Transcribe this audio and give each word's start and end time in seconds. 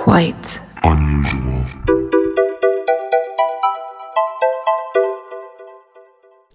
quite 0.00 0.62
unusual. 0.82 1.62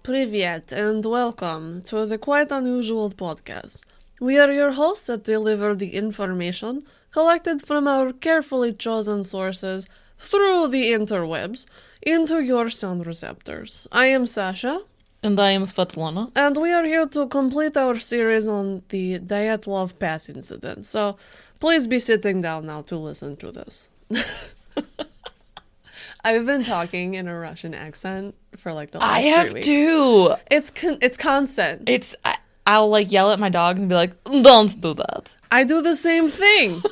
Privyet 0.02 0.72
and 0.72 1.04
welcome 1.04 1.82
to 1.82 2.06
the 2.06 2.18
Quite 2.18 2.50
Unusual 2.50 3.08
podcast. 3.10 3.84
We 4.20 4.36
are 4.36 4.50
your 4.50 4.72
hosts 4.72 5.06
that 5.06 5.22
deliver 5.22 5.76
the 5.76 5.94
information 5.94 6.82
collected 7.12 7.62
from 7.62 7.86
our 7.86 8.12
carefully 8.12 8.72
chosen 8.72 9.22
sources 9.22 9.86
through 10.18 10.66
the 10.66 10.90
interwebs 10.90 11.66
into 12.02 12.40
your 12.40 12.68
sound 12.68 13.06
receptors. 13.06 13.86
I 13.92 14.06
am 14.06 14.26
Sasha. 14.26 14.80
And 15.22 15.38
I 15.40 15.50
am 15.50 15.62
Svetlana. 15.62 16.30
And 16.36 16.56
we 16.56 16.72
are 16.72 16.84
here 16.84 17.06
to 17.06 17.26
complete 17.26 17.76
our 17.76 17.98
series 17.98 18.46
on 18.46 18.82
the 18.88 19.18
Dyatlov 19.18 19.98
Pass 19.98 20.28
incident. 20.28 20.84
So 20.86 21.16
Please 21.60 21.86
be 21.86 21.98
sitting 21.98 22.42
down 22.42 22.66
now 22.66 22.82
to 22.82 22.96
listen 22.96 23.36
to 23.36 23.50
this. 23.50 23.88
I've 26.24 26.44
been 26.44 26.64
talking 26.64 27.14
in 27.14 27.28
a 27.28 27.38
Russian 27.38 27.72
accent 27.72 28.34
for 28.56 28.72
like 28.72 28.90
the 28.90 28.98
last 28.98 29.12
I 29.12 29.20
have 29.20 29.52
weeks. 29.52 29.68
It's 30.50 30.70
con- 30.70 30.98
it's 31.00 31.16
constant. 31.16 31.88
It's 31.88 32.16
I, 32.66 32.80
will 32.80 32.90
like 32.90 33.12
yell 33.12 33.30
at 33.30 33.38
my 33.38 33.48
dogs 33.48 33.78
and 33.78 33.88
be 33.88 33.94
like, 33.94 34.24
"Don't 34.24 34.80
do 34.80 34.92
that." 34.94 35.36
I 35.52 35.62
do 35.62 35.80
the 35.80 35.94
same 35.94 36.28
thing. 36.28 36.82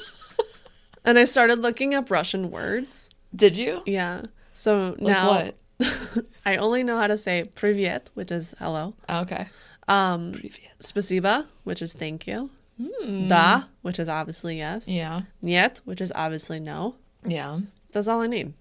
and 1.04 1.18
I 1.18 1.24
started 1.24 1.58
looking 1.58 1.94
up 1.94 2.10
Russian 2.10 2.50
words. 2.50 3.10
Did 3.34 3.56
you? 3.56 3.82
Yeah. 3.86 4.22
So 4.54 4.94
like 4.98 5.00
now 5.00 5.50
I 6.46 6.56
only 6.56 6.84
know 6.84 6.96
how 6.96 7.08
to 7.08 7.18
say 7.18 7.44
"privyet," 7.56 8.02
which 8.14 8.30
is 8.30 8.54
hello. 8.58 8.94
Okay. 9.10 9.48
Um, 9.88 10.32
Privyet. 10.32 10.78
"Spasiba," 10.80 11.46
which 11.64 11.82
is 11.82 11.92
thank 11.92 12.26
you. 12.26 12.50
Mm. 12.80 13.66
Which 13.82 13.98
is 13.98 14.08
obviously 14.08 14.58
yes. 14.58 14.88
Yeah. 14.88 15.22
Niet, 15.42 15.80
which 15.84 16.00
is 16.00 16.12
obviously 16.14 16.60
no. 16.60 16.96
Yeah. 17.24 17.60
That's 17.92 18.08
all 18.08 18.20
I 18.20 18.26
need. 18.26 18.52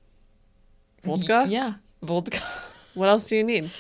Vodka? 1.04 1.46
yeah. 1.50 1.76
Vodka. 2.02 2.42
what 2.94 3.10
else 3.10 3.28
do 3.28 3.38
you 3.38 3.44
need? 3.44 3.72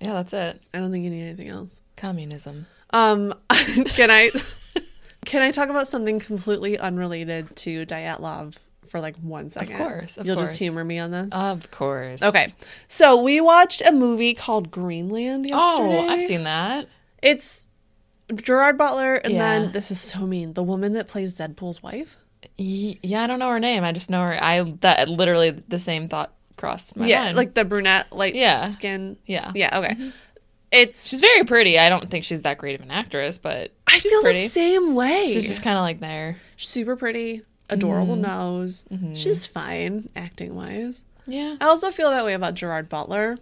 Yeah, 0.00 0.14
that's 0.14 0.32
it. 0.32 0.62
I 0.72 0.78
don't 0.78 0.90
think 0.90 1.04
you 1.04 1.10
need 1.10 1.22
anything 1.22 1.48
else. 1.48 1.80
Communism. 1.96 2.66
Um 2.90 3.34
can 3.86 4.10
I 4.10 4.30
can 5.26 5.42
I 5.42 5.50
talk 5.50 5.68
about 5.68 5.86
something 5.86 6.18
completely 6.18 6.78
unrelated 6.78 7.54
to 7.56 7.84
Dyatlov 7.86 8.56
for 8.88 9.00
like 9.00 9.16
one 9.16 9.50
second? 9.50 9.74
Of 9.74 9.78
course. 9.78 10.16
Of 10.16 10.26
You'll 10.26 10.36
course. 10.36 10.50
just 10.50 10.58
humor 10.58 10.82
me 10.84 10.98
on 10.98 11.10
this? 11.10 11.28
Of 11.32 11.70
course. 11.70 12.22
Okay. 12.22 12.48
So 12.88 13.20
we 13.20 13.40
watched 13.40 13.82
a 13.82 13.92
movie 13.92 14.34
called 14.34 14.70
Greenland 14.70 15.46
yesterday. 15.46 15.98
Oh, 15.98 16.08
I've 16.08 16.22
seen 16.22 16.44
that. 16.44 16.88
It's 17.22 17.68
Gerard 18.34 18.78
Butler 18.78 19.16
and 19.16 19.34
Yeah. 19.34 19.38
then 19.60 19.72
this 19.72 19.90
is 19.90 20.00
so 20.00 20.20
mean. 20.26 20.52
The 20.54 20.62
woman 20.62 20.92
that 20.94 21.08
plays 21.08 21.36
Deadpool's 21.36 21.82
wife. 21.82 22.16
Yeah, 22.56 23.22
I 23.22 23.26
don't 23.26 23.38
know 23.38 23.50
her 23.50 23.60
name. 23.60 23.84
I 23.84 23.92
just 23.92 24.10
know 24.10 24.22
her. 24.22 24.42
I 24.42 24.62
that 24.80 25.08
literally 25.08 25.50
the 25.50 25.78
same 25.78 26.08
thought 26.08 26.32
crossed 26.56 26.96
my 26.96 27.06
yeah, 27.06 27.24
mind. 27.24 27.36
like 27.36 27.54
the 27.54 27.64
brunette, 27.64 28.12
like 28.12 28.34
Yeah. 28.34 28.68
skin. 28.68 29.16
yeah, 29.26 29.52
Yeah, 29.54 29.78
okay. 29.78 30.12
It's 30.72 31.08
She's 31.08 31.20
very 31.20 31.42
pretty. 31.44 31.78
I 31.78 31.88
don't 31.88 32.08
think 32.10 32.24
she's 32.24 32.42
that 32.42 32.58
great 32.58 32.76
of 32.76 32.82
an 32.82 32.90
actress, 32.92 33.38
but 33.38 33.72
I 33.86 33.98
she's 33.98 34.12
feel 34.12 34.20
pretty. 34.22 34.42
the 34.44 34.48
same 34.48 34.94
way. 34.94 35.28
She's 35.32 35.46
just 35.46 35.62
kind 35.62 35.76
of 35.76 35.82
like 35.82 35.98
there. 36.00 36.36
super 36.56 36.94
pretty, 36.96 37.42
adorable 37.68 38.14
Mm-hmm. 38.16 38.22
nose. 38.22 38.84
She's 39.14 39.46
fine 39.46 40.08
acting 40.14 40.54
wise. 40.54 41.02
Yeah. 41.26 41.56
I 41.60 41.66
also 41.66 41.90
feel 41.90 42.10
that 42.10 42.24
way 42.24 42.34
about 42.34 42.54
Gerard 42.54 42.88
Butler, 42.88 43.38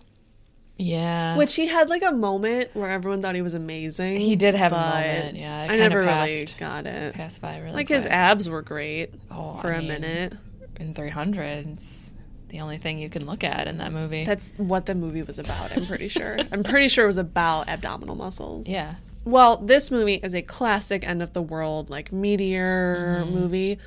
Yeah. 0.78 1.36
which 1.36 1.54
he 1.56 1.66
had 1.66 1.90
like 1.90 2.02
a 2.02 2.12
moment 2.12 2.70
where 2.74 2.88
everyone 2.88 3.20
thought 3.20 3.34
he 3.34 3.42
was 3.42 3.54
amazing. 3.54 4.16
He 4.16 4.36
did 4.36 4.54
have 4.54 4.72
a 4.72 4.76
moment, 4.76 5.36
yeah, 5.36 5.66
I 5.68 5.76
never 5.76 6.00
really 6.00 6.46
got 6.58 6.86
it. 6.86 7.14
pass 7.14 7.38
by 7.38 7.58
really 7.58 7.72
Like 7.74 7.88
his 7.88 8.06
abs 8.06 8.48
were 8.48 8.62
great 8.62 9.12
Oh, 9.30 9.58
for 9.60 9.72
I 9.72 9.76
a 9.76 9.78
mean, 9.80 9.88
minute. 9.88 10.34
in 10.78 10.94
300 10.94 11.66
it's 11.66 12.14
the 12.48 12.60
only 12.60 12.78
thing 12.78 12.98
you 12.98 13.10
can 13.10 13.26
look 13.26 13.42
at 13.44 13.66
in 13.66 13.78
that 13.78 13.92
movie 13.92 14.24
That's 14.24 14.54
what 14.56 14.86
the 14.86 14.94
movie 14.94 15.22
was 15.22 15.38
about, 15.38 15.72
I'm 15.76 15.86
pretty 15.86 16.08
sure. 16.08 16.38
I'm 16.52 16.62
pretty 16.62 16.88
sure 16.88 17.04
it 17.04 17.08
was 17.08 17.18
about 17.18 17.68
abdominal 17.68 18.14
muscles. 18.14 18.68
yeah 18.68 18.94
Well, 19.24 19.56
this 19.58 19.90
movie 19.90 20.14
is 20.14 20.34
a 20.34 20.42
classic 20.42 21.06
end 21.06 21.22
of 21.22 21.32
the 21.32 21.42
world, 21.42 21.90
like 21.90 22.12
meteor 22.12 23.22
Mm-hmm. 23.24 23.34
movie. 23.34 23.78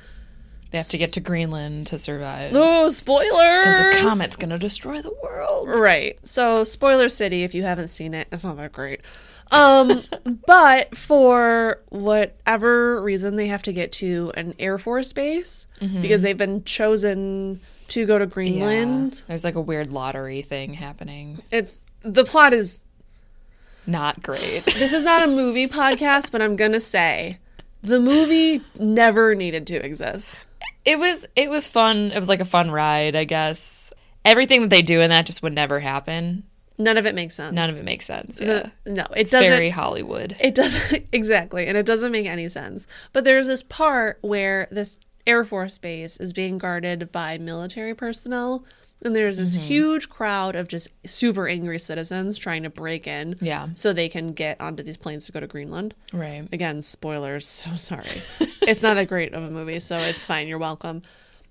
They 0.72 0.78
have 0.78 0.88
to 0.88 0.98
get 0.98 1.12
to 1.12 1.20
greenland 1.20 1.86
to 1.86 1.98
survive 1.98 2.52
Oh, 2.54 2.88
spoilers! 2.88 3.64
because 3.64 3.80
a 3.80 4.04
comet's 4.04 4.36
gonna 4.36 4.58
destroy 4.58 5.00
the 5.00 5.14
world 5.22 5.68
Right. 5.68 6.18
So, 6.24 6.64
spoiler 6.64 7.08
city, 7.08 7.44
if 7.44 7.54
you 7.54 7.62
haven't 7.62 7.88
seen 7.88 8.14
it, 8.14 8.26
it's 8.32 8.42
not 8.44 8.56
that 8.56 8.72
great. 8.72 9.00
Um, 9.52 10.02
but 10.46 10.96
for 10.96 11.80
whatever 11.90 13.00
reason, 13.02 13.36
they 13.36 13.46
have 13.48 13.62
to 13.62 13.72
get 13.72 13.92
to 13.92 14.32
an 14.34 14.54
Air 14.58 14.78
Force 14.78 15.12
base 15.12 15.66
because 16.00 16.22
they've 16.22 16.36
been 16.38 16.64
chosen 16.64 17.60
to 17.88 18.06
go 18.06 18.18
to 18.18 18.24
yeah. 18.24 18.30
Greenland. 18.30 19.22
there's 19.28 19.44
like 19.44 19.54
a 19.54 19.60
weird 19.60 19.92
lottery 19.92 20.40
thing 20.42 20.74
happening 20.74 21.42
It's 21.50 21.82
the 22.02 22.24
plot 22.24 22.54
is 22.54 22.80
not 23.86 24.22
great 24.22 24.64
this 24.74 24.92
is 24.92 25.04
not 25.04 25.22
a 25.22 25.26
movie 25.26 25.68
podcast, 25.68 26.30
but 26.32 26.40
I'm 26.40 26.56
gonna 26.56 26.80
say 26.80 27.38
the 27.82 28.00
movie 28.00 28.62
never 28.78 29.34
needed 29.34 29.66
to 29.68 29.74
exist. 29.84 30.44
It 30.84 30.98
was 30.98 31.26
it 31.36 31.48
was 31.50 31.68
fun 31.68 32.10
it 32.12 32.18
was 32.18 32.28
like 32.28 32.40
a 32.40 32.44
fun 32.44 32.70
ride 32.70 33.14
i 33.16 33.24
guess 33.24 33.92
everything 34.24 34.60
that 34.62 34.70
they 34.70 34.82
do 34.82 35.00
in 35.00 35.10
that 35.10 35.26
just 35.26 35.42
would 35.42 35.52
never 35.54 35.80
happen 35.80 36.44
None 36.78 36.96
of 36.96 37.06
it 37.06 37.14
makes 37.14 37.34
sense. 37.34 37.54
none 37.54 37.68
of 37.70 37.78
it 37.78 37.84
makes 37.84 38.06
sense 38.06 38.40
yeah. 38.40 38.70
The, 38.84 38.90
no, 38.92 39.06
it 39.14 39.30
doesn't. 39.30 39.50
very 39.50 39.70
hollywood 39.70 40.34
It 40.40 40.54
doesn't 40.54 41.06
exactly, 41.12 41.66
and 41.66 41.76
it 41.76 41.86
doesn't 41.86 42.10
make 42.10 42.26
any 42.26 42.48
sense. 42.48 42.86
But 43.12 43.24
there's 43.24 43.46
this 43.46 43.62
part 43.62 44.18
where 44.22 44.66
this 44.70 44.96
Air 45.26 45.44
Force 45.44 45.78
base 45.78 46.16
is 46.16 46.32
being 46.32 46.58
guarded 46.58 47.12
by 47.12 47.38
military 47.38 47.94
personnel, 47.94 48.64
and 49.04 49.14
there's 49.16 49.36
this 49.36 49.54
Mm-hmm. 49.56 49.66
huge 49.66 50.08
crowd 50.08 50.54
of 50.56 50.68
just 50.68 50.88
super 51.06 51.48
angry 51.48 51.78
citizens 51.78 52.38
trying 52.38 52.62
to 52.62 52.70
break 52.70 53.06
in, 53.06 53.36
Yeah. 53.40 53.68
so 53.74 53.92
they 53.92 54.08
can 54.08 54.32
get 54.32 54.60
onto 54.60 54.82
these 54.82 54.96
planes 54.96 55.26
to 55.26 55.32
go 55.32 55.40
to 55.40 55.46
Greenland. 55.46 55.94
right 56.12 56.46
Again, 56.52 56.82
spoilers. 56.82 57.46
So 57.64 57.76
sorry. 57.76 58.22
it's 58.62 58.82
not 58.82 58.94
that 58.94 59.08
great 59.08 59.34
of 59.34 59.42
a 59.42 59.50
movie, 59.50 59.80
so 59.80 59.98
it's 59.98 60.26
fine. 60.26 60.48
You're 60.48 60.58
welcome. 60.58 61.02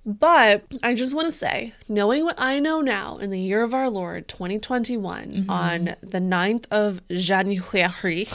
But 0.04 0.64
I 0.82 0.96
just 0.96 1.14
want 1.14 1.28
to 1.28 1.32
say, 1.32 1.74
knowing 1.88 2.24
what 2.26 2.34
I 2.40 2.60
know 2.60 2.82
now 2.82 3.18
in 3.18 3.30
the 3.30 3.40
year 3.40 3.62
of 3.62 3.72
our 3.74 3.88
Lord 3.88 4.28
2021, 4.28 5.46
on 5.48 5.96
the 6.02 6.18
9th 6.20 6.66
of 6.72 7.02
January, 7.10 8.28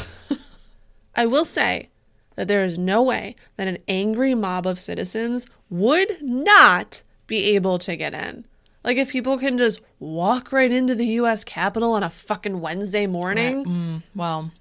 I 1.17 1.27
will 1.27 1.45
say 1.45 1.89
that 2.37 2.47
there 2.47 2.63
is 2.63 2.79
no 2.79 3.03
way 3.03 3.35
that 3.57 3.67
an 3.67 3.79
angry 3.89 4.35
mob 4.35 4.65
of 4.67 4.79
citizens 4.79 5.47
would 5.71 6.19
not 6.23 7.03
be 7.27 7.43
able 7.57 7.79
to 7.81 7.97
get 7.97 8.15
in. 8.15 8.47
Like, 8.87 8.97
if 8.97 9.11
people 9.11 9.37
can 9.37 9.59
just 9.59 9.81
walk 9.99 10.53
right 10.53 10.71
into 10.73 10.95
the 10.95 11.07
US 11.21 11.45
Capitol 11.45 11.93
on 11.93 12.03
a 12.03 12.09
fucking 12.11 12.61
Wednesday 12.63 13.07
morning, 13.07 13.65
mm, 13.67 14.03
Well, 14.15 14.53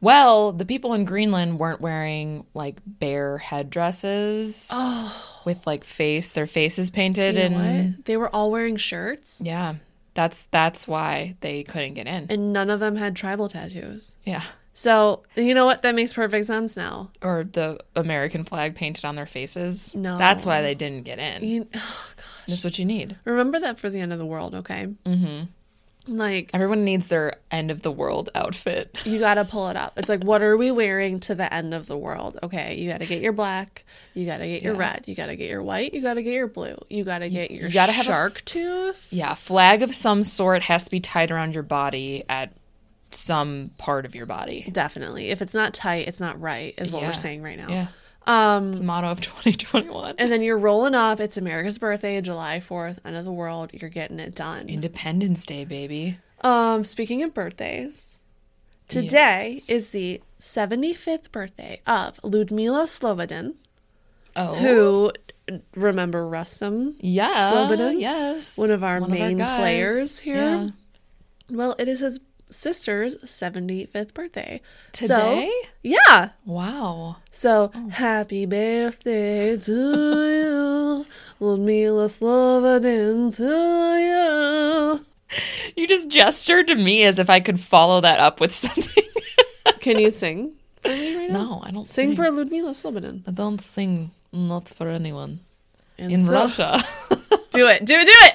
well, 0.00 0.52
the 0.52 0.64
people 0.64 0.94
in 0.94 1.04
Greenland 1.04 1.58
weren't 1.58 1.80
wearing 1.80 2.46
like 2.54 2.76
bare 2.86 3.38
headdresses 3.38 4.70
Oh. 4.72 5.40
with 5.44 5.66
like 5.66 5.84
face, 5.84 6.32
their 6.32 6.46
faces 6.46 6.90
painted, 6.90 7.34
You 7.34 7.40
and 7.42 7.54
what? 7.96 8.04
They 8.06 8.16
were 8.16 8.28
all 8.34 8.50
wearing 8.50 8.76
shirts, 8.76 9.42
yeah, 9.44 9.74
that's 10.14 10.46
that's 10.52 10.86
why 10.86 11.36
they 11.40 11.64
couldn't 11.64 11.94
get 11.94 12.06
in. 12.06 12.26
and 12.30 12.52
none 12.52 12.70
of 12.70 12.78
them 12.80 12.96
had 12.96 13.16
tribal 13.16 13.48
tattoos. 13.48 14.14
Yeah, 14.24 14.42
So 14.76 15.22
you 15.36 15.54
know 15.54 15.66
what? 15.66 15.82
That 15.82 15.94
makes 15.94 16.12
perfect 16.12 16.46
sense 16.46 16.76
now. 16.76 17.10
or 17.22 17.44
the 17.44 17.78
American 17.94 18.44
flag 18.44 18.74
painted 18.74 19.04
on 19.04 19.14
their 19.14 19.26
faces. 19.26 19.94
No. 19.94 20.18
that's 20.18 20.44
why 20.44 20.62
they 20.62 20.74
didn't 20.74 21.04
get 21.04 21.18
in. 21.20 21.44
You, 21.44 21.68
oh, 21.74 22.12
God. 22.16 22.24
That's 22.48 22.64
what 22.64 22.78
you 22.78 22.84
need. 22.84 23.16
Remember 23.24 23.60
that 23.60 23.78
for 23.78 23.88
the 23.88 24.00
end 24.00 24.12
of 24.12 24.18
the 24.18 24.26
world, 24.26 24.54
okay? 24.56 24.88
Mm-hmm. 25.06 25.44
Like 26.06 26.50
Everyone 26.52 26.84
needs 26.84 27.08
their 27.08 27.36
end 27.50 27.70
of 27.70 27.80
the 27.80 27.90
world 27.90 28.28
outfit. 28.34 28.98
you 29.06 29.18
got 29.18 29.34
to 29.34 29.44
pull 29.46 29.68
it 29.70 29.76
up. 29.76 29.94
It's 29.96 30.10
like, 30.10 30.22
what 30.22 30.42
are 30.42 30.54
we 30.56 30.70
wearing 30.70 31.18
to 31.20 31.34
the 31.34 31.50
end 31.54 31.72
of 31.72 31.86
the 31.86 31.96
world? 31.96 32.38
Okay, 32.42 32.74
you 32.74 32.90
got 32.90 32.98
to 32.98 33.06
get 33.06 33.22
your 33.22 33.32
black, 33.32 33.84
you 34.12 34.26
got 34.26 34.38
to 34.38 34.46
get 34.46 34.62
your 34.62 34.74
Yeah. 34.74 34.80
red, 34.80 35.04
you 35.06 35.14
got 35.14 35.26
to 35.26 35.36
get 35.36 35.48
your 35.48 35.62
white, 35.62 35.94
you 35.94 36.02
got 36.02 36.14
to 36.14 36.22
get 36.22 36.34
your 36.34 36.46
blue, 36.48 36.76
you 36.90 37.04
got 37.04 37.20
to 37.20 37.30
get 37.30 37.50
your 37.50 37.68
you 37.68 37.72
gotta 37.72 37.92
have 37.92 38.04
a 38.04 38.08
shark 38.08 38.44
tooth. 38.44 39.08
Yeah, 39.12 39.32
flag 39.34 39.82
of 39.82 39.94
some 39.94 40.22
sort 40.24 40.62
has 40.64 40.84
to 40.84 40.90
be 40.90 41.00
tied 41.00 41.30
around 41.30 41.54
your 41.54 41.62
body 41.62 42.24
at 42.28 42.52
some 43.14 43.70
part 43.78 44.04
of 44.06 44.14
your 44.14 44.26
body. 44.26 44.68
Definitely. 44.72 45.30
If 45.30 45.40
it's 45.42 45.54
not 45.54 45.74
tight, 45.74 46.08
it's 46.08 46.20
not 46.20 46.40
right. 46.40 46.74
Is 46.78 46.90
what 46.90 47.02
Yeah. 47.02 47.08
we're 47.08 47.14
saying 47.14 47.42
right 47.42 47.56
now. 47.58 47.68
Yeah, 47.68 47.86
Um, 48.26 48.70
it's 48.70 48.78
the 48.78 48.84
motto 48.84 49.08
of 49.08 49.20
2021. 49.22 50.14
and 50.18 50.30
then 50.32 50.42
you're 50.42 50.58
rolling 50.58 50.94
up. 50.94 51.20
It's 51.20 51.36
America's 51.36 51.78
birthday, 51.78 52.20
July 52.20 52.60
4th, 52.60 52.98
end 53.04 53.16
of 53.16 53.24
the 53.24 53.32
world. 53.32 53.70
You're 53.72 53.90
getting 53.90 54.18
it 54.20 54.34
done. 54.34 54.68
Independence 54.68 55.44
Day, 55.46 55.64
baby. 55.64 56.18
Um, 56.42 56.84
speaking 56.84 57.22
of 57.22 57.32
birthdays, 57.34 58.18
today 58.88 59.54
Yes. 59.54 59.68
is 59.68 59.90
the 59.90 60.20
75th 60.38 61.32
birthday 61.32 61.80
of 61.86 62.20
Ludmila 62.22 62.82
Slobodin, 62.84 63.54
Oh, 64.36 64.54
who 64.56 65.12
remember 65.74 66.26
Rustum, 66.28 66.96
yeah, 67.00 67.50
Slobodin? 67.52 68.00
yes, 68.00 68.58
one 68.58 68.70
of 68.70 68.82
our 68.84 69.00
main 69.00 69.36
guys. 69.38 69.58
players 69.58 70.18
here. 70.18 70.34
Yeah. 70.34 70.68
Well, 71.50 71.76
it 71.78 71.88
is 71.88 72.00
his 72.00 72.18
sister's 72.54 73.16
75th 73.16 74.14
birthday. 74.14 74.60
Today? 74.92 75.50
So, 75.62 75.68
yeah. 75.82 76.30
Wow. 76.46 77.16
So, 77.30 77.70
oh. 77.74 77.88
happy 77.88 78.46
birthday 78.46 79.56
to 79.56 79.72
you. 79.72 81.06
Ludmila 81.40 82.06
Slobodin 82.06 83.34
to 83.36 84.98
you. 84.98 85.04
You 85.76 85.88
just 85.88 86.08
gestured 86.08 86.68
to 86.68 86.74
me 86.76 87.02
as 87.04 87.18
if 87.18 87.28
I 87.28 87.40
could 87.40 87.58
follow 87.60 88.00
that 88.00 88.20
up 88.20 88.40
with 88.40 88.54
something. 88.64 89.04
Can 89.80 89.98
you 89.98 90.10
sing 90.10 90.54
for 90.82 90.88
me 90.90 91.16
right 91.16 91.30
now? 91.30 91.44
no, 91.44 91.60
I 91.64 91.70
don't 91.70 91.88
Sing 91.88 92.10
sing. 92.10 92.16
for 92.16 92.30
Ludmila 92.30 92.70
Slobodin. 92.70 93.22
I 93.26 93.32
don't 93.32 93.60
sing 93.60 94.12
not 94.32 94.68
for 94.68 94.88
anyone. 94.88 95.40
And 95.98 96.12
In 96.12 96.24
so- 96.24 96.32
Russia. 96.32 96.84
Do 97.50 97.68
it. 97.68 97.84
Do 97.84 97.94
it. 97.94 98.04
Do 98.06 98.12
it. 98.26 98.34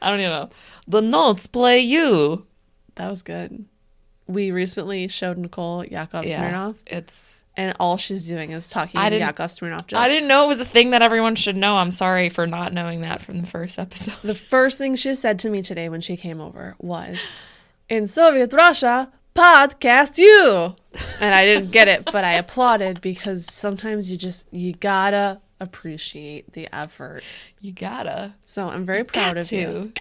I 0.00 0.10
don't 0.10 0.20
even 0.20 0.30
know. 0.30 0.50
The 0.86 1.00
notes 1.00 1.46
play 1.46 1.80
you. 1.80 2.46
That 2.96 3.08
was 3.10 3.22
good. 3.22 3.64
We 4.26 4.50
recently 4.50 5.08
showed 5.08 5.36
Nicole 5.38 5.84
Yakov 5.84 6.24
Yeah. 6.24 6.50
Smirnoff, 6.50 6.76
It's 6.86 7.44
and 7.56 7.74
all 7.78 7.96
she's 7.98 8.26
doing 8.26 8.52
is 8.52 8.68
talking 8.70 9.00
I 9.00 9.10
didn't- 9.10 9.26
Yakov 9.26 9.50
Smirnoff 9.50 9.86
jokes. 9.86 10.00
I 10.00 10.08
didn't 10.08 10.28
know 10.28 10.44
it 10.44 10.48
was 10.48 10.60
a 10.60 10.64
thing 10.64 10.90
that 10.90 11.02
everyone 11.02 11.34
should 11.36 11.56
know. 11.56 11.76
I'm 11.76 11.90
sorry 11.92 12.28
for 12.30 12.46
not 12.46 12.72
knowing 12.72 13.02
that 13.02 13.20
from 13.22 13.40
the 13.42 13.46
first 13.46 13.78
episode. 13.78 14.14
The 14.24 14.34
first 14.34 14.78
thing 14.78 14.94
she 14.96 15.14
said 15.14 15.38
to 15.40 15.50
me 15.50 15.60
today 15.62 15.88
when 15.88 16.00
she 16.00 16.16
came 16.16 16.40
over 16.40 16.74
was, 16.78 17.18
"In 17.88 18.06
Soviet 18.06 18.52
Russia, 18.52 19.12
podcast 19.34 20.16
you," 20.16 20.74
and 21.20 21.34
I 21.34 21.44
didn't 21.44 21.70
get 21.70 21.86
it, 21.88 22.04
but 22.06 22.24
I 22.24 22.32
applauded 22.34 23.00
because 23.02 23.44
sometimes 23.52 24.10
you 24.10 24.16
just 24.16 24.46
you 24.52 24.72
gotta 24.72 25.40
appreciate 25.60 26.52
the 26.54 26.68
effort. 26.74 27.22
You 27.60 27.72
gotta. 27.72 28.34
So 28.46 28.68
I'm 28.68 28.86
very 28.86 29.04
proud 29.04 29.34
Got 29.34 29.36
of 29.38 29.48
to. 29.48 29.56
you. 29.56 29.92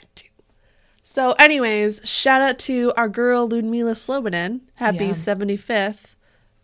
So, 1.14 1.34
anyways, 1.34 2.02
shout 2.04 2.42
out 2.42 2.58
to 2.60 2.92
our 2.98 3.08
girl 3.08 3.48
Ludmila 3.48 3.92
Slobodin. 3.92 4.62
Happy 4.78 5.06
Yeah. 5.06 5.12
75th, 5.12 6.16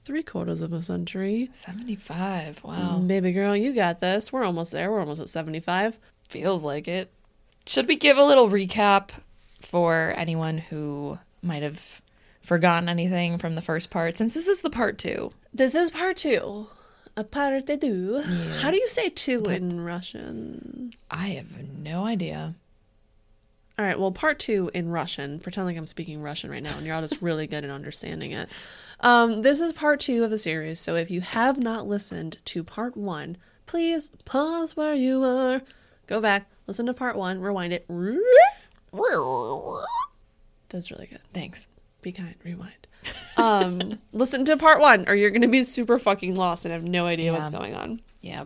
three 0.04 0.24
quarters 0.24 0.63
of 0.63 0.74
a 0.74 0.81
century. 0.81 1.51
75. 1.54 2.63
Wow. 2.63 2.98
Baby 3.06 3.31
girl, 3.31 3.56
you 3.56 3.74
got 3.74 4.01
this. 4.01 4.34
We're 4.34 4.44
almost 4.44 4.72
there. 4.72 4.90
We're 4.90 5.01
almost 5.01 5.22
at 5.22 5.30
75. 5.30 6.00
Feels 6.28 6.63
like 6.63 6.88
it. 6.88 7.12
Should 7.68 7.88
we 7.88 7.96
give 7.96 8.18
a 8.18 8.24
little 8.24 8.50
recap 8.50 9.12
for 9.62 10.16
anyone 10.18 10.57
who 10.57 11.19
might 11.44 11.62
have 11.62 12.01
forgotten 12.42 12.90
anything 12.90 13.38
from 13.38 13.54
the 13.54 13.62
first 13.62 13.92
part 13.92 14.18
since 14.18 14.34
this 14.34 14.48
is 14.48 14.62
the 14.62 14.72
part 14.72 14.98
two? 14.98 15.30
This 15.54 15.75
is 15.75 15.92
part 15.92 16.18
two. 16.18 16.69
A 17.16 17.24
parte 17.24 17.75
deux. 17.78 18.24
How 18.62 18.72
do 18.72 18.78
you 18.78 18.88
say 18.88 19.10
two 19.10 19.44
in 19.46 19.81
Russian? 19.81 20.94
I 21.12 21.28
have 21.38 21.51
no 21.78 22.06
idea. 22.06 22.56
All 23.79 23.85
right, 23.85 23.97
well, 23.97 24.11
part 24.11 24.39
two 24.39 24.69
in 24.73 24.89
Russian. 24.89 25.39
Pretend 25.39 25.65
like 25.65 25.77
I'm 25.77 25.85
speaking 25.85 26.21
Russian 26.21 26.51
right 26.51 26.61
now, 26.61 26.75
and 26.75 26.85
you're 26.85 26.93
all 26.93 27.01
just 27.01 27.21
really 27.21 27.47
good 27.47 27.63
at 27.63 27.71
understanding 27.71 28.31
it. 28.31 28.49
Um, 28.99 29.41
this 29.41 29.61
is 29.61 29.71
part 29.71 30.01
two 30.01 30.25
of 30.25 30.29
the 30.29 30.37
series, 30.37 30.81
so 30.81 30.95
if 30.95 31.09
you 31.09 31.21
have 31.21 31.63
not 31.63 31.87
listened 31.87 32.39
to 32.43 32.61
part 32.61 32.97
one, 32.97 33.37
please 33.67 34.11
pause 34.25 34.75
where 34.75 34.93
you 34.93 35.23
are, 35.23 35.61
go 36.07 36.19
back, 36.19 36.49
listen 36.67 36.87
to 36.87 36.93
part 36.93 37.15
one, 37.15 37.39
rewind 37.39 37.71
it. 37.71 37.85
That's 40.67 40.91
really 40.91 41.07
good. 41.07 41.21
Thanks. 41.33 41.69
Be 42.01 42.11
kind, 42.11 42.35
rewind. 42.43 42.87
Um, 43.37 43.99
listen 44.11 44.43
to 44.43 44.57
part 44.57 44.81
one, 44.81 45.07
or 45.07 45.15
you're 45.15 45.31
going 45.31 45.41
to 45.43 45.47
be 45.47 45.63
super 45.63 45.97
fucking 45.97 46.35
lost 46.35 46.65
and 46.65 46.73
have 46.73 46.83
no 46.83 47.05
idea 47.05 47.31
what's 47.31 47.49
going 47.49 47.75
on. 47.75 48.01
Yeah. 48.19 48.43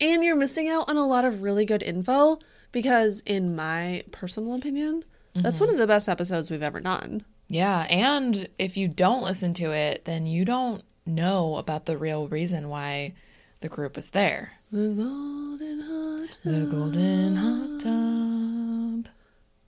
And 0.00 0.24
you're 0.24 0.34
missing 0.34 0.70
out 0.70 0.88
on 0.88 0.96
a 0.96 1.06
lot 1.06 1.26
of 1.26 1.42
really 1.42 1.66
good 1.66 1.82
info 1.82 2.38
because, 2.72 3.20
in 3.20 3.54
my 3.54 4.02
personal 4.10 4.54
opinion, 4.54 5.04
that's 5.34 5.56
mm-hmm. 5.56 5.66
one 5.66 5.74
of 5.74 5.78
the 5.78 5.86
best 5.86 6.08
episodes 6.08 6.50
we've 6.50 6.62
ever 6.62 6.80
done. 6.80 7.24
Yeah. 7.48 7.86
And 7.90 8.48
if 8.58 8.76
you 8.76 8.88
don't 8.88 9.22
listen 9.22 9.54
to 9.54 9.72
it, 9.72 10.04
then 10.04 10.26
you 10.26 10.44
don't 10.44 10.82
know 11.06 11.56
about 11.56 11.86
the 11.86 11.98
real 11.98 12.28
reason 12.28 12.68
why 12.68 13.14
the 13.60 13.68
group 13.68 13.96
was 13.96 14.10
there. 14.10 14.52
The 14.70 14.94
golden 14.94 15.80
hot. 15.80 16.38
tub. 16.42 16.52
The 16.52 16.66
golden 16.66 17.36
hot 17.36 17.80
tub. 17.80 19.12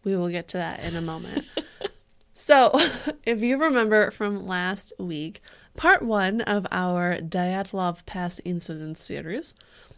We 0.03 0.17
will 0.17 0.29
get 0.29 0.49
to 0.49 0.57
that 0.59 0.81
in 0.81 0.97
a 0.97 1.01
moment. 1.01 1.45
so, 2.35 2.73
if 3.25 3.41
you 3.41 3.59
remember 3.59 4.11
from 4.11 4.47
last 4.47 4.93
week, 4.99 5.41
part 5.77 6.03
one 6.03 6.41
of 6.43 6.67
our 6.71 7.19
Dyatlov 7.19 8.07
Pass 8.07 8.41
Incident 8.45 8.99
series, 8.99 9.55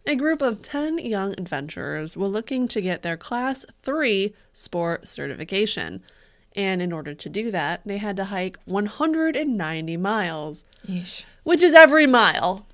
a 0.07 0.15
group 0.15 0.41
of 0.41 0.63
10 0.63 0.99
young 0.99 1.33
adventurers 1.39 2.17
were 2.17 2.29
looking 2.29 2.69
to 2.69 2.81
get 2.81 3.03
their 3.03 3.17
Class 3.17 3.67
3 3.83 4.35
sport 4.53 5.09
certification. 5.09 6.03
And 6.55 6.81
in 6.81 6.93
order 6.93 7.13
to 7.13 7.29
do 7.29 7.51
that, 7.51 7.83
they 7.85 7.99
had 7.99 8.17
to 8.17 8.27
hike 8.27 8.59
190 8.65 9.97
miles, 9.97 10.65
Yeesh. 10.89 11.25
which 11.43 11.63
is 11.63 11.75
every 11.75 12.07
mile. 12.07 12.67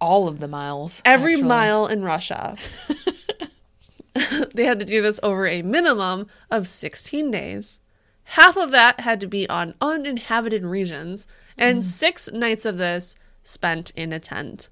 All 0.00 0.28
of 0.28 0.40
the 0.40 0.48
miles. 0.48 1.02
every 1.04 1.34
actually. 1.34 1.48
mile 1.48 1.86
in 1.86 2.02
Russia. 2.02 2.56
they 4.54 4.64
had 4.64 4.80
to 4.80 4.86
do 4.86 5.02
this 5.02 5.20
over 5.22 5.46
a 5.46 5.62
minimum 5.62 6.28
of 6.50 6.68
16 6.68 7.30
days. 7.30 7.80
Half 8.30 8.56
of 8.56 8.70
that 8.72 9.00
had 9.00 9.20
to 9.20 9.26
be 9.26 9.48
on 9.48 9.74
uninhabited 9.80 10.64
regions, 10.64 11.26
and 11.56 11.82
mm. 11.82 11.84
six 11.84 12.30
nights 12.32 12.66
of 12.66 12.78
this 12.78 13.14
spent 13.42 13.92
in 13.94 14.12
a 14.12 14.18
tent. 14.18 14.68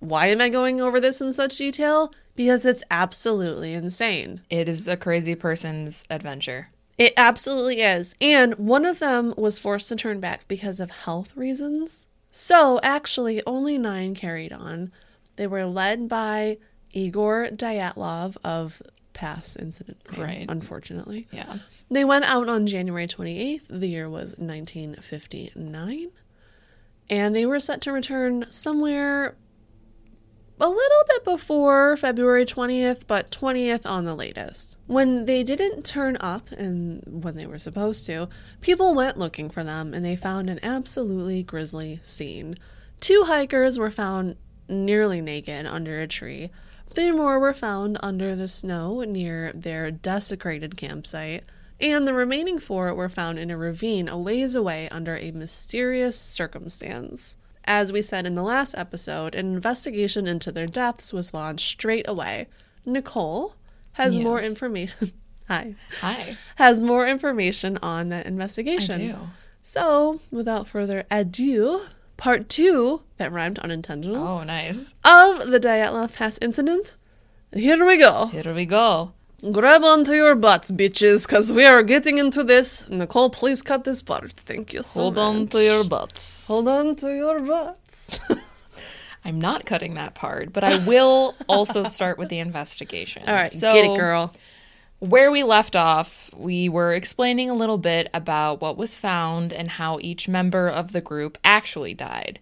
Why 0.00 0.26
am 0.28 0.40
I 0.40 0.48
going 0.48 0.80
over 0.80 1.00
this 1.00 1.20
in 1.20 1.32
such 1.32 1.56
detail? 1.56 2.12
Because 2.36 2.64
it's 2.64 2.84
absolutely 2.90 3.74
insane. 3.74 4.42
It 4.48 4.68
is 4.68 4.86
a 4.86 4.96
crazy 4.96 5.34
person's 5.34 6.04
adventure. 6.08 6.68
It 6.96 7.12
absolutely 7.16 7.80
is. 7.80 8.14
And 8.20 8.54
one 8.54 8.84
of 8.84 8.98
them 9.00 9.34
was 9.36 9.58
forced 9.58 9.88
to 9.88 9.96
turn 9.96 10.20
back 10.20 10.46
because 10.48 10.80
of 10.80 10.90
health 10.90 11.36
reasons. 11.36 12.06
So, 12.30 12.78
actually, 12.82 13.42
only 13.46 13.78
nine 13.78 14.14
carried 14.14 14.52
on. 14.52 14.92
They 15.36 15.46
were 15.46 15.66
led 15.66 16.08
by 16.08 16.58
Igor 16.92 17.48
Dyatlov 17.52 18.36
of 18.44 18.82
Pass 19.14 19.56
Incident, 19.56 19.98
Right. 20.16 20.46
unfortunately. 20.48 21.26
Yeah. 21.32 21.58
They 21.90 22.04
went 22.04 22.24
out 22.24 22.48
on 22.48 22.66
January 22.66 23.06
28th. 23.08 23.62
The 23.68 23.88
year 23.88 24.08
was 24.08 24.36
1959. 24.38 26.10
And 27.10 27.34
they 27.34 27.46
were 27.46 27.60
set 27.60 27.80
to 27.82 27.92
return 27.92 28.46
somewhere 28.50 29.34
a 30.60 30.68
little 30.68 31.04
bit 31.06 31.24
before 31.24 31.96
February 31.96 32.44
20th, 32.44 33.02
but 33.06 33.30
20th 33.30 33.86
on 33.86 34.04
the 34.04 34.14
latest. 34.14 34.76
When 34.86 35.24
they 35.24 35.44
didn't 35.44 35.84
turn 35.84 36.16
up 36.20 36.50
and 36.50 37.02
when 37.06 37.36
they 37.36 37.46
were 37.46 37.58
supposed 37.58 38.06
to, 38.06 38.28
people 38.60 38.94
went 38.94 39.18
looking 39.18 39.50
for 39.50 39.62
them 39.62 39.94
and 39.94 40.04
they 40.04 40.16
found 40.16 40.50
an 40.50 40.58
absolutely 40.62 41.42
grisly 41.44 42.00
scene. 42.02 42.56
Two 42.98 43.24
hikers 43.26 43.78
were 43.78 43.90
found 43.90 44.36
nearly 44.68 45.20
naked 45.20 45.64
under 45.64 46.00
a 46.00 46.08
tree. 46.08 46.50
Three 46.90 47.12
more 47.12 47.38
were 47.38 47.54
found 47.54 47.98
under 48.02 48.34
the 48.34 48.48
snow 48.48 49.02
near 49.02 49.52
their 49.54 49.90
desecrated 49.90 50.76
campsite, 50.76 51.44
and 51.80 52.08
the 52.08 52.14
remaining 52.14 52.58
four 52.58 52.92
were 52.94 53.08
found 53.08 53.38
in 53.38 53.50
a 53.50 53.56
ravine 53.56 54.08
a 54.08 54.18
ways 54.18 54.56
away 54.56 54.88
under 54.88 55.16
a 55.16 55.30
mysterious 55.30 56.18
circumstance. 56.18 57.36
As 57.68 57.92
we 57.92 58.00
said 58.00 58.24
in 58.26 58.34
the 58.34 58.42
last 58.42 58.74
episode, 58.78 59.34
an 59.34 59.52
investigation 59.54 60.26
into 60.26 60.50
their 60.50 60.66
deaths 60.66 61.12
was 61.12 61.34
launched 61.34 61.68
straight 61.68 62.08
away. 62.08 62.48
Nicole 62.86 63.56
has 63.92 64.16
more 64.16 64.40
information. 64.40 65.12
Hi. 65.48 65.74
Hi. 66.00 66.36
Has 66.56 66.82
more 66.82 67.06
information 67.06 67.78
on 67.82 68.08
that 68.08 68.24
investigation. 68.24 68.94
I 68.94 69.06
do. 69.08 69.16
So, 69.60 70.20
without 70.30 70.66
further 70.66 71.04
ado, 71.10 71.82
part 72.16 72.48
two, 72.48 73.02
that 73.18 73.32
rhymed 73.32 73.58
unintentional, 73.58 74.16
Oh, 74.26 74.42
nice. 74.44 74.94
of 75.04 75.48
the 75.50 75.60
Dyatlov 75.60 76.14
Pass 76.14 76.38
incident. 76.40 76.94
Here 77.52 77.84
we 77.84 77.98
go. 77.98 78.26
Here 78.26 78.54
we 78.54 78.64
go. 78.64 79.12
Grab 79.52 79.84
onto 79.84 80.14
your 80.14 80.34
butts, 80.34 80.72
bitches, 80.72 81.24
because 81.24 81.52
we 81.52 81.64
are 81.64 81.84
getting 81.84 82.18
into 82.18 82.42
this. 82.42 82.88
Nicole, 82.88 83.30
please 83.30 83.62
cut 83.62 83.84
this 83.84 84.02
part. 84.02 84.32
Thank 84.32 84.72
you 84.72 84.82
so 84.82 84.88
much. 84.88 84.94
Hold 85.02 85.14
much. 85.14 85.22
on 85.22 85.48
to 85.48 85.62
your 85.62 85.84
butts. 85.84 86.46
Hold 86.48 86.66
on 86.66 86.96
to 86.96 87.14
your 87.14 87.40
butts. 87.40 88.20
I'm 89.24 89.40
not 89.40 89.64
cutting 89.64 89.94
that 89.94 90.14
part, 90.14 90.52
but 90.52 90.64
I 90.64 90.84
will 90.84 91.36
also 91.48 91.84
start 91.84 92.18
with 92.18 92.30
the 92.30 92.40
investigation. 92.40 93.28
All 93.28 93.34
right, 93.34 93.50
so 93.50 93.72
get 93.72 93.84
it, 93.84 93.96
girl. 93.96 94.34
Where 94.98 95.30
we 95.30 95.44
left 95.44 95.76
off, 95.76 96.30
we 96.36 96.68
were 96.68 96.92
explaining 96.92 97.48
a 97.48 97.54
little 97.54 97.78
bit 97.78 98.10
about 98.12 98.60
what 98.60 98.76
was 98.76 98.96
found 98.96 99.52
and 99.52 99.68
how 99.68 99.98
each 100.00 100.26
member 100.26 100.68
of 100.68 100.90
the 100.90 101.00
group 101.00 101.38
actually 101.44 101.94
died. 101.94 102.40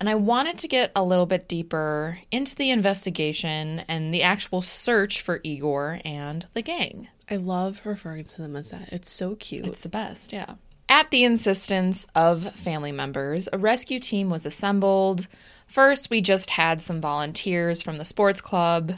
And 0.00 0.10
I 0.10 0.14
wanted 0.16 0.58
to 0.58 0.68
get 0.68 0.90
a 0.94 1.04
little 1.04 1.26
bit 1.26 1.48
deeper 1.48 2.18
into 2.30 2.54
the 2.54 2.70
investigation 2.70 3.84
and 3.88 4.12
the 4.12 4.22
actual 4.22 4.60
search 4.60 5.22
for 5.22 5.40
Igor 5.42 6.00
and 6.04 6.46
the 6.52 6.62
gang. 6.62 7.08
I 7.30 7.36
love 7.36 7.80
referring 7.84 8.24
to 8.24 8.36
them 8.36 8.56
as 8.56 8.70
that. 8.70 8.92
It's 8.92 9.10
so 9.10 9.34
cute. 9.36 9.66
It's 9.66 9.80
the 9.80 9.88
best, 9.88 10.32
yeah. 10.32 10.54
At 10.88 11.10
the 11.10 11.24
insistence 11.24 12.06
of 12.14 12.54
family 12.54 12.92
members, 12.92 13.48
a 13.52 13.58
rescue 13.58 13.98
team 13.98 14.28
was 14.28 14.44
assembled. 14.44 15.26
First, 15.66 16.10
we 16.10 16.20
just 16.20 16.50
had 16.50 16.82
some 16.82 17.00
volunteers 17.00 17.80
from 17.80 17.96
the 17.96 18.04
sports 18.04 18.42
club, 18.42 18.92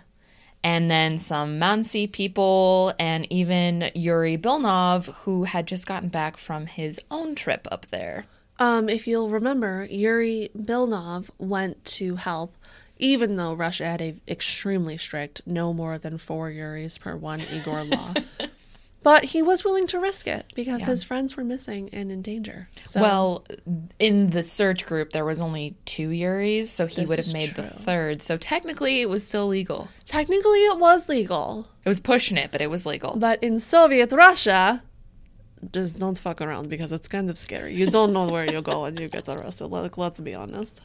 and 0.64 0.90
then 0.90 1.18
some 1.18 1.60
Mansi 1.60 2.10
people, 2.10 2.92
and 2.98 3.30
even 3.30 3.92
Yuri 3.94 4.36
Bilnov, 4.36 5.14
who 5.18 5.44
had 5.44 5.68
just 5.68 5.86
gotten 5.86 6.08
back 6.08 6.36
from 6.36 6.66
his 6.66 7.00
own 7.08 7.36
trip 7.36 7.68
up 7.70 7.86
there. 7.92 8.26
Um, 8.58 8.88
if 8.88 9.06
you'll 9.06 9.28
remember, 9.30 9.86
Yuri 9.90 10.50
Bilnov 10.56 11.28
went 11.38 11.84
to 11.84 12.16
help 12.16 12.54
even 12.98 13.36
though 13.36 13.52
Russia 13.52 13.84
had 13.84 14.00
a 14.00 14.14
extremely 14.26 14.96
strict 14.96 15.42
no 15.46 15.72
more 15.72 15.98
than 15.98 16.18
four 16.18 16.50
Yuris 16.50 16.98
per 16.98 17.14
one 17.14 17.40
Igor 17.52 17.84
law. 17.84 18.14
but 19.02 19.24
he 19.24 19.42
was 19.42 19.64
willing 19.64 19.86
to 19.88 20.00
risk 20.00 20.26
it 20.26 20.46
because 20.54 20.82
Yeah. 20.82 20.92
his 20.92 21.02
friends 21.04 21.36
were 21.36 21.44
missing 21.44 21.90
and 21.92 22.10
in 22.10 22.22
danger. 22.22 22.68
So 22.82 23.00
Well, 23.00 23.44
in 23.98 24.30
the 24.30 24.42
search 24.42 24.86
group, 24.86 25.12
there 25.12 25.24
was 25.24 25.40
only 25.40 25.76
two 25.84 26.08
Yuris, 26.08 26.66
so 26.66 26.86
he 26.86 27.04
would 27.04 27.18
have 27.18 27.32
made 27.32 27.54
the 27.54 27.64
third. 27.64 28.22
So 28.22 28.36
technically, 28.36 29.02
it 29.02 29.08
was 29.10 29.26
still 29.26 29.46
legal. 29.46 29.88
technically 30.04 30.64
it 30.64 30.78
was 30.78 31.08
legal. 31.08 31.68
It 31.84 31.88
was 31.88 32.00
pushing 32.00 32.36
it, 32.36 32.50
but 32.50 32.60
it 32.60 32.70
was 32.70 32.86
legal. 32.86 33.16
But 33.16 33.42
in 33.44 33.60
Soviet 33.60 34.10
Russia, 34.10 34.82
just 35.72 35.98
don't 35.98 36.18
fuck 36.18 36.40
around 36.40 36.68
because 36.68 36.92
it's 36.92 37.08
kind 37.08 37.30
of 37.30 37.38
scary. 37.38 37.74
You 37.74 37.90
don't 37.90 38.12
know 38.12 38.28
where 38.28 38.50
you 38.50 38.62
go 38.62 38.84
and 38.84 38.98
you 38.98 39.08
get 39.08 39.28
arrested. 39.28 39.66
Like, 39.66 39.96
let's 39.98 40.20
be 40.20 40.34
honest. 40.34 40.80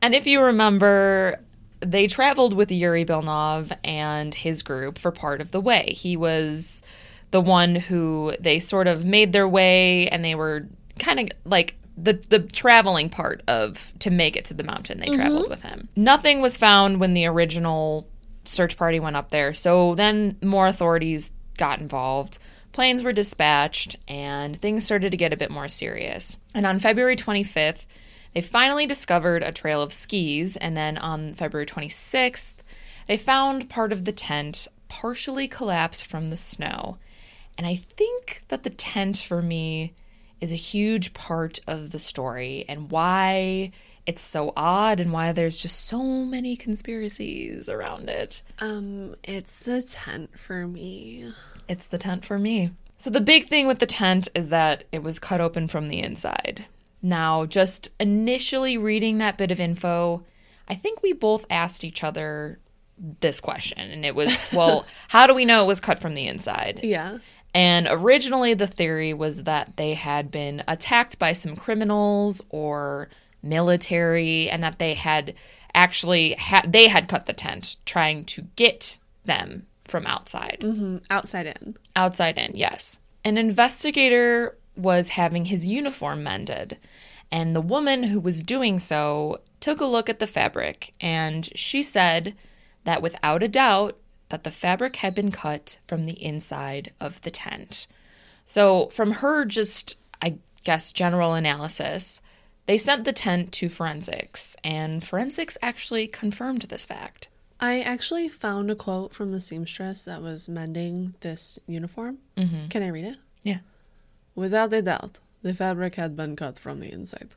And 0.00 0.14
if 0.14 0.26
you 0.26 0.40
remember, 0.42 1.40
they 1.80 2.06
traveled 2.06 2.54
with 2.54 2.70
Yuri 2.70 3.04
Bilnov 3.04 3.76
and 3.84 4.34
his 4.34 4.62
group 4.62 4.98
for 4.98 5.10
part 5.10 5.40
of 5.40 5.52
the 5.52 5.60
way. 5.60 5.94
He 5.96 6.16
was 6.16 6.82
the 7.30 7.40
one 7.40 7.74
who 7.74 8.34
they 8.38 8.60
sort 8.60 8.86
of 8.86 9.04
made 9.04 9.32
their 9.32 9.48
way 9.48 10.08
and 10.08 10.24
they 10.24 10.34
were 10.34 10.66
kind 10.98 11.18
of 11.20 11.28
like 11.44 11.76
the 11.96 12.14
the 12.28 12.40
traveling 12.40 13.08
part 13.08 13.42
of 13.48 13.92
to 13.98 14.10
make 14.10 14.36
it 14.36 14.44
to 14.46 14.54
the 14.54 14.64
mountain. 14.64 15.00
They 15.00 15.06
mm-hmm. 15.06 15.20
traveled 15.20 15.48
with 15.48 15.62
him. 15.62 15.88
Nothing 15.96 16.40
was 16.40 16.56
found 16.56 17.00
when 17.00 17.14
the 17.14 17.26
original 17.26 18.06
search 18.44 18.76
party 18.76 19.00
went 19.00 19.16
up 19.16 19.30
there. 19.30 19.52
So 19.52 19.94
then 19.94 20.36
more 20.42 20.66
authorities 20.66 21.30
got 21.58 21.80
involved. 21.80 22.38
Planes 22.72 23.02
were 23.02 23.12
dispatched 23.12 23.96
and 24.08 24.56
things 24.56 24.84
started 24.84 25.10
to 25.10 25.16
get 25.16 25.32
a 25.32 25.36
bit 25.36 25.50
more 25.50 25.68
serious. 25.68 26.36
And 26.54 26.66
on 26.66 26.80
February 26.80 27.16
25th, 27.16 27.86
they 28.34 28.40
finally 28.40 28.86
discovered 28.86 29.42
a 29.42 29.52
trail 29.52 29.82
of 29.82 29.92
skis, 29.92 30.56
and 30.56 30.74
then 30.74 30.96
on 30.96 31.34
February 31.34 31.66
26th, 31.66 32.54
they 33.06 33.18
found 33.18 33.68
part 33.68 33.92
of 33.92 34.04
the 34.06 34.12
tent 34.12 34.68
partially 34.88 35.46
collapsed 35.46 36.06
from 36.06 36.30
the 36.30 36.36
snow. 36.36 36.96
And 37.58 37.66
I 37.66 37.76
think 37.76 38.44
that 38.48 38.62
the 38.62 38.70
tent 38.70 39.18
for 39.18 39.42
me 39.42 39.92
is 40.40 40.52
a 40.52 40.56
huge 40.56 41.12
part 41.12 41.60
of 41.66 41.90
the 41.90 41.98
story 41.98 42.64
and 42.68 42.90
why 42.90 43.70
it's 44.06 44.22
so 44.22 44.52
odd 44.56 45.00
and 45.00 45.12
why 45.12 45.32
there's 45.32 45.58
just 45.58 45.84
so 45.84 46.02
many 46.02 46.56
conspiracies 46.56 47.68
around 47.68 48.08
it. 48.08 48.42
Um, 48.58 49.14
it's 49.22 49.58
the 49.60 49.82
tent 49.82 50.38
for 50.38 50.66
me. 50.66 51.32
It's 51.68 51.86
the 51.86 51.98
tent 51.98 52.24
for 52.24 52.38
me. 52.38 52.70
So 52.96 53.10
the 53.10 53.20
big 53.20 53.46
thing 53.46 53.66
with 53.66 53.78
the 53.78 53.86
tent 53.86 54.28
is 54.34 54.48
that 54.48 54.84
it 54.92 55.02
was 55.02 55.18
cut 55.18 55.40
open 55.40 55.68
from 55.68 55.88
the 55.88 56.00
inside. 56.00 56.66
Now, 57.02 57.46
just 57.46 57.90
initially 57.98 58.78
reading 58.78 59.18
that 59.18 59.36
bit 59.36 59.50
of 59.50 59.60
info, 59.60 60.24
I 60.68 60.74
think 60.74 61.02
we 61.02 61.12
both 61.12 61.44
asked 61.50 61.84
each 61.84 62.04
other 62.04 62.58
this 63.20 63.40
question 63.40 63.90
and 63.90 64.04
it 64.06 64.14
was, 64.14 64.48
well, 64.52 64.86
how 65.08 65.26
do 65.26 65.34
we 65.34 65.44
know 65.44 65.64
it 65.64 65.68
was 65.68 65.80
cut 65.80 65.98
from 65.98 66.14
the 66.14 66.26
inside? 66.26 66.80
Yeah. 66.82 67.18
And 67.54 67.86
originally, 67.90 68.54
the 68.54 68.66
theory 68.66 69.12
was 69.12 69.42
that 69.42 69.76
they 69.76 69.94
had 69.94 70.30
been 70.30 70.62
attacked 70.66 71.18
by 71.18 71.34
some 71.34 71.54
criminals 71.54 72.40
or 72.48 73.08
military, 73.42 74.48
and 74.48 74.62
that 74.62 74.78
they 74.78 74.94
had 74.94 75.34
actually 75.74 76.34
ha- 76.34 76.62
they 76.66 76.88
had 76.88 77.08
cut 77.08 77.26
the 77.26 77.32
tent 77.32 77.76
trying 77.84 78.24
to 78.26 78.42
get 78.56 78.98
them 79.24 79.66
from 79.86 80.06
outside. 80.06 80.58
Mm, 80.60 81.02
outside 81.10 81.46
in. 81.46 81.76
Outside 81.96 82.38
in, 82.38 82.52
yes. 82.54 82.98
An 83.24 83.38
investigator 83.38 84.56
was 84.76 85.10
having 85.10 85.46
his 85.46 85.66
uniform 85.66 86.22
mended, 86.22 86.78
and 87.30 87.54
the 87.54 87.60
woman 87.60 88.04
who 88.04 88.20
was 88.20 88.42
doing 88.42 88.78
so 88.78 89.40
took 89.60 89.80
a 89.80 89.86
look 89.86 90.08
at 90.08 90.18
the 90.18 90.26
fabric, 90.26 90.92
and 91.00 91.48
she 91.54 91.82
said 91.82 92.34
that 92.84 93.02
without 93.02 93.42
a 93.42 93.48
doubt 93.48 93.96
that 94.28 94.44
the 94.44 94.50
fabric 94.50 94.96
had 94.96 95.14
been 95.14 95.30
cut 95.30 95.78
from 95.86 96.06
the 96.06 96.22
inside 96.22 96.92
of 97.00 97.20
the 97.22 97.30
tent. 97.30 97.86
So, 98.46 98.86
from 98.88 99.12
her 99.12 99.44
just 99.44 99.96
I 100.20 100.36
guess 100.64 100.90
general 100.92 101.34
analysis, 101.34 102.20
they 102.66 102.78
sent 102.78 103.04
the 103.04 103.12
tent 103.12 103.52
to 103.52 103.68
forensics, 103.68 104.56
and 104.62 105.04
forensics 105.04 105.58
actually 105.62 106.06
confirmed 106.06 106.62
this 106.62 106.84
fact. 106.84 107.28
I 107.60 107.80
actually 107.80 108.28
found 108.28 108.70
a 108.70 108.74
quote 108.74 109.14
from 109.14 109.30
the 109.32 109.40
seamstress 109.40 110.04
that 110.04 110.22
was 110.22 110.48
mending 110.48 111.14
this 111.20 111.58
uniform. 111.66 112.18
Mm-hmm. 112.36 112.68
Can 112.68 112.82
I 112.82 112.88
read 112.88 113.04
it? 113.04 113.16
Yeah. 113.42 113.58
Without 114.34 114.72
a 114.72 114.82
doubt, 114.82 115.18
the 115.42 115.54
fabric 115.54 115.94
had 115.96 116.16
been 116.16 116.34
cut 116.36 116.58
from 116.58 116.80
the 116.80 116.90
inside. 116.92 117.34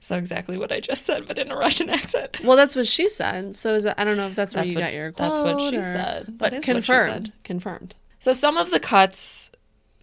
So 0.00 0.16
exactly 0.16 0.56
what 0.56 0.70
I 0.70 0.78
just 0.80 1.04
said, 1.04 1.26
but 1.26 1.36
in 1.38 1.50
a 1.50 1.56
Russian 1.56 1.90
accent. 1.90 2.38
Well, 2.44 2.56
that's 2.56 2.76
what 2.76 2.86
she 2.86 3.08
said. 3.08 3.56
So 3.56 3.74
is 3.74 3.84
it, 3.84 3.94
I 3.98 4.04
don't 4.04 4.16
know 4.16 4.28
if 4.28 4.34
that's 4.36 4.54
where 4.54 4.62
That's 4.64 4.74
you 4.74 4.80
what- 4.80 4.86
got 4.86 4.94
your 4.94 5.12
quote. 5.12 5.30
that's 5.30 5.42
what 5.42 5.60
she 5.70 5.76
or- 5.78 5.82
said. 5.82 6.26
That 6.26 6.38
But 6.38 6.52
is 6.52 6.58
what 6.58 6.64
she 6.64 6.72
confirmed. 6.72 7.32
Confirmed. 7.42 7.94
So 8.20 8.32
some 8.32 8.56
of 8.56 8.70
the 8.70 8.78
cuts 8.80 9.50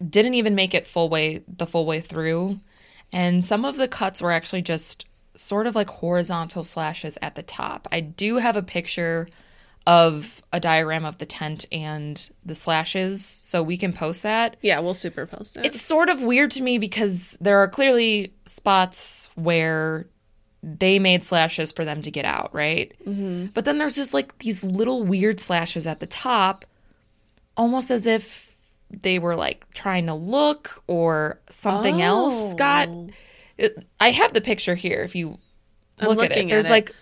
didn't 0.06 0.34
even 0.34 0.54
make 0.54 0.74
it 0.74 0.86
full 0.86 1.08
way 1.08 1.42
the 1.48 1.66
full 1.66 1.86
way 1.86 2.00
through, 2.00 2.60
and 3.12 3.44
some 3.44 3.64
of 3.64 3.76
the 3.76 3.88
cuts 3.88 4.22
were 4.22 4.32
actually 4.32 4.62
just 4.62 5.06
sort 5.34 5.66
of 5.66 5.74
like 5.74 5.88
horizontal 5.88 6.64
slashes 6.64 7.18
at 7.22 7.34
the 7.34 7.42
top. 7.42 7.88
I 7.90 8.00
do 8.00 8.36
have 8.36 8.56
a 8.56 8.62
picture 8.62 9.28
of 9.86 10.42
a 10.52 10.60
diagram 10.60 11.04
of 11.04 11.18
the 11.18 11.26
tent 11.26 11.66
and 11.72 12.30
the 12.44 12.54
slashes, 12.54 13.24
so 13.24 13.62
we 13.62 13.76
can 13.76 13.92
post 13.92 14.22
that. 14.22 14.56
Yeah, 14.62 14.78
we'll 14.78 14.94
superpost 14.94 15.56
it. 15.56 15.66
It's 15.66 15.80
sort 15.80 16.08
of 16.08 16.22
weird 16.22 16.52
to 16.52 16.62
me 16.62 16.78
because 16.78 17.36
there 17.40 17.58
are 17.58 17.68
clearly 17.68 18.32
spots 18.46 19.28
where 19.34 20.06
they 20.62 21.00
made 21.00 21.24
slashes 21.24 21.72
for 21.72 21.84
them 21.84 22.02
to 22.02 22.10
get 22.10 22.24
out, 22.24 22.54
right? 22.54 22.92
Mm-hmm. 23.04 23.46
But 23.46 23.64
then 23.64 23.78
there's 23.78 23.96
just 23.96 24.14
like 24.14 24.38
these 24.38 24.64
little 24.64 25.02
weird 25.02 25.40
slashes 25.40 25.86
at 25.86 25.98
the 25.98 26.06
top, 26.06 26.64
almost 27.56 27.90
as 27.90 28.06
if 28.06 28.51
they 29.00 29.18
were 29.18 29.34
like 29.34 29.64
trying 29.74 30.06
to 30.06 30.14
look 30.14 30.82
or 30.86 31.40
something 31.48 32.02
else 32.02 32.54
got. 32.54 32.88
Oh. 32.88 33.08
It, 33.58 33.84
I 34.00 34.10
have 34.10 34.32
the 34.32 34.40
picture 34.40 34.74
here. 34.74 35.02
If 35.02 35.14
you 35.14 35.38
look 36.00 36.18
at 36.22 36.32
it, 36.32 36.38
at 36.38 36.48
there's 36.48 36.66
it. 36.66 36.70
like 36.70 36.94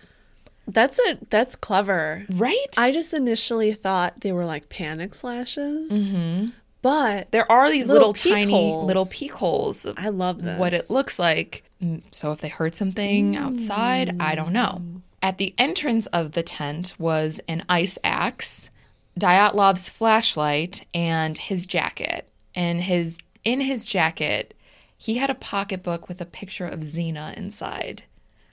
That's 0.67 0.99
it. 1.01 1.31
That's 1.31 1.57
clever. 1.57 2.27
right. 2.31 2.67
I 2.77 2.93
just 2.93 3.15
initially 3.15 3.73
thought 3.73 4.21
they 4.21 4.33
were 4.33 4.45
like 4.45 4.69
panic 4.69 5.15
slashes, 5.15 5.91
mm-hmm. 5.91 6.49
but 6.83 7.31
there 7.33 7.51
are 7.51 7.71
these 7.71 7.89
Little 7.89 8.11
little, 8.13 8.33
tiny 8.33 8.51
holes. 8.53 8.87
little 8.87 9.07
peek 9.07 9.33
holes. 9.33 9.87
I 9.97 10.09
love 10.11 10.43
this. 10.43 10.59
what 10.59 10.75
it 10.75 10.91
looks 10.91 11.19
like. 11.19 11.65
Mm, 11.83 12.03
So 12.11 12.33
if 12.33 12.41
they 12.41 12.49
heard 12.49 12.75
something 12.75 13.37
outside, 13.37 14.17
I 14.21 14.35
don't 14.35 14.53
know. 14.53 14.83
At 15.23 15.39
the 15.39 15.55
entrance 15.59 16.07
of 16.07 16.33
the 16.33 16.43
tent 16.43 16.95
was 16.99 17.41
an 17.49 17.65
ice 17.69 17.99
axe, 18.05 18.71
Dyatlov's 19.19 19.89
flashlight, 19.89 20.87
and 20.95 21.37
his 21.37 21.67
jacket. 21.67 22.29
And 22.55 22.83
his 22.83 23.19
in 23.45 23.61
his 23.61 23.85
jacket, 23.85 24.55
he 24.97 25.17
had 25.17 25.31
a 25.31 25.35
pocketbook 25.35 26.09
with 26.09 26.21
a 26.21 26.27
picture 26.27 26.67
of 26.67 26.85
Zina 26.85 27.35
inside. 27.37 28.03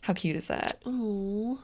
How 0.02 0.14
cute 0.14 0.36
is 0.38 0.48
that? 0.48 0.76
Oh, 0.86 1.60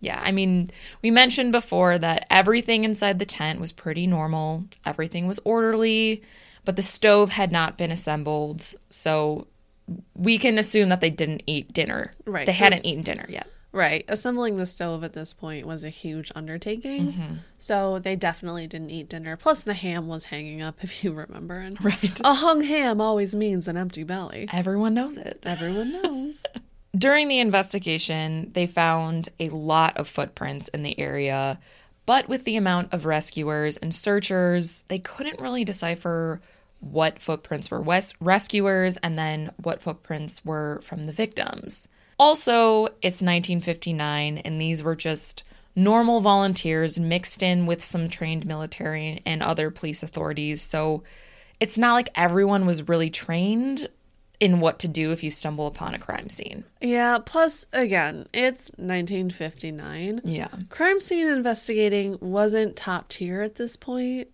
Yeah, 0.00 0.20
I 0.24 0.32
mean, 0.32 0.70
we 1.02 1.10
mentioned 1.10 1.52
before 1.52 1.98
that 1.98 2.26
everything 2.30 2.84
inside 2.84 3.18
the 3.18 3.26
tent 3.26 3.60
was 3.60 3.72
pretty 3.72 4.06
normal. 4.06 4.64
Everything 4.86 5.26
was 5.26 5.40
orderly, 5.44 6.22
but 6.64 6.76
the 6.76 6.82
stove 6.82 7.30
had 7.30 7.52
not 7.52 7.76
been 7.76 7.90
assembled. 7.90 8.74
So 8.88 9.46
we 10.14 10.38
can 10.38 10.58
assume 10.58 10.88
that 10.88 11.00
they 11.02 11.10
didn't 11.10 11.42
eat 11.46 11.74
dinner. 11.74 12.12
Right, 12.24 12.46
They 12.46 12.52
hadn't 12.52 12.86
eaten 12.86 13.02
dinner 13.02 13.26
yet. 13.28 13.46
Right. 13.74 14.04
Assembling 14.08 14.56
the 14.56 14.64
stove 14.66 15.04
at 15.04 15.12
this 15.12 15.32
point 15.34 15.66
was 15.66 15.84
a 15.84 15.90
huge 15.90 16.30
undertaking, 16.34 17.12
Mm-hmm. 17.12 17.34
so 17.58 17.98
they 17.98 18.16
definitely 18.16 18.66
didn't 18.66 18.90
eat 18.90 19.08
dinner. 19.08 19.36
Plus, 19.36 19.62
the 19.62 19.74
ham 19.74 20.06
was 20.06 20.26
hanging 20.26 20.62
up, 20.62 20.76
if 20.82 21.04
you 21.04 21.12
remember. 21.12 21.56
And 21.58 21.82
Right. 21.84 22.20
a 22.24 22.34
hung 22.34 22.62
ham 22.62 23.00
always 23.00 23.34
means 23.34 23.68
an 23.68 23.76
empty 23.76 24.04
belly. 24.04 24.48
Everyone 24.52 24.94
knows 24.94 25.16
it. 25.16 25.40
Everyone 25.42 25.92
knows. 26.02 26.44
During 26.96 27.28
the 27.28 27.40
investigation, 27.40 28.50
they 28.54 28.66
found 28.68 29.28
a 29.40 29.48
lot 29.48 29.96
of 29.96 30.08
footprints 30.08 30.68
in 30.68 30.82
the 30.84 30.98
area, 30.98 31.58
but 32.06 32.28
with 32.28 32.44
the 32.44 32.56
amount 32.56 32.92
of 32.92 33.04
rescuers 33.06 33.76
and 33.78 33.92
searchers, 33.94 34.84
they 34.88 34.98
couldn't 35.00 35.40
really 35.40 35.64
decipher 35.64 36.40
what 36.80 37.18
footprints 37.18 37.70
were 37.70 37.80
wes- 37.80 38.12
rescuers 38.20 38.96
and 38.98 39.18
then 39.18 39.50
what 39.62 39.82
footprints 39.82 40.44
were 40.44 40.80
from 40.84 41.04
the 41.06 41.12
victims. 41.12 41.88
Also, 42.18 42.86
it's 43.02 43.20
1959, 43.22 44.38
and 44.38 44.60
these 44.60 44.82
were 44.82 44.96
just 44.96 45.42
normal 45.76 46.20
volunteers 46.20 46.98
mixed 46.98 47.42
in 47.42 47.66
with 47.66 47.82
some 47.82 48.08
trained 48.08 48.46
military 48.46 49.20
and 49.26 49.42
other 49.42 49.70
police 49.70 50.02
authorities. 50.02 50.62
So 50.62 51.02
it's 51.60 51.76
not 51.76 51.94
like 51.94 52.10
everyone 52.14 52.66
was 52.66 52.88
really 52.88 53.10
trained 53.10 53.88
in 54.40 54.60
what 54.60 54.78
to 54.80 54.88
do 54.88 55.10
if 55.12 55.22
you 55.24 55.30
stumble 55.30 55.66
upon 55.66 55.94
a 55.94 55.98
crime 55.98 56.28
scene. 56.28 56.64
yeah. 56.80 57.18
Plus, 57.24 57.66
again, 57.72 58.26
it's 58.32 58.70
1959. 58.76 60.20
Yeah. 60.24 60.48
Crime 60.68 61.00
scene 61.00 61.26
investigating 61.26 62.18
wasn't 62.20 62.76
top 62.76 63.08
tier 63.08 63.42
at 63.42 63.54
this 63.54 63.76
point, 63.76 64.28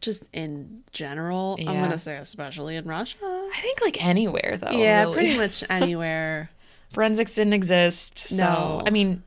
just 0.00 0.24
in 0.32 0.82
general. 0.92 1.56
I'm 1.60 1.66
going 1.78 1.90
to 1.90 1.98
say, 1.98 2.16
especially 2.16 2.76
in 2.76 2.84
Russia. 2.84 3.16
I 3.22 3.58
think 3.62 3.80
like 3.80 4.04
anywhere 4.04 4.58
though. 4.60 4.70
yeah, 4.76 5.02
really. 5.02 5.14
pretty 5.14 5.36
much 5.38 5.64
anywhere. 5.70 6.50
Forensics 6.92 7.34
didn't 7.34 7.52
exist. 7.52 8.18
So 8.18 8.36
No. 8.44 8.82
I 8.86 8.90
mean, 8.90 9.22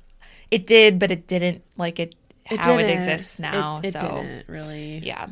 It 0.50 0.68
did, 0.68 1.00
but 1.00 1.12
it 1.12 1.28
didn't 1.28 1.64
like 1.78 2.00
it, 2.00 2.16
how 2.46 2.74
it 2.78 2.84
didn't. 2.84 2.92
exists 2.98 3.40
now. 3.40 3.80
It, 3.84 3.88
it 3.88 3.92
so 3.94 4.00
didn't 4.02 4.48
really. 4.48 4.98
yeah. 5.04 5.28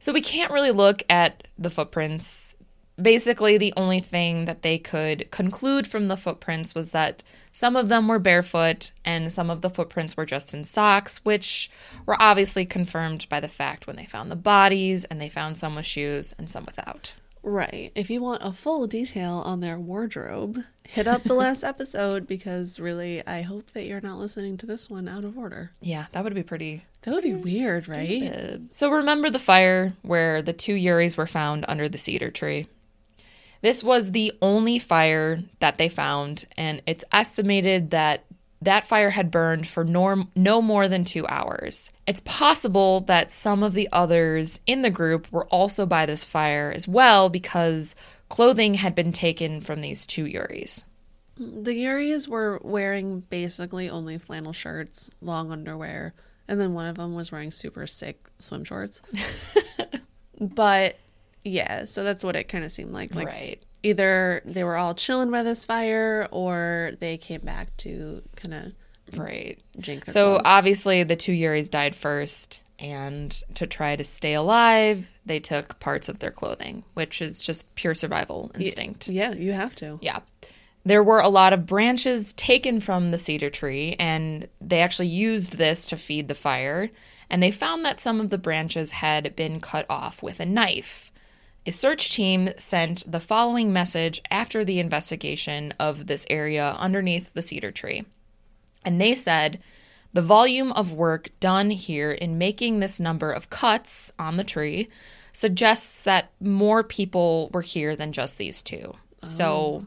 So 0.00 0.12
we 0.12 0.20
can't 0.20 0.52
really 0.52 0.70
look 0.70 1.02
at 1.10 1.48
the 1.58 1.70
footprints. 1.70 2.54
Basically, 3.00 3.58
the 3.58 3.72
only 3.76 4.00
thing 4.00 4.44
that 4.46 4.62
they 4.62 4.76
could 4.78 5.30
conclude 5.30 5.86
from 5.86 6.08
the 6.08 6.16
footprints 6.16 6.74
was 6.74 6.90
that 6.90 7.22
some 7.52 7.76
of 7.76 7.88
them 7.88 8.08
were 8.08 8.18
barefoot 8.18 8.90
and 9.04 9.32
some 9.32 9.50
of 9.50 9.60
the 9.62 9.70
footprints 9.70 10.16
were 10.16 10.26
just 10.26 10.52
in 10.52 10.64
socks, 10.64 11.18
which 11.24 11.70
were 12.06 12.20
obviously 12.20 12.64
confirmed 12.66 13.26
by 13.28 13.38
the 13.40 13.48
fact 13.48 13.86
when 13.86 13.94
they 13.96 14.04
found 14.04 14.30
the 14.32 14.36
bodies 14.36 15.04
and 15.04 15.20
they 15.20 15.28
found 15.28 15.56
some 15.56 15.76
with 15.76 15.86
shoes 15.86 16.34
and 16.38 16.50
some 16.50 16.64
without. 16.64 17.14
Right. 17.48 17.92
If 17.94 18.10
you 18.10 18.20
want 18.20 18.42
a 18.44 18.52
full 18.52 18.86
detail 18.86 19.42
on 19.44 19.60
their 19.60 19.78
wardrobe, 19.78 20.64
hit 20.86 21.08
up 21.08 21.22
the 21.22 21.34
last 21.34 21.64
episode 21.72 22.26
because 22.26 22.78
really, 22.78 23.26
I 23.26 23.40
hope 23.40 23.70
that 23.72 23.86
you're 23.86 24.02
not 24.02 24.18
listening 24.18 24.58
to 24.58 24.66
this 24.66 24.90
one 24.90 25.08
out 25.08 25.24
of 25.24 25.38
order. 25.38 25.72
Yeah, 25.80 26.06
that 26.12 26.24
would 26.24 26.34
be 26.34 26.42
pretty 26.42 26.84
That 27.02 27.14
would 27.14 27.24
be 27.24 27.34
weird, 27.34 27.88
right? 27.88 28.60
So 28.72 28.90
remember 28.90 29.30
the 29.30 29.38
fire 29.38 29.94
where 30.02 30.42
the 30.42 30.52
two 30.52 30.74
Yuris 30.74 31.16
were 31.16 31.26
found 31.26 31.64
under 31.68 31.88
the 31.88 31.98
cedar 31.98 32.30
tree. 32.30 32.68
This 33.62 33.82
was 33.82 34.12
the 34.12 34.32
only 34.42 34.78
fire 34.78 35.42
that 35.60 35.78
they 35.78 35.88
found, 35.88 36.46
and 36.56 36.82
it's 36.86 37.04
estimated 37.10 37.90
that 37.90 38.24
that 38.60 38.86
fire 38.86 39.10
had 39.10 39.30
burned 39.30 39.68
for 39.68 39.84
norm- 39.84 40.30
no 40.34 40.60
more 40.60 40.88
than 40.88 41.04
two 41.04 41.26
hours. 41.28 41.90
It's 42.06 42.20
possible 42.24 43.00
that 43.02 43.30
some 43.30 43.62
of 43.62 43.74
the 43.74 43.88
others 43.92 44.60
in 44.66 44.82
the 44.82 44.90
group 44.90 45.30
were 45.30 45.46
also 45.46 45.86
by 45.86 46.06
this 46.06 46.24
fire 46.24 46.72
as 46.74 46.88
well 46.88 47.28
because 47.28 47.94
clothing 48.28 48.74
had 48.74 48.94
been 48.94 49.12
taken 49.12 49.60
from 49.60 49.80
these 49.80 50.06
two 50.06 50.24
Yuris. 50.24 50.84
The 51.36 51.70
Yuris 51.70 52.26
were 52.26 52.60
wearing 52.64 53.20
basically 53.20 53.88
only 53.88 54.18
flannel 54.18 54.52
shirts, 54.52 55.08
long 55.20 55.52
underwear, 55.52 56.14
and 56.48 56.58
then 56.58 56.74
one 56.74 56.86
of 56.86 56.96
them 56.96 57.14
was 57.14 57.30
wearing 57.30 57.52
super 57.52 57.86
sick 57.86 58.26
swim 58.40 58.64
shorts. 58.64 59.02
but 60.40 60.96
yeah, 61.44 61.84
so 61.84 62.02
that's 62.02 62.24
what 62.24 62.34
it 62.34 62.48
kind 62.48 62.64
of 62.64 62.72
seemed 62.72 62.92
like. 62.92 63.14
Like 63.14 63.28
Right. 63.28 63.62
Either 63.82 64.42
they 64.44 64.64
were 64.64 64.76
all 64.76 64.94
chilling 64.94 65.30
by 65.30 65.42
this 65.42 65.64
fire, 65.64 66.28
or 66.30 66.92
they 67.00 67.16
came 67.16 67.40
back 67.42 67.76
to 67.78 68.22
kind 68.36 68.54
of 68.54 68.72
Right. 69.18 69.58
jink 69.78 70.04
So 70.06 70.32
clothes. 70.34 70.42
obviously 70.44 71.02
the 71.02 71.16
two 71.16 71.32
Yuris 71.32 71.70
died 71.70 71.94
first, 71.96 72.62
and 72.78 73.30
to 73.54 73.66
try 73.66 73.96
to 73.96 74.04
stay 74.04 74.34
alive, 74.34 75.10
they 75.24 75.40
took 75.40 75.80
parts 75.80 76.08
of 76.08 76.18
their 76.18 76.30
clothing, 76.30 76.84
which 76.94 77.22
is 77.22 77.42
just 77.42 77.74
pure 77.74 77.94
survival 77.94 78.50
instinct. 78.58 79.08
yeah, 79.08 79.32
you 79.32 79.52
have 79.52 79.74
to. 79.76 79.98
Yeah. 80.02 80.20
There 80.84 81.02
were 81.02 81.20
a 81.20 81.28
lot 81.28 81.52
of 81.52 81.66
branches 81.66 82.32
taken 82.34 82.80
from 82.80 83.08
the 83.08 83.18
cedar 83.18 83.50
tree, 83.50 83.96
and 83.98 84.48
they 84.60 84.80
actually 84.80 85.08
used 85.08 85.58
this 85.58 85.86
to 85.88 85.96
feed 85.96 86.28
the 86.28 86.34
fire. 86.34 86.90
And 87.30 87.42
they 87.42 87.50
found 87.50 87.84
that 87.84 88.00
some 88.00 88.20
of 88.20 88.30
the 88.30 88.38
branches 88.38 88.90
had 88.92 89.36
been 89.36 89.60
cut 89.60 89.84
off 89.90 90.22
with 90.22 90.40
a 90.40 90.46
knife. 90.46 91.07
A 91.68 91.70
search 91.70 92.14
team 92.14 92.48
sent 92.56 93.04
the 93.12 93.20
following 93.20 93.74
message 93.74 94.22
after 94.30 94.64
the 94.64 94.80
investigation 94.80 95.74
of 95.78 96.06
this 96.06 96.24
area 96.30 96.74
underneath 96.78 97.30
the 97.34 97.42
cedar 97.42 97.70
tree. 97.70 98.06
And 98.86 98.98
they 98.98 99.14
said, 99.14 99.58
the 100.14 100.22
volume 100.22 100.72
of 100.72 100.94
work 100.94 101.28
done 101.40 101.68
here 101.68 102.10
in 102.10 102.38
making 102.38 102.80
this 102.80 102.98
number 102.98 103.30
of 103.30 103.50
cuts 103.50 104.10
on 104.18 104.38
the 104.38 104.44
tree 104.44 104.88
suggests 105.34 106.04
that 106.04 106.30
more 106.40 106.82
people 106.82 107.50
were 107.52 107.60
here 107.60 107.94
than 107.94 108.12
just 108.12 108.38
these 108.38 108.62
two. 108.62 108.94
So 109.22 109.44
oh. 109.44 109.86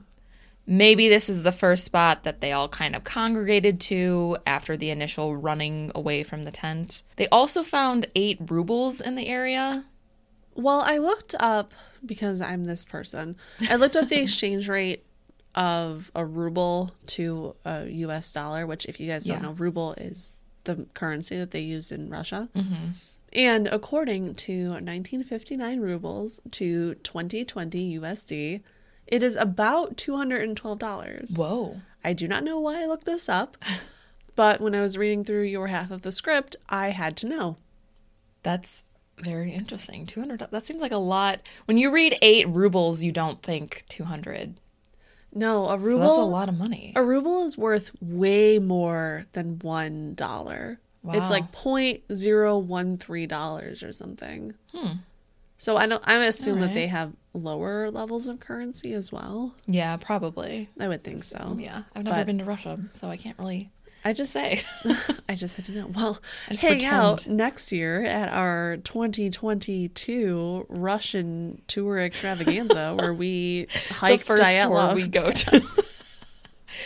maybe 0.67 1.09
this 1.09 1.29
is 1.29 1.41
the 1.41 1.51
first 1.51 1.83
spot 1.83 2.25
that 2.25 2.41
they 2.41 2.51
all 2.51 2.69
kind 2.69 2.95
of 2.95 3.03
congregated 3.03 3.79
to 3.81 4.37
after 4.45 4.77
the 4.77 4.91
initial 4.91 5.35
running 5.35 5.91
away 5.95 6.21
from 6.21 6.43
the 6.43 6.51
tent. 6.51 7.01
They 7.15 7.27
also 7.29 7.63
found 7.63 8.05
eight 8.13 8.37
rubles 8.51 9.01
in 9.01 9.15
the 9.15 9.25
area. 9.25 9.85
Well, 10.55 10.81
I 10.81 10.97
looked 10.97 11.35
up 11.39 11.73
because 12.05 12.41
I'm 12.41 12.63
this 12.65 12.83
person. 12.85 13.35
I 13.69 13.75
looked 13.75 13.95
up 13.95 14.09
the 14.09 14.19
exchange 14.21 14.67
rate 14.67 15.05
of 15.55 16.11
a 16.15 16.25
ruble 16.25 16.91
to 17.07 17.55
a 17.65 17.85
US 17.87 18.31
dollar, 18.33 18.65
which, 18.65 18.85
if 18.85 18.99
you 18.99 19.07
guys 19.07 19.25
don't 19.25 19.37
Yeah. 19.37 19.43
know, 19.43 19.51
ruble 19.53 19.93
is 19.93 20.33
the 20.63 20.85
currency 20.93 21.37
that 21.37 21.51
they 21.51 21.59
use 21.61 21.91
in 21.91 22.09
Russia. 22.09 22.49
Mm-hmm. 22.55 22.85
And 23.33 23.67
according 23.67 24.35
to 24.35 24.63
1959 24.69 25.79
rubles 25.79 26.39
to 26.51 26.95
2020 26.95 27.99
USD, 27.99 28.61
it 29.07 29.23
is 29.23 29.35
about 29.37 29.95
$212. 29.97 31.37
Whoa. 31.37 31.81
I 32.03 32.13
do 32.13 32.27
not 32.27 32.43
know 32.43 32.59
why 32.59 32.81
I 32.81 32.85
looked 32.85 33.05
this 33.05 33.29
up, 33.29 33.57
but 34.35 34.59
when 34.61 34.75
I 34.75 34.81
was 34.81 34.97
reading 34.97 35.23
through 35.23 35.43
your 35.43 35.67
half 35.67 35.91
of 35.91 36.01
the 36.01 36.11
script, 36.11 36.55
I 36.69 36.89
had 36.89 37.15
to 37.17 37.27
know. 37.27 37.57
That's 38.43 38.83
very 39.23 39.51
interesting. 39.53 40.05
200 40.05 40.39
that 40.51 40.65
seems 40.65 40.81
like 40.81 40.91
a 40.91 40.97
lot. 40.97 41.47
When 41.65 41.77
you 41.77 41.91
read 41.91 42.17
8 42.21 42.47
rubles, 42.49 43.03
you 43.03 43.11
don't 43.11 43.41
think 43.41 43.83
200. 43.89 44.59
No, 45.33 45.65
a 45.67 45.71
So 45.71 45.77
ruble. 45.77 45.99
that's 45.99 46.17
a 46.17 46.21
lot 46.23 46.49
of 46.49 46.57
money. 46.57 46.91
A 46.95 47.03
ruble 47.03 47.43
is 47.45 47.57
worth 47.57 47.91
way 48.01 48.59
more 48.59 49.25
than 49.33 49.59
one 49.59 50.13
dollar. 50.15 50.79
Wow. 51.03 51.13
It's 51.13 51.29
like 51.31 51.51
point 51.53 52.01
zero 52.13 52.57
one 52.57 52.97
three 52.97 53.25
dollars 53.27 53.81
or 53.81 53.93
something. 53.93 54.53
Hmm. 54.73 54.97
So 55.57 55.77
I 55.77 55.87
don't. 55.87 56.03
I 56.05 56.15
assume 56.25 56.59
that 56.59 56.73
they 56.73 56.87
have 56.87 57.13
lower 57.33 57.89
levels 57.91 58.27
of 58.27 58.39
currency 58.41 58.93
as 58.93 59.11
well. 59.11 59.55
Yeah, 59.67 59.95
probably. 59.97 60.69
I 60.79 60.87
would 60.89 61.03
think 61.03 61.23
so. 61.23 61.55
Yeah, 61.57 61.83
I've 61.95 62.03
never 62.03 62.17
But- 62.17 62.25
been 62.25 62.39
to 62.39 62.45
Russia, 62.45 62.79
so 62.93 63.09
I 63.09 63.15
can't 63.17 63.37
really 63.39 63.69
I 64.03 64.13
just 64.13 64.31
say. 64.31 64.63
I 65.29 65.35
just 65.35 65.55
had 65.55 65.65
to 65.65 65.71
know. 65.71 65.87
Well, 65.87 66.19
I 66.47 66.51
just 66.51 66.63
hang 66.63 66.71
pretend. 66.73 66.93
out 66.95 67.27
next 67.27 67.71
year 67.71 68.03
at 68.03 68.29
our 68.29 68.77
2022 68.77 70.65
Russian 70.69 71.61
tour 71.67 71.99
extravaganza 71.99 72.95
where 72.99 73.13
we 73.13 73.67
the 73.87 73.93
hike 73.93 74.21
first 74.21 74.43
tour 74.43 74.95
we 74.95 75.07
go 75.07 75.31
to. 75.31 75.67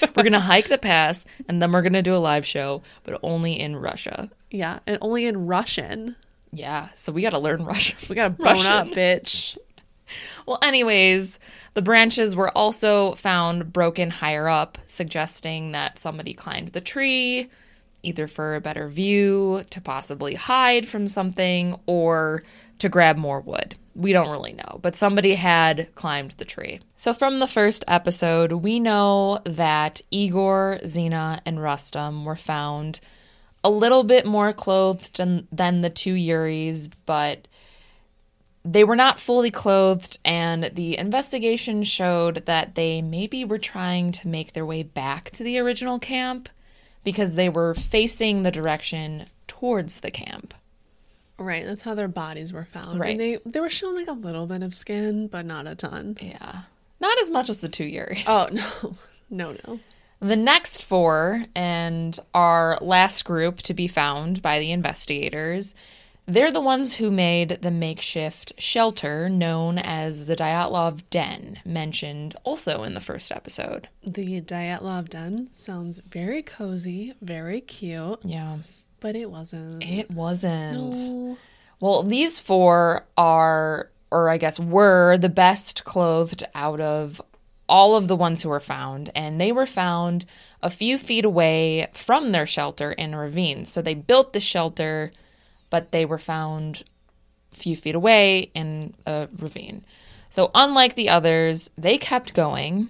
we're 0.16 0.24
gonna 0.24 0.40
hike 0.40 0.68
the 0.68 0.78
pass, 0.78 1.26
and 1.48 1.62
then 1.62 1.72
we're 1.72 1.82
gonna 1.82 2.02
do 2.02 2.16
a 2.16 2.18
live 2.18 2.46
show, 2.46 2.82
but 3.04 3.20
only 3.24 3.60
in 3.60 3.78
Russia. 3.78 4.30
Yeah, 4.52 4.80
and 4.86 4.98
only 5.02 5.26
in 5.26 5.48
Russian. 5.48 6.16
Yeah, 6.52 6.90
so 6.96 7.12
we 7.12 7.22
gotta 7.22 7.40
learn 7.40 7.66
Russian. 7.66 7.98
We 8.10 8.16
got 8.16 8.30
to 8.30 8.34
bone 8.36 8.48
Russian. 8.48 8.72
up, 8.72 8.88
bitch. 8.88 9.58
Well, 10.46 10.60
anyways, 10.62 11.40
the 11.74 11.82
branches 11.82 12.36
were 12.36 12.56
also 12.56 13.16
found 13.16 13.74
broken 13.74 14.12
higher 14.12 14.48
up, 14.48 14.78
suggesting 14.86 15.72
that 15.72 15.98
somebody 15.98 16.34
climbed 16.34 16.70
the 16.70 16.82
tree, 16.82 17.50
either 18.04 18.28
for 18.28 18.56
a 18.56 18.62
better 18.62 18.88
view, 18.88 19.64
to 19.72 19.82
possibly 19.82 20.36
hide 20.36 20.88
from 20.88 21.08
something, 21.08 21.80
or 21.88 22.44
to 22.80 22.90
grab 22.90 23.18
more 23.18 23.42
wood. 23.42 23.76
We 23.96 24.14
don't 24.14 24.30
really 24.30 24.54
know, 24.54 24.80
but 24.82 24.96
somebody 24.96 25.36
had 25.36 25.94
climbed 25.96 26.32
the 26.32 26.46
tree. 26.46 26.82
So, 26.96 27.14
from 27.14 27.40
the 27.40 27.48
first 27.48 27.84
episode, 27.88 28.52
we 28.52 28.80
know 28.80 29.40
that 29.46 30.02
Igor, 30.12 30.82
Zina, 30.86 31.42
and 31.46 31.58
Rustum 31.60 32.26
were 32.26 32.36
found 32.36 33.00
a 33.64 33.70
little 33.70 34.04
bit 34.04 34.26
more 34.28 34.54
clothed 34.54 35.18
than, 35.18 35.48
than 35.52 35.82
the 35.82 35.90
two 35.90 36.14
Yuris, 36.14 36.92
but 37.08 37.48
they 38.66 38.84
were 38.84 38.96
not 38.96 39.20
fully 39.20 39.52
clothed, 39.52 40.18
and 40.26 40.72
the 40.74 40.98
investigation 40.98 41.84
showed 41.84 42.48
that 42.48 42.74
they 42.74 43.02
maybe 43.02 43.46
were 43.46 43.60
trying 43.60 44.12
to 44.14 44.28
make 44.28 44.54
their 44.54 44.66
way 44.66 44.82
back 44.82 45.30
to 45.32 45.44
the 45.44 45.60
original 45.60 46.00
camp 46.00 46.50
because 47.04 47.36
they 47.36 47.48
were 47.48 47.76
facing 47.76 48.42
the 48.42 48.52
direction 48.52 49.28
towards 49.46 50.00
the 50.00 50.10
camp. 50.10 50.56
Right, 51.38 51.66
that's 51.66 51.84
how 51.84 51.94
their 51.94 52.08
bodies 52.08 52.52
were 52.52 52.66
found. 52.66 53.00
Right. 53.00 53.12
And 53.12 53.20
they 53.20 53.38
they 53.46 53.60
were 53.60 53.70
showing 53.70 53.96
like 53.96 54.08
a 54.08 54.14
little 54.14 54.48
bit 54.48 54.64
of 54.64 54.74
skin, 54.74 55.28
but 55.28 55.46
not 55.46 55.68
a 55.68 55.76
ton. 55.76 56.18
Yeah. 56.20 56.62
Not 57.00 57.22
as 57.22 57.30
much 57.30 57.50
as 57.50 57.60
the 57.60 57.70
two 57.70 57.84
Yuris. 57.84 58.24
Oh 58.26 58.50
no, 58.52 58.96
no, 59.30 59.58
no. 59.68 59.80
The 60.22 60.38
next 60.38 60.84
four, 60.84 61.46
and 61.54 62.18
our 62.34 62.80
last 62.82 63.26
group 63.26 63.58
to 63.64 63.74
be 63.74 63.88
found 63.88 64.42
by 64.42 64.60
the 64.60 64.72
investigators, 64.72 65.76
they're 66.28 66.52
the 66.52 66.62
ones 66.62 66.96
who 66.96 67.12
made 67.12 67.60
the 67.62 67.72
makeshift 67.72 68.54
shelter 68.58 69.30
known 69.30 69.78
as 69.78 70.26
the 70.26 70.36
Dyatlov 70.36 71.04
Den, 71.10 71.60
mentioned 71.66 72.36
also 72.44 72.84
in 72.84 72.94
the 72.94 73.00
first 73.02 73.32
episode. 73.32 73.88
The 74.04 74.42
Dyatlov 74.42 75.10
den 75.10 75.50
sounds 75.54 76.00
very 76.10 76.42
cozy, 76.42 77.14
very 77.22 77.62
cute, 77.62 78.20
Yeah. 78.24 78.58
but 79.00 79.16
it 79.16 79.30
wasn't. 79.30 79.84
It 79.84 80.10
wasn't. 80.12 80.96
No. 80.96 81.38
Well, 81.80 82.04
these 82.04 82.40
four 82.40 83.06
are, 83.18 83.90
or 84.10 84.30
I 84.30 84.38
guess 84.38 84.60
were, 84.60 85.18
the 85.18 85.30
best 85.30 85.84
clothed 85.84 86.44
out 86.56 86.80
of 86.82 87.22
all 87.68 87.96
of 87.96 88.08
the 88.08 88.16
ones 88.16 88.42
who 88.44 88.50
were 88.50 88.60
found, 88.60 89.12
and 89.16 89.42
they 89.42 89.52
were 89.52 89.66
found 89.66 90.26
a 90.64 90.70
few 90.70 90.98
feet 90.98 91.26
away 91.26 91.88
from 91.94 92.32
their 92.32 92.46
shelter 92.46 92.92
in 92.94 93.14
a 93.14 93.20
ravine. 93.20 93.66
So 93.66 93.82
they 93.82 93.94
built 93.96 94.34
the 94.34 94.40
shelter, 94.40 95.12
but 95.70 95.92
they 95.92 96.06
were 96.06 96.18
found 96.18 96.84
a 97.54 97.56
few 97.56 97.76
feet 97.76 97.96
away 97.96 98.52
in 98.54 98.94
a 99.06 99.28
ravine. 99.40 99.86
So, 100.30 100.52
unlike 100.54 100.96
the 100.96 101.10
others, 101.10 101.70
they 101.78 101.98
kept 101.98 102.34
going 102.34 102.90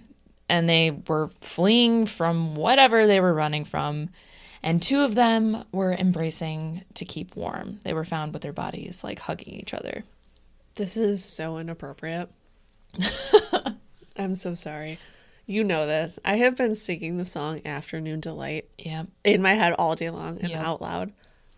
and 0.50 0.68
they 0.70 0.92
were 1.08 1.30
fleeing 1.42 2.06
from 2.06 2.56
whatever 2.56 3.06
they 3.08 3.20
were 3.20 3.34
running 3.34 3.66
from. 3.66 4.10
and 4.64 4.82
two 4.82 5.02
of 5.02 5.14
them 5.14 5.64
were 5.72 5.94
embracing 5.94 6.84
to 6.96 7.06
keep 7.06 7.36
warm. 7.36 7.80
They 7.84 7.94
were 7.94 8.04
found 8.06 8.34
with 8.34 8.42
their 8.42 8.54
bodies 8.54 9.04
like 9.04 9.20
hugging 9.20 9.54
each 9.54 9.74
other. 9.76 10.04
This 10.76 10.98
is 10.98 11.24
so 11.24 11.58
inappropriate. 11.60 12.30
I'm 14.18 14.36
so 14.36 14.54
sorry. 14.54 14.98
You 15.46 15.64
know 15.64 15.86
this. 15.86 16.18
I 16.26 16.38
have 16.38 16.56
been 16.56 16.74
singing 16.76 17.18
the 17.18 17.26
song 17.26 17.60
Afternoon 17.66 18.20
Delight 18.22 18.68
in 19.24 19.42
my 19.42 19.54
head 19.54 19.74
all 19.74 19.96
day 19.96 20.10
long 20.10 20.40
and 20.40 20.50
Yep. 20.50 20.66
out 20.66 20.82
loud 20.82 21.14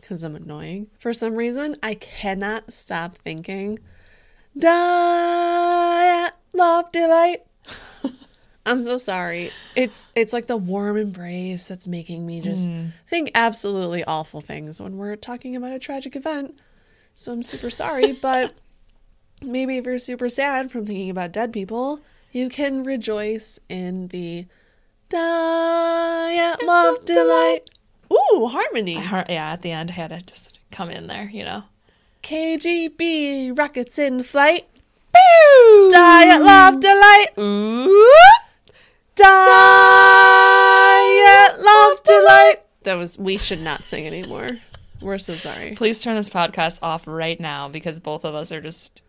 because 0.07 0.23
I'm 0.23 0.37
annoying. 0.37 0.87
For 0.99 1.11
some 1.11 1.35
reason, 1.35 1.75
I 1.83 1.95
cannot 1.95 2.71
stop 2.71 3.17
thinking, 3.17 3.79
Diet, 4.57 6.33
love, 6.53 6.89
delight. 6.93 7.41
I'm 8.65 8.81
so 8.81 8.97
sorry. 8.97 9.51
It's 9.75 10.09
it's 10.15 10.31
like 10.31 10.47
the 10.47 10.55
warm 10.55 10.95
embrace 10.95 11.67
that's 11.67 11.87
making 11.87 12.25
me 12.25 12.39
just 12.39 12.69
mm. 12.69 12.93
think 13.05 13.31
absolutely 13.35 14.05
awful 14.05 14.39
things 14.39 14.79
when 14.79 14.95
we're 14.95 15.17
talking 15.17 15.57
about 15.57 15.73
a 15.73 15.79
tragic 15.79 16.15
event. 16.15 16.57
So 17.13 17.33
I'm 17.33 17.43
super 17.43 17.69
sorry, 17.69 18.11
but 18.21 18.53
maybe 19.41 19.75
if 19.75 19.85
you're 19.85 19.99
super 19.99 20.29
sad 20.29 20.71
from 20.71 20.85
thinking 20.85 21.09
about 21.09 21.33
dead 21.33 21.51
people, 21.51 21.99
you 22.31 22.47
can 22.47 22.83
rejoice 22.83 23.59
in 23.67 24.07
the 24.07 24.45
diet 25.09 26.63
love 26.63 27.03
delight. 27.03 27.69
Ooh, 28.11 28.47
harmony. 28.47 28.95
Har- 28.95 29.25
Yeah, 29.29 29.51
at 29.53 29.61
the 29.61 29.71
end, 29.71 29.91
I 29.91 29.93
had 29.93 30.09
to 30.11 30.21
just 30.21 30.59
come 30.71 30.89
in 30.89 31.07
there, 31.07 31.29
you 31.33 31.43
know. 31.43 31.63
KGB 32.23 33.57
rockets 33.57 33.97
in 33.99 34.23
flight. 34.23 34.67
Boo! 35.13 35.89
Diet 35.91 36.41
love 36.41 36.79
delight. 36.79 37.27
Ooh. 37.39 38.13
Diet 40.27 41.59
love 41.61 42.03
delight. 42.03 42.55
That 42.83 42.95
was 42.97 43.17
we 43.17 43.37
should 43.37 43.61
not 43.61 43.83
sing 43.83 44.05
anymore. 44.07 44.57
We're 45.01 45.17
so 45.17 45.35
sorry. 45.35 45.73
Please 45.75 46.01
turn 46.01 46.15
this 46.15 46.29
podcast 46.29 46.79
off 46.81 47.05
right 47.07 47.39
now 47.39 47.69
because 47.69 47.99
both 47.99 48.25
of 48.25 48.33
us 48.35 48.51
are 48.51 48.61
just, 48.61 49.01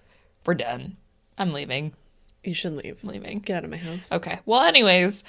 we're 0.46 0.54
done. 0.54 0.96
I'm 1.38 1.52
leaving. 1.52 1.92
You 2.44 2.54
should 2.54 2.74
leave. 2.74 2.98
I'm 3.02 3.08
leaving. 3.10 3.38
Get 3.38 3.56
out 3.58 3.64
of 3.64 3.70
my 3.70 3.76
house. 3.78 4.12
Okay. 4.12 4.38
Well, 4.46 4.60
anyways, 4.62 5.24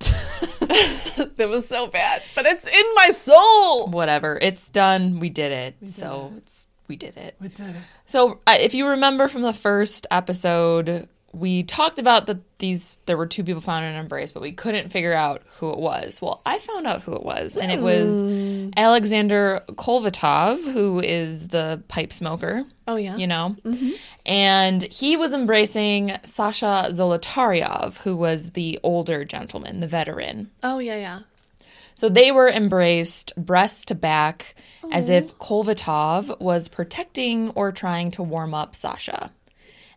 that 1.36 1.48
was 1.48 1.68
so 1.68 1.86
bad, 1.86 2.22
but 2.34 2.46
it's 2.46 2.66
in 2.66 2.84
my 2.94 3.10
soul. 3.10 3.88
whatever. 3.88 4.38
It's 4.40 4.70
done. 4.70 5.20
We 5.20 5.30
did 5.30 5.52
it. 5.52 5.88
so 5.88 6.32
it's 6.36 6.68
we 6.88 6.96
did 6.96 7.16
it. 7.16 7.36
We 7.40 7.48
did 7.48 7.70
it. 7.70 7.76
So 8.06 8.40
uh, 8.46 8.56
if 8.58 8.74
you 8.74 8.86
remember 8.86 9.28
from 9.28 9.42
the 9.42 9.52
first 9.52 10.06
episode, 10.10 11.08
we 11.32 11.62
talked 11.62 11.98
about 11.98 12.26
that 12.26 12.38
these 12.58 12.98
there 13.06 13.16
were 13.16 13.26
two 13.26 13.44
people 13.44 13.60
found 13.60 13.84
in 13.84 13.92
an 13.92 14.00
embrace, 14.00 14.32
but 14.32 14.42
we 14.42 14.52
couldn't 14.52 14.90
figure 14.90 15.12
out 15.12 15.42
who 15.58 15.70
it 15.70 15.78
was. 15.78 16.20
Well, 16.20 16.42
I 16.44 16.58
found 16.58 16.86
out 16.86 17.02
who 17.02 17.14
it 17.14 17.22
was, 17.22 17.56
and 17.56 17.70
it 17.70 17.80
was 17.80 18.72
Alexander 18.76 19.62
Kolvatov, 19.70 20.62
who 20.72 21.00
is 21.00 21.48
the 21.48 21.82
pipe 21.88 22.12
smoker. 22.12 22.64
Oh 22.88 22.96
yeah. 22.96 23.16
you 23.16 23.28
know? 23.28 23.56
Mm-hmm. 23.64 23.90
And 24.26 24.82
he 24.82 25.16
was 25.16 25.32
embracing 25.32 26.16
Sasha 26.24 26.88
Zolotaryov, 26.90 27.98
who 27.98 28.16
was 28.16 28.50
the 28.50 28.80
older 28.82 29.24
gentleman, 29.24 29.80
the 29.80 29.86
veteran. 29.86 30.50
Oh 30.62 30.80
yeah, 30.80 30.96
yeah. 30.96 31.20
So 31.94 32.08
they 32.08 32.32
were 32.32 32.48
embraced 32.48 33.32
breast 33.36 33.88
to 33.88 33.94
back 33.94 34.54
as 34.90 35.08
if 35.08 35.36
Kolvatov 35.38 36.40
was 36.40 36.66
protecting 36.68 37.50
or 37.50 37.72
trying 37.72 38.10
to 38.12 38.22
warm 38.22 38.54
up 38.54 38.74
Sasha. 38.74 39.30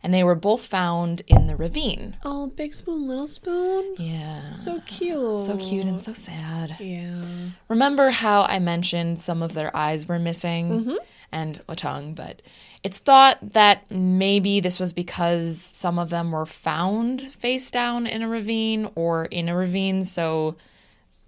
And 0.04 0.14
they 0.14 0.24
were 0.24 0.36
both 0.36 0.66
found 0.66 1.22
in 1.28 1.48
the 1.48 1.56
ravine. 1.56 2.18
Oh, 2.24 2.48
big 2.48 2.76
spoon, 2.76 3.08
little 3.08 3.26
spoon. 3.26 3.96
Yeah. 3.98 4.52
So 4.52 4.82
cute. 4.86 5.46
So 5.46 5.58
cute 5.58 5.86
and 5.86 6.02
so 6.02 6.12
sad. 6.12 6.76
Yeah. 6.78 7.24
Remember 7.70 8.10
how 8.10 8.42
I 8.42 8.60
mentioned 8.60 9.22
some 9.22 9.42
of 9.42 9.54
their 9.54 9.74
eyes 9.74 10.06
were 10.06 10.20
missing 10.20 10.70
mm-hmm. 10.70 10.96
and 11.32 11.62
a 11.70 11.76
tongue, 11.78 12.16
but 12.16 12.42
it's 12.84 13.00
thought 13.00 13.38
that 13.54 13.90
maybe 13.90 14.60
this 14.60 14.78
was 14.78 14.92
because 14.92 15.58
some 15.58 15.98
of 15.98 16.10
them 16.10 16.34
were 16.34 16.46
found 16.46 17.22
face 17.22 17.72
down 17.72 18.06
in 18.06 18.22
a 18.22 18.28
ravine 18.28 18.92
or 18.96 19.24
in 19.26 19.48
a 19.48 19.56
ravine, 19.56 20.04
so 20.04 20.58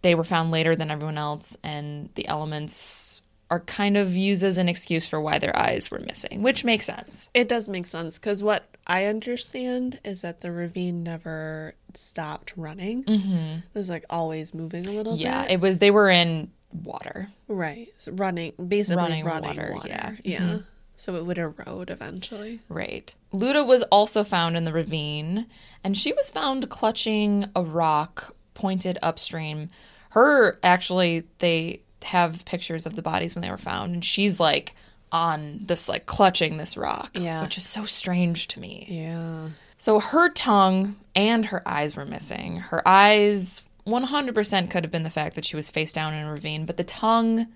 they 0.01 0.15
were 0.15 0.25
found 0.25 0.51
later 0.51 0.75
than 0.75 0.91
everyone 0.91 1.17
else, 1.17 1.55
and 1.63 2.09
the 2.15 2.27
elements 2.27 3.21
are 3.51 3.60
kind 3.62 3.95
of 3.95 4.15
used 4.15 4.43
as 4.43 4.58
an 4.58 4.67
excuse 4.67 5.08
for 5.08 5.21
why 5.21 5.38
their 5.39 5.55
eyes 5.55 5.91
were 5.91 5.99
missing, 5.99 6.41
which 6.41 6.63
makes 6.65 6.86
sense. 6.86 7.29
It 7.34 7.47
does 7.47 7.69
make 7.69 7.86
sense 7.88 8.17
because 8.17 8.43
what 8.43 8.65
I 8.88 9.05
understand 9.05 9.99
is 10.03 10.21
that 10.21 10.41
the 10.41 10.51
ravine 10.51 11.03
never 11.03 11.75
stopped 11.93 12.53
running. 12.55 13.03
Mm-hmm. 13.03 13.36
It 13.58 13.63
was 13.75 13.89
like 13.89 14.05
always 14.10 14.53
moving 14.53 14.88
a 14.88 14.91
little 14.91 15.13
bit. 15.13 15.21
Yeah, 15.21 15.43
bit. 15.43 15.51
it 15.51 15.60
was 15.62 15.77
they 15.77 15.91
were 15.91 16.10
in 16.10 16.51
water. 16.84 17.29
right. 17.47 17.88
So 17.97 18.12
running, 18.13 18.53
basically 18.67 19.01
Running 19.03 19.25
running, 19.25 19.58
water, 19.58 19.71
water. 19.75 19.88
yeah. 19.88 20.10
Mm-hmm. 20.12 20.21
Yeah. 20.53 20.58
So 20.97 21.15
it 21.15 21.25
would 21.25 21.38
erode 21.38 21.89
eventually. 21.89 22.62
Right. 22.69 23.13
Luda 23.34 23.65
was 23.67 23.84
also 23.84 24.23
found 24.23 24.55
in 24.58 24.63
the 24.63 24.71
ravine, 24.73 25.45
and 25.84 25.97
she 25.97 26.13
was 26.13 26.31
found 26.31 26.69
clutching 26.69 27.49
a 27.55 27.62
rock 27.62 28.34
pointed 28.53 28.97
upstream. 29.03 29.69
Her, 30.12 30.58
actually, 30.63 31.25
they 31.39 31.81
have 32.03 32.45
pictures 32.45 32.86
of 32.86 32.95
the 32.95 33.01
bodies 33.01 33.34
when 33.36 33.41
they 33.41 33.49
were 33.49 33.58
found, 33.58 33.93
and 33.93 34.05
she's 34.05 34.39
like 34.39 34.75
on 35.12 35.60
this, 35.65 35.88
like 35.88 36.05
clutching 36.05 36.58
this 36.58 36.75
rock, 36.75 37.12
Yeah. 37.13 37.41
which 37.43 37.58
is 37.58 37.65
so 37.65 37.86
strange 37.86 38.47
to 38.49 38.60
me. 38.60 38.86
Yeah. 38.89 39.49
So 39.77 39.99
her 39.99 40.29
tongue 40.29 40.95
and 41.15 41.45
her 41.47 41.62
eyes 41.67 41.95
were 41.95 42.05
missing. 42.05 42.58
Her 42.58 42.81
eyes 42.88 43.62
100% 43.88 44.69
could 44.69 44.84
have 44.84 44.91
been 44.91 45.03
the 45.03 45.10
fact 45.10 45.36
that 45.36 45.45
she 45.45 45.55
was 45.55 45.69
face 45.71 45.93
down 45.93 46.13
in 46.13 46.25
a 46.25 46.31
ravine, 46.31 46.65
but 46.65 46.77
the 46.77 46.84
tongue, 46.84 47.47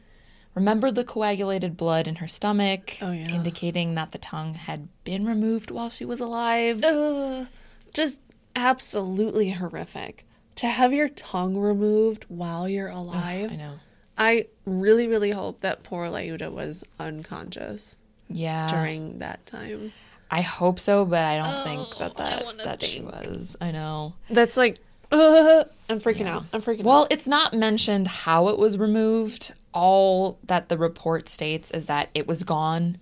remember 0.56 0.92
the 0.92 1.04
coagulated 1.04 1.76
blood 1.76 2.08
in 2.08 2.16
her 2.16 2.28
stomach, 2.28 2.96
Oh, 3.02 3.12
yeah. 3.12 3.28
indicating 3.30 3.96
that 3.96 4.12
the 4.12 4.18
tongue 4.20 4.54
had 4.54 4.88
been 5.04 5.26
removed 5.26 5.72
while 5.72 5.90
she 5.90 6.06
was 6.06 6.20
alive. 6.20 6.84
Ugh. 6.84 7.48
Just 7.94 8.20
absolutely 8.56 9.52
horrific. 9.52 10.26
To 10.56 10.68
have 10.68 10.94
your 10.94 11.10
tongue 11.10 11.58
removed 11.58 12.26
while 12.28 12.68
you're 12.70 12.90
alive. 12.90 13.52
I 13.52 13.56
know. 13.56 13.74
I 14.20 14.48
really, 14.66 15.08
really 15.08 15.32
hope 15.32 15.62
that 15.62 15.82
poor 15.84 16.08
Luda 16.08 16.52
was 16.52 16.84
unconscious 17.00 17.98
Yeah. 18.28 18.68
during 18.68 19.20
that 19.20 19.46
time. 19.46 19.94
I 20.30 20.42
hope 20.42 20.80
so, 20.80 21.06
but 21.06 21.24
I 21.26 21.38
don't 21.38 21.64
think 21.64 21.98
that 21.98 22.18
that, 22.18 22.64
that 22.66 22.84
she 22.84 23.02
was. 23.02 23.56
I 23.60 23.72
know. 23.72 24.14
That's 24.30 24.58
like, 24.58 24.78
uh, 25.12 25.64
I'm 25.90 26.00
freaking 26.00 26.28
out. 26.28 26.44
I'm 26.54 26.62
freaking 26.62 26.82
out. 26.82 26.86
Well, 26.86 27.08
it's 27.10 27.28
not 27.28 27.54
mentioned 27.54 28.08
how 28.08 28.50
it 28.50 28.60
was 28.60 28.78
removed. 28.78 29.54
All 29.74 30.38
that 30.44 30.70
the 30.70 30.78
report 30.78 31.30
states 31.30 31.72
is 31.72 31.88
that 31.88 32.10
it 32.14 32.28
was 32.28 32.44
gone. 32.44 32.98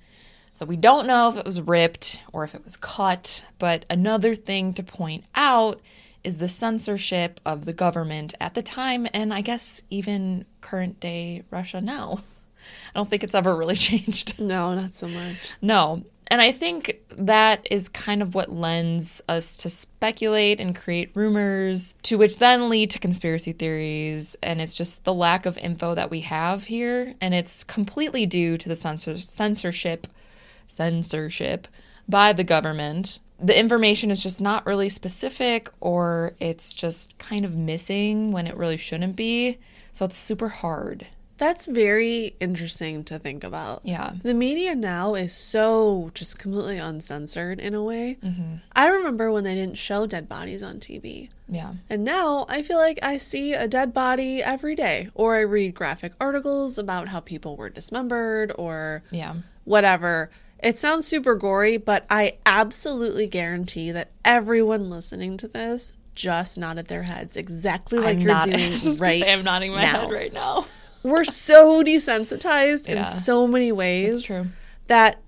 So 0.54 0.66
we 0.66 0.78
don't 0.78 1.06
know 1.08 1.30
if 1.30 1.36
it 1.36 1.46
was 1.46 1.60
ripped 1.62 2.24
or 2.32 2.44
if 2.44 2.56
it 2.56 2.64
was 2.64 2.78
cut. 2.78 3.44
But 3.60 3.86
another 3.90 4.34
thing 4.36 4.74
to 4.76 4.84
point 4.84 5.26
out 5.36 5.82
is 6.28 6.38
the 6.38 6.48
censorship 6.50 7.40
of 7.46 7.64
the 7.64 7.72
government 7.72 8.36
at 8.42 8.54
the 8.54 8.62
time, 8.62 9.08
and 9.14 9.34
I 9.34 9.40
guess 9.40 9.82
even 9.90 10.46
current 10.60 11.00
day 11.00 11.44
Russia 11.50 11.80
now. 11.80 12.22
I 12.94 13.00
don't 13.00 13.10
think 13.10 13.24
it's 13.24 13.34
ever 13.34 13.56
really 13.56 13.76
changed. 13.90 14.38
No, 14.38 14.76
not 14.76 14.94
so 14.94 15.08
much. 15.08 15.54
No. 15.62 16.04
And 16.30 16.42
I 16.42 16.52
think 16.52 17.00
that 17.12 17.66
is 17.72 17.88
kind 17.88 18.22
of 18.22 18.36
what 18.36 18.52
lends 18.52 19.22
us 19.30 19.56
to 19.58 19.70
speculate 19.70 20.60
and 20.60 20.76
create 20.76 21.16
rumors, 21.16 21.96
to 22.04 22.18
which 22.18 22.40
then 22.40 22.68
lead 22.68 22.90
to 22.92 23.00
conspiracy 23.00 23.54
theories. 23.54 24.36
And 24.44 24.60
it's 24.60 24.76
just 24.76 25.06
the 25.06 25.14
lack 25.14 25.46
of 25.46 25.58
info 25.58 25.96
that 25.96 26.12
we 26.12 26.20
have 26.22 26.66
here. 26.66 27.16
And 27.22 27.34
it's 27.34 27.64
completely 27.64 28.26
due 28.26 28.58
to 28.58 28.68
the 28.68 28.76
censor- 28.76 29.16
censorship, 29.16 30.08
censorship 30.68 31.70
by 32.10 32.34
the 32.34 32.44
government. 32.44 33.20
The 33.40 33.58
information 33.58 34.10
is 34.12 34.24
just 34.24 34.42
not 34.42 34.66
really 34.66 34.90
specific, 34.90 35.70
or 35.80 36.34
it's 36.40 36.74
just 36.74 37.18
kind 37.20 37.46
of 37.46 37.56
missing 37.56 38.32
when 38.32 38.48
it 38.48 38.58
really 38.58 38.78
shouldn't 38.78 39.16
be. 39.16 39.60
So 39.94 40.06
it's 40.06 40.18
super 40.18 40.50
hard. 40.50 41.08
That's 41.38 41.68
very 41.68 42.36
interesting 42.40 43.04
to 43.04 43.20
think 43.20 43.44
about. 43.44 43.82
Yeah. 43.84 44.14
The 44.24 44.34
media 44.34 44.74
now 44.74 45.14
is 45.14 45.34
so 45.34 46.10
just 46.16 46.40
completely 46.40 46.80
uncensored 46.80 47.60
in 47.60 47.76
a 47.76 47.84
way. 47.84 48.18
Mm-hmm. 48.24 48.56
I 48.76 48.88
remember 48.88 49.32
when 49.32 49.44
they 49.44 49.54
didn't 49.54 49.78
show 49.78 50.08
dead 50.08 50.28
bodies 50.28 50.64
on 50.64 50.80
TV. 50.80 51.30
Yeah. 51.48 51.74
And 51.92 52.04
now 52.04 52.48
I 52.50 52.64
feel 52.64 52.78
like 52.78 52.98
I 53.04 53.18
see 53.18 53.54
a 53.54 53.68
dead 53.68 53.94
body 53.94 54.42
every 54.42 54.74
day, 54.74 55.10
or 55.14 55.36
I 55.36 55.42
read 55.42 55.76
graphic 55.76 56.14
articles 56.20 56.80
about 56.80 57.10
how 57.10 57.20
people 57.20 57.56
were 57.56 57.70
dismembered 57.70 58.52
or 58.58 59.04
Yeah. 59.12 59.36
whatever. 59.64 60.32
It 60.64 60.80
sounds 60.80 61.06
super 61.08 61.36
gory, 61.36 61.78
but 61.78 62.06
I 62.10 62.38
absolutely 62.46 63.28
guarantee 63.28 63.92
that 63.92 64.12
everyone 64.26 64.90
listening 64.90 65.38
to 65.38 65.48
this 65.48 65.94
just 66.16 66.58
nodded 66.58 66.88
their 66.88 67.04
heads 67.04 67.38
exactly 67.38 68.00
like 68.00 68.16
I'm 68.18 68.20
you're 68.22 68.34
not, 68.34 68.46
doing 68.46 68.72
was 68.72 68.84
just 68.84 69.00
gonna 69.00 69.12
right 69.12 69.24
I'm 69.24 69.44
nodding 69.44 69.72
my 69.72 69.84
now. 69.84 70.02
head 70.02 70.12
right 70.12 70.34
now. 70.34 70.66
We're 71.04 71.24
so 71.24 71.84
desensitized 71.84 72.88
Yeah. 72.88 73.02
in 73.02 73.08
so 73.08 73.46
many 73.48 73.72
ways 73.72 74.30
that 74.88 75.20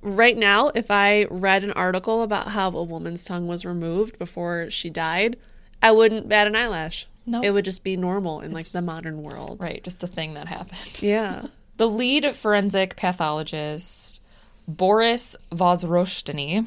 right 0.00 0.36
now, 0.36 0.68
if 0.74 0.90
I 0.90 1.24
read 1.30 1.62
an 1.62 1.72
article 1.72 2.22
about 2.22 2.48
how 2.48 2.70
a 2.70 2.82
woman's 2.82 3.22
tongue 3.24 3.46
was 3.46 3.64
removed 3.66 4.18
before 4.18 4.70
she 4.70 4.88
died, 4.88 5.36
I 5.82 5.92
wouldn't 5.92 6.28
bat 6.28 6.46
an 6.46 6.56
eyelash. 6.56 7.06
Nope. 7.26 7.44
It 7.44 7.50
would 7.52 7.64
just 7.66 7.84
be 7.84 7.96
normal 7.96 8.40
in 8.40 8.52
like 8.52 8.66
the 8.66 8.80
modern 8.82 9.22
world. 9.22 9.60
right, 9.60 9.82
just 9.84 10.02
a 10.02 10.06
thing 10.06 10.34
that 10.34 10.48
happened. 10.48 11.02
Yeah. 11.02 11.46
The 11.76 11.88
lead 11.88 12.36
forensic 12.36 12.94
pathologist, 12.94 14.20
Boris 14.66 15.36
Vozrozhdenny, 15.52 16.66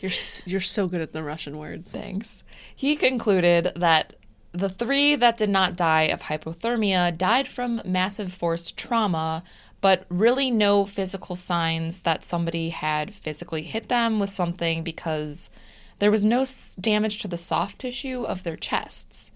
You're 0.00 0.10
you're 0.46 0.60
so 0.60 0.86
good 0.86 1.00
at 1.00 1.12
the 1.12 1.22
Russian 1.22 1.58
words. 1.58 1.90
thanks, 1.90 2.42
he 2.74 2.96
concluded 2.96 3.72
that 3.76 4.16
the 4.52 4.68
three 4.68 5.16
that 5.16 5.36
did 5.36 5.50
not 5.50 5.76
die 5.76 6.02
of 6.04 6.22
hypothermia 6.22 7.16
died 7.16 7.48
from 7.48 7.82
massive 7.84 8.32
force 8.32 8.70
trauma, 8.70 9.42
but 9.80 10.06
really 10.08 10.50
no 10.50 10.84
physical 10.84 11.34
signs 11.34 12.00
that 12.00 12.24
somebody 12.24 12.68
had 12.68 13.12
physically 13.12 13.62
hit 13.62 13.88
them 13.88 14.20
with 14.20 14.30
something 14.30 14.84
because 14.84 15.50
there 15.98 16.10
was 16.10 16.24
no 16.24 16.44
damage 16.80 17.20
to 17.20 17.28
the 17.28 17.36
soft 17.36 17.80
tissue 17.80 18.22
of 18.22 18.44
their 18.44 18.56
chests. 18.56 19.32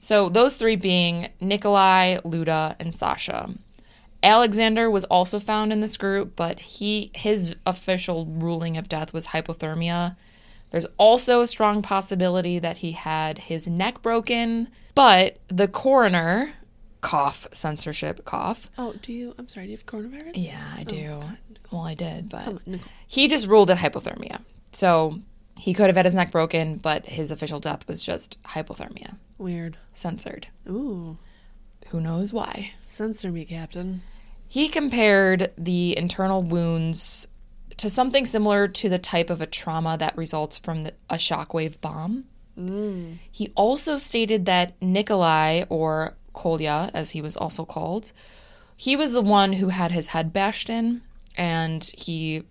So 0.00 0.28
those 0.28 0.56
three 0.56 0.76
being 0.76 1.30
Nikolai, 1.40 2.18
Luda, 2.18 2.76
and 2.78 2.94
Sasha. 2.94 3.54
Alexander 4.22 4.90
was 4.90 5.04
also 5.04 5.38
found 5.38 5.72
in 5.72 5.80
this 5.80 5.96
group, 5.96 6.36
but 6.36 6.60
he 6.60 7.10
his 7.14 7.56
official 7.66 8.26
ruling 8.26 8.76
of 8.76 8.88
death 8.88 9.12
was 9.12 9.28
hypothermia. 9.28 10.16
There's 10.70 10.86
also 10.96 11.40
a 11.40 11.46
strong 11.46 11.82
possibility 11.82 12.58
that 12.58 12.78
he 12.78 12.92
had 12.92 13.38
his 13.38 13.66
neck 13.66 14.00
broken, 14.00 14.68
but 14.94 15.38
the 15.48 15.68
coroner, 15.68 16.54
cough, 17.00 17.46
censorship, 17.52 18.24
cough. 18.24 18.70
Oh, 18.78 18.94
do 19.02 19.12
you? 19.12 19.34
I'm 19.38 19.48
sorry. 19.48 19.66
Do 19.66 19.72
you 19.72 19.76
have 19.76 19.86
coronavirus? 19.86 20.32
Yeah, 20.34 20.62
I 20.76 20.80
oh, 20.82 20.84
do. 20.84 21.22
well, 21.70 21.82
I 21.82 21.94
did, 21.94 22.28
but 22.28 22.46
on, 22.46 22.80
he 23.06 23.28
just 23.28 23.46
ruled 23.46 23.70
it 23.70 23.78
hypothermia. 23.78 24.40
So 24.72 25.20
he 25.58 25.74
could 25.74 25.88
have 25.88 25.96
had 25.96 26.06
his 26.06 26.14
neck 26.14 26.30
broken, 26.30 26.76
but 26.78 27.06
his 27.06 27.30
official 27.30 27.60
death 27.60 27.86
was 27.86 28.02
just 28.02 28.42
hypothermia. 28.44 29.16
Weird. 29.36 29.76
Censored. 29.94 30.48
Ooh, 30.68 31.18
Who 31.88 32.00
knows 32.00 32.32
why? 32.32 32.72
censor 32.82 33.30
me, 33.30 33.44
Captain. 33.44 34.02
He 34.52 34.68
compared 34.68 35.50
the 35.56 35.96
internal 35.96 36.42
wounds 36.42 37.26
to 37.78 37.88
something 37.88 38.26
similar 38.26 38.68
to 38.68 38.90
the 38.90 38.98
type 38.98 39.30
of 39.30 39.40
a 39.40 39.46
trauma 39.46 39.96
that 39.96 40.14
results 40.14 40.58
from 40.58 40.82
the, 40.82 40.92
a 41.08 41.14
shockwave 41.14 41.80
bomb. 41.80 42.26
Mm. 42.58 43.16
He 43.30 43.50
also 43.56 43.96
stated 43.96 44.44
that 44.44 44.74
Nikolai, 44.82 45.64
or 45.70 46.16
Kolya, 46.34 46.90
as 46.92 47.12
he 47.12 47.22
was 47.22 47.34
also 47.34 47.64
called, 47.64 48.12
he 48.76 48.94
was 48.94 49.14
the 49.14 49.22
one 49.22 49.54
who 49.54 49.68
had 49.68 49.90
his 49.90 50.08
head 50.08 50.34
bashed 50.34 50.68
in, 50.68 51.00
and 51.34 51.84
he 51.96 52.42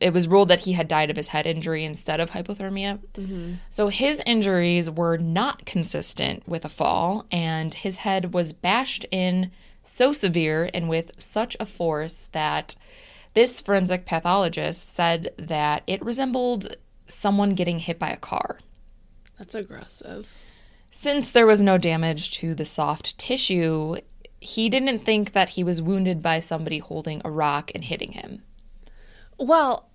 it 0.00 0.14
was 0.14 0.26
ruled 0.26 0.48
that 0.48 0.60
he 0.60 0.72
had 0.72 0.88
died 0.88 1.10
of 1.10 1.18
his 1.18 1.28
head 1.28 1.46
injury 1.46 1.84
instead 1.84 2.18
of 2.18 2.30
hypothermia. 2.30 2.98
Mm-hmm. 3.12 3.52
So 3.68 3.88
his 3.88 4.22
injuries 4.24 4.90
were 4.90 5.18
not 5.18 5.66
consistent 5.66 6.48
with 6.48 6.64
a 6.64 6.70
fall, 6.70 7.26
and 7.30 7.74
his 7.74 7.96
head 7.96 8.32
was 8.32 8.54
bashed 8.54 9.04
in 9.10 9.50
so 9.86 10.12
severe 10.12 10.70
and 10.74 10.88
with 10.88 11.12
such 11.18 11.56
a 11.58 11.66
force 11.66 12.28
that 12.32 12.76
this 13.34 13.60
forensic 13.60 14.06
pathologist 14.06 14.92
said 14.94 15.32
that 15.38 15.82
it 15.86 16.04
resembled 16.04 16.76
someone 17.06 17.54
getting 17.54 17.78
hit 17.78 17.98
by 17.98 18.10
a 18.10 18.16
car. 18.16 18.58
That's 19.38 19.54
aggressive. 19.54 20.28
Since 20.90 21.30
there 21.30 21.46
was 21.46 21.62
no 21.62 21.76
damage 21.76 22.30
to 22.38 22.54
the 22.54 22.64
soft 22.64 23.18
tissue, 23.18 23.96
he 24.40 24.68
didn't 24.68 25.00
think 25.00 25.32
that 25.32 25.50
he 25.50 25.64
was 25.64 25.82
wounded 25.82 26.22
by 26.22 26.40
somebody 26.40 26.78
holding 26.78 27.20
a 27.24 27.30
rock 27.30 27.70
and 27.74 27.84
hitting 27.84 28.12
him. 28.12 28.42
Well, 29.38 29.88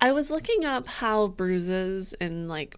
I 0.00 0.12
was 0.12 0.30
looking 0.30 0.64
up 0.64 0.86
how 0.86 1.28
bruises 1.28 2.12
and 2.14 2.48
like 2.48 2.76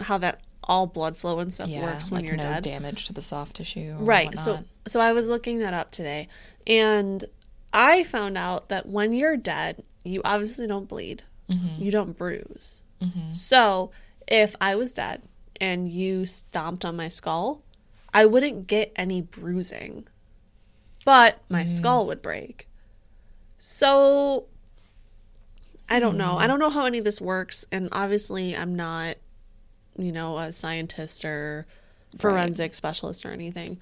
how 0.00 0.18
that 0.18 0.40
all 0.64 0.86
blood 0.86 1.16
flow 1.16 1.38
and 1.38 1.52
stuff 1.52 1.70
works 1.70 2.10
when 2.10 2.20
like 2.20 2.26
you're 2.26 2.36
no 2.36 2.44
dead. 2.44 2.62
damage 2.62 3.06
to 3.06 3.12
the 3.12 3.22
soft 3.22 3.56
tissue. 3.56 3.94
Right. 3.98 4.26
Whatnot. 4.26 4.44
so 4.44 4.64
I 5.00 5.12
was 5.12 5.28
looking 5.28 5.58
that 5.58 5.74
up 5.74 5.90
today 5.90 6.28
and 6.66 7.24
I 7.72 8.04
found 8.04 8.36
out 8.36 8.68
that 8.68 8.86
when 8.86 9.12
you're 9.12 9.36
dead, 9.36 9.82
you 10.04 10.20
obviously 10.24 10.66
don't 10.66 10.88
bleed. 10.88 11.22
Mm-hmm. 11.48 11.82
You 11.82 11.90
don't 11.90 12.16
bruise. 12.16 12.82
Mm-hmm. 13.00 13.32
So, 13.32 13.90
if 14.26 14.54
I 14.60 14.76
was 14.76 14.92
dead 14.92 15.22
and 15.60 15.88
you 15.88 16.24
stomped 16.26 16.84
on 16.84 16.96
my 16.96 17.08
skull, 17.08 17.62
I 18.14 18.26
wouldn't 18.26 18.66
get 18.66 18.92
any 18.94 19.20
bruising. 19.20 20.06
But 21.04 21.40
my 21.48 21.64
mm. 21.64 21.68
skull 21.68 22.06
would 22.06 22.22
break. 22.22 22.68
So 23.58 24.46
I 25.88 25.98
don't 25.98 26.16
know. 26.16 26.34
Mm. 26.34 26.38
I 26.38 26.46
don't 26.46 26.60
know 26.60 26.70
how 26.70 26.86
any 26.86 26.98
of 26.98 27.04
this 27.04 27.20
works 27.20 27.64
and 27.72 27.88
obviously 27.90 28.56
I'm 28.56 28.76
not 28.76 29.16
you 29.98 30.12
know, 30.12 30.38
a 30.38 30.52
scientist 30.52 31.24
or 31.24 31.66
forensic 32.18 32.74
specialist 32.74 33.24
or 33.24 33.30
anything. 33.30 33.80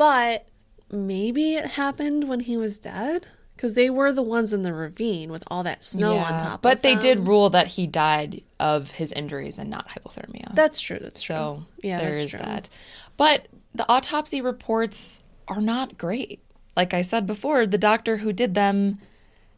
But 0.00 0.46
maybe 0.90 1.56
it 1.56 1.72
happened 1.72 2.26
when 2.26 2.40
he 2.40 2.56
was 2.56 2.78
dead 2.78 3.26
because 3.54 3.74
they 3.74 3.90
were 3.90 4.12
the 4.12 4.22
ones 4.22 4.54
in 4.54 4.62
the 4.62 4.72
ravine 4.72 5.30
with 5.30 5.44
all 5.48 5.62
that 5.64 5.84
snow 5.84 6.16
on 6.16 6.40
top. 6.40 6.62
But 6.62 6.80
they 6.80 6.94
them. 6.94 7.02
did 7.02 7.26
rule 7.26 7.50
that 7.50 7.66
he 7.66 7.86
died 7.86 8.42
of 8.58 8.92
his 8.92 9.12
injuries 9.12 9.58
and 9.58 9.68
not 9.68 9.88
hypothermia. 9.90 10.54
That's 10.54 10.80
true. 10.80 10.98
That's 10.98 11.20
true. 11.20 11.34
so 11.34 11.66
yeah, 11.82 11.98
there 11.98 12.14
is 12.14 12.30
true. 12.30 12.38
that. 12.38 12.70
But 13.18 13.48
the 13.74 13.86
autopsy 13.90 14.40
reports 14.40 15.20
are 15.48 15.60
not 15.60 15.98
great. 15.98 16.40
Like 16.74 16.94
I 16.94 17.02
said 17.02 17.26
before, 17.26 17.66
the 17.66 17.76
doctor 17.76 18.16
who 18.16 18.32
did 18.32 18.54
them 18.54 19.00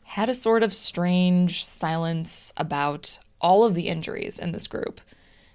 had 0.03 0.29
a 0.29 0.35
sort 0.35 0.65
of 0.65 0.75
strange 0.75 1.65
silence 1.65 2.53
about 2.57 3.21
all 3.41 3.63
of 3.63 3.77
the 3.77 3.87
injuries 3.87 4.41
in 4.41 4.51
this 4.51 4.67
group. 4.67 5.01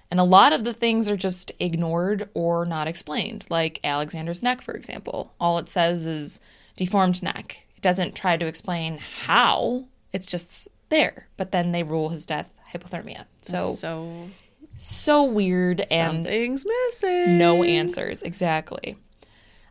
And 0.10 0.20
a 0.20 0.24
lot 0.24 0.54
of 0.54 0.64
the 0.64 0.74
things 0.74 1.10
are 1.10 1.18
just 1.18 1.52
ignored 1.60 2.30
or 2.34 2.66
not 2.66 2.88
explained, 2.88 3.46
like 3.50 3.80
Alexander's 3.84 4.42
neck, 4.42 4.62
for 4.62 4.74
example. 4.74 5.34
All 5.40 5.58
it 5.58 5.68
says 5.68 6.06
is 6.06 6.40
deformed 6.78 7.22
neck. 7.22 7.66
It 7.76 7.82
doesn't 7.82 8.16
try 8.16 8.38
to 8.38 8.46
explain 8.46 9.00
how, 9.26 9.86
it's 10.14 10.32
just 10.32 10.70
there. 10.90 11.28
But 11.36 11.52
then 11.52 11.74
they 11.74 11.84
rule 11.84 12.10
his 12.10 12.26
death 12.26 12.54
hypothermia. 12.74 13.26
So, 13.42 13.74
So 13.76 14.30
so 14.78 15.24
weird 15.24 15.82
and 15.92 16.24
something's 16.24 16.66
missing. 16.66 17.38
no 17.38 17.64
answers, 17.64 18.22
exactly. 18.22 18.96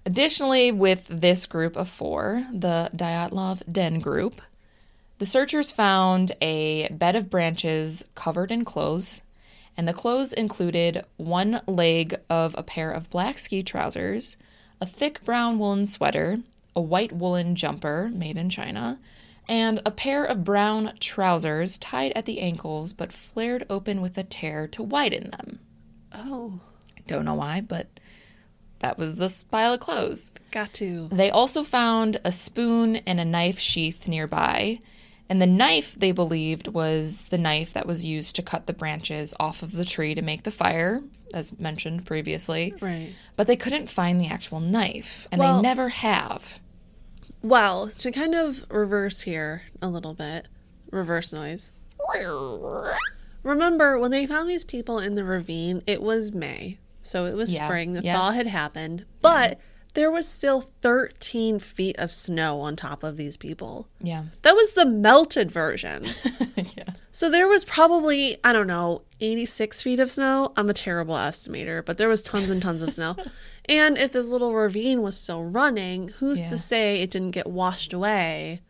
Additionally, 0.05 0.71
with 0.71 1.07
this 1.09 1.47
group 1.47 1.77
of 1.77 1.89
four, 1.89 2.45
the 2.53 2.91
Dyatlov 2.95 3.63
Den 3.71 4.01
group, 4.01 4.41
the 5.19 5.27
searchers 5.27 5.73
found 5.73 6.33
a 6.43 6.89
bed 6.91 7.17
of 7.17 7.31
branches 7.31 8.05
covered 8.15 8.51
in 8.53 8.65
clothes, 8.65 9.23
and 9.77 9.87
the 9.87 9.93
clothes 9.93 10.33
included 10.33 11.05
one 11.17 11.61
leg 11.67 12.17
of 12.31 12.55
a 12.59 12.63
pair 12.63 12.91
of 12.91 13.11
black 13.11 13.39
ski 13.39 13.63
trousers, 13.63 14.37
a 14.81 14.87
thick 14.87 15.23
brown 15.25 15.59
woolen 15.59 15.87
sweater, 15.87 16.39
a 16.75 16.81
white 16.81 17.13
woolen 17.13 17.55
jumper 17.57 18.11
made 18.13 18.37
in 18.39 18.49
China, 18.51 18.99
and 19.49 19.81
a 19.87 19.91
pair 19.91 20.25
of 20.25 20.45
brown 20.45 20.93
trousers 21.01 21.79
tied 21.79 22.13
at 22.17 22.25
the 22.27 22.41
ankles 22.41 22.93
but 22.93 23.13
flared 23.13 23.65
open 23.71 24.01
with 24.01 24.19
a 24.19 24.25
tear 24.25 24.67
to 24.69 24.83
widen 24.83 25.31
them. 25.31 25.61
Oh, 26.13 26.61
Don't 27.07 27.25
know 27.25 27.35
why, 27.35 27.61
but 27.61 27.87
that 28.81 28.99
was 28.99 29.17
this 29.17 29.43
pile 29.45 29.75
of 29.75 29.81
clothes. 29.81 30.31
got 30.51 30.73
to. 30.75 31.09
They 31.13 31.31
also 31.31 31.63
found 31.63 32.21
a 32.25 32.33
spoon 32.33 32.97
and 32.97 33.19
a 33.21 33.25
knife 33.25 33.59
sheath 33.59 34.07
nearby. 34.09 34.81
And 35.29 35.43
the 35.43 35.47
knife, 35.47 35.95
they 35.99 36.13
believed, 36.13 36.69
was 36.69 37.27
the 37.29 37.39
knife 37.39 37.73
that 37.73 37.87
was 37.87 38.05
used 38.05 38.37
to 38.37 38.43
cut 38.43 38.67
the 38.67 38.73
branches 38.73 39.35
off 39.41 39.63
of 39.63 39.73
the 39.73 39.85
tree 39.85 40.15
to 40.15 40.23
make 40.23 40.45
the 40.45 40.51
fire, 40.53 41.03
as 41.35 41.59
mentioned 41.59 42.07
previously. 42.07 42.75
Right. 42.81 43.13
But 43.35 43.47
they 43.49 43.57
couldn't 43.57 43.91
find 43.91 44.21
the 44.21 44.29
actual 44.29 44.61
knife, 44.61 45.27
and 45.33 45.41
Well- 45.41 45.57
they 45.57 45.63
never 45.63 45.89
have. 45.89 46.61
Well, 47.43 47.89
to 47.99 48.11
kind 48.13 48.35
of 48.35 48.65
reverse 48.71 49.23
here 49.23 49.63
a 49.83 49.89
little 49.89 50.15
bit, 50.15 50.47
reverse 50.91 51.33
noise. 51.33 51.73
Remember 53.43 53.99
when 53.99 54.11
they 54.11 54.27
found 54.27 54.49
these 54.49 54.65
people 54.65 54.99
in 54.99 55.15
the 55.15 55.25
ravine? 55.25 55.83
It 55.87 56.03
was 56.03 56.33
May, 56.33 56.79
so 57.03 57.27
it 57.27 57.35
was 57.35 57.53
Yeah. 57.55 57.67
spring. 57.67 57.93
The 57.93 58.03
Yes. 58.03 58.17
thaw 58.17 58.31
had 58.33 58.47
happened, 58.47 59.05
but 59.23 59.59
there 59.97 60.11
was 60.13 60.29
still 60.29 60.61
13 60.83 61.59
feet 61.59 61.97
of 61.99 62.13
snow 62.13 62.61
on 62.61 62.77
top 62.77 63.03
of 63.03 63.17
these 63.17 63.37
people. 63.37 63.89
Yeah. 64.01 64.25
That 64.43 64.55
was 64.55 64.73
the 64.73 64.85
melted 64.87 65.51
version. 65.51 66.05
yeah. 66.57 66.91
So 67.11 67.29
there 67.31 67.49
was 67.49 67.65
probably, 67.65 68.37
I 68.45 68.53
don't 68.53 68.67
know, 68.67 69.03
86 69.21 69.83
feet 69.83 69.99
of 69.99 70.11
snow. 70.11 70.53
I'm 70.57 70.71
a 70.71 70.75
terrible 70.75 71.15
estimator, 71.15 71.85
but 71.85 71.97
there 71.99 72.09
was 72.09 72.23
tons 72.23 72.51
and 72.51 72.63
tons 72.63 72.83
of 72.83 72.93
snow. 72.93 73.17
And 73.69 73.99
if 73.99 74.13
this 74.13 74.29
little 74.31 74.55
ravine 74.55 75.03
was 75.03 75.17
still 75.19 75.43
running, 75.43 76.07
who's 76.21 76.39
Yeah. 76.41 76.51
to 76.51 76.57
say 76.57 77.03
it 77.03 77.11
didn't 77.11 77.33
get 77.33 77.49
washed 77.49 77.93
away 77.93 78.61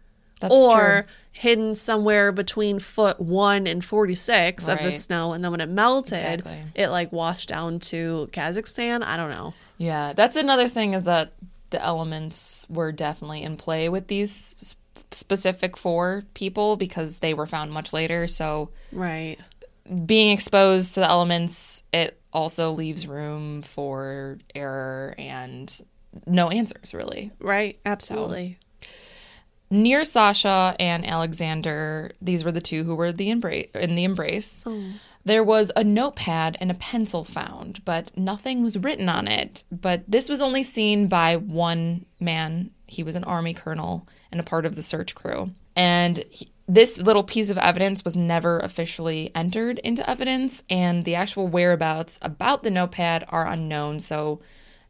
That's 0.40 0.54
or 0.54 1.02
true. 1.02 1.10
hidden 1.32 1.74
somewhere 1.74 2.32
between 2.32 2.78
foot 2.78 3.20
1 3.20 3.66
and 3.66 3.84
46 3.84 4.68
of 4.68 4.78
the 4.80 4.90
snow 4.90 5.34
and 5.34 5.44
then 5.44 5.50
when 5.50 5.60
it 5.60 5.68
melted, 5.68 6.14
Exactly. 6.40 6.62
it 6.74 6.88
like 6.88 7.12
washed 7.12 7.50
down 7.50 7.78
to 7.80 8.30
Kazakhstan, 8.32 9.02
I 9.04 9.18
don't 9.18 9.28
know. 9.28 9.52
Yeah, 9.78 10.12
that's 10.14 10.36
another 10.36 10.68
thing 10.68 10.94
is 10.94 11.04
that 11.04 11.32
the 11.70 11.82
elements 11.82 12.66
were 12.68 12.92
definitely 12.92 13.42
in 13.42 13.56
play 13.56 13.88
with 13.88 14.06
these 14.08 14.76
specific 15.10 15.76
four 15.76 16.22
people 16.34 16.76
because 16.76 17.18
they 17.18 17.34
were 17.34 17.46
found 17.46 17.72
much 17.72 17.92
later. 17.92 18.26
So 18.26 18.70
Right. 18.92 19.36
being 20.04 20.32
exposed 20.32 20.94
to 20.94 21.00
the 21.00 21.08
elements, 21.08 21.82
it 21.92 22.20
also 22.32 22.72
leaves 22.72 23.06
room 23.06 23.62
for 23.62 24.38
error 24.54 25.14
and 25.18 25.80
no 26.26 26.50
answers, 26.50 26.94
really. 26.94 27.30
Right. 27.38 27.78
Absolutely. 27.84 28.58
Near 29.70 30.04
Sasha 30.04 30.76
and 30.78 31.06
Alexander, 31.06 32.12
these 32.20 32.44
were 32.44 32.52
the 32.52 32.60
two 32.60 32.84
who 32.84 32.94
were 32.94 33.12
the 33.12 33.30
embrace 33.30 33.70
in 33.74 33.94
the 33.96 34.04
embrace. 34.04 34.62
Oh. 34.64 34.82
There 35.24 35.42
was 35.42 35.72
a 35.74 35.82
notepad 35.82 36.56
and 36.60 36.70
a 36.70 36.74
pencil 36.74 37.24
found, 37.24 37.84
but 37.84 38.16
nothing 38.16 38.62
was 38.62 38.78
written 38.78 39.08
on 39.08 39.26
it. 39.26 39.64
But 39.72 40.04
this 40.06 40.28
was 40.28 40.40
only 40.40 40.62
seen 40.62 41.08
by 41.08 41.34
one 41.34 42.06
man. 42.20 42.70
He 42.86 43.02
was 43.02 43.16
an 43.16 43.24
army 43.24 43.52
colonel 43.52 44.06
and 44.30 44.40
a 44.40 44.44
part 44.44 44.64
of 44.64 44.76
the 44.76 44.84
search 44.84 45.16
crew. 45.16 45.50
And 45.74 46.24
he, 46.30 46.48
this 46.68 46.98
little 46.98 47.24
piece 47.24 47.50
of 47.50 47.58
evidence 47.58 48.04
was 48.04 48.16
never 48.16 48.58
officially 48.60 49.30
entered 49.34 49.78
into 49.80 50.08
evidence, 50.08 50.62
and 50.68 51.04
the 51.04 51.14
actual 51.14 51.46
whereabouts 51.46 52.18
about 52.22 52.62
the 52.62 52.70
notepad 52.70 53.24
are 53.28 53.46
unknown. 53.46 54.00
So 54.00 54.40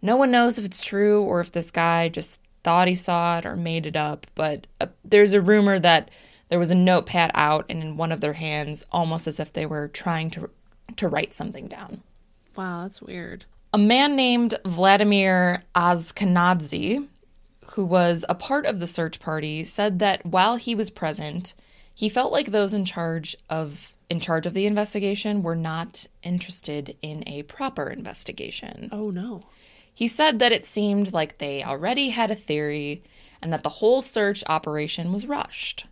no 0.01 0.17
one 0.17 0.31
knows 0.31 0.59
if 0.59 0.65
it's 0.65 0.85
true 0.85 1.23
or 1.23 1.41
if 1.41 1.51
this 1.51 1.71
guy 1.71 2.09
just 2.09 2.41
thought 2.67 2.89
he 2.89 2.97
saw 2.97 3.39
it 3.39 3.47
or 3.47 3.55
made 3.55 3.87
it 3.87 3.95
up. 3.95 4.27
But 4.35 4.67
uh, 4.81 4.89
there's 5.05 5.33
a 5.33 5.41
rumor 5.41 5.79
that 5.79 6.11
there 6.49 6.59
was 6.59 6.73
a 6.73 6.75
notepad 6.75 7.31
out 7.33 7.65
and 7.69 7.81
in 7.81 7.97
one 7.97 8.11
of 8.11 8.21
their 8.21 8.33
hands, 8.33 8.85
almost 8.91 9.29
as 9.29 9.39
if 9.39 9.53
they 9.53 9.65
were 9.65 9.87
trying 9.87 10.31
to 10.31 10.51
to 10.97 11.09
write 11.09 11.33
something 11.33 11.69
down. 11.69 12.03
Wow, 12.57 12.83
that's 12.83 13.01
weird. 13.01 13.45
A 13.73 13.79
man 13.79 14.17
named 14.17 14.59
Vladimir 14.65 15.63
Azkanadze, 15.77 17.07
who 17.73 17.85
was 17.85 18.25
a 18.29 18.35
part 18.35 18.67
of 18.67 18.81
the 18.81 18.87
search 18.89 19.21
party, 19.21 19.65
said 19.65 20.01
that 20.01 20.27
while 20.27 20.57
he 20.57 20.75
was 20.75 20.91
present, 20.91 21.55
he 21.95 22.09
felt 22.09 22.33
like 22.33 22.51
those 22.51 22.75
in 22.75 22.85
charge 22.85 23.37
of 23.49 23.95
in 24.11 24.19
charge 24.19 24.45
of 24.45 24.55
the 24.55 24.67
investigation 24.67 25.45
were 25.45 25.55
not 25.55 26.09
interested 26.25 26.97
in 27.01 27.23
a 27.29 27.45
proper 27.45 27.87
investigation. 27.89 28.89
Oh 28.91 29.11
no. 29.11 29.45
He 29.97 30.09
said 30.09 30.41
that 30.41 30.53
it 30.53 30.67
seemed 30.67 31.15
like 31.15 31.39
they 31.39 31.65
already 31.65 32.11
had 32.11 32.31
a 32.31 32.35
theory 32.37 33.03
and 33.41 33.51
that 33.51 33.63
the 33.63 33.81
whole 33.81 34.03
search 34.03 34.45
operation 34.47 35.11
was 35.11 35.27
rushed. 35.27 35.87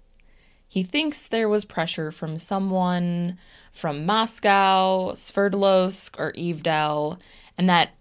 He 0.69 0.83
thinks 0.83 1.27
there 1.27 1.49
was 1.49 1.65
pressure 1.65 2.13
from 2.13 2.37
someone 2.37 3.39
from 3.73 4.05
Moscow, 4.05 5.13
Sverdlovsk, 5.13 6.19
or 6.19 6.33
Ivdel, 6.33 7.19
and 7.57 7.67
that 7.71 7.95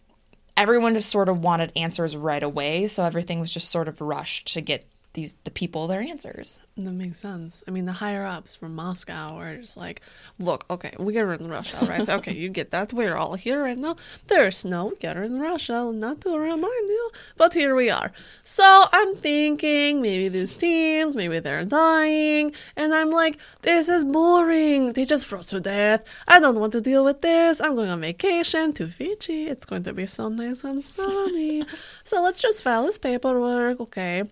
everyone 0.58 0.94
just 0.94 1.10
sort 1.10 1.30
of 1.30 1.40
wanted 1.40 1.72
answers 1.74 2.18
right 2.18 2.44
away, 2.44 2.86
so 2.88 3.06
everything 3.06 3.40
was 3.40 3.54
just 3.54 3.72
sort 3.72 3.88
of 3.88 4.02
rushed 4.02 4.52
to 4.56 4.60
get 4.60 4.86
these 5.14 5.36
the 5.44 5.52
people 5.52 5.88
their 5.88 6.02
answers. 6.02 6.60
That 6.76 6.92
makes 6.92 7.20
sense. 7.20 7.64
I 7.68 7.72
mean, 7.72 7.86
the 7.86 7.94
higher 7.94 8.26
ups 8.26 8.56
from 8.56 8.74
Moscow 8.74 9.38
are 9.38 9.58
just 9.58 9.78
like, 9.78 10.02
look, 10.40 10.66
okay, 10.72 10.96
we 10.98 11.14
get 11.14 11.26
her 11.26 11.34
in 11.34 11.48
Russia, 11.48 11.78
right? 11.88 12.08
okay, 12.18 12.34
you 12.34 12.50
get 12.50 12.72
that. 12.72 12.92
We're 12.92 13.16
all 13.16 13.36
here 13.36 13.62
right 13.62 13.78
now. 13.78 13.96
There's 14.26 14.66
no 14.66 14.94
get 15.00 15.16
her 15.16 15.24
in 15.24 15.40
Russia, 15.40 15.92
not 15.94 16.22
to 16.22 16.38
remind 16.38 16.90
you, 16.90 17.12
but 17.38 17.54
here 17.54 17.76
we 17.76 17.92
are. 17.92 18.12
So 18.42 18.86
I'm 18.92 19.16
thinking 19.16 20.02
maybe 20.02 20.30
these 20.30 20.56
teens, 20.56 21.16
maybe 21.16 21.40
they're 21.40 21.66
dying, 21.66 22.52
and 22.76 22.94
I'm 22.96 23.12
like, 23.12 23.38
this 23.62 23.90
is 23.90 24.04
boring. 24.04 24.94
They 24.94 25.06
just 25.06 25.28
froze 25.28 25.46
to 25.48 25.60
death. 25.60 26.04
I 26.28 26.40
don't 26.40 26.60
want 26.60 26.74
to 26.74 26.82
deal 26.82 27.04
with 27.06 27.22
this. 27.22 27.62
I'm 27.62 27.76
going 27.76 27.90
on 27.90 28.02
vacation 28.02 28.74
to 28.74 28.88
Fiji. 28.88 29.46
It's 29.46 29.68
going 29.68 29.84
to 29.84 29.94
be 29.94 30.08
so 30.08 30.30
nice 30.30 30.64
and 30.64 30.84
sunny. 30.84 31.66
so 32.04 32.24
let's 32.24 32.42
just 32.42 32.64
file 32.64 32.86
this 32.88 32.98
paperwork, 32.98 33.80
okay? 33.80 34.24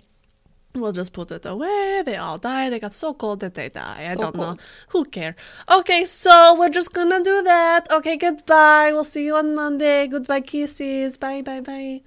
We'll 0.74 0.94
just 0.94 1.12
put 1.12 1.32
it 1.32 1.46
away. 1.46 2.02
They 2.06 2.16
all 2.16 2.38
die. 2.38 2.70
They 2.70 2.80
got 2.80 2.94
so 2.94 3.14
cold 3.14 3.42
that 3.42 3.56
they 3.56 3.68
die. 3.70 4.08
I 4.10 4.16
don't 4.16 4.36
know. 4.36 4.58
Who 4.90 5.04
care? 5.04 5.36
Okay, 5.70 6.06
so 6.06 6.56
we're 6.58 6.70
just 6.70 6.94
gonna 6.94 7.22
do 7.24 7.42
that. 7.44 7.92
Okay, 7.92 8.16
goodbye. 8.16 8.92
We'll 8.94 9.04
see 9.04 9.26
you 9.26 9.36
on 9.36 9.54
Monday. 9.54 10.08
Goodbye, 10.08 10.42
kisses. 10.42 11.18
Bye, 11.18 11.42
bye, 11.42 11.60
bye. 11.60 12.02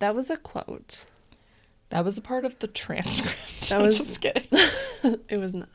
That 0.00 0.14
was 0.16 0.28
a 0.28 0.36
quote. 0.36 1.04
That 1.90 2.04
was 2.04 2.18
a 2.18 2.20
part 2.20 2.44
of 2.44 2.58
the 2.58 2.66
transcript. 2.66 3.68
That 3.68 3.72
I'm 3.80 3.82
was- 3.86 3.98
just 3.98 4.20
kidding. 4.20 4.42
it 5.28 5.38
was 5.38 5.54
not. 5.54 5.68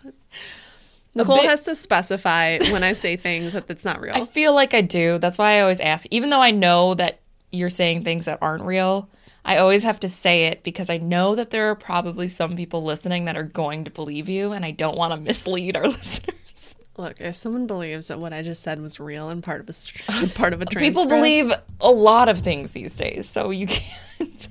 Nicole 1.15 1.37
bit- 1.37 1.49
has 1.49 1.63
to 1.65 1.75
specify 1.75 2.57
when 2.71 2.83
I 2.83 2.93
say 2.93 3.15
things 3.15 3.53
that 3.53 3.65
it's 3.69 3.85
not 3.85 4.01
real. 4.01 4.15
I 4.15 4.25
feel 4.25 4.53
like 4.53 4.73
I 4.73 4.81
do. 4.81 5.19
That's 5.19 5.37
why 5.37 5.57
I 5.57 5.61
always 5.61 5.79
ask. 5.79 6.05
Even 6.11 6.29
though 6.31 6.41
I 6.41 6.51
know 6.51 6.95
that 6.95 7.19
you're 7.51 7.69
saying 7.69 8.03
things 8.03 8.25
that 8.25 8.39
aren't 8.41 8.63
real, 8.63 9.09
I 9.45 9.57
always 9.57 9.83
have 9.83 9.99
to 10.01 10.07
say 10.09 10.45
it 10.45 10.63
because 10.63 10.89
I 10.89 10.97
know 10.97 11.35
that 11.35 11.49
there 11.49 11.69
are 11.69 11.75
probably 11.75 12.27
some 12.29 12.55
people 12.55 12.83
listening 12.83 13.25
that 13.25 13.35
are 13.35 13.43
going 13.43 13.83
to 13.83 13.91
believe 13.91 14.29
you, 14.29 14.53
and 14.53 14.63
I 14.63 14.71
don't 14.71 14.97
want 14.97 15.13
to 15.13 15.17
mislead 15.19 15.75
our 15.75 15.87
listeners. 15.87 16.75
Look, 16.95 17.19
if 17.19 17.35
someone 17.35 17.65
believes 17.67 18.07
that 18.07 18.19
what 18.19 18.33
I 18.33 18.41
just 18.43 18.61
said 18.61 18.79
was 18.79 18.99
real 18.99 19.29
and 19.29 19.43
part 19.43 19.59
of 19.61 19.69
a 19.69 20.27
part 20.35 20.53
of 20.53 20.61
a 20.61 20.65
transcript, 20.65 20.79
People 20.79 21.05
believe 21.07 21.51
a 21.81 21.91
lot 21.91 22.29
of 22.29 22.39
things 22.39 22.71
these 22.73 22.95
days, 22.95 23.27
so 23.27 23.49
you 23.49 23.67
can't. 24.19 24.47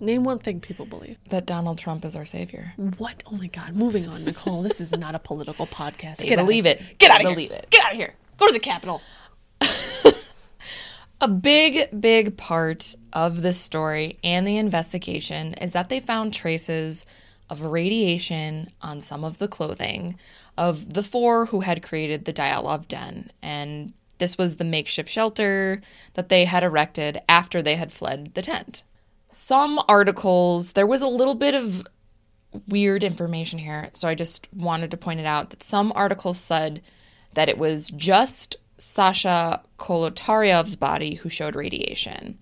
Name 0.00 0.24
one 0.24 0.38
thing 0.40 0.60
people 0.60 0.84
believe. 0.86 1.16
that 1.30 1.46
Donald 1.46 1.78
Trump 1.78 2.04
is 2.04 2.16
our 2.16 2.24
savior. 2.24 2.74
What? 2.98 3.22
Oh 3.26 3.36
my 3.36 3.46
God! 3.46 3.74
Moving 3.76 4.08
on, 4.08 4.24
Nicole. 4.24 4.62
This 4.62 4.80
is 4.80 4.92
not 4.92 5.14
a 5.14 5.18
political 5.18 5.66
podcast. 5.66 6.16
They 6.16 6.34
believe 6.34 6.66
out 6.66 6.76
of 6.76 6.80
it. 6.82 6.98
Get 6.98 7.10
out 7.10 7.20
of 7.20 7.26
here. 7.28 7.34
believe 7.34 7.50
it. 7.52 7.68
Get 7.70 7.84
out 7.84 7.92
of 7.92 7.96
here. 7.96 8.14
Go 8.36 8.46
to 8.48 8.52
the 8.52 8.58
Capitol. 8.58 9.00
A 11.24 11.28
big, 11.28 11.88
big 12.02 12.36
part 12.36 12.94
of 13.14 13.40
this 13.40 13.58
story 13.58 14.18
and 14.22 14.46
the 14.46 14.58
investigation 14.58 15.54
is 15.54 15.72
that 15.72 15.88
they 15.88 15.98
found 15.98 16.34
traces 16.34 17.06
of 17.48 17.62
radiation 17.62 18.68
on 18.82 19.00
some 19.00 19.24
of 19.24 19.38
the 19.38 19.48
clothing 19.48 20.18
of 20.58 20.92
the 20.92 21.02
four 21.02 21.46
who 21.46 21.60
had 21.60 21.82
created 21.82 22.26
the 22.26 22.32
Dyatlov 22.34 22.88
Den. 22.88 23.30
And 23.40 23.94
this 24.18 24.36
was 24.36 24.56
the 24.56 24.64
makeshift 24.64 25.08
shelter 25.08 25.80
that 26.12 26.28
they 26.28 26.44
had 26.44 26.62
erected 26.62 27.22
after 27.26 27.62
they 27.62 27.76
had 27.76 27.90
fled 27.90 28.34
the 28.34 28.42
tent. 28.42 28.82
Some 29.30 29.80
articles, 29.88 30.72
there 30.72 30.86
was 30.86 31.00
a 31.00 31.08
little 31.08 31.34
bit 31.34 31.54
of 31.54 31.86
weird 32.68 33.02
information 33.02 33.60
here, 33.60 33.88
so 33.94 34.08
I 34.08 34.14
just 34.14 34.46
wanted 34.52 34.90
to 34.90 34.98
point 34.98 35.20
it 35.20 35.26
out 35.26 35.48
that 35.48 35.62
some 35.62 35.90
articles 35.96 36.38
said 36.38 36.82
that 37.32 37.48
it 37.48 37.56
was 37.56 37.88
just 37.88 38.56
Sasha 38.78 39.62
Kolotaryov's 39.78 40.76
body 40.76 41.14
who 41.14 41.28
showed 41.28 41.54
radiation. 41.54 42.38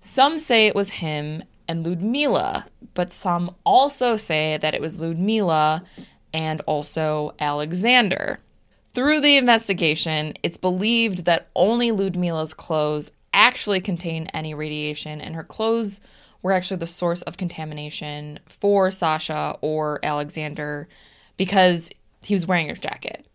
Some 0.00 0.38
say 0.38 0.66
it 0.66 0.74
was 0.74 0.90
him 0.90 1.44
and 1.66 1.84
Ludmila, 1.84 2.66
but 2.94 3.12
some 3.12 3.54
also 3.64 4.16
say 4.16 4.56
that 4.56 4.74
it 4.74 4.80
was 4.80 5.00
Ludmila 5.00 5.84
and 6.32 6.60
also 6.62 7.34
Alexander. 7.38 8.38
Through 8.94 9.20
the 9.20 9.36
investigation, 9.36 10.34
it's 10.42 10.56
believed 10.56 11.24
that 11.24 11.48
only 11.54 11.90
Ludmila's 11.90 12.54
clothes 12.54 13.10
actually 13.32 13.80
contain 13.80 14.26
any 14.34 14.54
radiation, 14.54 15.20
and 15.20 15.34
her 15.34 15.44
clothes 15.44 16.00
were 16.42 16.52
actually 16.52 16.78
the 16.78 16.86
source 16.86 17.22
of 17.22 17.36
contamination 17.36 18.40
for 18.46 18.90
Sasha 18.90 19.56
or 19.60 20.00
Alexander 20.02 20.88
because 21.36 21.90
he 22.22 22.34
was 22.34 22.46
wearing 22.46 22.68
her 22.68 22.74
jacket. 22.74 23.26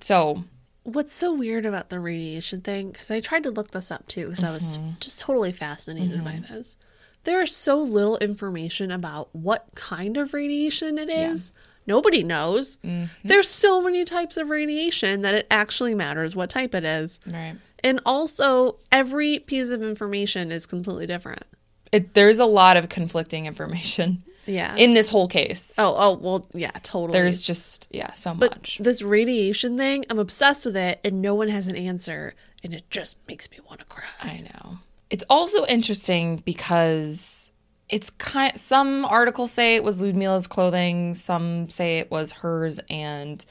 So, 0.00 0.44
What's 0.84 1.14
so 1.14 1.32
weird 1.32 1.64
about 1.64 1.90
the 1.90 2.00
radiation 2.00 2.60
thing? 2.60 2.90
Because 2.90 3.10
I 3.10 3.20
tried 3.20 3.44
to 3.44 3.50
look 3.50 3.70
this 3.70 3.90
up 3.90 4.08
too, 4.08 4.26
because 4.28 4.42
I 4.44 4.50
was 4.50 4.76
Mm-hmm. 4.76 4.90
just 5.00 5.20
totally 5.20 5.52
fascinated 5.52 6.24
by 6.24 6.42
this. 6.50 6.76
There 7.24 7.40
is 7.40 7.54
so 7.54 7.80
little 7.80 8.16
information 8.18 8.90
about 8.90 9.28
what 9.32 9.66
kind 9.76 10.16
of 10.16 10.34
radiation 10.34 10.98
it 10.98 11.08
is. 11.08 11.52
Nobody 11.86 12.22
knows. 12.24 12.78
Mm-hmm. 12.84 13.06
There's 13.28 13.48
so 13.48 13.80
many 13.80 14.04
types 14.04 14.36
of 14.36 14.50
radiation 14.50 15.22
that 15.22 15.34
it 15.34 15.46
actually 15.50 15.94
matters 15.94 16.34
what 16.34 16.50
type 16.50 16.74
it 16.74 16.84
is. 16.84 17.20
right. 17.26 17.56
And 17.84 18.00
also, 18.06 18.76
every 18.92 19.40
piece 19.40 19.72
of 19.72 19.82
information 19.82 20.52
is 20.52 20.66
completely 20.66 21.06
different. 21.06 21.42
It, 21.90 22.14
there's 22.14 22.38
a 22.38 22.46
lot 22.46 22.76
of 22.76 22.88
conflicting 22.88 23.46
information 23.46 24.22
Yeah. 24.46 24.74
in 24.76 24.92
this 24.92 25.08
whole 25.08 25.28
case. 25.28 25.78
oh, 25.78 25.94
oh, 25.96 26.12
well, 26.14 26.46
yeah, 26.52 26.72
totally. 26.82 27.12
There's 27.12 27.42
just, 27.42 27.88
yeah, 27.90 28.12
so 28.12 28.34
but 28.34 28.52
much. 28.52 28.78
this 28.82 29.02
radiation 29.02 29.76
thing, 29.76 30.04
I'm 30.10 30.18
obsessed 30.18 30.66
with 30.66 30.76
it, 30.76 31.00
and 31.04 31.22
no 31.22 31.34
one 31.34 31.48
has 31.48 31.68
an 31.68 31.76
answer, 31.76 32.34
and 32.64 32.74
it 32.74 32.90
just 32.90 33.16
makes 33.28 33.50
me 33.50 33.58
want 33.68 33.80
to 33.80 33.86
cry. 33.86 34.04
I 34.20 34.40
know. 34.40 34.78
It's 35.10 35.24
also 35.28 35.66
interesting 35.66 36.38
because 36.38 37.52
it's 37.88 38.08
kind 38.10 38.58
some 38.58 39.04
articles 39.04 39.52
say 39.52 39.76
it 39.76 39.84
was 39.84 40.00
Ludmila's 40.00 40.46
clothing, 40.46 41.14
some 41.14 41.68
say 41.68 41.98
it 41.98 42.10
was 42.10 42.32
hers 42.32 42.80
and 42.88 43.44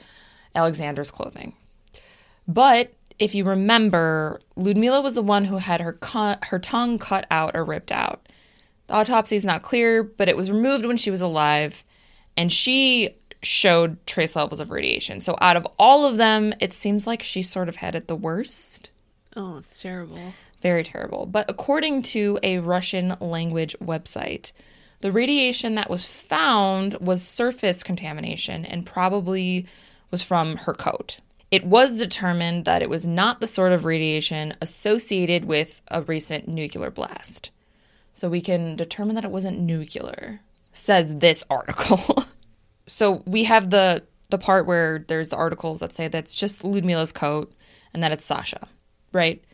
Alexander's 0.54 1.12
clothing. 1.12 1.54
But 2.48 2.92
if 3.18 3.36
you 3.36 3.44
remember, 3.44 4.40
Ludmila 4.56 5.00
was 5.00 5.14
the 5.14 5.22
one 5.22 5.44
who 5.44 5.58
had 5.58 5.80
her 5.80 5.92
cut, 5.92 6.46
her 6.46 6.58
tongue 6.58 6.98
cut 6.98 7.26
out 7.30 7.54
or 7.54 7.64
ripped 7.64 7.92
out. 7.92 8.28
The 8.86 8.94
autopsy 8.94 9.36
is 9.36 9.44
not 9.44 9.62
clear, 9.62 10.02
but 10.02 10.28
it 10.28 10.36
was 10.36 10.50
removed 10.50 10.84
when 10.84 10.96
she 10.96 11.10
was 11.10 11.20
alive, 11.20 11.84
and 12.36 12.52
she 12.52 13.16
showed 13.42 14.04
trace 14.06 14.36
levels 14.36 14.60
of 14.60 14.70
radiation. 14.70 15.20
So 15.20 15.36
out 15.40 15.56
of 15.56 15.66
all 15.78 16.04
of 16.06 16.16
them, 16.16 16.54
it 16.60 16.72
seems 16.72 17.06
like 17.06 17.22
she 17.22 17.42
sort 17.42 17.68
of 17.68 17.76
had 17.76 17.94
it 17.94 18.08
the 18.08 18.16
worst. 18.16 18.90
Oh, 19.36 19.58
it's 19.58 19.80
terrible. 19.80 20.34
Very 20.60 20.84
terrible. 20.84 21.26
But 21.26 21.50
according 21.50 22.02
to 22.02 22.38
a 22.42 22.58
Russian 22.58 23.16
language 23.20 23.74
website, 23.82 24.52
the 25.00 25.10
radiation 25.10 25.74
that 25.74 25.90
was 25.90 26.04
found 26.04 26.94
was 27.00 27.22
surface 27.22 27.82
contamination 27.82 28.64
and 28.64 28.86
probably 28.86 29.66
was 30.10 30.22
from 30.22 30.58
her 30.58 30.74
coat. 30.74 31.18
It 31.50 31.64
was 31.64 31.98
determined 31.98 32.64
that 32.64 32.82
it 32.82 32.88
was 32.88 33.06
not 33.06 33.40
the 33.40 33.46
sort 33.46 33.72
of 33.72 33.84
radiation 33.84 34.54
associated 34.60 35.44
with 35.44 35.82
a 35.88 36.02
recent 36.02 36.46
nuclear 36.48 36.90
blast. 36.90 37.50
So 38.14 38.28
we 38.28 38.40
can 38.40 38.76
determine 38.76 39.14
that 39.14 39.24
it 39.24 39.30
wasn't 39.30 39.60
nuclear, 39.60 40.40
says 40.72 41.16
this 41.16 41.44
article. 41.48 42.24
so 42.86 43.22
we 43.26 43.44
have 43.44 43.70
the 43.70 44.04
the 44.30 44.38
part 44.38 44.66
where 44.66 45.04
there's 45.08 45.28
the 45.28 45.36
articles 45.36 45.80
that 45.80 45.92
say 45.92 46.08
that's 46.08 46.34
just 46.34 46.64
Ludmila's 46.64 47.12
coat 47.12 47.52
and 47.92 48.02
that 48.02 48.12
it's 48.12 48.24
Sasha, 48.24 48.66
right? 49.12 49.44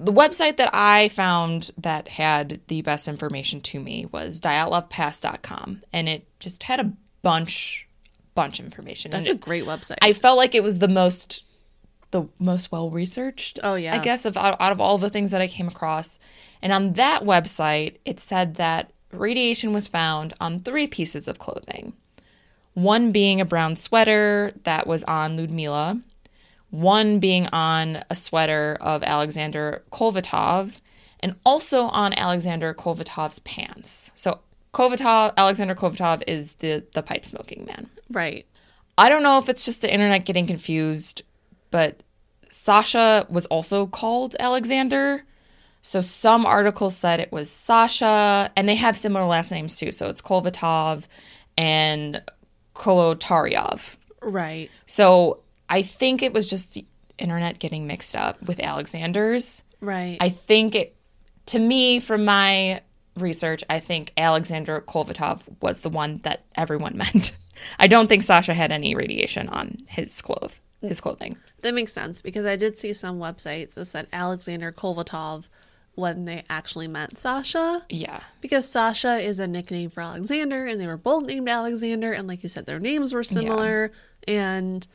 The 0.00 0.12
website 0.12 0.56
that 0.56 0.70
I 0.74 1.08
found 1.08 1.70
that 1.78 2.08
had 2.08 2.60
the 2.68 2.82
best 2.82 3.08
information 3.08 3.60
to 3.60 3.78
me 3.78 4.06
was 4.06 4.40
dyatlovpass.com 4.40 5.82
and 5.92 6.08
it 6.08 6.26
just 6.40 6.64
had 6.64 6.80
a 6.80 6.92
bunch 7.22 7.86
bunch 8.34 8.58
of 8.58 8.64
information. 8.64 9.10
That's 9.10 9.28
a 9.28 9.34
great 9.34 9.64
website. 9.64 9.98
I 10.02 10.12
felt 10.12 10.36
like 10.36 10.54
it 10.54 10.62
was 10.62 10.78
the 10.78 10.88
most 10.88 11.44
the 12.14 12.28
most 12.38 12.70
well 12.70 12.90
researched. 12.90 13.58
Oh, 13.64 13.74
yeah. 13.74 13.96
I 13.96 13.98
guess 13.98 14.24
of 14.24 14.36
out, 14.36 14.56
out 14.60 14.70
of 14.70 14.80
all 14.80 14.98
the 14.98 15.10
things 15.10 15.32
that 15.32 15.40
I 15.40 15.48
came 15.48 15.66
across. 15.66 16.20
And 16.62 16.72
on 16.72 16.92
that 16.92 17.24
website, 17.24 17.96
it 18.04 18.20
said 18.20 18.54
that 18.54 18.92
radiation 19.10 19.72
was 19.72 19.88
found 19.88 20.32
on 20.40 20.60
three 20.60 20.86
pieces 20.86 21.26
of 21.26 21.40
clothing. 21.40 21.92
One 22.74 23.10
being 23.10 23.40
a 23.40 23.44
brown 23.44 23.74
sweater 23.74 24.52
that 24.62 24.86
was 24.86 25.02
on 25.04 25.36
Ludmila, 25.36 26.00
one 26.70 27.18
being 27.18 27.48
on 27.48 28.04
a 28.08 28.14
sweater 28.14 28.78
of 28.80 29.02
Alexander 29.02 29.82
Kolvatov, 29.90 30.80
and 31.18 31.34
also 31.44 31.86
on 31.86 32.12
Alexander 32.12 32.72
Kolvatov's 32.74 33.40
pants. 33.40 34.12
So 34.14 34.38
Kolvatov, 34.72 35.32
Alexander 35.36 35.74
Kolvatov 35.74 36.22
is 36.28 36.52
the 36.54 36.84
the 36.92 37.02
pipe 37.02 37.24
smoking 37.24 37.64
man. 37.64 37.90
right. 38.08 38.46
I 38.96 39.08
don't 39.08 39.24
know 39.24 39.38
if 39.38 39.48
it's 39.48 39.64
just 39.64 39.80
the 39.80 39.92
internet 39.92 40.24
getting 40.24 40.46
confused, 40.46 41.22
but 41.74 42.04
Sasha 42.48 43.26
was 43.28 43.46
also 43.46 43.88
called 43.88 44.36
Alexander. 44.38 45.24
So 45.82 46.00
some 46.00 46.46
articles 46.46 46.96
said 46.96 47.18
it 47.18 47.32
was 47.32 47.50
Sasha, 47.50 48.52
and 48.54 48.68
they 48.68 48.76
have 48.76 48.96
similar 48.96 49.26
last 49.26 49.50
names 49.50 49.76
too. 49.76 49.90
So 49.90 50.08
it's 50.08 50.22
Kolvatov 50.22 51.08
and 51.58 52.22
Kolotaryov. 52.76 53.96
Right. 54.22 54.70
So 54.86 55.40
I 55.68 55.82
think 55.82 56.22
it 56.22 56.32
was 56.32 56.46
just 56.46 56.74
the 56.74 56.86
internet 57.18 57.58
getting 57.58 57.88
mixed 57.88 58.14
up 58.14 58.40
with 58.40 58.60
Alexander's. 58.60 59.64
Right. 59.80 60.16
I 60.20 60.28
think 60.28 60.76
it, 60.76 60.96
to 61.46 61.58
me, 61.58 61.98
from 61.98 62.24
my 62.24 62.82
research, 63.16 63.64
I 63.68 63.80
think 63.80 64.12
Alexander 64.16 64.80
Kolvatov 64.80 65.40
was 65.60 65.80
the 65.80 65.90
one 65.90 66.20
that 66.22 66.44
everyone 66.54 66.96
meant. 66.96 67.32
I 67.80 67.88
don't 67.88 68.06
think 68.06 68.22
Sasha 68.22 68.54
had 68.54 68.70
any 68.70 68.94
radiation 68.94 69.48
on 69.48 69.78
his 69.88 70.22
clothes, 70.22 70.60
his 70.88 71.00
clothing. 71.00 71.36
That 71.60 71.74
makes 71.74 71.92
sense 71.92 72.22
because 72.22 72.46
I 72.46 72.56
did 72.56 72.78
see 72.78 72.92
some 72.92 73.18
websites 73.18 73.74
that 73.74 73.86
said 73.86 74.06
Alexander 74.12 74.72
Kolvatov 74.72 75.48
when 75.94 76.24
they 76.24 76.44
actually 76.50 76.88
meant 76.88 77.18
Sasha. 77.18 77.84
Yeah. 77.88 78.20
Because 78.40 78.68
Sasha 78.68 79.16
is 79.16 79.38
a 79.38 79.46
nickname 79.46 79.90
for 79.90 80.00
Alexander 80.00 80.66
and 80.66 80.80
they 80.80 80.86
were 80.86 80.96
both 80.96 81.24
named 81.24 81.48
Alexander 81.48 82.12
and 82.12 82.26
like 82.26 82.42
you 82.42 82.48
said 82.48 82.66
their 82.66 82.80
names 82.80 83.12
were 83.12 83.22
similar 83.22 83.92
and 84.26 84.86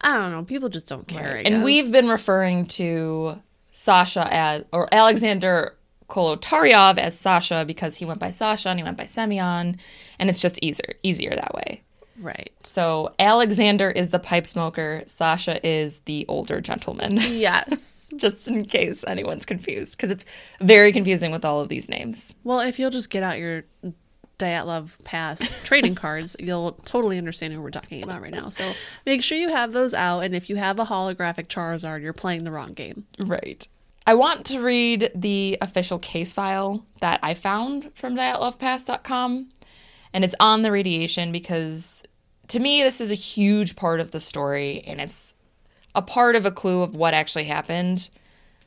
I 0.00 0.14
don't 0.14 0.32
know, 0.32 0.44
people 0.44 0.68
just 0.70 0.88
don't 0.88 1.06
care. 1.06 1.36
I 1.36 1.40
And 1.42 1.62
we've 1.62 1.92
been 1.92 2.08
referring 2.08 2.66
to 2.68 3.40
Sasha 3.70 4.26
as, 4.32 4.64
or 4.72 4.88
Alexander 4.92 5.76
Kolotaryov 6.08 6.98
as 6.98 7.18
Sasha 7.18 7.64
because 7.66 7.96
he 7.96 8.04
went 8.04 8.18
by 8.18 8.30
Sasha 8.30 8.70
and 8.70 8.78
he 8.78 8.84
went 8.84 8.96
by 8.96 9.06
Semyon, 9.06 9.78
and 10.18 10.30
it's 10.30 10.40
just 10.40 10.58
easier, 10.62 10.94
easier 11.02 11.30
that 11.30 11.54
way. 11.54 11.82
Right. 12.20 12.52
So 12.62 13.14
Alexander 13.18 13.90
is 13.90 14.10
the 14.10 14.18
pipe 14.18 14.46
smoker, 14.46 15.02
Sasha 15.06 15.66
is 15.66 15.98
the 16.04 16.26
older 16.28 16.60
gentleman. 16.60 17.16
Yes. 17.16 18.12
just 18.16 18.48
in 18.48 18.64
case 18.66 19.04
anyone's 19.06 19.44
confused, 19.44 19.96
because 19.96 20.10
it's 20.10 20.26
very 20.60 20.92
confusing 20.92 21.32
with 21.32 21.44
all 21.44 21.60
of 21.60 21.68
these 21.68 21.88
names. 21.88 22.34
well, 22.44 22.60
if 22.60 22.78
you'll 22.78 22.90
just 22.90 23.10
get 23.10 23.22
out 23.22 23.38
your 23.38 23.64
Dyatlov 24.38 24.90
Pass 25.04 25.40
trading 25.64 25.94
cards, 25.96 26.34
you'll 26.40 26.72
totally 26.84 27.18
understand 27.18 27.52
who 27.52 27.60
we're 27.60 27.70
talking 27.70 28.02
about 28.02 28.22
right 28.22 28.32
now. 28.32 28.48
So 28.48 28.72
make 29.06 29.22
sure 29.22 29.38
you 29.38 29.50
have 29.50 29.72
those 29.72 29.94
out, 29.94 30.20
and 30.20 30.34
if 30.34 30.48
you 30.50 30.56
have 30.56 30.78
a 30.78 30.84
holographic 30.84 31.46
Charizard, 31.46 32.02
you're 32.02 32.12
playing 32.12 32.44
the 32.44 32.50
wrong 32.50 32.72
game. 32.72 33.06
Right. 33.18 33.66
I 34.06 34.14
want 34.14 34.46
to 34.46 34.60
read 34.60 35.12
the 35.14 35.58
official 35.60 35.98
case 35.98 36.32
file 36.32 36.84
that 37.00 37.20
I 37.22 37.34
found 37.34 37.92
from 37.94 38.16
dyatlovpass.com, 38.16 39.50
and 40.12 40.24
it's 40.24 40.34
on 40.40 40.62
the 40.62 40.72
radiation 40.72 41.32
because 41.32 42.02
to 42.50 42.58
me, 42.58 42.82
this 42.82 43.00
is 43.00 43.10
a 43.10 43.16
huge 43.16 43.76
part 43.76 44.00
of 44.00 44.10
the 44.10 44.20
story, 44.20 44.82
and 44.86 45.00
it's 45.00 45.34
a 45.94 46.02
part 46.02 46.36
of 46.36 46.46
a 46.46 46.50
clue 46.50 46.82
of 46.82 46.94
what 46.94 47.14
actually 47.14 47.44
happened. 47.44 48.10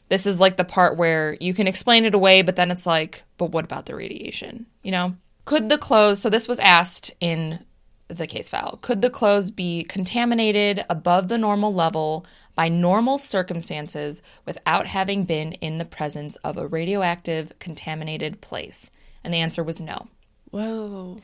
This 0.09 0.25
is 0.25 0.39
like 0.39 0.57
the 0.57 0.63
part 0.63 0.97
where 0.97 1.37
you 1.39 1.53
can 1.53 1.67
explain 1.67 2.05
it 2.05 2.13
away, 2.13 2.41
but 2.41 2.55
then 2.55 2.71
it's 2.71 2.85
like, 2.85 3.23
but 3.37 3.51
what 3.51 3.65
about 3.65 3.85
the 3.85 3.95
radiation? 3.95 4.65
You 4.83 4.91
know? 4.91 5.15
Could 5.45 5.69
the 5.69 5.77
clothes, 5.77 6.21
so 6.21 6.29
this 6.29 6.47
was 6.47 6.59
asked 6.59 7.11
in 7.19 7.59
the 8.07 8.27
case 8.27 8.49
file, 8.49 8.79
could 8.81 9.01
the 9.01 9.09
clothes 9.09 9.51
be 9.51 9.83
contaminated 9.85 10.85
above 10.89 11.27
the 11.27 11.37
normal 11.37 11.73
level 11.73 12.25
by 12.55 12.69
normal 12.69 13.17
circumstances 13.17 14.21
without 14.45 14.87
having 14.87 15.23
been 15.23 15.53
in 15.53 15.77
the 15.77 15.85
presence 15.85 16.35
of 16.37 16.57
a 16.57 16.67
radioactive 16.67 17.57
contaminated 17.59 18.39
place? 18.39 18.89
And 19.23 19.33
the 19.33 19.39
answer 19.39 19.63
was 19.63 19.81
no. 19.81 20.07
Whoa. 20.51 21.21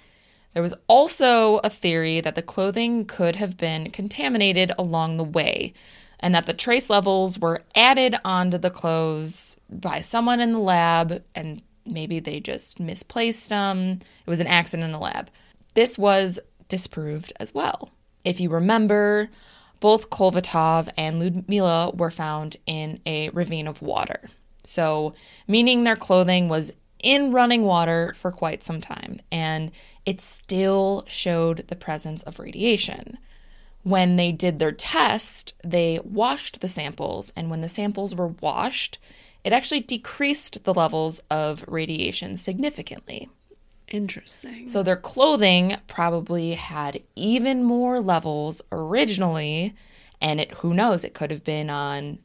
There 0.53 0.63
was 0.63 0.73
also 0.87 1.57
a 1.57 1.69
theory 1.69 2.21
that 2.21 2.35
the 2.35 2.41
clothing 2.41 3.05
could 3.05 3.35
have 3.35 3.57
been 3.57 3.91
contaminated 3.91 4.71
along 4.77 5.17
the 5.17 5.23
way 5.23 5.73
and 6.19 6.35
that 6.35 6.45
the 6.45 6.53
trace 6.53 6.89
levels 6.89 7.39
were 7.39 7.63
added 7.75 8.15
onto 8.25 8.57
the 8.57 8.69
clothes 8.69 9.57
by 9.69 10.01
someone 10.01 10.39
in 10.41 10.51
the 10.51 10.59
lab 10.59 11.23
and 11.35 11.61
maybe 11.85 12.19
they 12.19 12.39
just 12.39 12.79
misplaced 12.79 13.49
them. 13.49 13.99
It 14.25 14.29
was 14.29 14.39
an 14.39 14.47
accident 14.47 14.85
in 14.85 14.91
the 14.91 14.99
lab. 14.99 15.29
This 15.75 15.97
was 15.97 16.39
disproved 16.67 17.31
as 17.39 17.53
well. 17.53 17.89
If 18.25 18.39
you 18.39 18.49
remember, 18.49 19.29
both 19.79 20.09
Kolvatov 20.09 20.89
and 20.97 21.19
Ludmila 21.19 21.91
were 21.95 22.11
found 22.11 22.57
in 22.65 22.99
a 23.05 23.29
ravine 23.29 23.67
of 23.67 23.81
water. 23.81 24.29
So, 24.63 25.13
meaning 25.47 25.83
their 25.83 25.95
clothing 25.95 26.49
was 26.49 26.73
in 26.99 27.31
running 27.31 27.63
water 27.63 28.13
for 28.17 28.31
quite 28.31 28.63
some 28.63 28.81
time, 28.81 29.21
and 29.31 29.71
it 30.05 30.21
still 30.21 31.03
showed 31.07 31.67
the 31.67 31.75
presence 31.75 32.23
of 32.23 32.39
radiation. 32.39 33.17
When 33.83 34.17
they 34.17 34.31
did 34.31 34.59
their 34.59 34.71
test, 34.71 35.53
they 35.63 35.99
washed 36.03 36.61
the 36.61 36.67
samples, 36.67 37.31
and 37.35 37.49
when 37.49 37.61
the 37.61 37.69
samples 37.69 38.13
were 38.13 38.27
washed, 38.27 38.97
it 39.43 39.53
actually 39.53 39.81
decreased 39.81 40.63
the 40.63 40.73
levels 40.73 41.21
of 41.29 41.63
radiation 41.67 42.37
significantly. 42.37 43.29
Interesting. 43.87 44.67
So 44.67 44.83
their 44.83 44.97
clothing 44.97 45.77
probably 45.87 46.53
had 46.53 47.01
even 47.15 47.63
more 47.63 47.99
levels 48.01 48.61
originally, 48.71 49.73
and 50.21 50.39
it 50.39 50.51
who 50.55 50.73
knows, 50.73 51.03
it 51.03 51.13
could 51.13 51.31
have 51.31 51.43
been 51.43 51.69
on 51.69 52.19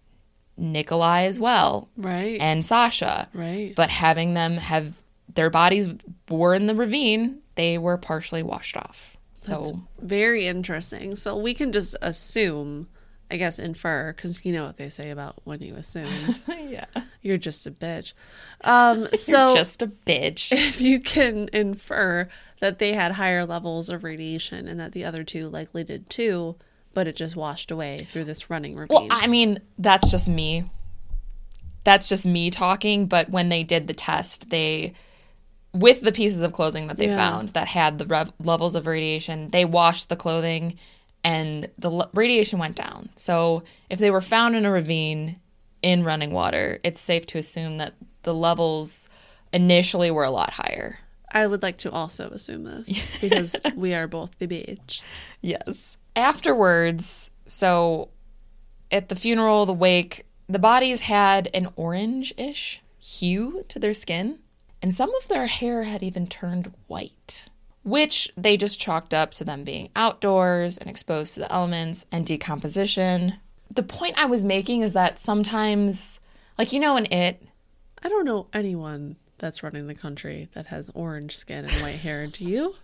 Nikolai 0.57 1.23
as 1.23 1.41
well 1.41 1.89
right. 1.97 2.39
and 2.41 2.65
Sasha. 2.65 3.29
right. 3.33 3.75
But 3.75 3.91
having 3.91 4.35
them 4.35 4.57
have 4.57 5.03
their 5.35 5.51
bodies 5.51 5.89
were 6.29 6.55
in 6.55 6.67
the 6.67 6.75
ravine, 6.75 7.41
they 7.55 7.79
were 7.79 7.97
partially 7.97 8.43
washed 8.43 8.77
off. 8.77 9.17
So 9.41 9.83
Very 10.01 10.47
interesting. 10.47 11.17
So 11.17 11.37
we 11.37 11.53
can 11.53 11.71
just 11.73 11.97
assume, 12.01 12.89
I 13.31 13.37
guess, 13.37 13.59
infer, 13.59 14.15
because 14.15 14.43
you 14.45 14.53
know 14.53 14.65
what 14.65 14.79
they 14.79 14.89
say 14.89 15.11
about 15.11 15.37
when 15.45 15.61
you 15.61 15.75
assume. 15.75 16.09
yeah, 16.49 16.87
You're 17.21 17.37
just 17.37 17.67
a 17.67 17.71
bitch. 17.71 18.15
Um, 18.63 19.09
so 19.15 19.55
just 19.55 19.83
a 19.83 19.87
bitch. 19.87 20.51
if 20.51 20.81
you 20.81 20.99
can 20.99 21.51
infer 21.53 22.29
that 22.61 22.79
they 22.79 22.95
had 22.95 23.13
higher 23.13 23.45
levels 23.45 23.91
of 23.91 24.03
radiation 24.05 24.67
and 24.67 24.81
that 24.81 24.93
the 24.93 25.05
other 25.05 25.25
two 25.25 25.49
likely 25.49 25.85
did 25.85 26.09
too, 26.09 26.57
but 26.95 27.07
it 27.07 27.17
just 27.17 27.37
washed 27.37 27.71
away 27.71 28.07
through 28.11 28.25
this 28.25 28.49
running 28.49 28.75
ravine. 28.75 29.09
Well, 29.09 29.09
I 29.11 29.27
mean, 29.27 29.61
that's 29.79 30.11
just 30.11 30.29
me. 30.29 30.71
That's 31.83 32.09
just 32.09 32.25
me 32.25 32.51
talking. 32.51 33.07
But 33.07 33.29
when 33.29 33.51
they 33.51 33.63
did 33.63 33.87
the 33.89 33.93
test, 33.93 34.49
they, 34.49 34.95
with 35.75 36.01
the 36.03 36.13
pieces 36.13 36.41
of 36.41 36.53
clothing 36.53 36.87
that 36.87 36.97
they 36.97 37.09
Yeah. 37.09 37.17
found 37.17 37.49
that 37.51 37.69
had 37.69 37.99
the 37.99 38.07
rev- 38.07 38.33
levels 38.39 38.75
of 38.77 38.87
radiation, 38.87 39.51
they 39.51 39.65
washed 39.65 40.09
the 40.09 40.17
clothing 40.17 40.79
and 41.25 41.69
the 41.79 41.91
l- 41.91 42.11
radiation 42.15 42.59
went 42.59 42.77
down. 42.77 43.09
So 43.17 43.65
if 43.91 43.99
they 43.99 44.11
were 44.11 44.21
found 44.21 44.55
in 44.57 44.65
a 44.65 44.71
ravine 44.71 45.41
in 45.83 46.05
running 46.05 46.31
water, 46.31 46.79
it's 46.85 47.01
safe 47.01 47.27
to 47.27 47.39
assume 47.39 47.79
that 47.79 47.95
the 48.23 48.35
levels 48.35 49.09
initially 49.53 50.11
were 50.11 50.25
a 50.25 50.31
lot 50.31 50.51
higher. 50.51 51.01
I 51.33 51.47
would 51.49 51.63
like 51.63 51.79
to 51.79 51.91
also 51.91 52.29
assume 52.31 52.63
this 52.65 52.93
because 53.21 53.57
we 53.75 53.93
are 53.95 54.07
both 54.07 54.31
the 54.39 54.47
bitch. 54.47 55.01
Yes. 55.41 55.97
Afterwards, 56.15 57.31
so 57.47 58.11
at 58.93 59.09
the 59.09 59.17
funeral, 59.17 59.67
the 59.67 59.73
wake, 59.73 60.25
the 60.49 60.59
bodies 60.61 61.01
had 61.01 61.49
an 61.53 61.69
orange 61.75 62.33
ish 62.37 62.81
hue 63.01 63.65
to 63.69 63.79
their 63.79 63.95
skin, 63.95 64.39
and 64.85 64.95
some 64.95 65.15
of 65.15 65.29
their 65.29 65.47
hair 65.47 65.85
had 65.85 66.03
even 66.03 66.27
turned 66.27 66.71
white. 66.89 67.49
which 67.85 68.31
they 68.37 68.59
just 68.59 68.79
chalked 68.79 69.15
up 69.15 69.31
to 69.31 69.43
them 69.45 69.65
being 69.65 69.89
outdoors 69.97 70.77
and 70.77 70.91
exposed 70.91 71.33
to 71.33 71.41
the 71.41 71.51
elements 71.51 72.05
and 72.13 72.27
decomposition. 72.27 73.37
The 73.71 73.83
point 73.83 74.15
I 74.19 74.27
was 74.27 74.45
making 74.45 74.83
is 74.83 74.93
that 74.93 75.19
sometimes, 75.19 76.21
like, 76.59 76.75
you 76.75 76.81
know, 76.81 76.97
in 76.99 77.07
it, 77.11 77.43
I 78.03 78.11
don't 78.11 78.27
know 78.27 78.47
anyone 78.53 79.17
that's 79.39 79.63
running 79.63 79.87
the 79.87 79.95
country 79.95 80.51
that 80.53 80.67
has 80.67 80.91
orange 80.95 81.35
skin 81.35 81.65
and 81.65 81.83
white 81.83 82.01
hair. 82.01 82.27
Do 82.27 82.45
you? 82.45 82.75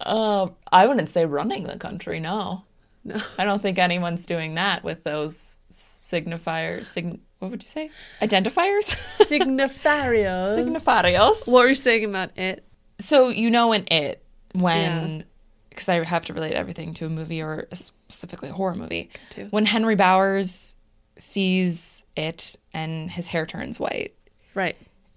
uh, 0.00 0.46
I 0.72 0.86
wouldn't 0.86 1.08
say 1.08 1.24
running 1.24 1.64
the 1.64 1.76
country, 1.76 2.20
no. 2.20 2.62
No. 3.02 3.20
I 3.36 3.44
don't 3.44 3.60
think 3.60 3.78
anyone's 3.78 4.26
doing 4.26 4.54
that 4.54 4.84
with 4.84 5.02
those 5.02 5.58
signifiers. 5.72 6.86
Sign- 6.86 7.20
what 7.38 7.50
would 7.50 7.62
you 7.62 7.68
say? 7.68 7.90
Identifiers? 8.22 8.96
Signifarios. 9.18 10.58
Signifarios. 10.58 11.46
what 11.46 11.62
were 11.62 11.68
you 11.68 11.74
saying 11.74 12.04
about 12.04 12.36
it? 12.38 12.64
So 12.98 13.28
you 13.28 13.50
know 13.50 13.72
in 13.72 13.84
it 13.90 14.22
when 14.54 15.24
because 15.68 15.88
I 15.88 16.02
have 16.04 16.24
to 16.26 16.32
relate 16.34 16.54
everything 16.54 16.94
to 16.94 17.06
a 17.06 17.08
movie 17.10 17.42
or 17.42 17.66
specifically 17.72 18.50
a 18.50 18.52
horror 18.52 18.76
movie. 18.76 19.10
too. 19.30 19.48
When 19.50 19.66
Henry 19.66 19.96
Bowers 19.96 20.76
sees 21.18 22.04
it 22.16 22.56
and 22.72 23.10
his 23.10 23.28
hair 23.28 23.44
turns 23.46 23.80
white, 23.80 24.14
Right. 24.54 24.76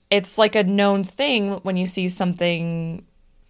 it's 0.10 0.38
like 0.38 0.56
a 0.56 0.64
known 0.64 1.04
thing 1.04 1.52
when 1.58 1.78
you 1.78 1.86
see 1.86 2.10
something 2.10 3.06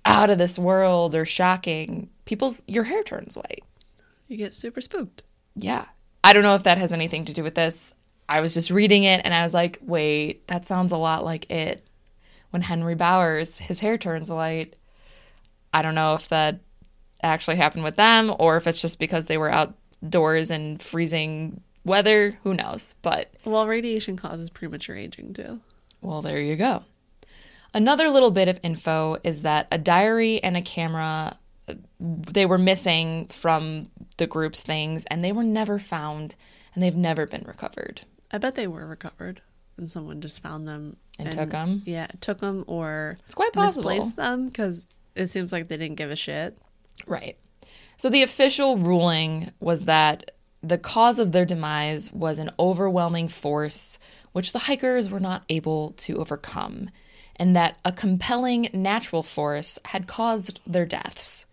out 0.05 0.30
of 0.30 0.38
this 0.38 0.59
world 0.59 1.15
or 1.15 1.24
shocking. 1.26 2.09
People's 2.26 2.61
your 2.68 2.84
hair 2.84 3.03
turns 3.03 3.36
white. 3.38 3.63
You 4.28 4.36
get 4.36 4.53
super 4.53 4.82
spooked. 4.82 5.24
Yeah. 5.55 5.86
I 6.26 6.34
don't 6.34 6.43
know 6.43 6.55
if 6.55 6.63
that 6.63 6.78
has 6.78 6.91
anything 6.91 7.24
to 7.26 7.34
do 7.34 7.41
with 7.43 7.55
this. 7.55 7.93
I 8.30 8.41
was 8.41 8.53
just 8.53 8.69
reading 8.69 9.03
it 9.03 9.21
and 9.23 9.34
I 9.34 9.43
was 9.43 9.53
like, 9.53 9.80
wait, 9.82 10.47
that 10.47 10.65
sounds 10.65 10.91
a 10.91 10.97
lot 10.97 11.23
like 11.23 11.49
it. 11.49 11.86
When 12.49 12.61
Henry 12.61 12.95
Bowers, 12.95 13.57
his 13.57 13.80
hair 13.80 13.97
turns 13.97 14.30
white. 14.30 14.75
I 15.73 15.82
don't 15.82 15.95
know 15.95 16.13
if 16.13 16.30
that 16.30 16.59
actually 17.21 17.57
happened 17.57 17.84
with 17.84 17.95
them 17.95 18.34
or 18.39 18.57
if 18.57 18.67
it's 18.67 18.82
just 18.82 18.99
because 18.99 19.25
they 19.25 19.38
were 19.38 19.51
outdoors 19.51 20.49
in 20.49 20.78
freezing 20.78 21.61
weather. 21.84 22.38
Who 22.43 22.53
knows? 22.53 22.95
But 23.01 23.32
Well, 23.45 23.67
radiation 23.67 24.17
causes 24.17 24.49
premature 24.49 24.95
aging 24.95 25.34
too. 25.34 25.59
well, 26.01 26.21
there 26.21 26.41
you 26.41 26.55
go. 26.55 26.84
Another 27.73 28.09
little 28.09 28.32
bit 28.32 28.47
of 28.47 28.59
info 28.63 29.17
is 29.23 29.41
that 29.41 29.67
a 29.71 29.78
diary 29.78 30.41
and 30.41 30.55
a 30.57 30.61
camera 30.61 31.38
they 31.99 32.45
were 32.45 32.57
missing 32.57 33.28
from 33.28 33.89
the 34.17 34.28
group's 34.28 34.61
things 34.61 35.03
and 35.05 35.23
they 35.23 35.32
were 35.34 35.43
never 35.43 35.78
found 35.80 36.36
and 36.73 36.82
they've 36.82 36.95
never 36.95 37.25
been 37.25 37.43
recovered. 37.45 38.01
I 38.32 38.38
bet 38.38 38.55
they 38.55 38.67
were 38.67 38.86
recovered 38.86 39.41
and 39.78 39.89
someone 39.89 40.21
just 40.21 40.41
found 40.41 40.67
them 40.67 40.97
And 41.19 41.32
took 41.32 41.51
them. 41.51 41.84
Yeah, 41.86 42.07
took 42.21 42.39
them 42.39 42.63
or 42.67 43.17
It's 43.25 43.36
quite 43.36 43.53
possible. 43.53 43.89
misplaced 43.89 44.15
them 44.15 44.47
because 44.49 44.88
it 45.15 45.28
seems 45.28 45.51
like 45.51 45.67
they 45.67 45.78
didn't 45.78 45.97
give 45.97 46.11
a 46.11 46.15
shit. 46.15 46.57
Right. 47.05 47.38
So 47.97 48.09
the 48.09 48.23
official 48.23 48.78
ruling 48.78 49.51
was 49.59 49.86
that 49.86 50.32
the 50.63 50.78
cause 50.78 51.19
of 51.19 51.32
their 51.32 51.45
demise 51.45 52.11
was 52.11 52.39
an 52.39 52.49
overwhelming 52.59 53.28
force 53.28 53.99
which 54.34 54.53
the 54.53 54.59
hikers 54.59 55.09
were 55.09 55.19
not 55.19 55.43
able 55.49 55.91
to 55.93 56.17
overcome, 56.17 56.91
and 57.38 57.55
that 57.55 57.78
a 57.84 57.91
compelling 57.91 58.69
natural 58.71 59.23
force 59.23 59.80
had 59.86 60.05
caused 60.05 60.59
their 60.67 60.86
deaths. 60.86 61.47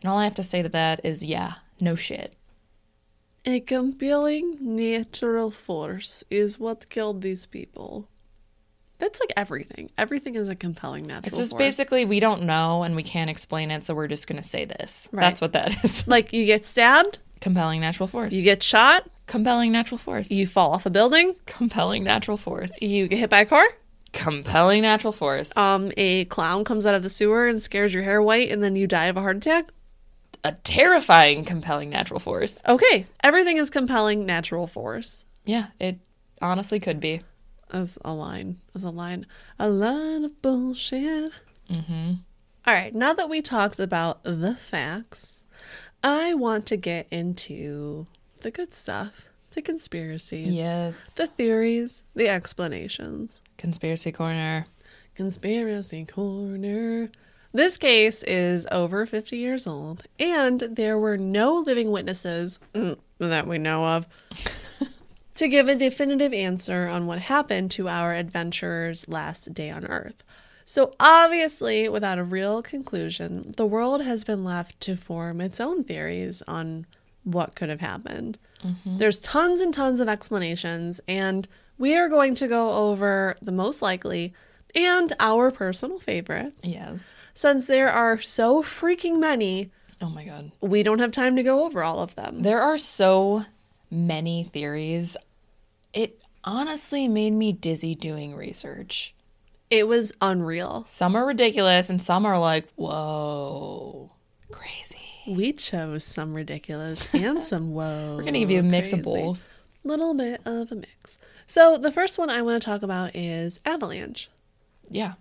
And 0.00 0.10
all 0.10 0.16
I 0.18 0.24
have 0.24 0.34
to 0.36 0.42
say 0.42 0.62
to 0.62 0.68
that 0.70 1.04
is, 1.04 1.22
yeah, 1.22 1.54
no 1.80 1.96
shit. 1.96 2.34
A 3.46 3.60
compelling 3.60 4.56
natural 4.60 5.50
force 5.50 6.24
is 6.30 6.58
what 6.58 6.88
killed 6.88 7.20
these 7.20 7.44
people. 7.46 8.08
That's 8.98 9.20
like 9.20 9.32
everything. 9.36 9.90
Everything 9.98 10.34
is 10.36 10.48
a 10.48 10.54
compelling 10.54 11.06
natural 11.06 11.22
force. 11.24 11.32
It's 11.32 11.38
just 11.38 11.50
force. 11.50 11.58
basically 11.58 12.04
we 12.06 12.20
don't 12.20 12.42
know 12.44 12.84
and 12.84 12.96
we 12.96 13.02
can't 13.02 13.28
explain 13.28 13.70
it, 13.70 13.84
so 13.84 13.94
we're 13.94 14.08
just 14.08 14.26
going 14.28 14.40
to 14.40 14.48
say 14.48 14.64
this. 14.64 15.08
Right. 15.12 15.22
That's 15.22 15.40
what 15.40 15.52
that 15.52 15.84
is. 15.84 16.06
like 16.08 16.32
you 16.32 16.46
get 16.46 16.64
stabbed, 16.64 17.18
compelling 17.40 17.80
natural 17.80 18.06
force. 18.06 18.32
you 18.32 18.42
get 18.42 18.62
shot, 18.62 19.10
compelling 19.26 19.72
natural 19.72 19.98
force. 19.98 20.30
you 20.30 20.46
fall 20.46 20.70
off 20.72 20.86
a 20.86 20.90
building, 20.90 21.34
compelling 21.44 22.02
natural 22.04 22.38
force. 22.38 22.80
you 22.80 23.08
get 23.08 23.18
hit 23.18 23.30
by 23.30 23.40
a 23.40 23.46
car, 23.46 23.66
Compelling 24.12 24.80
natural 24.82 25.12
force. 25.12 25.54
um, 25.56 25.90
a 25.96 26.24
clown 26.26 26.64
comes 26.64 26.86
out 26.86 26.94
of 26.94 27.02
the 27.02 27.10
sewer 27.10 27.48
and 27.48 27.60
scares 27.60 27.92
your 27.92 28.04
hair 28.04 28.22
white, 28.22 28.50
and 28.50 28.62
then 28.62 28.74
you 28.76 28.86
die 28.86 29.06
of 29.06 29.16
a 29.18 29.20
heart 29.20 29.36
attack. 29.36 29.66
A 30.44 30.52
terrifying 30.52 31.44
compelling 31.44 31.90
natural 31.90 32.20
force. 32.20 32.62
Okay, 32.68 33.06
everything 33.22 33.56
is 33.56 33.70
compelling 33.70 34.24
natural 34.26 34.66
force. 34.66 35.24
Yeah, 35.44 35.68
it 35.80 35.98
honestly 36.40 36.78
could 36.78 37.00
be. 37.00 37.22
As 37.72 37.98
a 38.04 38.12
line, 38.12 38.58
as 38.76 38.84
a 38.84 38.90
line, 38.90 39.26
a 39.58 39.68
line 39.68 40.24
of 40.24 40.40
bullshit. 40.42 41.32
Mm-hmm. 41.70 42.12
All 42.66 42.74
right, 42.74 42.94
now 42.94 43.12
that 43.14 43.28
we 43.28 43.42
talked 43.42 43.80
about 43.80 44.22
the 44.22 44.54
facts, 44.54 45.42
I 46.02 46.34
want 46.34 46.66
to 46.66 46.76
get 46.76 47.06
into 47.10 48.06
the 48.42 48.50
good 48.50 48.72
stuff, 48.72 49.28
the 49.54 49.62
conspiracies, 49.62 50.48
Yes. 50.52 51.14
the 51.14 51.26
theories, 51.26 52.04
the 52.14 52.28
explanations. 52.28 53.42
Conspiracy 53.56 54.12
corner. 54.12 54.66
Conspiracy 55.14 56.04
Corner. 56.04 57.10
This 57.54 57.76
case 57.76 58.24
is 58.24 58.66
over 58.72 59.06
50 59.06 59.36
years 59.36 59.64
old, 59.64 60.02
and 60.18 60.58
there 60.58 60.98
were 60.98 61.16
no 61.16 61.54
living 61.54 61.92
witnesses 61.92 62.58
mm, 62.74 62.98
that 63.20 63.46
we 63.46 63.58
know 63.58 63.86
of 63.86 64.08
to 65.36 65.46
give 65.46 65.68
a 65.68 65.76
definitive 65.76 66.32
answer 66.32 66.88
on 66.88 67.06
what 67.06 67.20
happened 67.20 67.70
to 67.70 67.88
our 67.88 68.12
adventurers' 68.12 69.06
last 69.06 69.54
day 69.54 69.70
on 69.70 69.86
Earth. 69.86 70.24
So, 70.64 70.96
obviously, 70.98 71.88
without 71.88 72.18
a 72.18 72.24
real 72.24 72.60
conclusion, 72.60 73.54
the 73.56 73.66
world 73.66 74.02
has 74.02 74.24
been 74.24 74.42
left 74.42 74.80
to 74.80 74.96
form 74.96 75.40
its 75.40 75.60
own 75.60 75.84
theories 75.84 76.42
on 76.48 76.86
what 77.22 77.54
could 77.54 77.68
have 77.68 77.80
happened. 77.80 78.36
There's 78.98 79.18
tons 79.18 79.60
and 79.60 79.72
tons 79.72 80.00
of 80.00 80.08
explanations, 80.08 81.00
and 81.06 81.46
we 81.78 81.94
are 81.94 82.08
going 82.08 82.34
to 82.34 82.48
go 82.48 82.70
over 82.70 83.36
the 83.40 83.52
most 83.52 83.80
likely 83.80 84.34
and 84.74 85.12
our 85.20 85.50
personal 85.50 85.98
favorites. 85.98 86.60
Yes. 86.62 87.14
Since 87.34 87.66
there 87.66 87.90
are 87.90 88.18
so 88.20 88.62
freaking 88.62 89.18
many, 89.18 89.70
Oh 90.02 90.08
my 90.10 90.24
god. 90.24 90.50
we 90.60 90.82
don't 90.82 90.98
have 90.98 91.10
time 91.12 91.36
to 91.36 91.42
go 91.42 91.64
over 91.64 91.82
all 91.84 92.00
of 92.00 92.14
them. 92.14 92.42
There 92.42 92.60
are 92.60 92.76
so 92.78 93.44
many 93.90 94.44
theories. 94.44 95.16
It 95.92 96.20
honestly 96.42 97.06
made 97.08 97.32
me 97.32 97.52
dizzy 97.52 97.94
doing 97.94 98.34
research. 98.34 99.14
It 99.70 99.88
was 99.88 100.12
unreal. 100.20 100.84
Some 100.88 101.16
are 101.16 101.24
ridiculous 101.26 101.88
and 101.88 102.02
some 102.02 102.26
are 102.26 102.38
like, 102.38 102.66
whoa, 102.76 104.10
crazy. 104.50 104.98
We 105.26 105.52
chose 105.54 106.04
some 106.04 106.34
ridiculous 106.34 107.08
and 107.14 107.42
some 107.42 107.72
whoa. 107.74 108.16
We're 108.16 108.22
going 108.22 108.34
to 108.34 108.40
give 108.40 108.50
you 108.50 108.60
a 108.60 108.62
mix 108.62 108.92
of 108.92 109.02
crazy. 109.02 109.18
both. 109.22 109.48
Little 109.84 110.14
bit 110.14 110.40
of 110.44 110.70
a 110.70 110.74
mix. 110.76 111.18
So 111.46 111.76
the 111.78 111.90
first 111.92 112.18
one 112.18 112.28
I 112.30 112.42
want 112.42 112.60
to 112.62 112.64
talk 112.66 112.82
about 112.82 113.14
is 113.16 113.60
avalanche. 113.64 114.30
Yeah. 114.94 115.14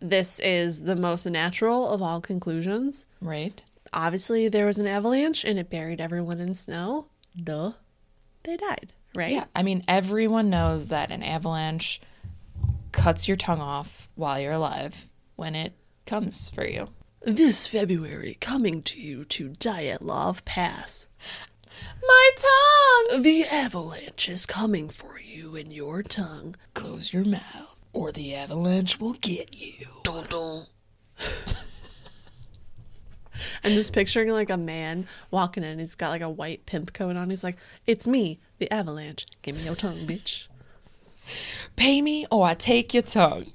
This 0.00 0.38
is 0.40 0.82
the 0.82 0.96
most 0.96 1.24
natural 1.24 1.88
of 1.88 2.02
all 2.02 2.20
conclusions. 2.20 3.06
Right? 3.22 3.64
Obviously, 3.92 4.48
there 4.48 4.66
was 4.66 4.76
an 4.76 4.86
avalanche 4.86 5.44
and 5.44 5.58
it 5.58 5.70
buried 5.70 6.00
everyone 6.00 6.40
in 6.40 6.54
snow. 6.54 7.06
Duh. 7.42 7.72
They 8.42 8.58
died, 8.58 8.92
right? 9.14 9.32
Yeah. 9.32 9.44
I 9.54 9.62
mean, 9.62 9.82
everyone 9.88 10.50
knows 10.50 10.88
that 10.88 11.10
an 11.10 11.22
avalanche 11.22 12.00
cuts 12.92 13.26
your 13.26 13.38
tongue 13.38 13.60
off 13.60 14.10
while 14.14 14.38
you're 14.38 14.52
alive 14.52 15.06
when 15.36 15.54
it 15.54 15.72
comes 16.04 16.50
for 16.50 16.66
you. 16.66 16.88
This 17.22 17.66
February, 17.66 18.36
coming 18.40 18.82
to 18.82 19.00
you 19.00 19.24
to 19.24 19.50
Dyatlov 19.50 20.44
Pass. 20.44 21.06
My 22.06 22.30
tongue! 22.36 23.22
The 23.22 23.44
avalanche 23.46 24.28
is 24.28 24.46
coming 24.46 24.88
for 24.88 25.18
you 25.18 25.56
in 25.56 25.70
your 25.70 26.02
tongue. 26.02 26.54
Close 26.74 27.12
your 27.12 27.24
mouth, 27.24 27.65
or 27.96 28.12
the 28.12 28.34
avalanche 28.34 29.00
will 29.00 29.14
get 29.14 29.56
you. 29.56 29.86
Dun, 30.02 30.26
dun. 30.28 30.66
I'm 33.64 33.72
just 33.72 33.92
picturing 33.92 34.28
like 34.28 34.50
a 34.50 34.56
man 34.56 35.06
walking 35.30 35.64
in. 35.64 35.78
He's 35.78 35.94
got 35.94 36.10
like 36.10 36.20
a 36.22 36.28
white 36.28 36.66
pimp 36.66 36.92
coat 36.92 37.16
on. 37.16 37.30
He's 37.30 37.42
like, 37.42 37.56
"It's 37.86 38.06
me, 38.06 38.38
the 38.58 38.70
avalanche. 38.70 39.26
Give 39.42 39.56
me 39.56 39.64
your 39.64 39.74
tongue, 39.74 40.06
bitch." 40.06 40.46
Pay 41.74 42.02
me, 42.02 42.26
or 42.30 42.46
I 42.46 42.54
take 42.54 42.92
your 42.94 43.02
tongue. 43.02 43.52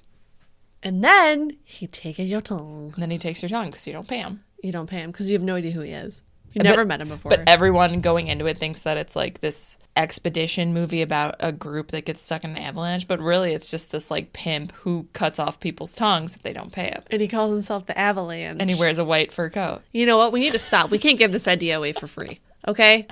And 0.84 1.04
then 1.04 1.58
he 1.64 1.88
taking 1.88 2.28
your 2.28 2.42
tongue. 2.42 2.92
And 2.96 3.04
then 3.04 3.12
he 3.12 3.18
takes 3.20 3.42
your 3.44 3.50
tongue 3.50 3.68
because 3.68 3.86
you 3.86 3.94
don't 3.94 4.08
pay 4.08 4.18
him. 4.18 4.44
You 4.64 4.72
don't 4.72 4.90
pay 4.90 4.98
him 4.98 5.12
because 5.12 5.30
you 5.30 5.36
have 5.36 5.44
no 5.44 5.56
idea 5.56 5.72
who 5.72 5.82
he 5.82 5.92
is. 5.92 6.24
You 6.54 6.64
never 6.64 6.84
But- 6.84 6.88
met 6.88 7.02
him 7.02 7.10
before. 7.10 7.30
But 7.30 7.44
everyone 7.48 8.02
going 8.02 8.28
into 8.28 8.46
it 8.46 8.58
thinks 8.58 8.82
that 8.84 8.98
it's 8.98 9.16
like 9.16 9.42
this 9.42 9.78
expedition 9.98 10.74
movie 10.74 11.02
about 11.02 11.36
a 11.40 11.52
group 11.52 11.90
that 11.90 12.06
gets 12.06 12.22
stuck 12.24 12.44
in 12.44 12.52
an 12.52 12.58
avalanche, 12.58 13.08
but 13.08 13.20
really 13.20 13.54
it's 13.54 13.70
just 13.70 13.92
this 13.92 14.10
like 14.12 14.32
pimp 14.34 14.72
who 14.78 15.08
cuts 15.14 15.38
off 15.40 15.60
people's 15.60 15.96
tongues 15.96 16.36
if 16.36 16.42
they 16.42 16.54
don't 16.54 16.72
pay 16.72 16.86
him. 16.90 17.04
and 17.12 17.22
he 17.22 17.28
calls 17.28 17.52
himself 17.52 17.86
the 17.86 17.98
avalanche. 17.98 18.58
And 18.60 18.70
he 18.70 18.80
wears 18.80 18.98
a 18.98 19.06
white 19.06 19.32
fur 19.32 19.50
coat. 19.50 19.82
You 19.92 20.06
know 20.06 20.18
what? 20.18 20.32
We 20.32 20.40
need 20.40 20.54
to 20.54 20.60
stop. 20.60 20.90
We 20.92 20.98
can't 21.00 21.18
give 21.20 21.32
this 21.32 21.48
idea 21.48 21.78
away 21.78 21.92
for 21.94 22.08
free. 22.08 22.40
Okay? 22.68 23.08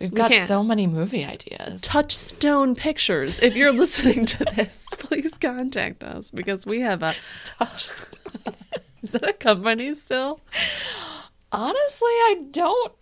We've 0.00 0.12
got 0.12 0.30
can't. 0.30 0.46
so 0.46 0.62
many 0.62 0.86
movie 0.86 1.24
ideas. 1.24 1.80
Touchstone 1.80 2.74
Pictures. 2.74 3.38
If 3.38 3.56
you're 3.56 3.72
listening 3.72 4.26
to 4.26 4.44
this, 4.56 4.86
please 4.98 5.32
contact 5.40 6.02
us 6.04 6.30
because 6.30 6.66
we 6.66 6.80
have 6.80 7.02
a 7.02 7.14
Touchstone. 7.44 8.54
Is 9.02 9.12
that 9.12 9.28
a 9.28 9.32
company 9.32 9.94
still? 9.94 10.40
Honestly, 11.52 12.08
I 12.10 12.44
don't. 12.50 12.92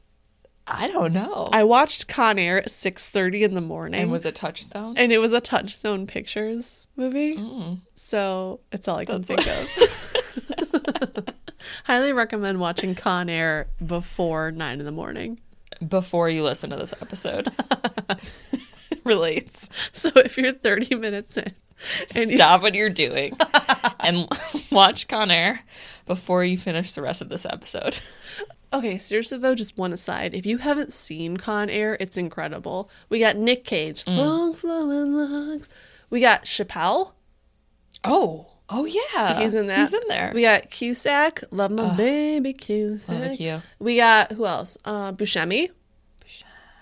I 0.66 0.88
don't 0.88 1.12
know. 1.12 1.50
I 1.52 1.64
watched 1.64 2.08
Con 2.08 2.38
Air 2.38 2.58
at 2.58 2.70
6:30 2.70 3.42
in 3.42 3.54
the 3.54 3.60
morning. 3.60 4.00
and 4.00 4.10
was 4.10 4.24
it 4.24 4.34
Touchstone? 4.34 4.96
and 4.96 5.12
it 5.12 5.18
was 5.18 5.32
a 5.32 5.40
Touchstone 5.40 6.06
Pictures 6.06 6.86
movie. 6.96 7.36
Mm. 7.36 7.80
So 7.94 8.60
it's 8.72 8.88
all 8.88 8.96
I 8.96 9.04
can 9.04 9.20
That's 9.22 9.44
think 9.44 9.46
of. 9.46 11.34
Highly 11.84 12.12
recommend 12.12 12.60
watching 12.60 12.94
Con 12.94 13.28
Air 13.28 13.66
before 13.84 14.50
nine 14.52 14.80
in 14.80 14.86
the 14.86 14.92
morning. 14.92 15.40
Before 15.86 16.30
you 16.30 16.42
listen 16.42 16.70
to 16.70 16.76
this 16.76 16.94
episode, 17.02 17.52
relates. 19.04 19.68
So 19.92 20.10
if 20.16 20.38
you're 20.38 20.52
30 20.52 20.94
minutes 20.96 21.36
in 21.36 21.52
and 22.14 22.28
Stop 22.30 22.62
what 22.62 22.74
you're 22.74 22.90
doing 22.90 23.36
and 24.00 24.28
watch 24.70 25.08
Con 25.08 25.30
Air 25.30 25.60
before 26.06 26.44
you 26.44 26.56
finish 26.58 26.92
the 26.94 27.02
rest 27.02 27.20
of 27.22 27.28
this 27.28 27.44
episode. 27.46 27.98
okay, 28.72 28.98
seriously 28.98 29.38
though, 29.38 29.54
just 29.54 29.76
one 29.78 29.92
aside. 29.92 30.34
If 30.34 30.46
you 30.46 30.58
haven't 30.58 30.92
seen 30.92 31.36
Con 31.36 31.68
Air, 31.70 31.96
it's 32.00 32.16
incredible. 32.16 32.90
We 33.08 33.18
got 33.18 33.36
Nick 33.36 33.64
Cage, 33.64 34.04
Mm. 34.04 34.16
long 34.16 34.54
flowing 34.54 35.12
locks. 35.14 35.68
We 36.10 36.20
got 36.20 36.44
Chappelle. 36.44 37.12
Oh, 38.04 38.48
oh 38.68 38.84
yeah, 38.84 39.40
He's 39.40 39.54
in 39.54 39.66
that. 39.68 39.78
He's 39.78 39.94
in 39.94 40.02
there. 40.08 40.30
We 40.34 40.42
got 40.42 40.70
Cusack, 40.70 41.42
love 41.50 41.70
my 41.70 41.96
baby 41.96 42.52
Cusack. 42.52 43.38
Love. 43.40 43.62
We 43.78 43.96
got 43.96 44.32
who 44.32 44.44
else? 44.46 44.76
Uh, 44.84 45.12
Buscemi. 45.12 45.70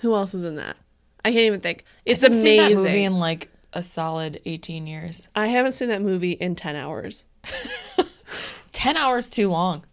Who 0.00 0.14
else 0.16 0.34
is 0.34 0.42
in 0.42 0.56
that? 0.56 0.76
I 1.24 1.30
can't 1.30 1.42
even 1.44 1.60
think. 1.60 1.84
It's 2.04 2.24
haven't 2.24 2.40
seen 2.42 2.58
amazing. 2.58 2.76
that 2.82 2.88
movie 2.90 3.04
in 3.04 3.18
like 3.20 3.48
a 3.72 3.82
solid 3.82 4.40
18 4.44 4.86
years. 4.86 5.28
I 5.34 5.46
haven't 5.48 5.72
seen 5.72 5.88
that 5.88 6.02
movie 6.02 6.32
in 6.32 6.54
ten 6.56 6.76
hours. 6.76 7.24
10 8.72 8.96
hours 8.96 9.30
too 9.30 9.48
long. 9.50 9.84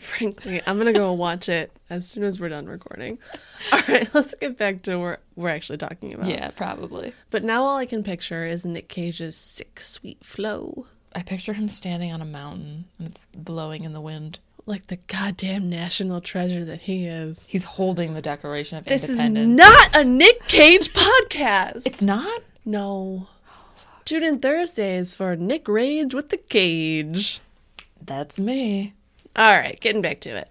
Frankly, 0.00 0.60
I'm 0.66 0.78
gonna 0.78 0.92
go 0.92 1.12
watch 1.14 1.48
it 1.48 1.70
as 1.88 2.08
soon 2.08 2.24
as 2.24 2.40
we're 2.40 2.48
done 2.48 2.66
recording. 2.66 3.18
All 3.72 3.82
right, 3.88 4.12
let's 4.14 4.34
get 4.34 4.58
back 4.58 4.82
to 4.82 4.96
what 4.96 5.22
we're 5.36 5.48
actually 5.50 5.78
talking 5.78 6.12
about. 6.12 6.28
Yeah, 6.28 6.50
probably. 6.50 7.14
But 7.30 7.44
now 7.44 7.62
all 7.62 7.76
I 7.76 7.86
can 7.86 8.02
picture 8.02 8.44
is 8.44 8.66
Nick 8.66 8.88
Cage's 8.88 9.36
sick, 9.36 9.80
sweet 9.80 10.24
flow, 10.24 10.86
I 11.14 11.22
picture 11.22 11.52
him 11.52 11.68
standing 11.68 12.12
on 12.12 12.20
a 12.20 12.24
mountain 12.26 12.86
and 12.98 13.08
it's 13.08 13.28
blowing 13.36 13.84
in 13.84 13.92
the 13.92 14.00
wind. 14.00 14.40
like 14.66 14.86
the 14.88 14.96
goddamn 15.06 15.70
national 15.70 16.20
treasure 16.20 16.64
that 16.64 16.80
he 16.82 17.06
is. 17.06 17.46
He's 17.48 17.62
holding 17.64 18.14
the 18.14 18.20
Declaration 18.22 18.78
of 18.78 18.84
This 18.86 19.08
is 19.08 19.22
not 19.22 19.94
a 19.96 20.02
Nick 20.02 20.46
Cage 20.48 20.92
podcast. 20.92 21.86
it's 21.86 22.02
not? 22.02 22.42
No. 22.66 23.28
Tune 24.04 24.22
in 24.22 24.38
Thursdays 24.40 25.14
for 25.14 25.34
Nick 25.34 25.66
Rage 25.66 26.14
with 26.14 26.28
the 26.28 26.36
Cage. 26.36 27.40
That's 28.00 28.38
me. 28.38 28.94
All 29.34 29.56
right, 29.56 29.80
getting 29.80 30.02
back 30.02 30.20
to 30.20 30.36
it. 30.36 30.48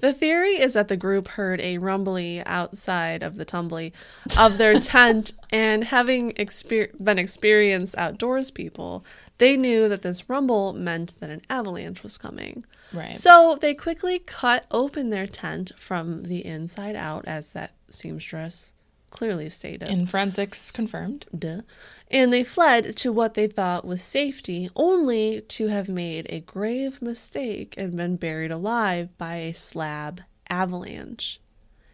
The 0.00 0.12
theory 0.12 0.52
is 0.60 0.74
that 0.74 0.88
the 0.88 0.96
group 0.96 1.28
heard 1.28 1.60
a 1.60 1.78
rumbly 1.78 2.42
outside 2.46 3.22
of 3.22 3.36
the 3.36 3.44
tumbly 3.44 3.92
of 4.36 4.56
their 4.56 4.78
tent, 4.80 5.32
and 5.50 5.84
having 5.84 6.32
exper- 6.32 6.92
been 7.02 7.18
experienced 7.18 7.96
outdoors 7.98 8.50
people, 8.50 9.04
they 9.38 9.56
knew 9.56 9.88
that 9.88 10.02
this 10.02 10.28
rumble 10.28 10.72
meant 10.72 11.18
that 11.20 11.30
an 11.30 11.42
avalanche 11.50 12.02
was 12.02 12.16
coming. 12.16 12.64
Right. 12.92 13.16
So 13.16 13.58
they 13.60 13.74
quickly 13.74 14.18
cut 14.20 14.66
open 14.70 15.10
their 15.10 15.26
tent 15.26 15.72
from 15.76 16.24
the 16.24 16.46
inside 16.46 16.96
out, 16.96 17.24
as 17.26 17.52
that 17.52 17.72
seamstress 17.90 18.72
clearly 19.10 19.48
stated. 19.48 19.88
In 19.88 20.06
forensics 20.06 20.70
confirmed. 20.70 21.26
Duh. 21.36 21.62
And 22.10 22.32
they 22.32 22.44
fled 22.44 22.96
to 22.98 23.12
what 23.12 23.34
they 23.34 23.46
thought 23.46 23.84
was 23.84 24.02
safety, 24.02 24.70
only 24.74 25.42
to 25.42 25.66
have 25.68 25.88
made 25.88 26.26
a 26.30 26.40
grave 26.40 27.02
mistake 27.02 27.74
and 27.76 27.96
been 27.96 28.16
buried 28.16 28.50
alive 28.50 29.16
by 29.18 29.36
a 29.36 29.52
slab 29.52 30.22
avalanche. 30.48 31.40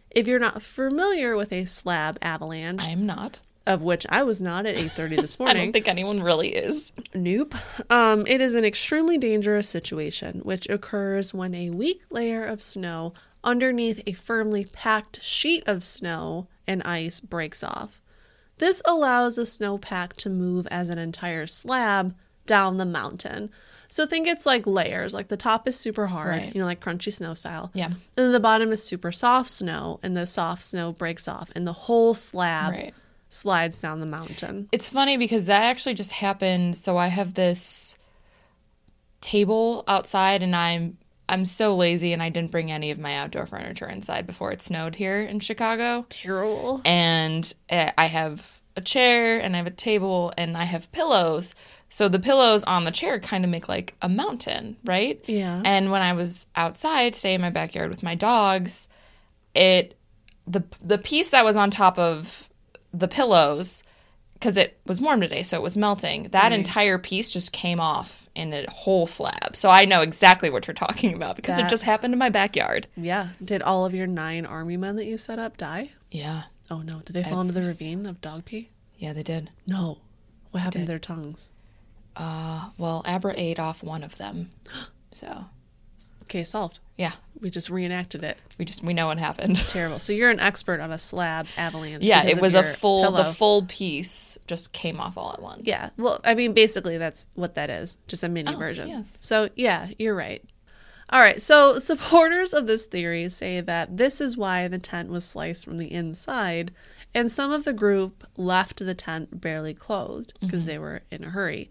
If 0.09 0.27
you're 0.27 0.39
not 0.39 0.61
familiar 0.61 1.35
with 1.35 1.51
a 1.51 1.65
slab 1.65 2.17
avalanche, 2.21 2.83
I'm 2.87 3.05
not. 3.05 3.39
of 3.67 3.83
which 3.83 4.05
I 4.09 4.23
was 4.23 4.39
not 4.39 4.65
at 4.65 4.75
8:30 4.77 5.15
this 5.21 5.37
morning. 5.39 5.57
I 5.57 5.63
don't 5.65 5.73
think 5.73 5.89
anyone 5.89 6.23
really 6.23 6.55
is. 6.55 6.93
Nope. 7.13 7.53
Um, 7.89 8.25
it 8.25 8.39
is 8.39 8.55
an 8.55 8.63
extremely 8.63 9.17
dangerous 9.17 9.67
situation 9.67 10.39
which 10.43 10.69
occurs 10.69 11.33
when 11.33 11.53
a 11.53 11.71
weak 11.71 12.03
layer 12.09 12.45
of 12.45 12.61
snow 12.61 13.13
underneath 13.45 14.01
a 14.05 14.11
firmly 14.13 14.65
packed 14.65 15.23
sheet 15.23 15.63
of 15.67 15.83
snow 15.83 16.47
and 16.67 16.83
ice 16.83 17.19
breaks 17.19 17.63
off. 17.63 18.01
This 18.57 18.81
allows 18.85 19.35
the 19.35 19.43
snowpack 19.43 20.13
to 20.13 20.29
move 20.29 20.67
as 20.67 20.89
an 20.89 20.97
entire 20.97 21.45
slab 21.47 22.15
down 22.45 22.77
the 22.77 22.85
mountain. 22.85 23.51
So 23.87 24.05
think 24.05 24.27
it's 24.27 24.45
like 24.45 24.65
layers. 24.65 25.13
Like 25.13 25.27
the 25.27 25.37
top 25.37 25.67
is 25.67 25.79
super 25.79 26.07
hard, 26.07 26.29
Right. 26.29 26.55
you 26.55 26.59
know, 26.59 26.65
like 26.65 26.79
crunchy 26.83 27.13
snow 27.13 27.33
style. 27.33 27.71
Yeah. 27.73 27.87
And 27.87 27.97
then 28.15 28.31
the 28.31 28.39
bottom 28.39 28.71
is 28.71 28.83
super 28.83 29.11
soft 29.11 29.49
snow, 29.49 29.99
and 30.03 30.17
the 30.17 30.25
soft 30.25 30.63
snow 30.63 30.91
breaks 30.91 31.27
off, 31.27 31.49
and 31.55 31.67
the 31.67 31.73
whole 31.73 32.13
slab 32.13 32.73
Right. 32.73 32.93
slides 33.29 33.79
down 33.81 33.99
the 33.99 34.05
mountain. 34.05 34.69
It's 34.71 34.89
funny 34.89 35.17
because 35.17 35.45
that 35.45 35.61
actually 35.63 35.93
just 35.93 36.11
happened. 36.13 36.77
So 36.77 36.97
I 36.97 37.07
have 37.07 37.33
this 37.35 37.97
table 39.21 39.83
outside 39.87 40.43
and 40.43 40.55
I'm 40.55 40.97
I'm 41.27 41.45
so 41.45 41.75
lazy 41.75 42.13
and 42.13 42.21
I 42.21 42.29
didn't 42.29 42.51
bring 42.51 42.71
any 42.71 42.91
of 42.91 42.99
my 42.99 43.15
outdoor 43.15 43.45
furniture 43.45 43.87
inside 43.87 44.27
before 44.27 44.51
it 44.51 44.61
snowed 44.61 44.95
here 44.95 45.21
in 45.21 45.39
Chicago. 45.39 46.05
Terrible. 46.09 46.81
And 46.85 47.51
uh, 47.69 47.91
I 47.97 48.05
have 48.05 48.61
a 48.75 48.81
chair 48.81 49.39
and 49.39 49.55
I 49.55 49.57
have 49.57 49.67
a 49.67 49.71
table 49.71 50.33
and 50.37 50.57
I 50.57 50.65
have 50.65 50.91
pillows. 50.91 51.55
So 51.89 52.09
the 52.09 52.19
pillows 52.19 52.63
on 52.65 52.83
the 52.83 52.91
chair 52.91 53.19
kind 53.19 53.43
of 53.43 53.49
make 53.49 53.69
like 53.69 53.95
a 54.01 54.09
mountain, 54.09 54.77
right? 54.83 55.23
Yeah. 55.25 55.61
And 55.63 55.91
when 55.91 56.01
I 56.01 56.13
was 56.13 56.45
outside 56.55 57.13
today 57.13 57.33
in 57.33 57.41
my 57.41 57.49
backyard 57.49 57.89
with 57.89 58.03
my 58.03 58.15
dogs, 58.15 58.87
it 59.53 59.97
the 60.47 60.63
the 60.83 60.97
piece 60.97 61.29
that 61.29 61.45
was 61.45 61.55
on 61.55 61.71
top 61.71 61.97
of 61.97 62.49
the 62.93 63.07
pillows 63.07 63.81
because 64.33 64.57
it 64.57 64.77
was 64.85 65.01
warm 65.01 65.21
today, 65.21 65.43
so 65.43 65.57
it 65.57 65.63
was 65.63 65.77
melting. 65.77 66.23
That 66.31 66.51
entire 66.51 66.97
piece 66.97 67.29
just 67.29 67.51
came 67.51 67.79
off 67.79 68.24
in 68.35 68.53
a 68.53 68.65
whole 68.69 69.07
slab. 69.07 69.55
So 69.55 69.69
I 69.69 69.85
know 69.85 70.01
exactly 70.01 70.49
what 70.49 70.67
you're 70.67 70.73
talking 70.73 71.13
about 71.13 71.35
because 71.37 71.57
That- 71.57 71.67
it 71.67 71.69
just 71.69 71.83
happened 71.83 72.13
in 72.13 72.19
my 72.19 72.29
backyard. 72.29 72.87
Yeah. 72.97 73.29
Did 73.43 73.61
all 73.61 73.85
of 73.85 73.93
your 73.93 74.07
nine 74.07 74.45
army 74.45 74.77
men 74.77 74.95
that 74.97 75.05
you 75.05 75.17
set 75.17 75.39
up 75.39 75.57
die? 75.57 75.91
Yeah, 76.11 76.43
Oh 76.69 76.79
no. 76.81 76.99
Did 77.01 77.13
they 77.13 77.23
fall 77.23 77.41
into 77.41 77.53
the 77.53 77.61
ravine 77.61 78.05
of 78.05 78.21
dog 78.21 78.45
pee? 78.45 78.69
yeah, 78.97 79.13
they 79.13 79.23
did. 79.23 79.51
No. 79.67 79.99
What 80.51 80.61
happened 80.61 80.83
to 80.85 80.87
their 80.87 80.99
tongues? 80.99 81.51
Uh, 82.15 82.69
well, 82.77 83.01
Abra 83.05 83.33
ate 83.35 83.59
off 83.59 83.83
one 83.83 84.03
of 84.03 84.17
them, 84.17 84.51
so 85.11 85.45
Okay, 86.23 86.43
solved. 86.43 86.79
yeah, 86.97 87.13
We 87.41 87.49
just 87.49 87.69
reenacted 87.69 88.23
it. 88.23 88.37
we 88.57 88.65
just 88.65 88.83
we 88.83 88.93
know 88.93 89.07
what 89.07 89.17
happened. 89.17 89.57
Terrible. 89.67 89.99
So 89.99 90.13
you're 90.13 90.29
an 90.29 90.39
expert 90.39 90.79
on 90.79 90.91
a 90.91 90.97
slab 90.97 91.47
avalanche. 91.57 92.03
Yeah, 92.03 92.23
it 92.25 92.39
was 92.39 92.53
a 92.53 92.63
full 92.63 93.03
pillow. 93.03 93.23
the 93.23 93.33
full 93.33 93.65
piece 93.65 94.37
just 94.47 94.71
came 94.71 94.99
off 94.99 95.17
all 95.17 95.33
at 95.33 95.41
once. 95.41 95.63
Yeah. 95.65 95.89
Well, 95.97 96.21
I 96.23 96.33
mean, 96.33 96.53
basically, 96.53 96.97
that's 96.97 97.27
what 97.35 97.55
that 97.55 97.69
is. 97.69 97.97
Just 98.07 98.23
a 98.23 98.29
mini 98.29 98.53
Oh, 98.53 98.57
version. 98.57 98.87
yes. 98.87 99.17
So, 99.21 99.49
yeah, 99.55 99.89
you're 99.99 100.15
right. 100.15 100.43
All 101.09 101.19
right. 101.19 101.41
So, 101.41 101.77
supporters 101.79 102.53
of 102.53 102.67
this 102.67 102.85
theory 102.85 103.29
say 103.29 103.61
that 103.61 103.97
this 103.97 104.19
is 104.21 104.37
why 104.37 104.67
the 104.67 104.79
tent 104.79 105.09
was 105.09 105.23
sliced 105.25 105.65
from 105.65 105.77
the 105.77 105.91
inside, 105.91 106.71
and 107.13 107.31
some 107.31 107.51
of 107.51 107.63
the 107.63 107.73
group 107.73 108.25
left 108.37 108.83
the 108.83 108.95
tent 108.95 109.39
barely 109.41 109.73
clothed 109.73 110.33
because 110.39 110.61
mm-hmm. 110.61 110.69
they 110.69 110.79
were 110.79 111.01
in 111.11 111.23
a 111.23 111.29
hurry. 111.29 111.69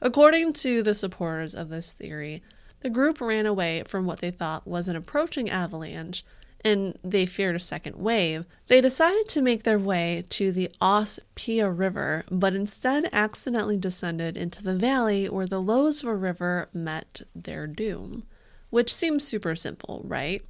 According 0.00 0.52
to 0.54 0.82
the 0.82 0.94
supporters 0.94 1.54
of 1.54 1.70
this 1.70 1.90
theory, 1.90 2.42
the 2.86 2.90
group 2.90 3.20
ran 3.20 3.46
away 3.46 3.82
from 3.84 4.06
what 4.06 4.20
they 4.20 4.30
thought 4.30 4.64
was 4.64 4.86
an 4.86 4.94
approaching 4.94 5.50
avalanche 5.50 6.24
and 6.64 6.96
they 7.02 7.26
feared 7.26 7.56
a 7.56 7.60
second 7.60 7.96
wave. 7.96 8.44
They 8.68 8.80
decided 8.80 9.26
to 9.30 9.42
make 9.42 9.64
their 9.64 9.76
way 9.76 10.22
to 10.30 10.52
the 10.52 10.70
Os 10.80 11.18
Pia 11.34 11.68
River, 11.68 12.24
but 12.30 12.54
instead 12.54 13.08
accidentally 13.12 13.76
descended 13.76 14.36
into 14.36 14.62
the 14.62 14.76
valley 14.76 15.28
where 15.28 15.48
the 15.48 15.60
Lozva 15.60 16.14
River 16.14 16.68
met 16.72 17.22
their 17.34 17.66
doom. 17.66 18.22
Which 18.70 18.94
seems 18.94 19.26
super 19.26 19.56
simple, 19.56 20.02
right? 20.04 20.44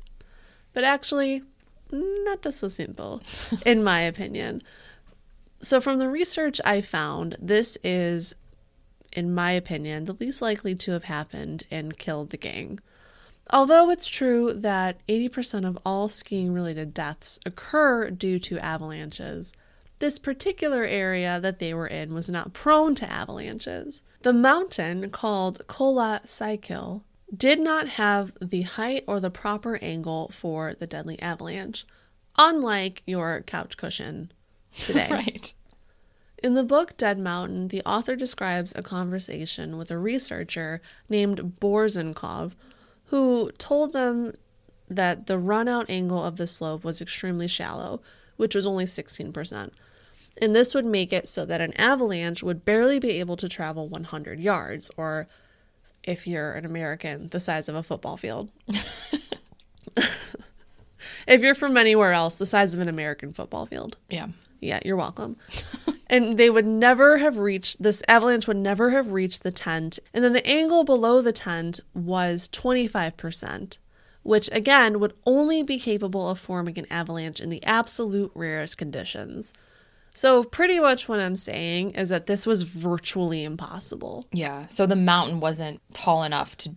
But 0.75 0.85
actually, 0.85 1.43
not 1.91 2.43
just 2.43 2.59
so 2.59 2.69
simple, 2.69 3.23
in 3.65 3.83
my 3.83 4.01
opinion. 4.01 4.63
So, 5.63 5.81
from 5.81 5.99
the 5.99 6.11
research 6.11 6.61
I 6.67 6.83
found, 6.83 7.39
this 7.41 7.79
is 7.83 8.35
in 9.17 9.35
my 9.35 9.51
opinion, 9.51 10.05
the 10.05 10.13
least 10.13 10.43
likely 10.43 10.75
to 10.77 10.93
have 10.93 11.05
happened 11.05 11.65
and 11.71 11.99
killed 11.99 12.31
the 12.31 12.37
gang. 12.37 12.79
Although 13.51 13.91
it's 13.91 14.07
true 14.07 14.53
that 14.53 14.99
80% 15.09 15.67
of 15.67 15.79
all 15.87 16.09
skiing 16.09 16.53
related 16.53 16.93
deaths 16.93 17.39
occur 17.47 18.11
due 18.11 18.39
to 18.41 18.59
avalanches, 18.59 19.53
this 19.99 20.19
particular 20.19 20.85
area 20.85 21.41
that 21.41 21.59
they 21.59 21.73
were 21.73 21.87
in 21.87 22.13
was 22.13 22.29
not 22.29 22.53
prone 22.53 22.95
to 22.97 23.11
avalanches. 23.11 24.03
The 24.23 24.33
mountain, 24.33 25.11
called 25.11 25.63
Kholat 25.69 26.25
Syakhl, 26.25 27.03
did 27.35 27.61
not 27.61 27.89
have 27.91 28.33
the 28.41 28.63
height 28.63 29.05
or 29.07 29.21
the 29.21 29.31
proper 29.31 29.77
angle 29.77 30.29
for 30.29 30.75
the 30.75 30.87
deadly 30.87 31.21
avalanche, 31.23 31.87
unlike 32.37 33.03
your 33.07 33.43
couch 33.43 33.77
cushion 33.77 34.33
today. 34.83 35.09
right. 35.11 35.55
In 36.43 36.55
the 36.55 36.63
book 36.63 36.97
Dead 36.97 37.19
Mountain, 37.19 37.69
the 37.69 37.83
author 37.85 38.15
describes 38.15 38.73
a 38.75 38.83
conversation 38.83 39.77
with 39.79 39.91
a 39.91 39.99
researcher 39.99 40.83
named 41.09 41.55
Borzenkov, 41.61 42.53
who 43.07 43.51
told 43.59 43.93
them 43.93 44.35
that 44.89 45.27
the 45.27 45.39
run 45.39 45.67
out 45.69 45.89
angle 45.89 46.23
of 46.23 46.37
the 46.37 46.47
slope 46.47 46.85
was 46.85 47.01
extremely 47.01 47.49
shallow, 47.49 48.03
which 48.37 48.55
was 48.55 48.67
only 48.67 48.85
16%. 48.85 49.71
And 50.41 50.55
this 50.55 50.75
would 50.75 50.85
make 50.85 51.13
it 51.13 51.29
so 51.29 51.47
that 51.47 51.63
an 51.63 51.73
avalanche 51.75 52.43
would 52.43 52.65
barely 52.65 52.99
be 52.99 53.13
able 53.13 53.37
to 53.39 53.49
travel 53.49 53.89
100 53.89 54.39
yards, 54.39 54.91
or 54.97 55.29
if 56.03 56.27
you're 56.27 56.53
an 56.53 56.67
American, 56.67 57.29
the 57.31 57.41
size 57.41 57.69
of 57.69 57.75
a 57.75 57.83
football 57.83 58.19
field. 58.19 58.51
if 61.27 61.41
you're 61.41 61.55
from 61.55 61.77
anywhere 61.79 62.13
else, 62.13 62.37
the 62.37 62.47
size 62.47 62.75
of 62.75 62.81
an 62.81 62.89
American 62.89 63.33
football 63.33 63.65
field. 63.65 63.97
Yeah. 64.11 64.29
Yeah, 64.61 64.81
you're 64.85 64.97
welcome. 64.97 65.37
and 66.09 66.39
they 66.39 66.51
would 66.51 66.67
never 66.67 67.19
have 67.19 67.37
reached 67.39 67.83
this 67.83 68.03
avalanche 68.09 68.47
would 68.47 68.57
never 68.57 68.91
have 68.91 69.13
reached 69.13 69.43
the 69.43 69.51
tent. 69.51 69.99
And 70.15 70.25
then 70.25 70.33
the 70.33 70.47
angle 70.47 70.85
below 70.85 71.21
the 71.21 71.33
tent 71.33 71.81
was 71.95 72.49
25%, 72.49 73.79
which 74.23 74.49
again 74.53 75.01
would 75.01 75.15
only 75.27 75.63
be 75.63 75.79
capable 75.79 76.29
of 76.29 76.39
forming 76.39 76.79
an 76.79 76.87
avalanche 76.91 77.41
in 77.41 77.49
the 77.49 77.63
absolute 77.65 78.31
rarest 78.35 78.79
conditions. 78.79 79.53
So, 80.15 80.43
pretty 80.45 80.81
much 80.81 81.09
what 81.11 81.21
I'm 81.21 81.37
saying 81.37 81.91
is 81.91 82.09
that 82.09 82.25
this 82.25 82.47
was 82.47 82.63
virtually 82.63 83.45
impossible. 83.45 84.27
Yeah. 84.33 84.67
So 84.69 84.87
the 84.87 84.97
mountain 84.97 85.41
wasn't 85.41 85.83
tall 85.93 86.23
enough 86.23 86.57
to 86.59 86.71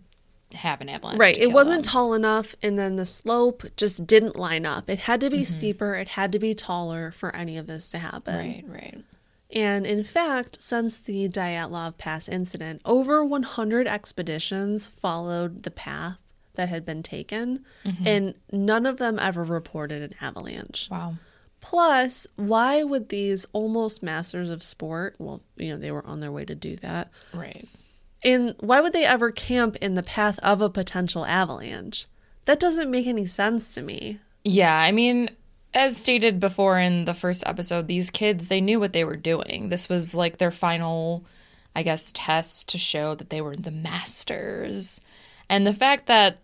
have 0.52 0.82
an 0.82 0.90
avalanche. 0.90 1.18
Right. 1.18 1.38
It 1.38 1.52
wasn't 1.52 1.84
them. 1.84 1.90
tall 1.92 2.12
enough, 2.12 2.54
and 2.62 2.78
then 2.78 2.96
the 2.96 3.06
slope 3.06 3.64
just 3.78 4.06
didn't 4.06 4.36
line 4.36 4.66
up. 4.66 4.90
It 4.90 4.98
had 5.00 5.20
to 5.22 5.30
be 5.30 5.38
Mm-hmm. 5.38 5.44
steeper, 5.44 5.94
it 5.94 6.08
had 6.08 6.32
to 6.32 6.38
be 6.38 6.54
taller 6.54 7.12
for 7.12 7.34
any 7.34 7.56
of 7.56 7.66
this 7.66 7.90
to 7.92 7.98
happen. 7.98 8.36
Right, 8.36 8.64
right. 8.66 9.04
And 9.52 9.86
in 9.86 10.04
fact, 10.04 10.62
since 10.62 10.98
the 10.98 11.28
Dyatlov 11.28 11.98
Pass 11.98 12.28
incident, 12.28 12.80
over 12.84 13.24
100 13.24 13.86
expeditions 13.88 14.86
followed 14.86 15.64
the 15.64 15.70
path 15.70 16.18
that 16.54 16.68
had 16.68 16.84
been 16.84 17.02
taken, 17.02 17.64
Mm-hmm. 17.84 18.06
and 18.06 18.34
none 18.52 18.86
of 18.86 18.98
them 18.98 19.18
ever 19.18 19.42
reported 19.44 20.02
an 20.02 20.14
avalanche. 20.20 20.88
Wow. 20.90 21.14
Plus, 21.60 22.26
why 22.36 22.82
would 22.82 23.08
these 23.10 23.44
almost 23.52 24.02
masters 24.02 24.50
of 24.50 24.62
sport, 24.62 25.14
well, 25.18 25.42
you 25.56 25.68
know, 25.70 25.76
they 25.78 25.90
were 25.90 26.04
on 26.06 26.20
their 26.20 26.32
way 26.32 26.44
to 26.44 26.54
do 26.54 26.76
that, 26.76 27.10
Right. 27.34 27.68
and 28.24 28.54
why 28.60 28.80
would 28.80 28.92
they 28.92 29.04
ever 29.04 29.30
camp 29.30 29.76
in 29.80 29.94
the 29.94 30.02
path 30.02 30.38
of 30.42 30.60
a 30.60 30.70
potential 30.70 31.24
avalanche? 31.26 32.06
That 32.46 32.60
doesn't 32.60 32.90
make 32.90 33.06
any 33.06 33.26
sense 33.26 33.74
to 33.74 33.82
me. 33.82 34.20
Yeah, 34.44 34.74
I 34.74 34.90
mean, 34.90 35.28
as 35.74 35.96
stated 35.96 36.40
before 36.40 36.78
in 36.78 37.04
the 37.04 37.14
first 37.14 37.42
episode, 37.46 37.86
these 37.86 38.10
kids, 38.10 38.48
they 38.48 38.60
knew 38.60 38.80
what 38.80 38.92
they 38.92 39.04
were 39.04 39.16
doing. 39.16 39.68
This 39.68 39.88
was 39.88 40.14
like 40.14 40.38
their 40.38 40.50
final, 40.50 41.24
I 41.74 41.82
guess, 41.82 42.12
test 42.14 42.68
to 42.70 42.78
show 42.78 43.14
that 43.14 43.30
they 43.30 43.40
were 43.40 43.54
the 43.56 43.70
masters. 43.70 45.00
And 45.48 45.66
the 45.66 45.74
fact 45.74 46.06
that 46.06 46.38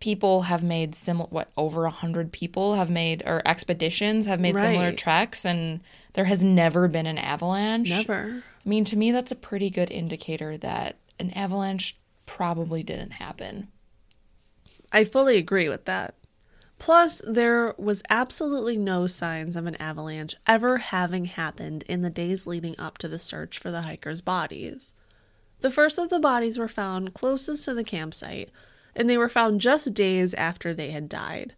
people 0.00 0.42
have 0.42 0.62
made 0.62 0.94
similar, 0.94 1.28
what, 1.30 1.50
over 1.56 1.84
a 1.84 1.90
hundred 1.90 2.30
people 2.32 2.74
have 2.74 2.90
made, 2.90 3.22
or 3.26 3.42
expeditions 3.46 4.26
have 4.26 4.40
made 4.40 4.54
similar 4.54 4.86
Right. 4.88 4.98
treks, 4.98 5.44
and 5.44 5.80
there 6.12 6.26
has 6.26 6.44
never 6.44 6.88
been 6.88 7.06
an 7.06 7.18
avalanche. 7.18 7.88
Never. 7.90 8.42
I 8.64 8.68
mean, 8.68 8.84
to 8.86 8.96
me, 8.96 9.12
that's 9.12 9.32
a 9.32 9.36
pretty 9.36 9.70
good 9.70 9.90
indicator 9.90 10.56
that 10.58 10.96
an 11.18 11.30
avalanche 11.30 11.96
probably 12.26 12.82
didn't 12.82 13.12
happen. 13.12 13.68
I 14.92 15.04
fully 15.04 15.36
agree 15.38 15.68
with 15.68 15.84
that. 15.86 16.14
Plus, 16.78 17.20
there 17.26 17.74
was 17.76 18.02
absolutely 18.08 18.76
no 18.76 19.06
signs 19.06 19.56
of 19.56 19.66
an 19.66 19.74
avalanche 19.76 20.36
ever 20.46 20.78
having 20.78 21.24
happened 21.24 21.84
in 21.88 22.02
the 22.02 22.10
days 22.10 22.46
leading 22.46 22.74
up 22.78 22.98
to 22.98 23.08
the 23.08 23.18
search 23.18 23.58
for 23.58 23.70
the 23.70 23.82
hikers' 23.82 24.20
bodies. 24.20 24.94
The 25.60 25.72
first 25.72 25.98
of 25.98 26.08
the 26.08 26.20
bodies 26.20 26.56
were 26.56 26.68
found 26.68 27.14
closest 27.14 27.64
to 27.64 27.74
the 27.74 27.82
campsite, 27.82 28.50
and 28.94 29.10
they 29.10 29.18
were 29.18 29.28
found 29.28 29.60
just 29.60 29.92
days 29.92 30.34
after 30.34 30.72
they 30.72 30.90
had 30.90 31.08
died. 31.08 31.54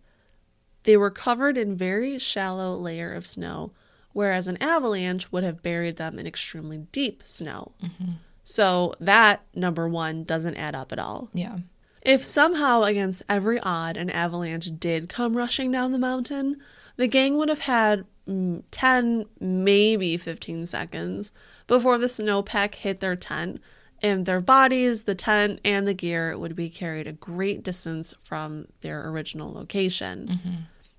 They 0.85 0.97
were 0.97 1.11
covered 1.11 1.59
in 1.59 1.77
very 1.77 2.19
shallow 2.19 2.75
layer 2.75 3.13
of 3.13 3.27
snow, 3.27 3.73
whereas 4.13 4.49
an 4.49 4.57
avalanche 4.63 5.31
would 5.31 5.45
have 5.45 5.63
buried 5.63 5.97
them 5.97 6.19
in 6.19 6.27
extremely 6.27 6.79
deep 6.93 7.23
snow. 7.27 7.73
Mm-hmm. 7.83 8.13
So 8.43 8.95
that 9.01 9.45
number 9.55 9.87
1 9.87 10.25
doesn't 10.25 10.57
add 10.57 10.75
up 10.75 10.93
at 10.93 10.99
all. 10.99 11.29
Yeah. 11.35 11.59
If 12.03 12.25
somehow, 12.25 12.83
against 12.83 13.23
every 13.29 13.61
odd, 13.61 13.97
an 13.97 14.11
avalanche 14.11 14.71
did 14.79 15.09
come 15.09 15.37
rushing 15.37 15.71
down 15.71 15.93
the 15.93 15.99
mountain, 15.99 16.57
the 16.97 17.07
gang 17.07 17.37
would 17.37 17.49
have 17.49 17.61
had 17.61 18.05
mm, 18.29 18.63
10, 18.71 19.27
maybe 19.39 20.17
15 20.17 20.67
seconds 20.67 21.33
before 21.67 21.99
the 21.99 22.07
snowpack 22.07 22.75
hit 22.77 23.01
their 23.01 23.17
tent, 23.17 23.61
and 24.03 24.25
their 24.25 24.41
bodies, 24.41 25.03
the 25.03 25.15
tent, 25.15 25.61
and 25.65 25.87
the 25.87 25.93
gear 25.95 26.37
would 26.37 26.57
be 26.57 26.71
carried 26.71 27.07
a 27.07 27.13
great 27.13 27.63
distance 27.63 28.15
from 28.23 28.67
their 28.81 29.07
original 29.09 29.53
location. 29.53 30.27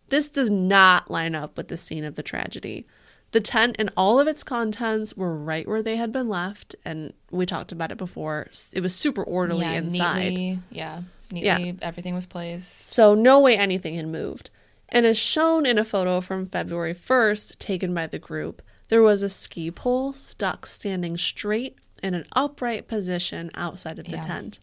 This 0.09 0.29
does 0.29 0.49
not 0.51 1.09
line 1.09 1.33
up 1.33 1.57
with 1.57 1.67
the 1.67 1.77
scene 1.77 2.03
of 2.03 2.15
the 2.15 2.21
tragedy. 2.23 2.85
The 3.31 3.39
tent 3.39 3.77
and 3.79 3.89
all 3.95 4.19
of 4.19 4.27
its 4.27 4.43
contents 4.43 5.15
were 5.15 5.35
right 5.35 5.67
where 5.67 5.81
they 5.81 5.95
had 5.95 6.11
been 6.11 6.27
left, 6.27 6.75
and 6.83 7.13
we 7.29 7.45
talked 7.45 7.71
about 7.71 7.91
it 7.91 7.97
before. 7.97 8.47
It 8.73 8.81
was 8.81 8.93
super 8.93 9.23
orderly 9.23 9.65
yeah, 9.65 9.73
inside. 9.73 10.33
Neatly, 10.33 10.59
yeah, 10.69 11.01
neatly, 11.31 11.77
everything 11.81 12.13
was 12.13 12.25
placed. 12.25 12.91
So, 12.91 13.15
no 13.15 13.39
way 13.39 13.57
anything 13.57 13.95
had 13.95 14.07
moved. 14.07 14.49
And 14.89 15.05
as 15.05 15.17
shown 15.17 15.65
in 15.65 15.77
a 15.77 15.85
photo 15.85 16.19
from 16.19 16.45
February 16.45 16.93
1st 16.93 17.57
taken 17.57 17.93
by 17.93 18.07
the 18.07 18.19
group, 18.19 18.61
there 18.89 19.01
was 19.01 19.23
a 19.23 19.29
ski 19.29 19.71
pole 19.71 20.11
stuck 20.11 20.65
standing 20.65 21.17
straight 21.17 21.77
in 22.03 22.13
an 22.13 22.25
upright 22.33 22.89
position 22.89 23.49
outside 23.53 23.97
of 23.97 24.05
the 24.05 24.11
Yeah. 24.11 24.21
tent. 24.23 24.59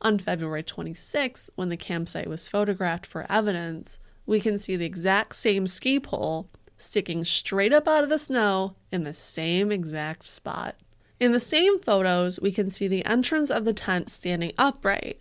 On 0.00 0.18
February 0.18 0.64
26th, 0.64 1.50
when 1.54 1.68
the 1.68 1.76
campsite 1.76 2.28
was 2.28 2.48
photographed 2.48 3.06
for 3.06 3.30
evidence, 3.30 4.00
we 4.26 4.40
can 4.40 4.58
see 4.58 4.74
the 4.74 4.84
exact 4.84 5.36
same 5.36 5.68
ski 5.68 6.00
pole 6.00 6.48
sticking 6.78 7.24
straight 7.24 7.72
up 7.72 7.86
out 7.86 8.04
of 8.04 8.10
the 8.10 8.18
snow 8.18 8.74
in 8.90 9.04
the 9.04 9.12
same 9.14 9.70
exact 9.70 10.26
spot. 10.26 10.76
In 11.20 11.32
the 11.32 11.40
same 11.40 11.80
photos, 11.80 12.38
we 12.40 12.52
can 12.52 12.70
see 12.70 12.86
the 12.88 13.04
entrance 13.04 13.50
of 13.50 13.64
the 13.64 13.72
tent 13.72 14.08
standing 14.10 14.52
upright. 14.56 15.20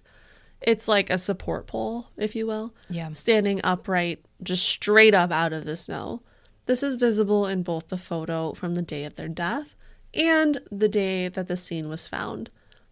It's 0.62 0.88
like 0.88 1.10
a 1.10 1.18
support 1.18 1.68
pole, 1.68 2.08
if 2.18 2.36
you 2.36 2.46
will, 2.48 2.74
Yeah. 2.90 3.12
standing 3.14 3.60
upright, 3.64 4.24
just 4.42 4.64
straight 4.68 5.14
up 5.16 5.32
out 5.32 5.54
of 5.54 5.66
the 5.66 5.76
snow. 5.76 6.22
This 6.68 6.84
is 6.84 6.96
visible 6.96 7.48
in 7.48 7.64
both 7.64 7.88
the 7.88 7.98
photo 7.98 8.54
from 8.54 8.76
the 8.76 8.82
day 8.82 9.04
of 9.06 9.16
their 9.16 9.28
death 9.28 9.76
and 10.14 10.60
the 10.72 10.88
day 10.90 11.28
that 11.28 11.48
the 11.48 11.58
scene 11.58 11.90
was 11.90 12.08
found. 12.08 12.50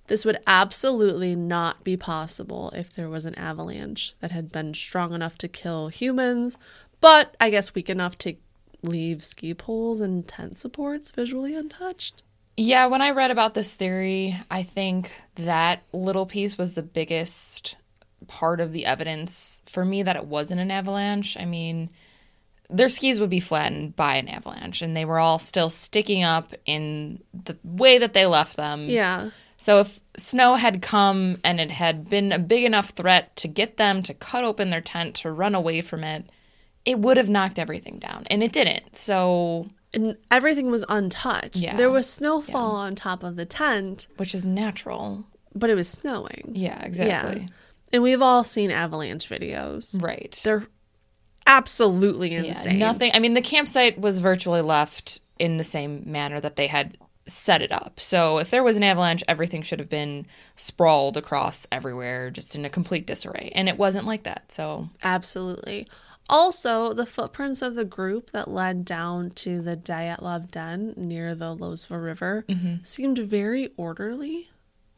This 0.08 0.24
would 0.26 0.38
absolutely 0.46 1.36
not 1.36 1.84
be 1.84 1.98
possible 1.98 2.72
if 2.76 2.94
there 2.94 3.10
was 3.10 3.26
an 3.26 3.36
avalanche 3.36 4.14
that 4.20 4.32
had 4.32 4.52
been 4.52 4.74
strong 4.76 5.14
enough 5.14 5.38
to 5.40 5.48
kill 5.48 5.88
humans, 5.90 6.58
but 7.02 7.36
I 7.40 7.50
guess 7.50 7.74
weak 7.76 7.90
enough 7.90 8.18
to 8.20 8.36
leave 8.86 9.24
ski 9.24 9.54
poles 9.54 10.02
and 10.02 10.28
tent 10.28 10.58
supports 10.58 11.12
visually 11.12 11.56
untouched. 11.56 12.24
Yeah, 12.58 12.86
when 12.86 13.02
I 13.02 13.10
read 13.10 13.32
about 13.32 13.54
this 13.54 13.74
theory, 13.74 14.38
I 14.50 14.64
think 14.64 15.12
that 15.36 15.84
little 15.92 16.26
piece 16.26 16.58
was 16.58 16.74
the 16.74 16.84
biggest 16.84 17.76
part 18.28 18.62
of 18.62 18.72
the 18.72 18.86
evidence 18.86 19.62
for 19.66 19.84
me 19.84 20.04
that 20.04 20.16
it 20.16 20.26
wasn't 20.26 20.62
an 20.62 20.72
avalanche. 20.72 21.36
I 21.38 21.46
mean, 21.46 21.90
their 22.70 22.90
skis 22.90 23.20
would 23.20 23.30
be 23.30 23.42
flattened 23.42 23.96
by 23.96 24.16
an 24.16 24.28
avalanche, 24.30 24.82
and 24.82 24.96
they 24.96 25.06
were 25.06 25.20
all 25.20 25.38
still 25.38 25.70
sticking 25.70 26.24
up 26.24 26.54
in 26.66 27.22
the 27.34 27.58
way 27.64 27.98
that 27.98 28.14
they 28.14 28.26
left 28.26 28.56
them. 28.56 28.90
Yeah. 28.90 29.32
So 29.58 29.80
if 29.80 30.00
snow 30.18 30.56
had 30.56 30.82
come 30.82 31.40
and 31.44 31.60
it 31.60 31.72
had 31.72 32.10
been 32.10 32.32
a 32.32 32.40
big 32.40 32.64
enough 32.64 32.90
threat 32.90 33.36
to 33.38 33.48
get 33.48 33.78
them 33.78 34.02
to 34.04 34.14
cut 34.14 34.44
open 34.44 34.70
their 34.70 34.82
tent 34.82 35.16
to 35.16 35.32
run 35.32 35.56
away 35.56 35.82
from 35.82 36.04
it, 36.04 36.26
it 36.86 37.00
would 37.00 37.18
have 37.18 37.30
knocked 37.30 37.58
everything 37.60 37.98
down, 38.00 38.26
and 38.30 38.44
it 38.44 38.52
didn't. 38.52 38.96
So, 38.96 39.68
And 39.94 40.18
everything 40.30 40.70
was 40.70 40.84
untouched. 40.90 41.56
Yeah. 41.56 41.76
There 41.78 41.90
was 41.90 42.10
snowfall 42.10 42.76
on 42.76 42.96
top 42.96 43.24
of 43.24 43.36
the 43.38 43.46
tent, 43.46 44.08
which 44.18 44.36
is 44.36 44.46
natural. 44.46 45.26
but 45.58 45.70
it 45.70 45.76
was 45.76 45.88
snowing. 45.88 46.52
Yeah, 46.54 46.84
exactly. 46.84 47.48
And 47.94 48.04
we've 48.04 48.22
all 48.22 48.44
seen 48.44 48.72
avalanche 48.72 49.30
videos. 49.30 50.02
Right. 50.04 50.38
They're 50.44 50.68
absolutely 51.48 52.34
Yeah, 52.34 52.44
insane. 52.44 52.78
nothing. 52.80 53.12
I 53.14 53.20
mean, 53.20 53.34
the 53.36 53.42
campsite 53.42 53.98
was 54.00 54.20
virtually 54.20 54.62
left 54.62 55.22
in 55.40 55.58
the 55.58 55.64
same 55.64 56.04
manner 56.06 56.40
that 56.42 56.56
they 56.56 56.68
had 56.68 56.98
set 57.28 57.62
it 57.62 57.72
up. 57.72 58.00
So 58.00 58.38
if 58.38 58.52
there 58.52 58.64
was 58.64 58.78
an 58.78 58.84
avalanche, 58.84 59.24
everything 59.28 59.62
should 59.62 59.80
have 59.80 59.90
been 59.90 60.28
sprawled 60.56 61.18
across 61.18 61.66
everywhere, 61.72 62.30
just 62.30 62.56
in 62.56 62.66
a 62.66 62.70
complete 62.70 63.08
disarray. 63.08 63.52
And 63.56 63.68
it 63.70 63.78
wasn't 63.78 64.06
like 64.06 64.24
that. 64.24 64.52
So 64.52 64.90
Absolutely. 65.04 65.88
Also, 66.30 66.94
the 66.94 67.06
footprints 67.06 67.62
of 67.62 67.76
the 67.76 67.86
group 67.86 68.32
that 68.32 68.50
led 68.50 68.84
down 68.84 69.30
to 69.32 69.62
the 69.62 69.78
Dyatlov 69.78 70.50
Den 70.52 70.94
near 70.98 71.36
the 71.36 71.56
Lozva 71.56 72.02
River 72.04 72.46
Mm-hmm. 72.50 72.76
seemed 72.84 73.20
very 73.20 73.70
orderly. 73.78 74.50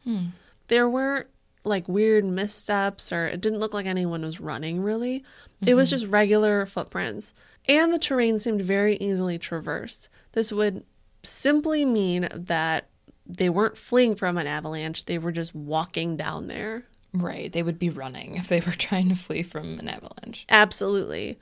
Hmm. 0.03 0.27
There 0.67 0.87
weren't 0.89 1.27
like 1.63 1.87
weird 1.89 2.23
missteps, 2.23 3.11
or 3.11 3.25
it 3.27 3.41
didn't 3.41 3.59
look 3.59 3.73
like 3.73 3.85
anyone 3.85 4.21
was 4.21 4.39
running 4.39 4.81
really. 4.81 5.23
It 5.65 5.73
was 5.73 5.89
Mm-hmm. 5.89 5.95
just 5.97 6.07
regular 6.07 6.65
footprints. 6.65 7.33
And 7.67 7.91
the 7.93 7.99
terrain 7.99 8.39
seemed 8.39 8.61
very 8.61 8.95
easily 8.97 9.37
traversed. 9.37 10.07
This 10.31 10.53
would 10.53 10.85
simply 11.23 11.83
mean 11.83 12.29
that 12.33 12.87
they 13.25 13.49
weren't 13.49 13.77
fleeing 13.77 14.15
from 14.15 14.37
an 14.37 14.47
avalanche, 14.47 15.03
they 15.03 15.17
were 15.17 15.33
just 15.33 15.53
walking 15.53 16.15
down 16.15 16.47
there. 16.47 16.85
Right. 17.17 17.51
They 17.51 17.63
would 17.63 17.79
be 17.79 17.89
running 17.89 18.35
if 18.35 18.47
they 18.47 18.59
were 18.59 18.71
trying 18.77 19.09
to 19.09 19.15
flee 19.15 19.43
from 19.43 19.79
an 19.79 19.87
avalanche. 19.87 20.45
Absolutely. 20.49 21.39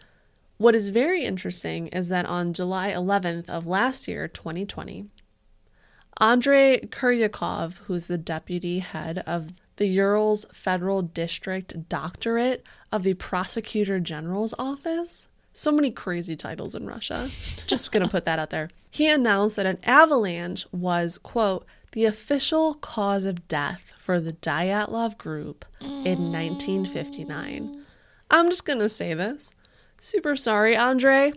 What 0.57 0.75
is 0.75 0.89
very 0.89 1.23
interesting 1.23 1.87
is 1.87 2.07
that 2.09 2.25
on 2.25 2.53
July 2.53 2.91
11th 2.91 3.49
of 3.49 3.67
last 3.67 4.07
year, 4.07 4.27
2020, 4.27 5.07
Andrei 6.21 6.79
Kuryakov, 6.79 7.77
who's 7.85 8.07
the 8.07 8.17
deputy 8.17 8.79
head 8.79 9.21
of 9.27 9.61
the 9.75 9.87
Urals 9.87 10.45
Federal 10.53 11.01
District 11.01 11.89
Doctorate 11.89 12.63
of 12.91 13.03
the 13.03 13.15
Prosecutor 13.15 13.99
General's 13.99 14.53
Office, 14.57 15.27
so 15.53 15.73
many 15.73 15.91
crazy 15.91 16.37
titles 16.37 16.73
in 16.73 16.85
Russia. 16.85 17.29
Just 17.67 17.91
gonna 17.91 18.07
put 18.07 18.23
that 18.25 18.39
out 18.39 18.49
there. 18.49 18.69
He 18.89 19.09
announced 19.09 19.57
that 19.57 19.65
an 19.65 19.79
avalanche 19.83 20.65
was, 20.71 21.17
quote, 21.17 21.65
the 21.95 22.05
official 22.05 22.73
cause 22.73 23.23
of 23.23 23.47
death 23.47 23.93
for 23.97 24.19
the 24.19 24.33
Dyatlov 24.33 25.17
group 25.17 25.63
in 25.79 26.29
1959. 26.29 27.85
I'm 28.29 28.49
just 28.49 28.65
gonna 28.65 28.89
say 28.89 29.13
this. 29.13 29.51
Super 29.97 30.35
sorry, 30.35 30.75
Andre. 30.75 31.31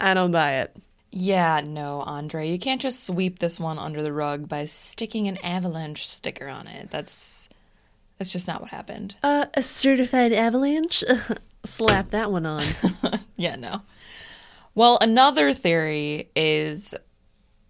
I 0.00 0.12
don't 0.14 0.32
buy 0.32 0.54
it. 0.54 0.76
Yeah, 1.12 1.62
no, 1.64 2.00
Andre, 2.00 2.50
you 2.50 2.58
can't 2.58 2.80
just 2.80 3.04
sweep 3.06 3.38
this 3.38 3.60
one 3.60 3.78
under 3.78 4.02
the 4.02 4.12
rug 4.12 4.48
by 4.48 4.64
sticking 4.64 5.28
an 5.28 5.36
avalanche 5.36 6.08
sticker 6.08 6.48
on 6.48 6.66
it. 6.66 6.90
That's 6.90 7.48
that's 8.18 8.32
just 8.32 8.48
not 8.48 8.60
what 8.60 8.70
happened. 8.70 9.14
Uh, 9.22 9.46
a 9.54 9.62
certified 9.62 10.32
avalanche? 10.32 11.04
Slap 11.64 12.10
that 12.10 12.32
one 12.32 12.44
on. 12.44 12.64
yeah, 13.36 13.54
no. 13.54 13.82
Well, 14.74 14.98
another 15.00 15.52
theory 15.52 16.28
is 16.34 16.92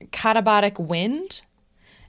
katabatic 0.06 0.80
wind. 0.80 1.42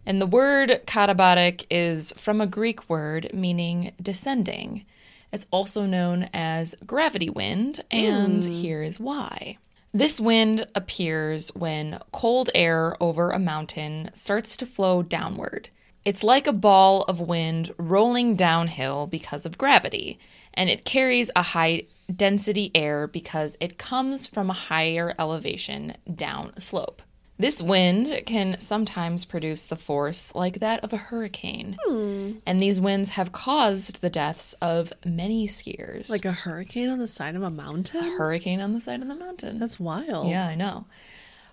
And 0.06 0.22
the 0.22 0.28
word 0.28 0.82
katabatic 0.86 1.66
is 1.70 2.14
from 2.18 2.42
a 2.42 2.48
Greek 2.48 2.90
word 2.90 3.30
meaning 3.34 3.94
descending. 4.02 4.86
It's 5.32 5.48
also 5.50 5.86
known 5.86 6.30
as 6.34 6.76
gravity 6.86 7.30
wind, 7.30 7.84
and 7.90 8.44
hmm. 8.44 8.52
here 8.52 8.84
is 8.84 9.00
why. 9.00 9.58
This 9.94 10.20
wind 10.20 10.68
appears 10.76 11.50
when 11.56 12.00
cold 12.12 12.50
air 12.54 12.98
over 13.00 13.30
a 13.32 13.40
mountain 13.40 14.10
starts 14.14 14.58
to 14.58 14.66
flow 14.66 15.04
downward. 15.04 15.70
It's 16.04 16.24
like 16.24 16.48
a 16.48 16.54
ball 16.54 17.04
of 17.04 17.22
wind 17.22 17.74
rolling 17.78 18.36
downhill 18.36 19.08
because 19.08 19.46
of 19.46 19.58
gravity, 19.58 20.20
and 20.54 20.70
it 20.70 20.84
carries 20.84 21.32
a 21.36 21.42
high 21.42 21.84
density 22.14 22.72
air 22.76 23.08
because 23.08 23.56
it 23.60 23.78
comes 23.78 24.28
from 24.28 24.50
a 24.50 24.54
higher 24.54 25.16
elevation 25.18 25.96
down 26.14 26.60
slope. 26.60 27.02
This 27.38 27.62
wind 27.62 28.24
can 28.26 28.60
sometimes 28.60 29.26
produce 29.26 29.66
the 29.66 29.76
force 29.76 30.36
like 30.36 30.60
that 30.60 30.84
of 30.84 30.94
a 30.94 30.98
hurricane, 30.98 31.78
hmm. 31.84 32.34
and 32.46 32.62
these 32.62 32.80
winds 32.80 33.12
have 33.12 33.32
caused 33.32 34.02
the 34.02 34.10
deaths 34.10 34.54
of 34.62 34.94
many 35.04 35.48
skiers. 35.48 36.10
like 36.10 36.26
a 36.26 36.32
hurricane 36.32 36.90
on 36.90 37.00
the 37.00 37.08
side 37.08 37.36
of 37.36 37.42
a 37.42 37.50
mountain? 37.50 38.06
A 38.06 38.18
hurricane 38.18 38.62
on 38.62 38.74
the 38.74 38.80
side 38.80 39.02
of 39.02 39.08
the 39.08 39.16
mountain. 39.16 39.58
That's 39.58 39.80
wild. 39.80 40.30
Yeah, 40.30 40.48
I 40.48 40.54
know. 40.54 40.86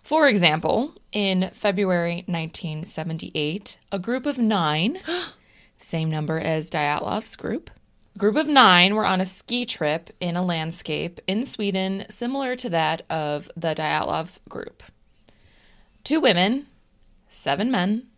For 0.03 0.29
example, 0.29 0.95
in 1.13 1.51
February 1.53 2.25
1978, 2.27 3.79
a 3.91 3.99
group 3.99 4.27
of 4.27 4.39
nine, 4.39 4.99
same 5.79 6.11
number 6.11 6.39
as 6.39 6.71
Dyatlov's 6.71 7.37
group, 7.37 7.71
a 8.15 8.19
group 8.19 8.37
of 8.37 8.49
nine 8.49 8.95
were 8.95 9.07
on 9.07 9.21
a 9.21 9.25
ski 9.25 9.65
trip 9.65 10.11
in 10.21 10.37
a 10.37 10.45
landscape 10.45 11.21
in 11.27 11.47
Sweden 11.47 12.05
similar 12.11 12.57
to 12.57 12.69
that 12.69 13.03
of 13.09 13.51
the 13.57 13.75
Dyatlov 13.75 14.39
group. 14.49 14.83
Two 16.11 16.21
women, 16.21 16.67
seven 17.29 17.71
men, 17.71 18.09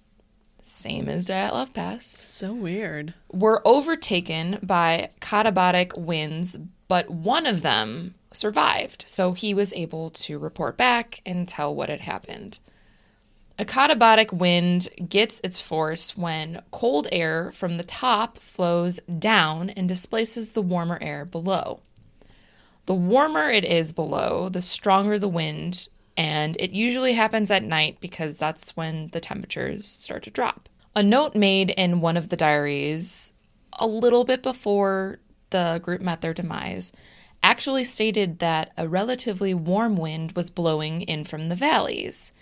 same 0.62 1.10
as 1.10 1.26
Dyatlov 1.26 1.74
Pass, 1.74 2.06
So 2.24 2.54
weird. 2.54 3.12
were 3.30 3.60
overtaken 3.68 4.58
by 4.62 5.10
katabatic 5.20 5.98
winds, 5.98 6.58
but 6.88 7.10
one 7.10 7.44
of 7.44 7.60
them 7.60 8.14
survived, 8.32 9.04
so 9.06 9.32
he 9.32 9.52
was 9.52 9.74
able 9.74 10.08
to 10.08 10.38
report 10.38 10.78
back 10.78 11.20
and 11.26 11.46
tell 11.46 11.74
what 11.74 11.90
had 11.90 12.00
happened. 12.00 12.60
A 13.58 13.66
katabatic 13.66 14.32
wind 14.32 14.88
gets 15.10 15.42
its 15.44 15.60
force 15.60 16.16
when 16.16 16.62
cold 16.70 17.08
air 17.12 17.52
from 17.52 17.76
the 17.76 17.84
top 17.84 18.38
flows 18.38 19.00
down 19.18 19.68
and 19.68 19.86
displaces 19.86 20.52
the 20.52 20.62
warmer 20.62 20.98
air 21.02 21.26
below. 21.26 21.80
The 22.86 22.94
warmer 22.94 23.50
it 23.50 23.66
is 23.66 23.92
below, 23.92 24.48
the 24.48 24.62
stronger 24.62 25.18
the 25.18 25.28
wind, 25.28 25.88
and 26.16 26.56
it 26.58 26.72
usually 26.72 27.14
happens 27.14 27.50
at 27.50 27.62
night 27.62 27.98
because 28.00 28.38
that's 28.38 28.76
when 28.76 29.08
the 29.12 29.20
temperatures 29.20 29.86
start 29.86 30.22
to 30.24 30.30
drop. 30.30 30.68
A 30.94 31.02
note 31.02 31.34
made 31.34 31.70
in 31.70 32.00
one 32.00 32.16
of 32.16 32.28
the 32.28 32.36
diaries 32.36 33.32
a 33.74 33.86
little 33.86 34.24
bit 34.24 34.42
before 34.42 35.18
the 35.50 35.80
group 35.82 36.00
met 36.00 36.20
their 36.20 36.34
demise 36.34 36.92
actually 37.42 37.84
stated 37.84 38.38
that 38.38 38.72
a 38.76 38.88
relatively 38.88 39.52
warm 39.52 39.96
wind 39.96 40.32
was 40.32 40.50
blowing 40.50 41.02
in 41.02 41.24
from 41.24 41.48
the 41.48 41.56
valleys, 41.56 42.32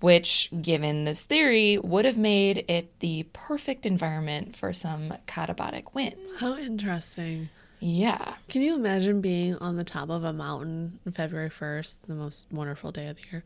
which, 0.00 0.50
given 0.62 1.04
this 1.04 1.24
theory, 1.24 1.78
would 1.78 2.04
have 2.04 2.18
made 2.18 2.64
it 2.68 2.98
the 3.00 3.24
perfect 3.32 3.84
environment 3.84 4.54
for 4.56 4.72
some 4.72 5.14
katabatic 5.26 5.94
wind. 5.94 6.16
How 6.38 6.56
interesting. 6.56 7.48
Yeah. 7.86 8.34
Can 8.48 8.62
you 8.62 8.74
imagine 8.74 9.20
being 9.20 9.54
on 9.58 9.76
the 9.76 9.84
top 9.84 10.10
of 10.10 10.24
a 10.24 10.32
mountain 10.32 10.98
on 11.06 11.12
February 11.12 11.50
1st, 11.50 12.06
the 12.08 12.16
most 12.16 12.48
wonderful 12.50 12.90
day 12.90 13.06
of 13.06 13.16
the 13.16 13.22
year? 13.30 13.44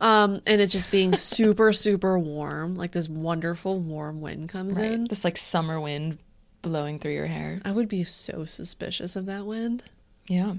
Um, 0.00 0.40
and 0.46 0.62
it 0.62 0.68
just 0.68 0.90
being 0.90 1.14
super, 1.16 1.74
super 1.74 2.18
warm, 2.18 2.76
like 2.76 2.92
this 2.92 3.06
wonderful 3.06 3.78
warm 3.78 4.22
wind 4.22 4.48
comes 4.48 4.78
in. 4.78 5.04
This 5.08 5.24
like 5.24 5.36
summer 5.36 5.78
wind 5.78 6.16
blowing 6.62 6.98
through 6.98 7.12
your 7.12 7.26
hair. 7.26 7.60
I 7.66 7.70
would 7.70 7.86
be 7.86 8.02
so 8.02 8.46
suspicious 8.46 9.14
of 9.14 9.26
that 9.26 9.44
wind. 9.44 9.82
Yeah. 10.26 10.54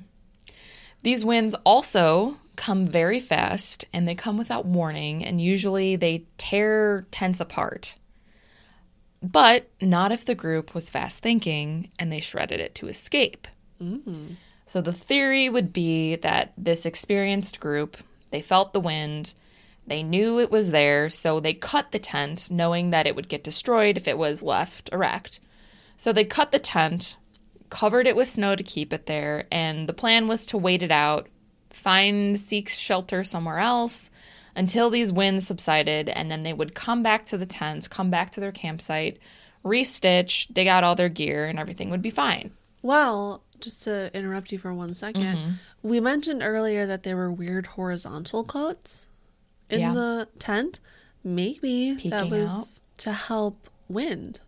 These 1.01 1.25
winds 1.25 1.55
also 1.65 2.37
come 2.55 2.85
very 2.85 3.19
fast 3.19 3.85
and 3.91 4.07
they 4.07 4.13
come 4.13 4.37
without 4.37 4.67
warning, 4.67 5.25
and 5.25 5.41
usually 5.41 5.95
they 5.95 6.25
tear 6.37 7.07
tents 7.09 7.39
apart. 7.39 7.97
But 9.21 9.69
not 9.81 10.11
if 10.11 10.25
the 10.25 10.35
group 10.35 10.73
was 10.73 10.89
fast 10.89 11.19
thinking 11.19 11.91
and 11.97 12.11
they 12.11 12.19
shredded 12.19 12.59
it 12.59 12.75
to 12.75 12.87
escape. 12.87 13.47
Mm. 13.81 14.35
So 14.65 14.81
the 14.81 14.93
theory 14.93 15.49
would 15.49 15.73
be 15.73 16.15
that 16.17 16.53
this 16.57 16.85
experienced 16.85 17.59
group, 17.59 17.97
they 18.31 18.41
felt 18.41 18.73
the 18.73 18.79
wind, 18.79 19.33
they 19.87 20.03
knew 20.03 20.39
it 20.39 20.51
was 20.51 20.71
there, 20.71 21.09
so 21.09 21.39
they 21.39 21.53
cut 21.53 21.91
the 21.91 21.99
tent, 21.99 22.49
knowing 22.51 22.89
that 22.89 23.07
it 23.07 23.15
would 23.15 23.29
get 23.29 23.43
destroyed 23.43 23.95
if 23.95 24.07
it 24.07 24.17
was 24.17 24.43
left 24.43 24.89
erect. 24.91 25.39
So 25.95 26.11
they 26.11 26.25
cut 26.25 26.51
the 26.51 26.59
tent, 26.59 27.15
covered 27.69 28.05
it 28.05 28.15
with 28.15 28.27
snow 28.27 28.55
to 28.55 28.63
keep 28.63 28.91
it 28.91 29.05
there, 29.05 29.47
and 29.49 29.87
the 29.87 29.93
plan 29.93 30.27
was 30.27 30.45
to 30.47 30.57
wait 30.57 30.83
it 30.83 30.91
out, 30.91 31.27
find 31.69 32.37
seek 32.37 32.67
shelter 32.67 33.23
somewhere 33.23 33.59
else 33.59 34.09
until 34.57 34.89
these 34.89 35.13
winds 35.13 35.47
subsided, 35.47 36.09
and 36.09 36.29
then 36.29 36.43
they 36.43 36.51
would 36.51 36.73
come 36.75 37.01
back 37.03 37.23
to 37.25 37.37
the 37.37 37.45
tent, 37.45 37.89
come 37.89 38.09
back 38.09 38.31
to 38.31 38.39
their 38.41 38.51
campsite, 38.51 39.19
restitch, 39.63 40.47
dig 40.53 40.67
out 40.67 40.83
all 40.83 40.95
their 40.95 41.07
gear, 41.09 41.45
and 41.45 41.57
everything 41.59 41.89
would 41.89 42.01
be 42.01 42.09
fine. 42.09 42.51
Well, 42.81 43.43
just 43.59 43.83
to 43.85 44.11
interrupt 44.13 44.51
you 44.51 44.59
for 44.59 44.73
one 44.73 44.93
second, 44.93 45.23
Mm-hmm. 45.23 45.51
we 45.83 45.99
mentioned 45.99 46.41
earlier 46.43 46.85
that 46.85 47.03
there 47.03 47.15
were 47.15 47.31
weird 47.31 47.67
horizontal 47.67 48.43
coats 48.43 49.07
in 49.69 49.79
Yeah. 49.79 49.93
the 49.93 50.27
tent. 50.39 50.79
Maybe 51.23 51.93
that 52.09 52.29
was 52.29 52.51
out. 52.51 52.97
to 52.99 53.11
help 53.13 53.69
wind. 53.89 54.39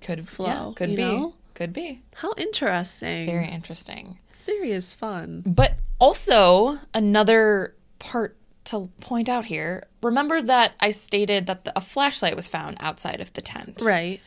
Could 0.00 0.28
Flow, 0.28 0.46
yeah, 0.46 0.72
could 0.76 0.90
be. 0.90 0.96
know? 0.96 1.34
Could 1.54 1.72
be. 1.72 2.02
How 2.16 2.32
interesting. 2.36 3.26
Very 3.26 3.48
interesting. 3.48 4.18
This 4.30 4.40
theory 4.40 4.72
is 4.72 4.94
fun. 4.94 5.42
But 5.46 5.74
also, 6.00 6.78
another 6.92 7.74
part 7.98 8.36
to 8.64 8.88
point 9.00 9.28
out 9.28 9.46
here 9.46 9.84
remember 10.02 10.42
that 10.42 10.72
I 10.80 10.90
stated 10.90 11.46
that 11.46 11.64
the, 11.64 11.72
a 11.76 11.80
flashlight 11.80 12.36
was 12.36 12.48
found 12.48 12.76
outside 12.80 13.20
of 13.20 13.32
the 13.32 13.42
tent. 13.42 13.82
Right. 13.84 14.20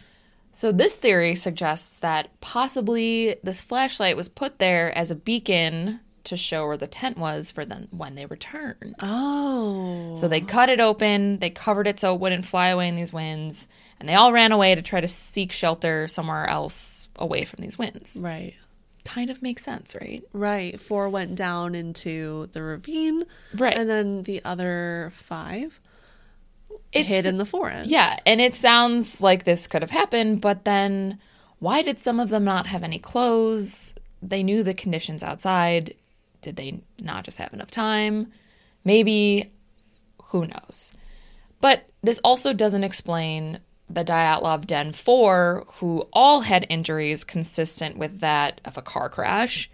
So, 0.54 0.72
this 0.72 0.96
theory 0.96 1.36
suggests 1.36 1.98
that 1.98 2.30
possibly 2.40 3.36
this 3.44 3.62
flashlight 3.62 4.16
was 4.16 4.30
put 4.30 4.58
there 4.58 4.98
as 4.98 5.12
a 5.12 5.16
beacon 5.16 6.00
to 6.24 6.38
show 6.38 6.66
where 6.66 6.78
the 6.78 6.88
tent 6.88 7.18
was 7.18 7.52
for 7.52 7.66
them 7.66 7.90
when 7.92 8.16
they 8.16 8.26
returned. 8.26 8.96
Oh. 9.02 10.16
So, 10.16 10.30
they 10.30 10.40
cut 10.40 10.70
it 10.70 10.80
open, 10.80 11.40
they 11.40 11.50
covered 11.50 11.88
it 11.88 12.00
so 12.00 12.16
it 12.16 12.22
wouldn't 12.22 12.46
fly 12.46 12.70
away 12.70 12.88
in 12.88 12.96
these 12.96 13.12
winds, 13.12 13.68
and 14.00 14.08
they 14.08 14.16
all 14.16 14.32
ran 14.32 14.54
away 14.54 14.76
to 14.76 14.82
try 14.82 15.02
to 15.02 15.10
seek 15.10 15.52
shelter 15.52 16.08
somewhere 16.08 16.48
else 16.48 17.10
away 17.18 17.44
from 17.44 17.62
these 17.62 17.78
winds. 17.78 18.22
Right. 18.24 18.54
Kind 19.06 19.30
of 19.30 19.42
makes 19.42 19.64
sense, 19.64 19.96
right? 19.96 20.24
Right. 20.34 20.80
Four 20.82 21.08
went 21.10 21.36
down 21.36 21.74
into 21.76 22.50
the 22.52 22.62
ravine. 22.62 23.24
Right. 23.54 23.78
And 23.78 23.90
then 23.90 24.24
the 24.24 24.44
other 24.44 25.14
five 25.16 25.80
It's- 26.92 27.08
hid 27.08 27.26
in 27.26 27.38
the 27.38 27.46
forest. 27.46 27.90
Yeah, 27.90 28.16
and 28.26 28.42
it 28.42 28.56
sounds 28.56 29.22
like 29.22 29.46
this 29.46 29.68
could 29.68 29.82
have 29.84 29.92
happened, 29.92 30.42
but 30.42 30.66
then 30.66 31.20
why 31.60 31.82
did 31.82 32.00
some 32.00 32.20
of 32.20 32.30
them 32.30 32.44
not 32.44 32.68
have 32.68 32.84
any 32.84 33.00
clothes? 33.00 33.94
They 34.22 34.44
knew 34.44 34.64
the 34.64 34.74
conditions 34.74 35.24
outside. 35.24 35.94
Did 36.42 36.56
they 36.58 36.82
not 37.02 37.24
just 37.26 37.38
have 37.38 37.54
enough 37.54 37.72
time? 37.72 38.32
Maybe, 38.84 39.52
who 40.26 40.48
knows? 40.48 40.94
But 41.62 41.88
this 42.04 42.20
also 42.24 42.54
doesn't 42.54 42.84
explain 42.84 43.60
the 43.90 44.04
Dyatlov 44.04 44.66
Den 44.66 44.92
4, 44.92 45.66
who 45.76 46.08
all 46.12 46.42
had 46.42 46.66
injuries 46.70 47.24
consistent 47.24 47.98
with 47.98 48.20
that 48.20 48.62
of 48.66 48.78
a 48.78 48.82
car 48.82 49.10
crash. 49.10 49.70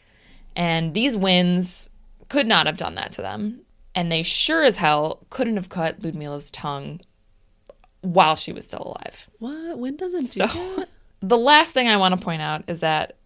And 0.55 0.93
these 0.93 1.15
winds 1.15 1.89
could 2.29 2.47
not 2.47 2.65
have 2.65 2.77
done 2.77 2.95
that 2.95 3.11
to 3.13 3.21
them. 3.21 3.61
And 3.95 4.11
they 4.11 4.23
sure 4.23 4.63
as 4.63 4.77
hell 4.77 5.25
couldn't 5.29 5.55
have 5.55 5.69
cut 5.69 6.01
Ludmila's 6.01 6.51
tongue 6.51 7.01
while 8.01 8.35
she 8.35 8.51
was 8.51 8.67
still 8.67 8.95
alive. 8.95 9.29
What? 9.39 9.77
Wind 9.77 9.97
doesn't 9.97 10.31
do 10.31 10.47
that? 10.47 10.89
the 11.21 11.37
last 11.37 11.73
thing 11.73 11.87
I 11.87 11.97
want 11.97 12.17
to 12.17 12.23
point 12.23 12.41
out 12.41 12.63
is 12.67 12.79
that 12.81 13.17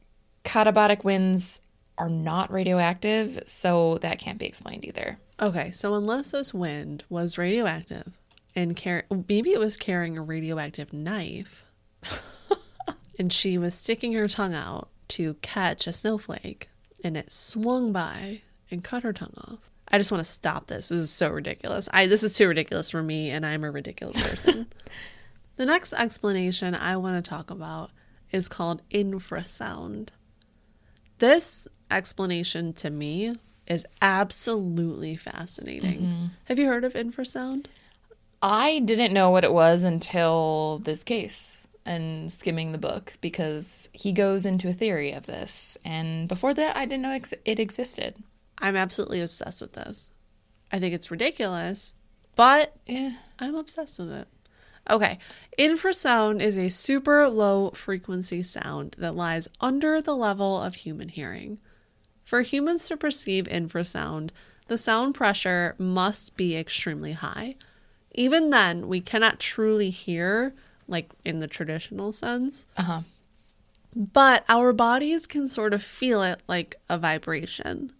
katabatic 0.43 1.03
winds 1.03 1.61
are 1.97 2.09
not 2.09 2.51
radioactive, 2.51 3.43
so 3.45 3.97
that 3.99 4.19
can't 4.19 4.37
be 4.37 4.45
explained 4.45 4.85
either. 4.85 5.17
Okay, 5.41 5.71
so 5.71 5.93
unless 5.95 6.31
this 6.31 6.53
wind 6.53 7.03
was 7.09 7.37
radioactive 7.37 8.17
and 8.55 8.79
maybe 9.27 9.51
it 9.51 9.59
was 9.59 9.77
carrying 9.77 10.17
a 10.17 10.21
radioactive 10.21 10.93
knife 10.93 11.65
and 13.19 13.31
she 13.31 13.57
was 13.57 13.73
sticking 13.73 14.13
her 14.13 14.27
tongue 14.27 14.53
out 14.53 14.89
to 15.09 15.35
catch 15.35 15.87
a 15.87 15.93
snowflake 15.93 16.69
and 17.03 17.17
it 17.17 17.31
swung 17.31 17.91
by 17.91 18.41
and 18.71 18.83
cut 18.83 19.03
her 19.03 19.13
tongue 19.13 19.33
off. 19.37 19.59
I 19.89 19.97
just 19.97 20.11
want 20.11 20.23
to 20.23 20.29
stop 20.29 20.67
this. 20.67 20.89
This 20.89 20.99
is 20.99 21.11
so 21.11 21.29
ridiculous. 21.29 21.87
I 21.93 22.07
this 22.07 22.23
is 22.23 22.35
too 22.35 22.47
ridiculous 22.47 22.89
for 22.89 23.03
me 23.03 23.29
and 23.29 23.45
I'm 23.45 23.63
a 23.63 23.71
ridiculous 23.71 24.21
person. 24.27 24.67
the 25.57 25.65
next 25.65 25.93
explanation 25.93 26.73
I 26.73 26.97
want 26.97 27.23
to 27.23 27.29
talk 27.29 27.51
about 27.51 27.91
is 28.31 28.49
called 28.49 28.81
infrasound. 28.89 30.09
This 31.19 31.67
explanation 31.91 32.73
to 32.73 32.89
me 32.89 33.35
is 33.67 33.85
absolutely 34.01 35.15
fascinating. 35.15 36.01
Mm-hmm. 36.01 36.25
Have 36.45 36.59
you 36.59 36.67
heard 36.67 36.83
of 36.83 36.93
infrasound? 36.93 37.67
I 38.47 38.77
didn't 38.77 39.11
know 39.11 39.31
what 39.31 39.43
it 39.43 39.51
was 39.51 39.83
until 39.83 40.79
this 40.83 41.03
case 41.03 41.67
and 41.83 42.31
skimming 42.31 42.73
the 42.73 42.77
book 42.77 43.13
because 43.19 43.89
he 43.91 44.11
goes 44.13 44.45
into 44.45 44.67
a 44.67 44.73
theory 44.73 45.13
of 45.13 45.25
this. 45.25 45.79
And 45.83 46.27
before 46.27 46.53
that, 46.53 46.77
I 46.77 46.85
didn't 46.85 47.01
know 47.01 47.09
ex- 47.09 47.33
it 47.43 47.59
existed. 47.59 48.17
I'm 48.59 48.75
absolutely 48.75 49.21
obsessed 49.21 49.61
with 49.61 49.73
this. 49.73 50.11
I 50.71 50.77
think 50.77 50.93
it's 50.93 51.09
ridiculous, 51.09 51.95
but 52.35 52.75
Eh. 52.85 53.13
I'm 53.39 53.55
obsessed 53.55 53.97
with 53.97 54.11
it. 54.11 54.27
Okay, 54.91 55.17
infrasound 55.57 56.39
is 56.39 56.59
a 56.59 56.69
super 56.69 57.27
low 57.27 57.71
frequency 57.71 58.43
sound 58.43 58.95
that 58.99 59.15
lies 59.15 59.47
under 59.59 60.03
the 60.03 60.15
level 60.15 60.61
of 60.61 60.75
human 60.75 61.09
hearing. 61.09 61.57
For 62.23 62.43
humans 62.43 62.87
to 62.89 62.97
perceive 62.97 63.45
infrasound, 63.45 64.29
the 64.67 64.77
sound 64.77 65.15
pressure 65.15 65.73
must 65.79 66.37
be 66.37 66.55
extremely 66.55 67.13
high. 67.13 67.55
Even 68.15 68.49
then, 68.49 68.87
we 68.87 69.01
cannot 69.01 69.39
truly 69.39 69.89
hear, 69.89 70.53
like 70.87 71.11
in 71.23 71.39
the 71.39 71.47
traditional 71.47 72.11
sense, 72.11 72.65
Uh 72.77 72.83
huh. 72.83 73.01
but 73.95 74.43
our 74.49 74.73
bodies 74.73 75.27
can 75.27 75.47
sort 75.47 75.73
of 75.73 75.83
feel 75.83 76.23
it 76.23 76.41
like 76.47 76.75
a 76.89 76.97
vibration. 76.97 77.91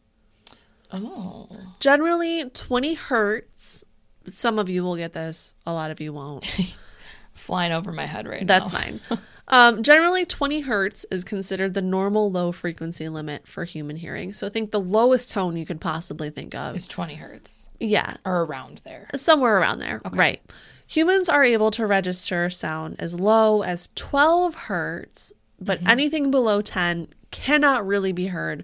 Oh. 0.92 1.50
Generally, 1.80 2.46
20 2.54 2.94
hertz. 2.94 3.84
Some 4.28 4.58
of 4.58 4.70
you 4.70 4.84
will 4.84 4.96
get 4.96 5.14
this, 5.14 5.54
a 5.66 5.74
lot 5.74 5.92
of 5.92 6.00
you 6.00 6.12
won't. 6.14 6.46
Flying 7.34 7.72
over 7.74 7.92
my 7.92 8.06
head 8.06 8.28
right 8.28 8.48
That's 8.48 8.72
now. 8.74 8.80
That's 8.80 9.08
fine. 9.08 9.20
Um, 9.48 9.84
generally, 9.84 10.26
20 10.26 10.62
hertz 10.62 11.06
is 11.12 11.24
considered 11.24 11.76
the 11.76 11.82
normal 11.82 12.32
low 12.32 12.52
frequency 12.52 13.08
limit 13.10 13.48
for 13.48 13.64
human 13.64 13.96
hearing. 13.98 14.34
So, 14.34 14.48
I 14.48 14.50
think 14.50 14.72
the 14.72 14.80
lowest 14.80 15.30
tone 15.32 15.56
you 15.56 15.66
could 15.66 15.80
possibly 15.80 16.30
think 16.32 16.56
of. 16.56 16.76
is 16.76 16.88
20 16.88 17.16
hertz 17.16 17.70
Yeah, 17.80 18.18
or 18.26 18.44
around 18.44 18.82
there. 18.86 19.08
somewhere 19.16 19.60
around 19.60 19.80
there. 19.80 20.02
Right. 20.14 20.42
Humans 20.88 21.30
are 21.30 21.44
able 21.44 21.70
to 21.72 21.86
register 21.86 22.50
sound 22.50 22.96
as 23.00 23.14
low 23.14 23.62
as 23.62 23.90
12 23.96 24.56
hertz, 24.56 25.32
but 25.60 25.80
anything 25.88 26.32
below 26.32 26.62
10 26.62 27.08
cannot 27.32 27.86
really 27.86 28.12
be 28.12 28.28
heard. 28.28 28.64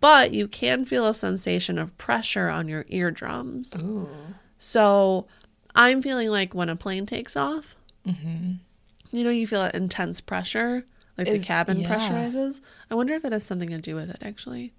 But 0.00 0.32
you 0.34 0.48
can 0.48 0.84
feel 0.84 1.06
a 1.06 1.14
sensation 1.14 1.78
of 1.78 1.96
pressure 1.98 2.48
on 2.48 2.68
your 2.68 2.84
eardrums. 2.88 3.80
Ooh. 3.82 4.08
So 4.58 5.26
I'm 5.74 6.02
feeling 6.02 6.28
like 6.28 6.54
when 6.54 6.68
a 6.68 6.76
plane 6.76 7.06
takes 7.06 7.36
off, 7.36 7.76
you 9.12 9.24
know, 9.24 9.30
you 9.30 9.46
feel 9.46 9.62
that 9.62 9.74
intense 9.74 10.20
pressure, 10.20 10.84
like 11.16 11.28
Is- 11.28 11.40
the 11.40 11.46
cabin 11.46 11.80
yeah. 11.80 11.88
pressurizes. 11.88 12.60
I 12.90 12.94
wonder 12.94 13.14
if 13.14 13.24
it 13.24 13.32
has 13.32 13.44
something 13.44 13.70
to 13.70 13.78
do 13.78 13.94
with 13.94 14.10
it, 14.10 14.18
actually. 14.22 14.72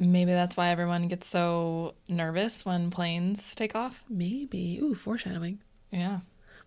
Maybe 0.00 0.32
that's 0.32 0.56
why 0.56 0.70
everyone 0.70 1.06
gets 1.06 1.28
so 1.28 1.94
nervous 2.08 2.66
when 2.66 2.90
planes 2.90 3.54
take 3.54 3.76
off. 3.76 4.04
Maybe. 4.08 4.80
Ooh, 4.82 4.94
foreshadowing. 4.94 5.60
Yeah. 5.92 6.20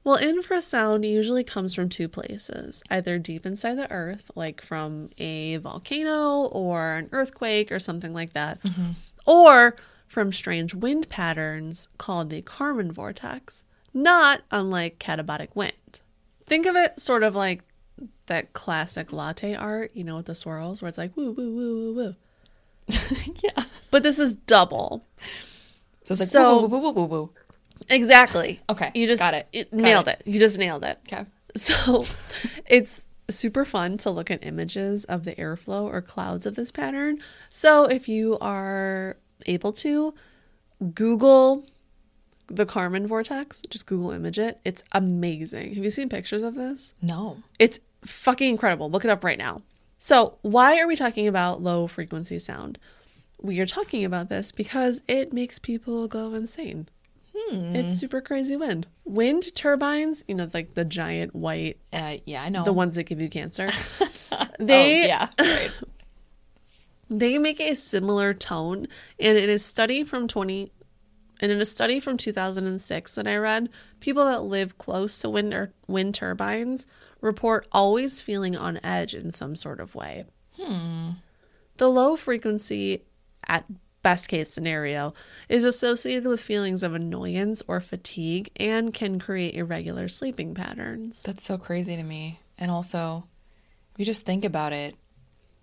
Well, 0.03 0.17
infrasound 0.17 1.05
usually 1.05 1.43
comes 1.43 1.73
from 1.73 1.89
two 1.89 2.07
places 2.07 2.81
either 2.89 3.19
deep 3.19 3.45
inside 3.45 3.75
the 3.75 3.91
earth, 3.91 4.31
like 4.35 4.61
from 4.61 5.09
a 5.17 5.57
volcano 5.57 6.43
or 6.43 6.95
an 6.95 7.09
earthquake 7.11 7.73
or 7.73 7.79
something 7.79 8.13
like 8.13 8.31
that, 8.31 8.63
mm-hmm. 8.63 8.91
or 9.25 9.75
from 10.07 10.31
strange 10.31 10.73
wind 10.73 11.09
patterns 11.09 11.89
called 11.97 12.29
the 12.29 12.41
Karman 12.41 12.93
vortex, 12.93 13.65
not 13.93 14.43
unlike 14.49 14.99
katabatic 14.99 15.49
wind. 15.53 15.99
Think 16.47 16.65
of 16.65 16.75
it 16.75 16.99
sort 16.99 17.23
of 17.23 17.35
like 17.35 17.63
that 18.27 18.53
classic 18.53 19.11
latte 19.13 19.53
art, 19.55 19.91
you 19.93 20.03
know, 20.03 20.17
with 20.17 20.25
the 20.27 20.35
swirls, 20.35 20.81
where 20.81 20.89
it's 20.89 20.97
like 20.97 21.15
woo, 21.15 21.31
woo, 21.31 21.53
woo, 21.55 21.93
woo, 21.93 21.95
woo. 21.95 22.15
yeah. 23.43 23.63
But 23.91 24.03
this 24.03 24.19
is 24.19 24.33
double. 24.33 25.05
So 26.05 26.11
it's 26.13 26.19
like, 26.21 26.29
So- 26.29 26.61
woo, 26.61 26.67
woo, 26.67 26.79
woo, 26.79 26.91
woo, 26.91 26.91
woo, 27.03 27.05
woo. 27.05 27.29
Exactly. 27.89 28.59
Okay, 28.69 28.91
You 28.95 29.07
just 29.07 29.21
got 29.21 29.33
it. 29.35 29.47
Got 29.53 29.73
nailed 29.73 30.07
it. 30.07 30.23
it. 30.25 30.31
You 30.31 30.39
just 30.39 30.57
nailed 30.57 30.83
it. 30.83 30.99
Okay. 31.11 31.25
So 31.55 32.05
it's 32.65 33.05
super 33.29 33.65
fun 33.65 33.97
to 33.99 34.09
look 34.09 34.31
at 34.31 34.43
images 34.43 35.05
of 35.05 35.25
the 35.25 35.35
airflow 35.35 35.83
or 35.83 36.01
clouds 36.01 36.45
of 36.45 36.55
this 36.55 36.71
pattern. 36.71 37.19
So 37.49 37.85
if 37.85 38.07
you 38.09 38.37
are 38.39 39.17
able 39.45 39.73
to, 39.73 40.13
Google 40.95 41.65
the 42.47 42.65
Karman 42.65 43.05
vortex, 43.07 43.61
just 43.69 43.85
Google 43.85 44.11
image 44.11 44.39
it. 44.39 44.59
It's 44.65 44.83
amazing. 44.91 45.75
Have 45.75 45.83
you 45.83 45.89
seen 45.89 46.09
pictures 46.09 46.43
of 46.43 46.55
this? 46.55 46.93
No. 47.01 47.37
It's 47.59 47.79
fucking 48.05 48.49
incredible. 48.49 48.89
Look 48.89 49.03
it 49.05 49.11
up 49.11 49.23
right 49.23 49.37
now. 49.37 49.61
So, 49.99 50.37
why 50.41 50.79
are 50.79 50.87
we 50.87 50.95
talking 50.95 51.27
about 51.27 51.61
low 51.61 51.87
frequency 51.87 52.39
sound? 52.39 52.77
We 53.41 53.59
are 53.59 53.65
talking 53.65 54.03
about 54.05 54.29
this 54.29 54.51
because 54.51 55.01
it 55.07 55.33
makes 55.33 55.59
people 55.59 56.07
go 56.07 56.33
insane. 56.33 56.87
It's 57.49 57.95
super 57.95 58.19
crazy 58.19 58.55
wind. 58.57 58.87
Wind 59.05 59.55
turbines, 59.55 60.23
you 60.27 60.33
know, 60.35 60.49
like 60.53 60.73
the 60.73 60.83
giant 60.83 61.35
white, 61.35 61.77
Uh, 61.93 62.17
yeah, 62.25 62.43
I 62.43 62.49
know. 62.49 62.63
the 62.63 62.73
ones 62.73 62.95
that 62.95 63.03
give 63.03 63.21
you 63.21 63.29
cancer. 63.29 63.69
oh, 64.31 64.47
They 64.59 65.05
yeah. 65.07 65.29
Right. 65.39 65.71
they 67.09 67.37
make 67.37 67.59
a 67.61 67.73
similar 67.75 68.33
tone, 68.33 68.87
and 69.19 69.37
in 69.37 69.49
a 69.49 69.59
study 69.59 70.03
from 70.03 70.27
20 70.27 70.71
and 71.39 71.51
in 71.51 71.61
a 71.61 71.65
study 71.65 71.99
from 71.99 72.17
2006 72.17 73.15
that 73.15 73.27
I 73.27 73.35
read, 73.35 73.69
people 73.99 74.25
that 74.25 74.43
live 74.43 74.77
close 74.77 75.19
to 75.19 75.29
wind 75.29 75.53
or 75.53 75.73
wind 75.87 76.15
turbines 76.15 76.87
report 77.21 77.67
always 77.71 78.21
feeling 78.21 78.55
on 78.55 78.79
edge 78.83 79.13
in 79.13 79.31
some 79.31 79.55
sort 79.55 79.79
of 79.79 79.95
way. 79.95 80.25
Hmm. 80.55 81.11
The 81.77 81.89
low 81.89 82.15
frequency, 82.15 83.03
at 83.47 83.65
best 84.01 84.27
case 84.27 84.51
scenario, 84.51 85.13
is 85.49 85.63
associated 85.63 86.25
with 86.25 86.41
feelings 86.41 86.83
of 86.83 86.93
annoyance 86.93 87.61
or 87.67 87.79
fatigue 87.79 88.49
and 88.55 88.93
can 88.93 89.19
create 89.19 89.55
irregular 89.55 90.07
sleeping 90.07 90.53
patterns. 90.55 91.23
That's 91.23 91.43
so 91.43 91.57
crazy 91.57 91.95
to 91.95 92.03
me. 92.03 92.39
And 92.57 92.71
also, 92.71 93.27
if 93.93 93.99
you 93.99 94.05
just 94.05 94.25
think 94.25 94.43
about 94.43 94.73
it, 94.73 94.95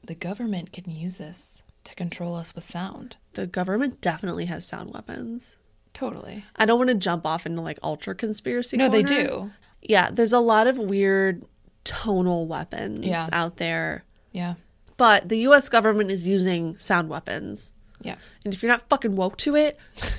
the 0.05 0.15
government 0.15 0.73
can 0.73 0.91
use 0.91 1.17
this 1.17 1.65
to 1.85 1.95
control 1.95 2.35
us 2.35 2.55
with 2.55 2.65
sound. 2.65 3.17
The 3.35 3.47
government 3.47 4.01
definitely 4.01 4.47
has 4.47 4.67
sound 4.67 4.93
weapons. 4.93 5.59
Totally. 5.95 6.45
I 6.57 6.67
don't 6.67 6.79
want 6.79 6.89
to 6.89 6.95
jump 6.95 7.25
off 7.27 7.47
into 7.47 7.63
like 7.63 7.79
ultra 7.83 8.15
conspiracy. 8.15 8.77
No, 8.77 8.89
they 8.89 9.03
do. 9.03 9.51
Yeah, 9.81 10.11
there's 10.11 10.33
a 10.33 10.41
lot 10.41 10.67
of 10.67 10.77
weird 10.79 11.45
tonal 11.85 12.47
weapons 12.47 13.05
Yeah. 13.07 13.29
out 13.33 13.57
there. 13.57 14.05
Yeah. 14.33 14.55
But 14.97 15.29
the 15.29 15.39
US 15.49 15.69
government 15.69 16.11
is 16.11 16.27
using 16.29 16.77
sound 16.79 17.09
weapons. 17.09 17.73
Yeah. 18.01 18.17
And 18.45 18.53
if 18.53 18.63
you're 18.63 18.71
not 18.73 18.89
fucking 18.89 19.17
woke 19.17 19.37
to 19.39 19.55
it, 19.57 19.79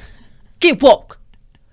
get 0.60 0.82
woke. 0.82 1.20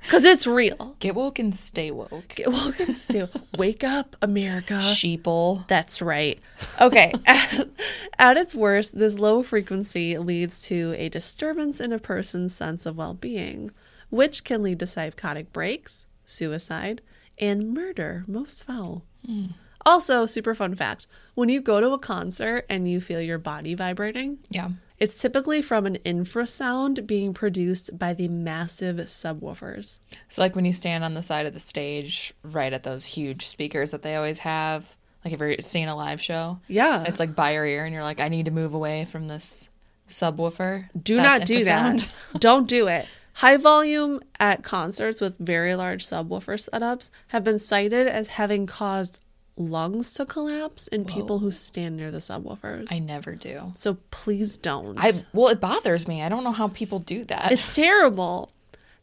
Cause 0.08 0.24
it's 0.24 0.48
real. 0.48 0.96
Get 0.98 1.14
woke 1.14 1.38
and 1.38 1.54
stay 1.54 1.92
woke. 1.92 2.26
Get 2.34 2.50
woke 2.50 2.80
and 2.80 2.96
still 2.96 3.30
wake 3.56 3.84
up, 3.84 4.16
America. 4.20 4.74
Sheeple. 4.74 5.64
That's 5.68 6.02
right. 6.02 6.40
Okay. 6.80 7.12
at, 7.24 7.68
at 8.18 8.36
its 8.36 8.52
worst, 8.52 8.98
this 8.98 9.16
low 9.16 9.44
frequency 9.44 10.18
leads 10.18 10.60
to 10.62 10.92
a 10.98 11.08
disturbance 11.08 11.80
in 11.80 11.92
a 11.92 12.00
person's 12.00 12.52
sense 12.52 12.84
of 12.84 12.96
well 12.96 13.14
being, 13.14 13.70
which 14.12 14.44
can 14.44 14.62
lead 14.62 14.78
to 14.78 14.86
psychotic 14.86 15.52
breaks, 15.52 16.06
suicide, 16.24 17.00
and 17.38 17.72
murder, 17.74 18.22
most 18.28 18.64
foul. 18.64 19.02
Hmm. 19.26 19.46
Also, 19.84 20.26
super 20.26 20.54
fun 20.54 20.74
fact 20.76 21.08
when 21.34 21.48
you 21.48 21.60
go 21.60 21.80
to 21.80 21.88
a 21.90 21.98
concert 21.98 22.64
and 22.68 22.88
you 22.88 23.00
feel 23.00 23.20
your 23.20 23.38
body 23.38 23.74
vibrating, 23.74 24.38
Yeah. 24.50 24.68
It's 24.98 25.20
typically 25.20 25.62
from 25.62 25.84
an 25.86 25.98
infrasound 26.06 27.08
being 27.08 27.34
produced 27.34 27.98
by 27.98 28.12
the 28.14 28.28
massive 28.28 28.96
subwoofers. 28.98 29.98
So, 30.28 30.40
like 30.42 30.54
when 30.54 30.64
you 30.64 30.72
stand 30.72 31.02
on 31.02 31.14
the 31.14 31.22
side 31.22 31.44
of 31.46 31.54
the 31.54 31.58
stage, 31.58 32.32
right 32.44 32.72
at 32.72 32.84
those 32.84 33.04
huge 33.06 33.46
speakers 33.48 33.90
that 33.90 34.02
they 34.02 34.14
always 34.14 34.38
have, 34.40 34.94
like 35.24 35.34
if 35.34 35.40
you're 35.40 35.56
seeing 35.58 35.88
a 35.88 35.96
live 35.96 36.20
show, 36.20 36.60
Yeah. 36.68 37.02
it's 37.04 37.18
like 37.18 37.34
by 37.34 37.54
your 37.54 37.66
ear, 37.66 37.84
and 37.84 37.92
you're 37.92 38.04
like, 38.04 38.20
I 38.20 38.28
need 38.28 38.44
to 38.44 38.52
move 38.52 38.74
away 38.74 39.04
from 39.06 39.26
this 39.26 39.70
subwoofer. 40.08 40.88
do 41.02 41.16
That's 41.16 41.40
not 41.40 41.46
do 41.48 41.64
that. 41.64 42.06
Don't 42.38 42.68
do 42.68 42.86
it. 42.86 43.06
High 43.34 43.56
volume 43.56 44.20
at 44.38 44.62
concerts 44.62 45.20
with 45.20 45.38
very 45.38 45.74
large 45.74 46.04
subwoofer 46.04 46.68
setups 46.68 47.10
have 47.28 47.44
been 47.44 47.58
cited 47.58 48.06
as 48.06 48.28
having 48.28 48.66
caused 48.66 49.20
lungs 49.56 50.12
to 50.14 50.24
collapse 50.24 50.88
in 50.88 51.04
people 51.04 51.38
who 51.38 51.50
stand 51.50 51.96
near 51.96 52.10
the 52.10 52.18
subwoofers. 52.18 52.88
I 52.90 52.98
never 52.98 53.34
do. 53.34 53.72
so 53.76 53.98
please 54.10 54.56
don't. 54.56 54.98
I 54.98 55.12
well, 55.32 55.48
it 55.48 55.60
bothers 55.60 56.08
me. 56.08 56.22
I 56.22 56.28
don't 56.28 56.44
know 56.44 56.52
how 56.52 56.68
people 56.68 56.98
do 56.98 57.24
that. 57.24 57.52
It's 57.52 57.74
terrible. 57.74 58.50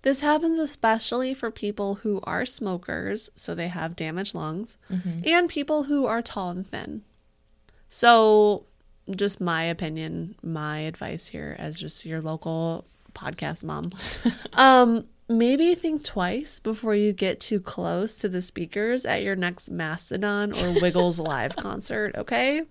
This 0.02 0.22
happens 0.22 0.60
especially 0.60 1.34
for 1.34 1.52
people 1.52 1.96
who 1.96 2.22
are 2.24 2.46
smokers, 2.46 3.30
so 3.36 3.54
they 3.54 3.68
have 3.68 3.98
damaged 3.98 4.34
lungs, 4.34 4.78
mm-hmm. 4.90 5.20
and 5.26 5.50
people 5.50 5.84
who 5.84 6.06
are 6.06 6.22
tall 6.22 6.52
and 6.52 6.66
thin. 6.66 7.04
So, 7.90 8.64
just 9.14 9.42
my 9.42 9.64
opinion, 9.64 10.36
my 10.42 10.80
advice 10.80 11.28
here 11.28 11.56
as 11.60 11.78
just 11.78 12.06
your 12.06 12.22
local 12.22 12.86
podcast 13.20 13.64
mom. 13.64 13.92
um, 14.54 15.06
maybe 15.28 15.76
think 15.76 16.04
twice 16.04 16.60
before 16.60 16.96
you 16.96 17.12
get 17.14 17.40
too 17.40 17.60
close 17.60 18.16
to 18.16 18.30
the 18.30 18.42
speakers 18.42 19.06
at 19.06 19.22
your 19.24 19.36
next 19.36 19.70
Mastodon 19.70 20.54
or 20.54 20.72
Wiggles 20.82 21.20
live 21.20 21.56
concert, 21.56 22.16
okay? 22.16 22.64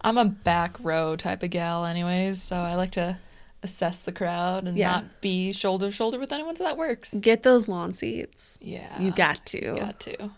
I'm 0.00 0.18
a 0.18 0.24
back 0.26 0.76
row 0.80 1.16
type 1.16 1.42
of 1.42 1.50
gal, 1.50 1.84
anyways, 1.84 2.42
so 2.42 2.56
I 2.56 2.74
like 2.74 2.92
to 2.92 3.18
assess 3.62 4.00
the 4.00 4.12
crowd 4.12 4.66
and 4.66 4.76
Yeah. 4.76 4.90
not 4.90 5.20
be 5.20 5.52
shoulder 5.52 5.86
to 5.86 5.92
shoulder 5.92 6.18
with 6.18 6.32
anyone, 6.32 6.54
so 6.56 6.64
that 6.64 6.76
works. 6.76 7.14
Get 7.14 7.42
those 7.42 7.66
lawn 7.68 7.92
seats. 7.94 8.58
Yeah, 8.60 9.00
You 9.00 9.10
got 9.10 9.44
to. 9.46 9.74
got 9.76 9.98
to. 10.00 10.30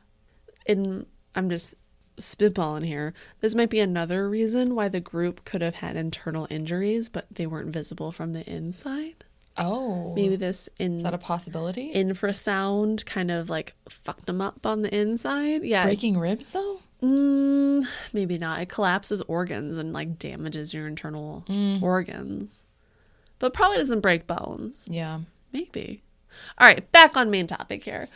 and 0.67 1.07
I'm 1.35 1.51
just 1.51 1.75
spitballing 2.17 2.85
here. 2.87 3.13
This 3.41 3.55
might 3.55 3.71
be 3.71 3.81
another 3.81 4.29
reason 4.29 4.75
why 4.75 4.89
the 4.89 5.01
group 5.01 5.45
could 5.45 5.63
have 5.63 5.77
had 5.77 5.97
internal 5.97 6.47
injuries, 6.51 7.09
but 7.09 7.27
they 7.31 7.47
weren't 7.47 7.73
visible 7.73 8.13
from 8.13 8.33
the 8.35 8.49
inside. 8.51 9.25
Oh, 9.57 10.15
Maybe 10.15 10.37
this 10.37 10.69
in 10.79 10.97
is 10.99 11.03
that 11.03 11.13
a 11.15 11.19
possibility? 11.19 11.93
infrasound 11.95 13.05
kind 13.05 13.31
of 13.31 13.51
like 13.51 13.75
fucked 13.89 14.27
them 14.27 14.41
up 14.41 14.65
on 14.65 14.83
the 14.83 14.95
inside. 14.95 15.65
Yeah, 15.65 15.85
Breaking 15.85 16.17
ribs, 16.19 16.51
though. 16.51 16.81
mm, 17.03 17.85
maybe 18.13 18.39
not. 18.39 18.61
It 18.61 18.69
collapses 18.69 19.21
organs 19.23 19.77
and 19.77 19.93
like 19.93 20.19
damages 20.19 20.73
your 20.73 20.87
internal 20.87 21.45
organs, 21.83 22.65
but 23.39 23.53
probably 23.53 23.79
doesn't 23.79 24.01
break 24.01 24.27
bones. 24.27 24.87
Yeah. 24.91 25.21
Maybe. 25.53 26.03
All 26.59 26.67
right, 26.67 26.91
back 26.93 27.17
on 27.17 27.31
main 27.31 27.47
topic 27.49 27.85
here. 27.85 28.09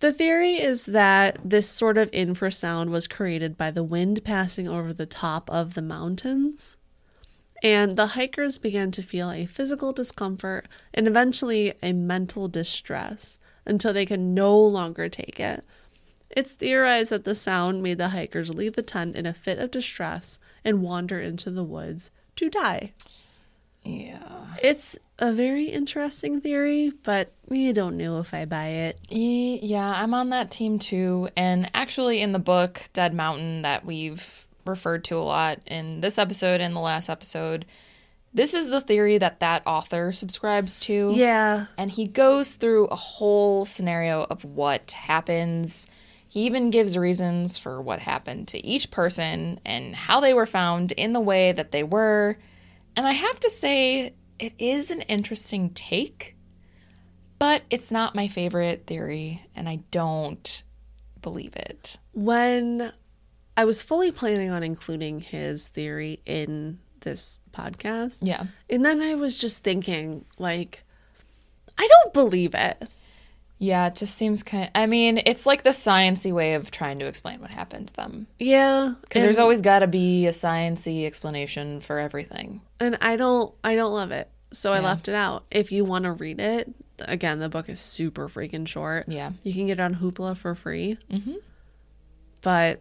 The 0.00 0.12
theory 0.12 0.60
is 0.60 0.84
that 0.86 1.38
this 1.42 1.66
sort 1.68 1.96
of 1.96 2.10
infrasound 2.10 2.90
was 2.90 3.08
created 3.08 3.56
by 3.56 3.70
the 3.70 3.82
wind 3.82 4.22
passing 4.24 4.68
over 4.68 4.92
the 4.92 5.06
top 5.06 5.50
of 5.50 5.72
the 5.72 5.80
mountains. 5.82 6.76
And 7.66 7.96
the 7.96 8.06
hikers 8.06 8.58
began 8.58 8.92
to 8.92 9.02
feel 9.02 9.28
a 9.28 9.44
physical 9.44 9.92
discomfort 9.92 10.68
and 10.94 11.08
eventually 11.08 11.74
a 11.82 11.92
mental 11.92 12.46
distress 12.46 13.40
until 13.64 13.92
they 13.92 14.06
could 14.06 14.20
no 14.20 14.56
longer 14.56 15.08
take 15.08 15.40
it. 15.40 15.64
It's 16.30 16.52
theorized 16.52 17.10
that 17.10 17.24
the 17.24 17.34
sound 17.34 17.82
made 17.82 17.98
the 17.98 18.10
hikers 18.10 18.54
leave 18.54 18.76
the 18.76 18.82
tent 18.82 19.16
in 19.16 19.26
a 19.26 19.34
fit 19.34 19.58
of 19.58 19.72
distress 19.72 20.38
and 20.64 20.80
wander 20.80 21.20
into 21.20 21.50
the 21.50 21.64
woods 21.64 22.12
to 22.36 22.48
die. 22.48 22.92
Yeah. 23.82 24.44
It's 24.62 24.96
a 25.18 25.32
very 25.32 25.64
interesting 25.64 26.40
theory, 26.40 26.92
but 27.02 27.32
you 27.50 27.72
don't 27.72 27.96
know 27.96 28.20
if 28.20 28.32
I 28.32 28.44
buy 28.44 28.66
it. 28.66 29.00
Yeah, 29.08 29.92
I'm 29.92 30.14
on 30.14 30.30
that 30.30 30.52
team 30.52 30.78
too. 30.78 31.30
And 31.36 31.68
actually, 31.74 32.20
in 32.20 32.30
the 32.30 32.38
book 32.38 32.82
Dead 32.92 33.12
Mountain 33.12 33.62
that 33.62 33.84
we've 33.84 34.45
referred 34.68 35.04
to 35.04 35.16
a 35.16 35.20
lot 35.20 35.60
in 35.66 36.00
this 36.00 36.18
episode 36.18 36.60
and 36.60 36.74
the 36.74 36.80
last 36.80 37.08
episode, 37.08 37.66
this 38.34 38.52
is 38.52 38.68
the 38.68 38.80
theory 38.80 39.18
that 39.18 39.40
that 39.40 39.62
author 39.66 40.12
subscribes 40.12 40.80
to. 40.80 41.12
Yeah. 41.14 41.66
And 41.78 41.90
he 41.90 42.06
goes 42.06 42.54
through 42.54 42.86
a 42.86 42.96
whole 42.96 43.64
scenario 43.64 44.24
of 44.24 44.44
what 44.44 44.92
happens. 44.92 45.86
He 46.28 46.42
even 46.42 46.70
gives 46.70 46.98
reasons 46.98 47.56
for 47.56 47.80
what 47.80 48.00
happened 48.00 48.48
to 48.48 48.64
each 48.64 48.90
person 48.90 49.58
and 49.64 49.96
how 49.96 50.20
they 50.20 50.34
were 50.34 50.46
found 50.46 50.92
in 50.92 51.14
the 51.14 51.20
way 51.20 51.52
that 51.52 51.70
they 51.70 51.82
were. 51.82 52.36
And 52.94 53.06
I 53.06 53.12
have 53.12 53.40
to 53.40 53.50
say, 53.50 54.14
it 54.38 54.52
is 54.58 54.90
an 54.90 55.00
interesting 55.02 55.70
take, 55.70 56.36
but 57.38 57.62
it's 57.70 57.90
not 57.90 58.14
my 58.14 58.28
favorite 58.28 58.86
theory, 58.86 59.46
and 59.54 59.66
I 59.68 59.80
don't 59.90 60.62
believe 61.22 61.56
it. 61.56 61.96
When 62.12 62.92
I 63.56 63.64
was 63.64 63.82
fully 63.82 64.10
planning 64.10 64.50
on 64.50 64.62
including 64.62 65.20
his 65.20 65.68
theory 65.68 66.20
in 66.26 66.78
this 67.00 67.38
podcast, 67.52 68.18
Yeah. 68.22 68.44
and 68.68 68.84
then 68.84 69.00
I 69.00 69.14
was 69.14 69.36
just 69.36 69.62
thinking, 69.62 70.24
like, 70.38 70.82
I 71.78 71.86
don't 71.86 72.12
believe 72.12 72.54
it. 72.54 72.88
Yeah, 73.58 73.86
it 73.86 73.94
just 73.94 74.16
seems 74.18 74.42
kind 74.42 74.70
I 74.74 74.84
mean, 74.86 75.18
it's 75.24 75.46
like 75.46 75.62
the 75.62 75.70
sciency 75.70 76.30
way 76.32 76.54
of 76.54 76.70
trying 76.70 76.98
to 76.98 77.06
explain 77.06 77.40
what 77.40 77.50
happened 77.50 77.88
to 77.88 77.94
them. 77.94 78.26
Yeah, 78.38 78.94
Because 79.00 79.22
there's 79.22 79.38
always 79.38 79.62
got 79.62 79.78
to 79.78 79.86
be 79.86 80.26
a 80.26 80.30
sciency 80.32 81.06
explanation 81.06 81.80
for 81.80 81.98
everything. 81.98 82.60
and 82.80 82.98
I 83.00 83.16
don't, 83.16 83.54
I 83.64 83.74
don't 83.76 83.92
love 83.94 84.10
it, 84.10 84.28
so 84.52 84.72
I 84.74 84.80
left 84.80 85.08
it 85.08 85.14
out. 85.14 85.44
If 85.50 85.72
you 85.72 85.84
want 85.84 86.04
to 86.04 86.12
read 86.12 86.40
it, 86.40 86.70
again, 87.00 87.38
the 87.38 87.48
book 87.48 87.68
is 87.70 87.80
super 87.80 88.28
freaking 88.28 88.68
short. 88.68 89.08
Yeah. 89.08 89.32
you 89.42 89.54
can 89.54 89.66
get 89.66 89.78
it 89.78 89.82
on 89.82 89.94
Hoopla 89.96 90.36
for 90.36 90.54
free. 90.54 90.98
Mm-hmm. 91.10 91.34
But 92.42 92.80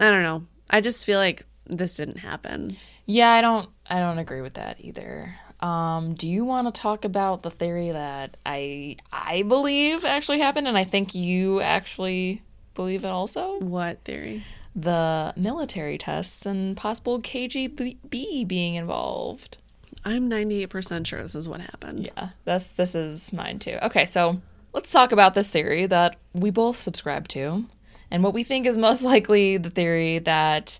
I 0.00 0.10
don't 0.10 0.22
know. 0.22 0.46
I 0.70 0.80
just 0.80 1.04
feel 1.04 1.18
like 1.18 1.44
this 1.66 1.96
didn't 1.96 2.18
happen. 2.18 2.76
Yeah, 3.06 3.30
I 3.30 3.40
don't 3.40 3.68
I 3.88 3.98
don't 3.98 4.18
agree 4.18 4.40
with 4.40 4.54
that 4.54 4.76
either. 4.80 5.34
Um, 5.60 6.14
do 6.14 6.28
you 6.28 6.44
want 6.44 6.72
to 6.72 6.80
talk 6.80 7.04
about 7.04 7.42
the 7.42 7.50
theory 7.50 7.90
that 7.90 8.36
I 8.46 8.96
I 9.12 9.42
believe 9.42 10.04
actually 10.04 10.40
happened 10.40 10.68
and 10.68 10.78
I 10.78 10.84
think 10.84 11.14
you 11.14 11.60
actually 11.60 12.42
believe 12.74 13.04
it 13.04 13.08
also? 13.08 13.58
What 13.58 14.04
theory? 14.04 14.44
The 14.76 15.32
military 15.36 15.98
tests 15.98 16.46
and 16.46 16.76
possible 16.76 17.20
KGB 17.20 18.46
being 18.46 18.74
involved. 18.76 19.58
I'm 20.04 20.30
98% 20.30 21.06
sure 21.06 21.20
this 21.20 21.34
is 21.34 21.48
what 21.48 21.60
happened. 21.60 22.10
Yeah, 22.16 22.28
this 22.44 22.72
this 22.72 22.94
is 22.94 23.32
mine 23.32 23.58
too. 23.58 23.78
Okay, 23.82 24.06
so 24.06 24.40
let's 24.72 24.92
talk 24.92 25.10
about 25.10 25.34
this 25.34 25.48
theory 25.48 25.86
that 25.86 26.16
we 26.32 26.50
both 26.50 26.76
subscribe 26.76 27.26
to, 27.28 27.64
and 28.10 28.22
what 28.22 28.34
we 28.34 28.44
think 28.44 28.66
is 28.66 28.78
most 28.78 29.02
likely 29.12 29.56
the 29.56 29.70
theory 29.70 30.18
that 30.20 30.78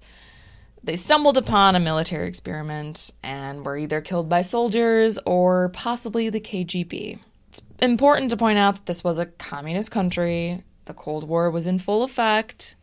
they 0.82 0.96
stumbled 0.96 1.36
upon 1.36 1.74
a 1.74 1.80
military 1.80 2.28
experiment 2.28 3.12
and 3.22 3.64
were 3.64 3.76
either 3.76 4.00
killed 4.00 4.28
by 4.28 4.42
soldiers 4.42 5.18
or 5.26 5.70
possibly 5.70 6.30
the 6.30 6.40
KGB. 6.40 7.18
It's 7.48 7.62
important 7.80 8.30
to 8.30 8.36
point 8.36 8.58
out 8.58 8.76
that 8.76 8.86
this 8.86 9.04
was 9.04 9.18
a 9.18 9.26
communist 9.26 9.90
country. 9.90 10.62
The 10.84 10.94
Cold 10.94 11.28
War 11.28 11.50
was 11.50 11.66
in 11.66 11.78
full 11.78 12.02
effect. 12.02 12.76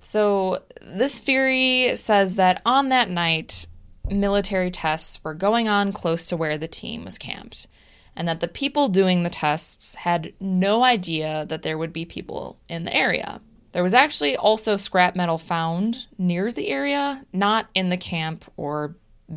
So, 0.00 0.62
this 0.80 1.20
theory 1.20 1.94
says 1.94 2.34
that 2.34 2.60
on 2.66 2.88
that 2.88 3.08
night, 3.08 3.66
military 4.08 4.70
tests 4.70 5.22
were 5.22 5.34
going 5.34 5.68
on 5.68 5.92
close 5.92 6.26
to 6.28 6.36
where 6.36 6.58
the 6.58 6.66
team 6.66 7.04
was 7.04 7.18
camped, 7.18 7.68
and 8.16 8.26
that 8.26 8.40
the 8.40 8.48
people 8.48 8.88
doing 8.88 9.22
the 9.22 9.30
tests 9.30 9.94
had 9.94 10.32
no 10.40 10.82
idea 10.82 11.46
that 11.48 11.62
there 11.62 11.78
would 11.78 11.92
be 11.92 12.04
people 12.04 12.58
in 12.68 12.84
the 12.84 12.94
area. 12.94 13.40
There 13.72 13.82
was 13.82 13.94
actually 13.94 14.36
also 14.36 14.76
scrap 14.76 15.16
metal 15.16 15.38
found 15.38 16.06
near 16.18 16.52
the 16.52 16.68
area, 16.68 17.24
not 17.32 17.68
in 17.74 17.88
the 17.88 17.96
camp 17.96 18.44
or 18.56 18.96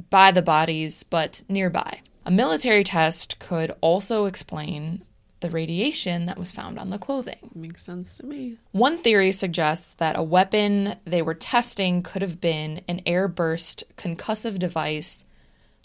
by 0.10 0.32
the 0.32 0.42
bodies, 0.42 1.04
but 1.04 1.42
nearby. 1.48 2.02
A 2.26 2.32
military 2.32 2.84
test 2.84 3.40
could 3.40 3.72
also 3.82 4.26
explain 4.26 5.04
the 5.40 5.50
radiation 5.50 6.26
that 6.26 6.40
was 6.40 6.52
found 6.52 6.80
on 6.80 6.90
the 6.90 6.98
clothing. 6.98 7.52
Makes 7.54 7.84
sense 7.84 8.18
to 8.18 8.26
me. 8.26 8.58
One 8.72 8.98
theory 8.98 9.32
suggests 9.32 9.94
that 9.96 10.18
a 10.18 10.24
weapon 10.24 10.96
they 11.06 11.22
were 11.22 11.34
testing 11.34 12.02
could 12.02 12.22
have 12.22 12.42
been 12.42 12.82
an 12.88 13.02
airburst 13.06 13.84
concussive 13.96 14.58
device 14.60 15.24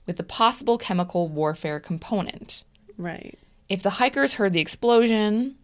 with 0.06 0.18
a 0.18 0.24
possible 0.24 0.78
chemical 0.78 1.28
warfare 1.28 1.78
component. 1.78 2.64
Right. 2.96 3.38
If 3.68 3.82
the 3.82 3.90
hikers 3.90 4.34
heard 4.34 4.52
the 4.52 4.60
explosion, 4.60 5.56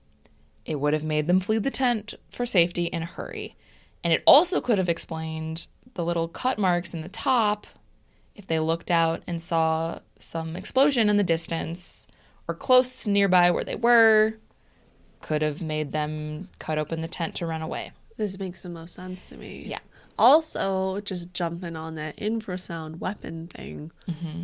it 0.67 0.81
would 0.81 0.93
have 0.93 1.05
made 1.05 1.29
them 1.29 1.41
flee 1.41 1.59
the 1.59 1.71
tent 1.71 2.15
for 2.29 2.45
safety 2.45 2.85
in 2.87 3.03
a 3.03 3.07
hurry. 3.07 3.57
And 4.05 4.13
it 4.13 4.23
also 4.27 4.61
could 4.61 4.79
have 4.79 4.89
explained 4.89 5.69
the 5.95 6.05
little 6.05 6.29
cut 6.29 6.59
marks 6.59 6.93
in 6.93 7.01
the 7.01 7.09
top 7.09 7.67
if 8.35 8.47
they 8.47 8.59
looked 8.59 8.91
out 8.91 9.23
and 9.27 9.41
saw 9.41 10.01
some 10.19 10.57
explosion 10.57 11.09
in 11.09 11.17
the 11.17 11.25
distance 11.25 12.07
or 12.49 12.55
close 12.55 13.07
nearby 13.07 13.51
where 13.51 13.65
they 13.65 13.77
were, 13.77 14.35
could 15.23 15.41
have 15.41 15.63
made 15.63 15.93
them 15.93 16.49
cut 16.59 16.79
open 16.79 17.01
the 17.01 17.09
tent 17.09 17.35
to 17.37 17.47
run 17.47 17.63
away. 17.63 17.93
This 18.17 18.39
makes 18.39 18.63
the 18.63 18.69
most 18.69 18.95
sense 18.95 19.29
to 19.31 19.37
me. 19.37 19.65
Yeah. 19.67 19.79
Also, 20.19 21.01
just 21.01 21.33
jumping 21.33 21.77
on 21.77 21.95
that 21.95 22.17
infrasound 22.17 22.99
weapon 22.99 23.49
thing, 23.49 23.93
mm-hmm. 24.09 24.43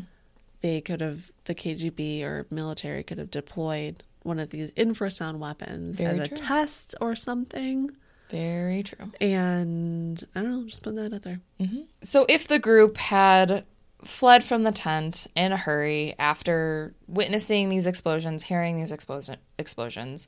they 0.61 0.81
could 0.81 1.01
have 1.01 1.31
the 1.45 1.55
KGB 1.55 2.23
or 2.23 2.47
military 2.51 3.03
could 3.03 3.19
have 3.19 3.31
deployed 3.31 4.03
one 4.25 4.39
of 4.39 4.51
these 4.51 4.71
infrasound 4.73 5.39
weapons 5.39 5.99
Very 5.99 6.21
as 6.21 6.27
a 6.27 6.29
test 6.29 6.95
or 7.01 7.15
something. 7.15 7.91
Very 8.31 8.83
true. 8.83 9.13
And 9.21 10.23
I 10.35 10.41
don't 10.41 10.51
know, 10.51 10.67
just 10.67 10.83
put 10.83 10.95
that 10.97 11.13
out 11.13 11.23
there. 11.23 11.41
Mm-hmm. 11.61 11.83
So, 12.03 12.25
if 12.29 12.49
the 12.49 12.59
group 12.59 12.97
had 12.97 13.65
fled 14.05 14.43
from 14.43 14.65
the 14.65 14.73
tent 14.73 15.27
in 15.37 15.53
a 15.53 15.57
hurry 15.57 16.15
after 16.19 16.95
witnessing 17.07 17.69
these 17.69 17.87
explosions, 17.87 18.45
hearing 18.45 18.79
these 18.79 18.91
explosion- 18.91 19.37
explosions, 19.59 20.27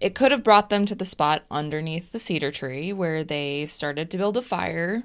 it 0.00 0.14
could 0.14 0.30
have 0.30 0.44
brought 0.44 0.70
them 0.70 0.86
to 0.86 0.94
the 0.94 1.04
spot 1.04 1.44
underneath 1.50 2.12
the 2.12 2.18
cedar 2.18 2.52
tree 2.52 2.92
where 2.92 3.24
they 3.24 3.66
started 3.66 4.10
to 4.10 4.18
build 4.18 4.36
a 4.36 4.42
fire. 4.42 5.04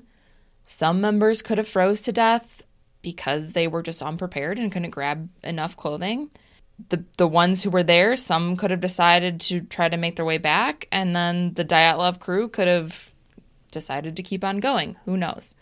Some 0.65 1.01
members 1.01 1.41
could 1.41 1.57
have 1.57 1.67
froze 1.67 2.01
to 2.03 2.11
death 2.11 2.63
because 3.01 3.53
they 3.53 3.67
were 3.67 3.81
just 3.81 4.01
unprepared 4.01 4.59
and 4.59 4.71
couldn't 4.71 4.91
grab 4.91 5.29
enough 5.43 5.75
clothing. 5.75 6.29
The 6.89 7.03
the 7.18 7.27
ones 7.27 7.64
who 7.64 7.69
were 7.69 7.84
there, 7.84 8.18
some 8.18 8.57
could 8.57 8.72
have 8.72 8.81
decided 8.81 9.39
to 9.41 9.61
try 9.61 9.89
to 9.89 9.98
make 9.98 10.15
their 10.15 10.26
way 10.26 10.38
back, 10.38 10.88
and 10.91 11.15
then 11.15 11.53
the 11.53 11.65
Dyatlov 11.65 12.19
crew 12.19 12.48
could 12.48 12.68
have 12.68 13.11
decided 13.72 14.15
to 14.15 14.23
keep 14.23 14.43
on 14.43 14.57
going. 14.57 14.98
Who 15.06 15.15
knows? 15.15 15.56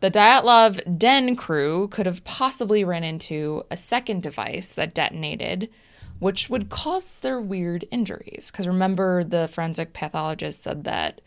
The 0.00 0.10
Dyatlov 0.10 0.98
Den 0.98 1.34
crew 1.34 1.88
could 1.88 2.06
have 2.06 2.24
possibly 2.24 2.84
ran 2.84 3.04
into 3.04 3.64
a 3.70 3.76
second 3.76 4.22
device 4.22 4.72
that 4.72 4.92
detonated, 4.92 5.70
which 6.18 6.50
would 6.50 6.68
cause 6.68 7.20
their 7.20 7.40
weird 7.40 7.86
injuries. 7.90 8.50
Because 8.50 8.66
remember, 8.66 9.24
the 9.24 9.48
forensic 9.48 9.94
pathologist 9.94 10.62
said 10.62 10.84
that 10.84 11.22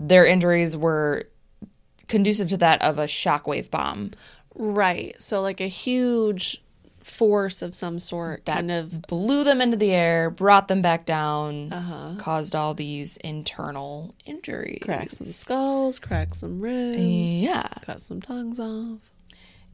their 0.00 0.24
injuries 0.24 0.74
were 0.74 1.28
conducive 2.08 2.48
to 2.48 2.56
that 2.56 2.80
of 2.82 2.98
a 2.98 3.04
shockwave 3.04 3.70
bomb 3.70 4.12
Right. 4.54 5.20
So 5.20 5.42
like 5.42 5.60
a 5.60 5.68
huge 5.68 6.62
force 7.04 7.60
of 7.62 7.76
some 7.76 8.00
sort 8.00 8.44
that 8.46 8.54
kind 8.56 8.70
of 8.70 9.02
blew 9.02 9.44
them 9.44 9.60
into 9.60 9.76
the 9.76 9.92
air, 9.92 10.30
brought 10.30 10.68
them 10.68 10.80
back 10.82 11.04
down, 11.04 11.70
Uh-huh. 11.72 12.14
caused 12.18 12.54
all 12.54 12.72
these 12.74 13.18
internal 13.18 14.14
injuries. 14.24 14.80
crack 14.82 15.10
some 15.10 15.26
skulls, 15.28 15.98
crack 15.98 16.34
some 16.34 16.60
ribs, 16.60 17.42
Yeah. 17.42 17.68
cut 17.82 18.00
some 18.00 18.22
tongues 18.22 18.58
off. 18.58 19.00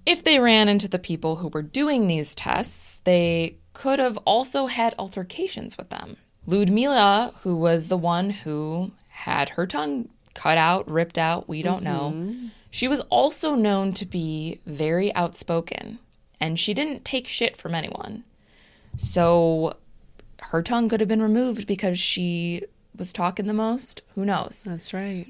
If 0.05 0.25
they 0.25 0.41
ran 0.41 0.69
into 0.69 0.89
the 0.89 0.99
people 0.99 1.37
who 1.37 1.49
were 1.49 1.63
doing 1.63 2.09
these 2.09 2.35
tests, 2.35 3.01
they 3.05 3.57
could 3.75 3.99
have 4.01 4.17
also 4.27 4.67
had 4.67 4.95
altercations 4.99 5.79
with 5.79 5.91
them. 5.91 6.17
Ludmila, 6.47 7.33
who 7.43 7.55
was 7.57 7.87
the 7.89 7.97
one 7.99 8.31
who 8.31 8.91
had 9.09 9.51
her 9.51 9.67
tongue 9.67 10.09
cut 10.35 10.59
out, 10.59 10.91
ripped 10.91 11.19
out, 11.19 11.49
we 11.49 11.63
don't 11.63 11.83
know, 11.85 12.35
she 12.71 12.89
was 12.89 13.01
also 13.03 13.55
known 13.55 13.93
to 13.93 14.05
be 14.07 14.61
very 14.67 15.15
outspoken 15.15 15.99
and 16.41 16.59
she 16.59 16.75
didn't 16.75 17.05
take 17.05 17.27
shit 17.29 17.57
from 17.57 17.75
anyone. 17.75 18.25
So 18.97 19.77
her 20.41 20.63
tongue 20.63 20.89
could 20.89 21.01
have 21.01 21.09
been 21.09 21.23
removed 21.23 21.67
because 21.67 21.99
she 21.99 22.63
was 22.97 23.13
talking 23.13 23.47
the 23.47 23.53
most. 23.55 24.03
Who 24.15 24.25
knows? 24.25 24.65
That's 24.69 24.93
right. 24.93 25.27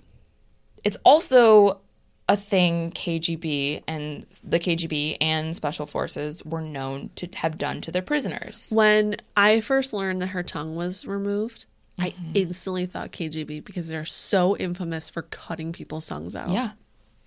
it's 0.83 0.97
also 1.05 1.81
a 2.29 2.37
thing 2.37 2.93
KGB 2.93 3.83
and 3.89 4.25
the 4.45 4.61
KGB 4.61 5.17
and 5.21 5.55
special 5.57 5.85
forces 5.85 6.45
were 6.45 6.61
known 6.61 7.11
to 7.17 7.29
have 7.35 7.59
done 7.59 7.81
to 7.83 7.91
their 7.91 8.03
prisoners. 8.03 8.71
When 8.75 9.17
I 9.37 9.61
first 9.61 9.93
learned 9.93 10.23
that 10.23 10.29
her 10.29 10.45
tongue 10.45 10.77
was 10.77 11.05
removed, 11.07 11.67
I 11.99 12.11
Mm-hmm. 12.11 12.31
instantly 12.35 12.87
thought 12.87 13.11
KGB 13.13 13.63
because 13.65 13.89
they're 13.89 14.05
so 14.07 14.57
infamous 14.57 15.11
for 15.11 15.23
cutting 15.23 15.73
people's 15.73 16.07
tongues 16.07 16.35
out. 16.37 16.51
Yeah, 16.51 16.71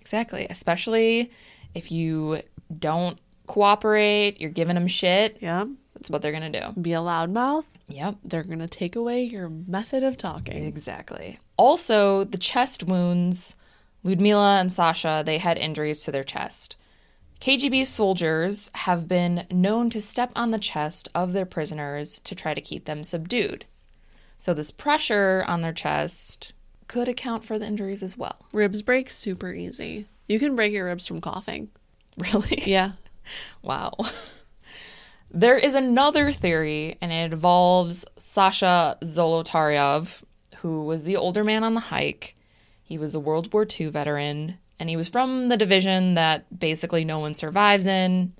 exactly. 0.00 0.46
Especially 0.50 1.30
if 1.74 1.92
you 1.92 2.40
don't 2.76 3.18
cooperate, 3.46 4.40
you're 4.40 4.50
giving 4.50 4.74
them 4.74 4.86
shit. 4.86 5.38
Yeah. 5.40 5.64
That's 5.94 6.10
what 6.10 6.22
they're 6.22 6.32
going 6.32 6.52
to 6.52 6.60
do. 6.60 6.80
Be 6.80 6.92
a 6.92 6.98
loudmouth. 6.98 7.64
Yep. 7.88 8.16
They're 8.24 8.42
going 8.42 8.58
to 8.60 8.66
take 8.68 8.96
away 8.96 9.22
your 9.22 9.48
method 9.48 10.02
of 10.02 10.16
talking. 10.16 10.64
Exactly. 10.64 11.38
Also, 11.56 12.24
the 12.24 12.38
chest 12.38 12.82
wounds, 12.82 13.54
Ludmila 14.02 14.58
and 14.60 14.72
Sasha, 14.72 15.22
they 15.24 15.38
had 15.38 15.58
injuries 15.58 16.02
to 16.04 16.12
their 16.12 16.24
chest. 16.24 16.76
KGB 17.40 17.84
soldiers 17.86 18.70
have 18.74 19.06
been 19.06 19.46
known 19.50 19.90
to 19.90 20.00
step 20.00 20.32
on 20.34 20.50
the 20.50 20.58
chest 20.58 21.08
of 21.14 21.32
their 21.32 21.44
prisoners 21.44 22.20
to 22.20 22.34
try 22.34 22.54
to 22.54 22.60
keep 22.60 22.86
them 22.86 23.04
subdued. 23.04 23.66
So, 24.38 24.54
this 24.54 24.70
pressure 24.70 25.44
on 25.46 25.60
their 25.60 25.72
chest 25.72 26.52
could 26.88 27.08
account 27.08 27.44
for 27.44 27.58
the 27.58 27.66
injuries 27.66 28.02
as 28.02 28.16
well. 28.16 28.46
Ribs 28.52 28.82
break 28.82 29.10
super 29.10 29.52
easy. 29.52 30.06
You 30.28 30.38
can 30.38 30.56
break 30.56 30.72
your 30.72 30.86
ribs 30.86 31.06
from 31.06 31.20
coughing. 31.20 31.70
Really? 32.16 32.62
Yeah. 32.64 32.92
Wow. 33.62 33.94
There 35.36 35.58
is 35.58 35.74
another 35.74 36.30
theory, 36.30 36.96
and 37.00 37.10
it 37.10 37.32
involves 37.32 38.04
Sasha 38.16 38.96
Zolotaryov, 39.02 40.22
who 40.58 40.84
was 40.84 41.02
the 41.02 41.16
older 41.16 41.42
man 41.42 41.64
on 41.64 41.74
the 41.74 41.80
hike. 41.80 42.36
He 42.84 42.98
was 42.98 43.16
a 43.16 43.20
World 43.20 43.52
War 43.52 43.66
II 43.68 43.88
veteran, 43.88 44.58
and 44.78 44.88
he 44.88 44.96
was 44.96 45.08
from 45.08 45.48
the 45.48 45.56
division 45.56 46.14
that 46.14 46.56
basically 46.56 47.04
no 47.04 47.18
one 47.18 47.34
survives 47.34 47.88
in. 47.88 48.32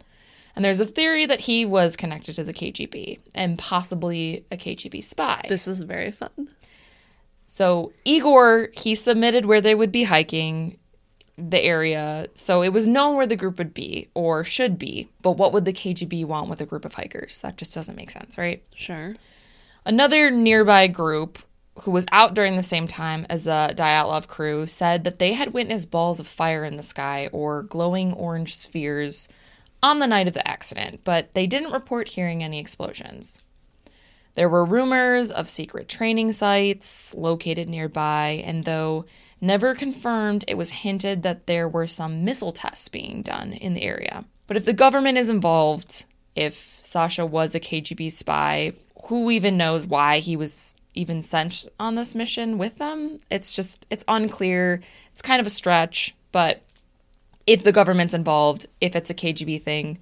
And 0.55 0.65
there's 0.65 0.78
a 0.78 0.86
theory 0.86 1.27
that 1.27 1.40
he 1.40 1.65
was 1.65 1.97
connected 1.97 2.36
to 2.36 2.44
the 2.44 2.55
KGB 2.55 3.19
and 3.35 3.59
possibly 3.59 4.47
a 4.52 4.56
KGB 4.56 5.02
spy. 5.02 5.44
This 5.48 5.66
is 5.66 5.81
very 5.81 6.12
fun. 6.12 6.51
So 7.47 7.93
Igor, 8.05 8.69
he 8.73 8.94
submitted 8.94 9.47
where 9.47 9.61
they 9.61 9.74
would 9.74 9.90
be 9.90 10.05
hiking 10.05 10.78
the 11.36 11.61
area. 11.61 12.28
So 12.35 12.62
it 12.62 12.73
was 12.73 12.86
known 12.86 13.16
where 13.16 13.27
the 13.27 13.36
group 13.36 13.59
would 13.59 13.74
be 13.74 14.09
or 14.15 14.44
should 14.44 14.78
be. 14.78 15.09
But 15.23 15.32
what 15.32 15.52
would 15.52 15.65
the 15.65 15.73
KGB 15.73 16.24
want 16.24 16.48
with 16.48 16.61
a 16.61 16.66
group 16.66 16.85
of 16.85 16.94
hikers? 16.94 17.40
That 17.40 17.56
just 17.56 17.74
doesn't 17.74 17.97
make 17.97 18.11
sense, 18.11 18.39
right? 18.39 18.62
Sure. 18.74 19.15
Another 19.85 20.31
nearby 20.31 20.86
group 20.86 21.39
who 21.82 21.90
was 21.90 22.06
out 22.12 22.35
during 22.35 22.56
the 22.56 22.62
same 22.62 22.86
time 22.86 23.27
as 23.28 23.44
the 23.44 23.74
Dyatlov 23.77 24.28
crew 24.28 24.66
said 24.66 25.05
that 25.05 25.19
they 25.19 25.32
had 25.32 25.52
witnessed 25.52 25.90
balls 25.90 26.20
of 26.20 26.27
fire 26.27 26.65
in 26.65 26.77
the 26.77 26.82
sky 26.82 27.28
or 27.32 27.65
glowing 27.65 28.12
orange 28.12 28.56
spheres 28.56 29.28
on 29.82 29.98
the 29.98 30.06
night 30.06 30.28
of 30.28 30.35
the 30.35 30.48
accident, 30.48 31.01
but 31.05 31.35
they 31.35 31.47
didn't 31.47 31.73
report 31.73 32.09
hearing 32.09 32.43
any 32.43 32.61
explosions. 32.61 33.40
There 34.35 34.48
were 34.48 34.65
rumors 34.65 35.31
of 35.31 35.48
secret 35.48 35.89
training 35.89 36.32
sites 36.32 37.12
located 37.15 37.69
nearby, 37.69 38.43
and 38.47 38.65
though 38.65 39.05
never 39.44 39.74
confirmed, 39.74 40.44
it 40.48 40.56
was 40.56 40.70
hinted 40.70 41.22
that 41.22 41.46
there 41.46 41.68
were 41.68 41.86
some 41.86 42.24
missile 42.24 42.52
tests 42.52 42.88
being 42.88 43.22
done 43.22 43.52
in 43.52 43.74
the 43.74 43.82
area. 43.82 44.24
But 44.46 44.56
if 44.56 44.64
the 44.64 44.72
government 44.72 45.18
is 45.18 45.28
involved, 45.30 46.04
if 46.34 46.78
Sasha 46.82 47.24
was 47.24 47.54
a 47.54 47.60
KGB 47.60 48.10
spy, 48.12 48.72
who 49.06 49.30
even 49.30 49.56
knows 49.56 49.86
why 49.86 50.18
he 50.18 50.36
was 50.36 50.74
even 50.94 51.22
sent 51.22 51.66
on 51.78 51.94
this 51.94 52.14
mission 52.14 52.58
with 52.58 52.78
them? 52.78 53.18
It's 53.30 53.54
just, 53.54 53.86
it's 53.90 54.04
unclear. 54.08 54.80
It's 55.12 55.22
kind 55.22 55.40
of 55.40 55.46
a 55.46 55.50
stretch, 55.50 56.14
but 56.32 56.62
if 57.46 57.64
the 57.64 57.72
government's 57.72 58.14
involved, 58.14 58.66
if 58.80 58.96
it's 58.96 59.10
a 59.10 59.14
KGB 59.14 59.62
thing, 59.62 59.98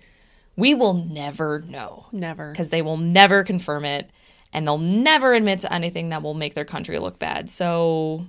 we 0.57 0.75
will 0.75 0.95
never 0.95 1.61
know 1.61 2.07
Never. 2.13 2.51
because 2.53 2.69
they 2.69 2.83
will 2.83 2.99
never 2.99 3.43
confirm 3.43 3.85
it 3.85 4.11
and 4.53 4.67
they'll 4.67 4.79
never 4.79 5.33
admit 5.33 5.61
to 5.61 5.73
anything 5.73 6.11
that 6.11 6.23
will 6.23 6.35
make 6.35 6.55
their 6.55 6.65
country 6.65 6.99
look 6.99 7.19
bad. 7.19 7.49
So, 7.49 8.27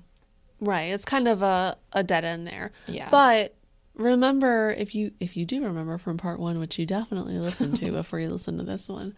Right. 0.63 0.93
It's 0.93 1.05
kind 1.05 1.27
of 1.27 1.41
a, 1.41 1.77
a 1.93 2.03
dead 2.03 2.23
end 2.25 2.47
there. 2.47 2.71
Yeah. 2.87 3.09
But 3.09 3.55
remember 3.95 4.73
if 4.77 4.95
you 4.95 5.11
if 5.19 5.37
you 5.37 5.45
do 5.45 5.63
remember 5.63 5.97
from 5.97 6.17
part 6.17 6.39
one, 6.39 6.59
which 6.59 6.79
you 6.79 6.85
definitely 6.85 7.37
listened 7.37 7.77
to 7.77 7.91
before 8.01 8.19
you 8.19 8.29
listen 8.29 8.57
to 8.57 8.63
this 8.63 8.87
one, 8.89 9.15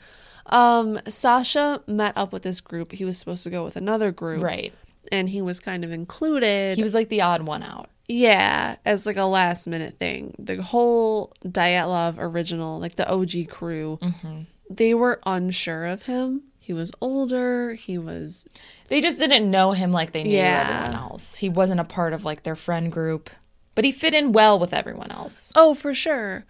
um, 0.48 1.00
Sasha 1.08 1.82
met 1.88 2.14
up 2.16 2.34
with 2.34 2.44
this 2.44 2.62
group. 2.62 2.92
He 2.92 3.06
was 3.06 3.18
supposed 3.18 3.44
to 3.44 3.50
go 3.50 3.64
with 3.64 3.76
another 3.76 4.12
group. 4.12 4.44
right. 4.44 4.74
And 5.12 5.30
he 5.30 5.42
was 5.42 5.60
kind 5.60 5.84
of 5.84 5.92
included. 5.92 6.78
He 6.78 6.82
was 6.84 6.96
like 6.96 7.10
the 7.10 7.22
odd 7.22 7.44
one 7.44 7.62
out. 7.62 7.90
yeah, 8.08 8.78
as 8.86 9.06
like 9.06 9.18
a 9.18 9.26
last 9.26 9.68
minute 9.68 10.00
thing. 10.00 10.34
The 10.40 10.62
whole 10.64 11.32
Dyatlov 11.46 12.16
original, 12.18 12.80
like 12.80 12.96
the 12.96 13.08
OG 13.08 13.50
crew, 13.50 14.00
Mm-hmm. 14.02 14.42
they 14.70 14.96
were 14.96 15.20
unsure 15.26 15.86
of 15.86 16.04
him. 16.04 16.42
He 16.66 16.74
was 16.74 16.92
older. 17.00 17.76
He 17.76 17.98
was 17.98 18.46
They 18.88 19.00
just 19.02 19.20
didn't 19.20 19.50
know 19.52 19.72
him 19.72 19.92
like 19.92 20.12
they 20.14 20.24
knew 20.24 20.36
Yeah. 20.36 20.68
everyone 20.68 20.96
else. 21.12 21.36
He 21.38 21.48
wasn't 21.48 21.80
a 21.80 21.84
part 21.86 22.12
of 22.12 22.26
like 22.26 22.42
their 22.44 22.56
friend 22.56 22.92
group, 22.92 23.30
but 23.76 23.86
he 23.86 23.92
fit 23.92 24.14
in 24.16 24.32
well 24.32 24.58
with 24.58 24.74
everyone 24.74 25.12
else. 25.12 25.52
Oh, 25.56 25.74
for 25.76 25.94
sure. 25.94 26.46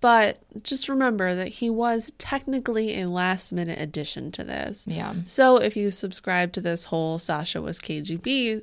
But 0.00 0.38
just 0.62 0.88
remember 0.88 1.34
that 1.34 1.48
he 1.48 1.68
was 1.68 2.12
technically 2.18 3.00
a 3.00 3.08
last 3.08 3.50
minute 3.52 3.80
addition 3.80 4.30
to 4.32 4.44
this. 4.44 4.84
Yeah. 4.86 5.14
So 5.24 5.56
if 5.56 5.74
you 5.76 5.90
subscribe 5.90 6.52
to 6.52 6.60
this 6.60 6.84
whole 6.84 7.18
Sasha 7.18 7.60
was 7.60 7.78
KGB 7.78 8.62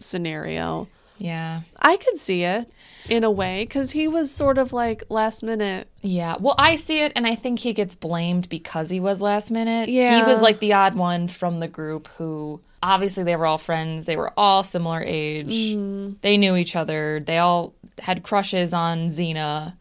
scenario, 0.00 0.86
Yeah. 1.22 1.62
I 1.78 1.96
could 1.96 2.18
see 2.18 2.44
it 2.44 2.70
in 3.08 3.24
a 3.24 3.30
way 3.30 3.64
because 3.64 3.92
he 3.92 4.08
was 4.08 4.30
sort 4.30 4.58
of 4.58 4.72
like 4.72 5.04
last 5.08 5.42
minute. 5.42 5.88
Yeah. 6.00 6.36
Well, 6.40 6.54
I 6.58 6.74
see 6.74 7.00
it 7.00 7.12
and 7.14 7.26
I 7.26 7.34
think 7.34 7.60
he 7.60 7.72
gets 7.72 7.94
blamed 7.94 8.48
because 8.48 8.90
he 8.90 9.00
was 9.00 9.20
last 9.20 9.50
minute. 9.50 9.88
Yeah. 9.88 10.16
He 10.16 10.22
was 10.22 10.42
like 10.42 10.58
the 10.58 10.72
odd 10.72 10.94
one 10.94 11.28
from 11.28 11.60
the 11.60 11.68
group 11.68 12.08
who 12.18 12.60
obviously 12.82 13.24
they 13.24 13.36
were 13.36 13.46
all 13.46 13.58
friends. 13.58 14.06
They 14.06 14.16
were 14.16 14.32
all 14.36 14.62
similar 14.62 15.02
age. 15.04 15.74
Mm. 15.74 16.16
They 16.22 16.36
knew 16.36 16.56
each 16.56 16.74
other. 16.74 17.20
They 17.24 17.38
all 17.38 17.74
had 18.00 18.22
crushes 18.22 18.72
on 18.72 19.08
Zina. 19.08 19.78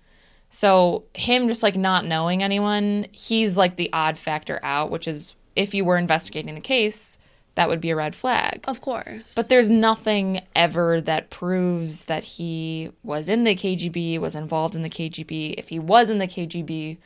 So, 0.54 1.06
him 1.14 1.48
just 1.48 1.64
like 1.64 1.78
not 1.78 2.06
knowing 2.06 2.44
anyone, 2.44 3.08
he's 3.14 3.56
like 3.56 3.78
the 3.78 3.90
odd 3.94 4.18
factor 4.18 4.60
out, 4.64 4.92
which 4.92 5.08
is 5.08 5.34
if 5.56 5.74
you 5.74 5.86
were 5.86 5.98
investigating 5.98 6.56
the 6.56 6.62
case, 6.62 7.18
that 7.56 7.68
would 7.68 7.82
be 7.82 7.90
a 7.90 7.96
red 7.96 8.16
flag. 8.16 8.64
Of 8.66 8.82
course. 8.82 9.36
But 9.36 9.50
there's 9.50 9.70
nothing 9.70 10.42
ever 10.56 11.02
that 11.02 11.30
proves 11.30 12.06
that 12.06 12.24
he 12.24 12.92
was 13.04 13.28
in 13.28 13.44
the 13.44 13.56
KGB, 13.56 14.20
was 14.20 14.36
involved 14.36 14.76
in 14.76 14.84
the 14.84 14.90
KGB. 14.90 15.56
If 15.58 15.70
he 15.70 15.80
was 15.80 16.10
in 16.10 16.20
the 16.20 16.28
KGB, 16.28 16.98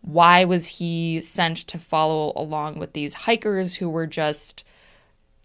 why 0.00 0.44
was 0.44 0.66
he 0.66 1.20
sent 1.22 1.58
to 1.58 1.78
follow 1.78 2.32
along 2.34 2.78
with 2.78 2.92
these 2.92 3.14
hikers 3.14 3.76
who 3.76 3.88
were 3.88 4.06
just 4.06 4.64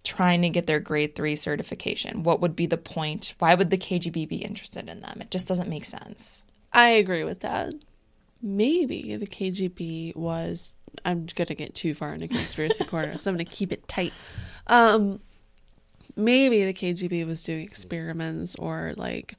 trying 0.03 0.41
to 0.41 0.49
get 0.49 0.65
their 0.65 0.79
grade 0.79 1.15
three 1.15 1.35
certification? 1.35 2.23
What 2.23 2.41
would 2.41 2.55
be 2.55 2.65
the 2.65 2.77
point? 2.77 3.35
Why 3.37 3.53
would 3.53 3.69
the 3.69 3.77
KGB 3.77 4.27
be 4.27 4.37
interested 4.37 4.89
in 4.89 5.01
them? 5.01 5.19
It 5.21 5.29
just 5.29 5.47
doesn't 5.47 5.69
make 5.69 5.85
sense. 5.85 6.43
I 6.73 6.89
agree 6.89 7.23
with 7.23 7.41
that. 7.41 7.73
Maybe 8.41 9.15
the 9.15 9.27
KGB 9.27 10.15
was. 10.15 10.73
I'm 11.05 11.27
gonna 11.35 11.55
get 11.55 11.75
too 11.75 11.93
far 11.93 12.13
into 12.13 12.27
conspiracy 12.27 12.83
corner, 12.85 13.17
so 13.17 13.31
I'm 13.31 13.35
gonna 13.35 13.45
keep 13.45 13.71
it 13.71 13.87
tight. 13.87 14.13
Um, 14.67 15.19
maybe 16.15 16.65
the 16.65 16.73
KGB 16.73 17.25
was 17.25 17.43
doing 17.43 17.61
experiments 17.63 18.55
or 18.55 18.93
like 18.97 19.35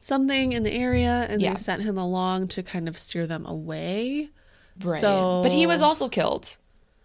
something 0.00 0.52
in 0.52 0.62
the 0.62 0.72
area, 0.72 1.26
and 1.28 1.40
Yeah. 1.40 1.50
they 1.50 1.56
sent 1.56 1.82
him 1.82 1.96
along 1.98 2.48
to 2.48 2.62
kind 2.62 2.88
of 2.88 2.96
steer 2.96 3.26
them 3.26 3.46
away. 3.46 4.30
Right. 4.82 5.00
So, 5.00 5.40
but 5.42 5.52
he 5.52 5.66
was 5.66 5.82
also 5.82 6.08
killed. 6.08 6.56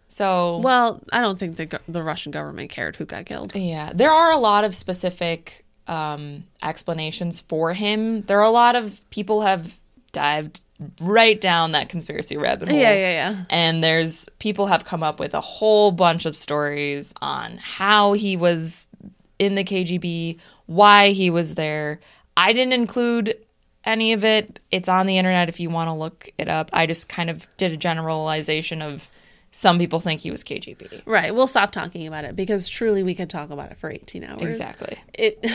So 0.08 0.60
Well, 0.60 1.02
I 1.12 1.22
don't 1.22 1.38
think 1.38 1.58
the 1.58 1.80
the 1.88 2.02
Russian 2.02 2.32
government 2.32 2.70
cared 2.70 2.96
who 2.96 3.06
got 3.06 3.26
killed. 3.26 3.54
Yeah, 3.56 3.92
there 3.94 4.12
are 4.12 4.32
a 4.32 4.38
lot 4.38 4.64
of 4.64 4.74
specific 4.74 5.66
um, 5.88 6.46
explanations 6.64 7.40
for 7.42 7.74
him. 7.74 8.22
There 8.24 8.40
are 8.40 8.44
a 8.46 8.50
lot 8.50 8.76
of 8.76 9.02
people 9.10 9.42
have 9.42 9.80
dived 10.18 10.62
right 11.02 11.40
down 11.40 11.72
that 11.72 11.90
conspiracy 11.90 12.38
rabbit 12.38 12.70
hole. 12.70 12.78
Yeah, 12.78 12.94
yeah, 12.94 13.12
yeah. 13.12 13.44
And 13.50 13.84
there's 13.84 14.30
people 14.40 14.68
have 14.68 14.86
come 14.86 15.04
up 15.04 15.20
with 15.20 15.34
a 15.34 15.42
whole 15.42 15.92
bunch 15.92 16.26
of 16.26 16.36
stories 16.36 17.14
on 17.22 17.58
how 17.58 18.14
he 18.14 18.38
was 18.38 18.90
in 19.40 19.56
the 19.56 19.64
KGB, 19.64 20.40
why 20.66 21.12
he 21.12 21.30
was 21.30 21.56
there. 21.56 22.00
I 22.36 22.54
didn't 22.54 22.74
include 22.74 23.38
any 23.84 24.14
of 24.14 24.24
it. 24.24 24.60
It's 24.72 24.90
on 24.90 25.08
the 25.08 25.18
internet 25.18 25.50
if 25.50 25.60
you 25.60 25.70
want 25.70 25.88
to 25.88 25.94
look 25.94 26.30
it 26.38 26.48
up. 26.48 26.70
I 26.74 26.86
just 26.86 27.10
kind 27.10 27.30
of 27.30 27.48
did 27.58 27.72
a 27.72 27.78
generalization 27.78 28.82
of 28.82 29.10
some 29.52 29.80
people 29.80 30.00
think 30.00 30.22
he 30.22 30.30
was 30.30 30.44
KGB. 30.44 31.04
Right. 31.06 31.34
We'll 31.34 31.48
stop 31.48 31.72
talking 31.72 32.06
about 32.06 32.26
it 32.26 32.36
because 32.36 32.68
truly 32.70 33.02
we 33.02 33.16
could 33.16 33.30
talk 33.30 33.50
about 33.50 33.72
it 33.72 33.78
for 33.78 33.90
18 33.90 34.24
hours. 34.24 34.44
Exactly. 34.44 34.98
It. 35.14 35.46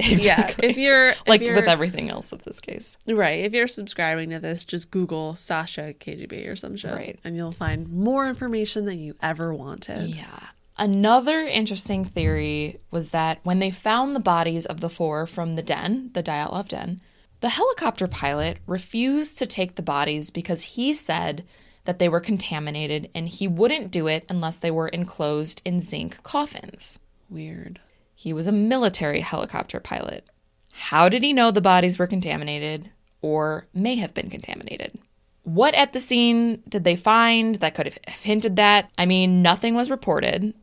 Yeah. 0.00 0.52
If 0.62 0.76
you're 0.76 1.08
if 1.10 1.28
like 1.28 1.40
you're- 1.42 1.54
with 1.54 1.68
everything 1.68 2.10
else 2.10 2.32
of 2.32 2.44
this 2.44 2.60
case. 2.60 2.96
Right. 3.06 3.44
If 3.44 3.52
you're 3.52 3.68
subscribing 3.68 4.30
to 4.30 4.40
this, 4.40 4.64
just 4.64 4.90
Google 4.90 5.36
Sasha 5.36 5.94
KGB 5.94 6.48
or 6.48 6.56
some 6.56 6.76
shit. 6.76 6.92
Right. 6.92 7.20
And 7.24 7.36
you'll 7.36 7.52
find 7.52 7.88
more 7.88 8.28
information 8.28 8.84
than 8.86 8.98
you 8.98 9.14
ever 9.22 9.54
wanted. 9.54 10.08
Yeah. 10.10 10.48
Another 10.78 11.40
interesting 11.40 12.04
theory 12.04 12.80
was 12.90 13.10
that 13.10 13.38
when 13.42 13.58
they 13.58 13.70
found 13.70 14.16
the 14.16 14.20
bodies 14.20 14.66
of 14.66 14.80
the 14.80 14.88
four 14.90 15.26
from 15.26 15.52
the 15.54 15.62
den, 15.62 16.10
the 16.14 16.22
Dyatlov 16.22 16.68
den, 16.68 17.00
the 17.40 17.50
helicopter 17.50 18.08
pilot 18.08 18.58
refused 18.66 19.38
to 19.38 19.46
take 19.46 19.74
the 19.76 19.82
bodies 19.82 20.30
because 20.30 20.62
he 20.62 20.92
said 20.94 21.44
that 21.84 21.98
they 21.98 22.08
were 22.08 22.20
contaminated 22.20 23.10
and 23.14 23.28
he 23.28 23.48
wouldn't 23.48 23.90
do 23.90 24.06
it 24.06 24.24
unless 24.28 24.56
they 24.56 24.70
were 24.70 24.88
enclosed 24.88 25.60
in 25.64 25.80
zinc 25.80 26.22
coffins. 26.22 26.98
Weird. 27.28 27.80
He 28.14 28.32
was 28.32 28.46
a 28.46 28.52
military 28.52 29.20
helicopter 29.20 29.80
pilot. 29.80 30.24
How 30.72 31.08
did 31.08 31.22
he 31.22 31.32
know 31.32 31.50
the 31.50 31.60
bodies 31.60 31.98
were 31.98 32.06
contaminated 32.06 32.90
or 33.20 33.66
may 33.74 33.96
have 33.96 34.14
been 34.14 34.30
contaminated? 34.30 34.98
What 35.44 35.74
at 35.74 35.92
the 35.92 36.00
scene 36.00 36.62
did 36.68 36.84
they 36.84 36.96
find 36.96 37.56
that 37.56 37.74
could 37.74 37.86
have 37.86 37.98
hinted 38.06 38.56
that? 38.56 38.90
I 38.96 39.06
mean, 39.06 39.42
nothing 39.42 39.74
was 39.74 39.90
reported. 39.90 40.54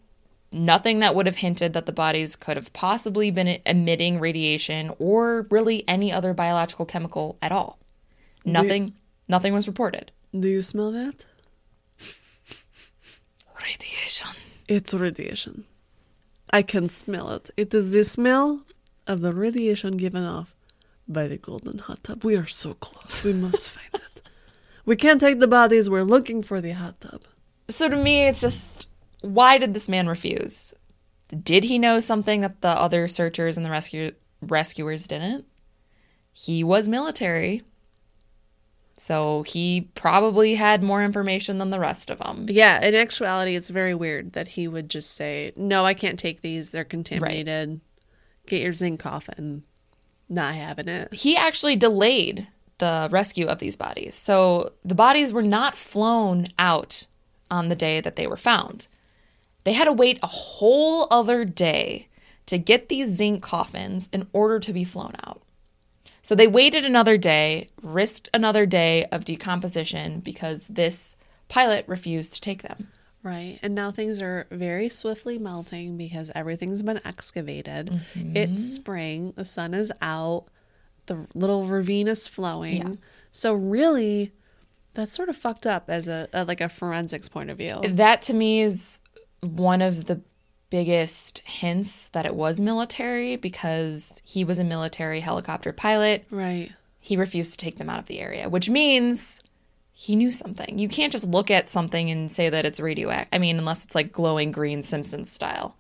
Nothing 0.51 0.99
that 0.99 1.13
would 1.13 1.25
have 1.25 1.35
hinted 1.37 1.73
that 1.73 1.85
the 1.85 1.91
bodies 1.91 2.35
could 2.35 2.55
have 2.55 2.73
possibly 2.73 3.29
been 3.29 3.59
emitting 3.65 4.19
radiation 4.19 4.91
or 4.97 5.45
really 5.51 5.87
any 5.87 6.11
other 6.11 6.33
biological 6.33 6.85
chemical 6.85 7.37
at 7.41 7.51
all. 7.51 7.77
Nothing 8.45 8.93
nothing 9.27 9.53
was 9.53 9.67
reported. 9.67 10.11
Do 10.37 10.47
you 10.47 10.61
smell 10.61 10.91
that? 10.91 11.15
Radiation. 13.61 14.29
It's 14.67 14.93
radiation. 14.93 15.65
I 16.51 16.61
can 16.61 16.87
smell 16.89 17.31
it. 17.31 17.49
It 17.57 17.73
is 17.73 17.93
the 17.93 18.03
smell 18.03 18.61
of 19.07 19.21
the 19.21 19.33
radiation 19.33 19.97
given 19.97 20.23
off 20.23 20.55
by 21.07 21.27
the 21.27 21.37
golden 21.37 21.79
hot 21.79 22.03
tub. 22.03 22.23
We 22.23 22.35
are 22.35 22.45
so 22.45 22.75
close. 22.75 23.23
We 23.23 23.33
must 23.33 23.69
find 23.71 23.89
it. 23.93 24.21
We 24.85 24.95
can't 24.95 25.19
take 25.19 25.39
the 25.39 25.47
bodies. 25.47 25.89
We're 25.89 26.03
looking 26.03 26.43
for 26.43 26.61
the 26.61 26.71
hot 26.71 27.01
tub. 27.01 27.23
So 27.69 27.89
to 27.89 27.95
me, 27.95 28.27
it's 28.27 28.41
just 28.41 28.87
why 29.21 29.57
did 29.57 29.73
this 29.73 29.89
man 29.89 30.07
refuse? 30.07 30.73
Did 31.27 31.63
he 31.63 31.77
know 31.77 31.99
something 31.99 32.41
that 32.41 32.61
the 32.61 32.69
other 32.69 33.07
searchers 33.07 33.57
and 33.57 33.65
the 33.65 33.69
rescue 33.69 34.11
rescuers 34.41 35.07
didn't? 35.07 35.45
He 36.31 36.63
was 36.63 36.87
military, 36.87 37.63
so 38.99 39.43
he 39.43 39.89
probably 39.95 40.55
had 40.55 40.83
more 40.83 41.01
information 41.01 41.57
than 41.57 41.69
the 41.69 41.79
rest 41.79 42.09
of 42.09 42.17
them. 42.17 42.47
Yeah, 42.49 42.83
in 42.85 42.95
actuality, 42.95 43.55
it's 43.55 43.69
very 43.69 43.95
weird 43.95 44.33
that 44.33 44.49
he 44.49 44.67
would 44.67 44.89
just 44.89 45.15
say, 45.15 45.53
"No, 45.55 45.85
I 45.85 45.93
can't 45.93 46.19
take 46.19 46.41
these. 46.41 46.71
They're 46.71 46.83
contaminated. 46.83 47.79
Get 48.45 48.61
your 48.61 48.73
zinc 48.73 48.99
coffin." 48.99 49.63
Not 50.27 50.53
having 50.53 50.89
it. 50.89 51.13
He 51.13 51.37
actually 51.37 51.77
delayed 51.77 52.47
the 52.79 53.07
rescue 53.09 53.45
of 53.45 53.59
these 53.59 53.75
bodies. 53.75 54.15
So 54.15 54.73
the 54.83 54.95
bodies 54.95 55.31
were 55.31 55.43
not 55.43 55.77
flown 55.77 56.47
out 56.59 57.07
on 57.49 57.69
the 57.69 57.75
day 57.75 58.01
that 58.01 58.17
they 58.17 58.27
were 58.27 58.37
found. 58.37 58.87
They 59.63 59.73
had 59.73 59.85
to 59.85 59.93
wait 59.93 60.19
a 60.21 60.27
whole 60.27 61.07
other 61.09 61.45
day 61.45 62.09
to 62.47 62.57
get 62.57 62.89
these 62.89 63.09
zinc 63.09 63.43
coffins 63.43 64.09
in 64.11 64.27
order 64.33 64.59
to 64.59 64.73
be 64.73 64.83
flown 64.83 65.15
out. 65.25 65.41
So 66.29 66.35
they 66.35 66.45
waited 66.45 66.85
another 66.85 67.17
day, 67.17 67.71
risked 67.81 68.29
another 68.35 68.67
day 68.67 69.05
of 69.05 69.25
decomposition 69.25 70.19
because 70.19 70.67
this 70.67 71.15
pilot 71.47 71.85
refused 71.87 72.35
to 72.35 72.39
take 72.39 72.61
them. 72.61 72.89
Right. 73.23 73.57
And 73.63 73.73
now 73.73 73.89
things 73.89 74.21
are 74.21 74.45
very 74.51 74.89
swiftly 74.89 75.39
melting 75.39 75.97
because 75.97 76.29
everything's 76.35 76.83
been 76.83 77.01
excavated. 77.03 78.03
Mm-hmm. 78.13 78.37
It's 78.37 78.63
spring, 78.63 79.33
the 79.37 79.43
sun 79.43 79.73
is 79.73 79.91
out, 80.03 80.45
the 81.07 81.25
little 81.33 81.65
ravine 81.65 82.07
is 82.07 82.27
flowing. 82.27 82.77
Yeah. 82.77 82.93
So 83.31 83.55
really 83.55 84.31
that's 84.93 85.13
sort 85.13 85.29
of 85.29 85.35
fucked 85.35 85.65
up 85.65 85.85
as 85.87 86.07
a, 86.07 86.29
a 86.31 86.45
like 86.45 86.61
a 86.61 86.69
forensics 86.69 87.27
point 87.27 87.49
of 87.49 87.57
view. 87.57 87.81
That 87.83 88.21
to 88.23 88.35
me 88.35 88.61
is 88.61 88.99
one 89.41 89.81
of 89.81 90.05
the 90.05 90.21
biggest 90.69 91.39
hints 91.39 92.05
that 92.09 92.25
it 92.25 92.35
was 92.35 92.59
military 92.59 93.35
because 93.35 94.21
he 94.23 94.43
was 94.43 94.59
a 94.59 94.63
military 94.63 95.19
helicopter 95.19 95.73
pilot. 95.73 96.25
right. 96.29 96.71
He 97.01 97.15
refused 97.17 97.51
to 97.51 97.57
take 97.65 97.77
them 97.77 97.89
out 97.89 97.99
of 97.99 98.05
the 98.05 98.19
area, 98.19 98.49
which 98.49 98.69
means 98.69 99.41
he 99.91 100.15
knew 100.15 100.31
something. 100.31 100.77
You 100.77 100.87
can't 100.89 101.11
just 101.11 101.27
look 101.27 101.49
at 101.49 101.69
something 101.69 102.09
and 102.11 102.31
say 102.31 102.49
that 102.49 102.65
it's 102.65 102.79
radioactive. 102.79 103.29
I 103.33 103.37
mean, 103.39 103.57
unless 103.57 103.83
it's 103.85 103.95
like 103.95 104.11
glowing 104.11 104.51
green 104.51 104.81
Simpsons 104.83 105.31
style. 105.31 105.75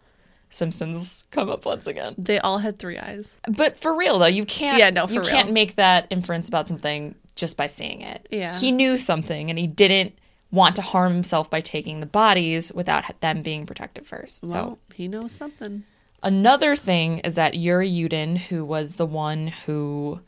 Simpsons 0.49 1.25
come 1.29 1.49
up 1.49 1.65
once 1.65 1.85
again. 1.85 2.15
They 2.17 2.39
all 2.39 2.57
had 2.57 2.79
three 2.79 2.97
eyes. 2.97 3.37
But 3.47 3.77
for 3.77 3.95
real 3.95 4.17
though, 4.17 4.25
you 4.25 4.45
can't 4.45 4.79
Yeah, 4.79 4.89
no, 4.89 5.05
for 5.07 5.13
you 5.13 5.19
real. 5.21 5.29
can't 5.29 5.51
make 5.51 5.75
that 5.75 6.07
inference 6.09 6.47
about 6.47 6.67
something 6.67 7.15
just 7.35 7.55
by 7.55 7.67
seeing 7.67 8.01
it. 8.01 8.27
Yeah. 8.31 8.57
He 8.57 8.71
knew 8.71 8.97
something 8.97 9.49
and 9.49 9.59
he 9.59 9.67
didn't 9.67 10.17
want 10.51 10.75
to 10.75 10.81
harm 10.81 11.13
himself 11.13 11.49
by 11.49 11.61
taking 11.61 11.99
the 11.99 12.05
bodies 12.05 12.71
without 12.73 13.19
them 13.21 13.41
being 13.41 13.65
protected 13.65 14.05
first. 14.05 14.45
so 14.47 14.79
he 14.93 15.07
knows 15.07 15.31
something. 15.31 15.83
Another 16.21 16.75
thing 16.75 17.19
is 17.19 17.35
that 17.35 17.55
Yuri 17.55 17.89
Yudin, 17.89 18.37
who 18.37 18.65
was 18.65 18.95
the 18.95 19.05
one 19.05 19.47
who 19.65 20.19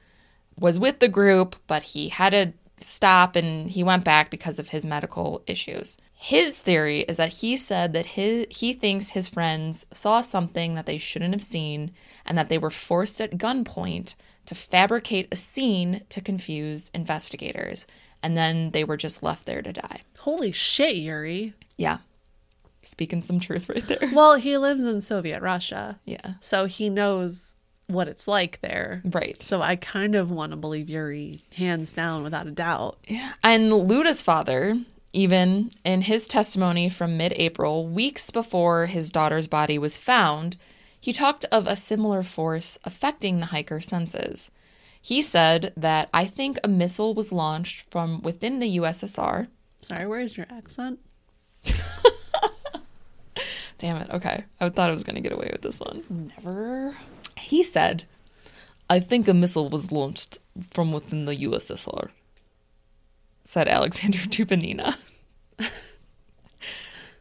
was 0.58 0.80
with 0.80 1.00
the 1.00 1.10
group, 1.10 1.56
but 1.68 1.84
he 1.84 2.10
had 2.10 2.30
to 2.30 2.54
stop 2.78 3.36
and 3.36 3.70
he 3.70 3.84
went 3.84 4.04
back 4.04 4.30
because 4.30 4.60
of 4.60 4.70
his 4.70 4.86
medical 4.86 5.44
issues. 5.48 5.98
His 6.14 6.58
theory 6.58 7.00
is 7.02 7.18
that 7.18 7.34
he 7.34 7.58
said 7.58 7.94
that 7.94 8.06
his, 8.06 8.46
he 8.50 8.74
thinks 8.74 9.10
his 9.10 9.28
friends 9.28 9.86
saw 9.92 10.22
something 10.22 10.76
that 10.76 10.86
they 10.86 10.98
shouldn't 10.98 11.34
have 11.34 11.44
seen 11.44 11.92
and 12.26 12.38
that 12.38 12.50
they 12.50 12.58
were 12.58 12.72
forced 12.72 13.20
at 13.20 13.38
gunpoint 13.38 14.16
to 14.46 14.56
fabricate 14.56 15.28
a 15.32 15.36
scene 15.36 16.04
to 16.10 16.22
confuse 16.22 16.90
investigators. 16.94 17.88
And 18.24 18.38
then 18.38 18.72
they 18.72 18.84
were 18.84 18.98
just 18.98 19.24
left 19.24 19.46
there 19.46 19.62
to 19.62 19.74
die. 19.74 20.02
Holy 20.20 20.52
shit, 20.52 20.96
Yuri. 20.96 21.54
Yeah. 21.78 22.00
Speaking 22.84 23.22
some 23.22 23.40
truth 23.40 23.70
right 23.70 23.86
there. 23.88 24.10
Well, 24.14 24.36
he 24.36 24.58
lives 24.58 24.84
in 24.84 25.02
Soviet 25.02 25.42
Russia. 25.42 26.00
Yeah. 26.06 26.34
So 26.42 26.66
he 26.66 26.90
knows 26.90 27.56
what 27.88 28.08
it's 28.08 28.28
like 28.28 28.62
there. 28.62 29.02
Right. 29.06 29.42
So 29.42 29.62
I 29.62 29.76
kind 29.76 30.16
of 30.16 30.32
want 30.32 30.52
to 30.52 30.56
believe 30.56 30.90
Yuri 30.90 31.42
hands 31.56 31.92
down 31.92 32.24
without 32.24 32.48
a 32.48 32.52
doubt. 32.52 32.98
Yeah. 33.08 33.34
And 33.44 33.72
Luda's 33.72 34.22
father, 34.22 34.80
even 35.14 35.72
in 35.84 36.04
his 36.04 36.28
testimony 36.28 36.90
from 36.90 37.18
mid 37.18 37.34
April, 37.36 37.88
weeks 37.88 38.32
before 38.32 38.86
his 38.86 39.12
daughter's 39.12 39.48
body 39.48 39.78
was 39.78 39.98
found, 39.98 40.58
he 41.00 41.12
talked 41.12 41.46
of 41.52 41.68
a 41.68 41.76
similar 41.76 42.24
force 42.24 42.78
affecting 42.84 43.40
the 43.40 43.48
hiker's 43.48 43.88
senses. 43.88 44.52
He 45.02 45.22
said 45.22 45.74
that 45.76 46.10
I 46.14 46.26
think 46.26 46.60
a 46.64 46.68
missile 46.68 47.14
was 47.14 47.32
launched 47.32 47.82
from 47.90 48.22
within 48.22 48.60
the 48.60 48.78
USSR. 48.78 49.48
Sorry, 49.82 50.06
where's 50.06 50.38
your 50.38 50.46
accent? 50.50 51.00
Damn 53.80 53.98
it. 53.98 54.10
Okay. 54.12 54.44
I 54.60 54.70
thought 54.70 54.90
I 54.90 54.94
was 54.94 55.04
going 55.04 55.16
to 55.16 55.22
get 55.22 55.32
away 55.32 55.50
with 55.52 55.64
this 55.64 55.80
one. 55.80 56.32
Never. 56.38 56.96
He 57.36 57.64
said, 57.64 58.04
I 58.88 59.00
think 59.00 59.28
a 59.28 59.34
missile 59.34 59.70
was 59.70 59.92
launched 59.92 60.38
from 60.70 60.92
within 60.92 61.26
the 61.26 61.36
USSR, 61.36 62.10
said 63.44 63.68
Alexander 63.68 64.20
Dubinina. 64.34 64.98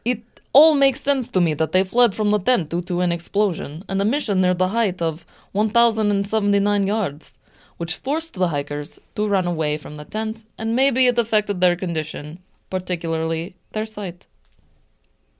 it 0.05 0.21
all 0.53 0.75
makes 0.75 1.01
sense 1.01 1.29
to 1.29 1.41
me 1.41 1.55
that 1.55 1.71
they 1.71 1.83
fled 1.83 2.13
from 2.13 2.29
the 2.29 2.39
tent 2.39 2.69
due 2.69 2.81
to 2.83 3.01
an 3.01 3.11
explosion 3.11 3.83
and 3.89 3.99
a 4.01 4.05
mission 4.05 4.41
near 4.41 4.53
the 4.53 4.67
height 4.67 5.01
of 5.01 5.25
1,079 5.53 6.85
yards, 6.85 7.39
which 7.81 7.95
forced 7.95 8.35
the 8.35 8.49
hikers 8.49 8.99
to 9.15 9.27
run 9.27 9.47
away 9.47 9.75
from 9.75 9.97
the 9.97 10.05
tent, 10.05 10.45
and 10.55 10.75
maybe 10.75 11.07
it 11.07 11.17
affected 11.17 11.57
their 11.59 11.75
condition, 11.75 12.37
particularly 12.69 13.55
their 13.73 13.87
sight 13.87 14.27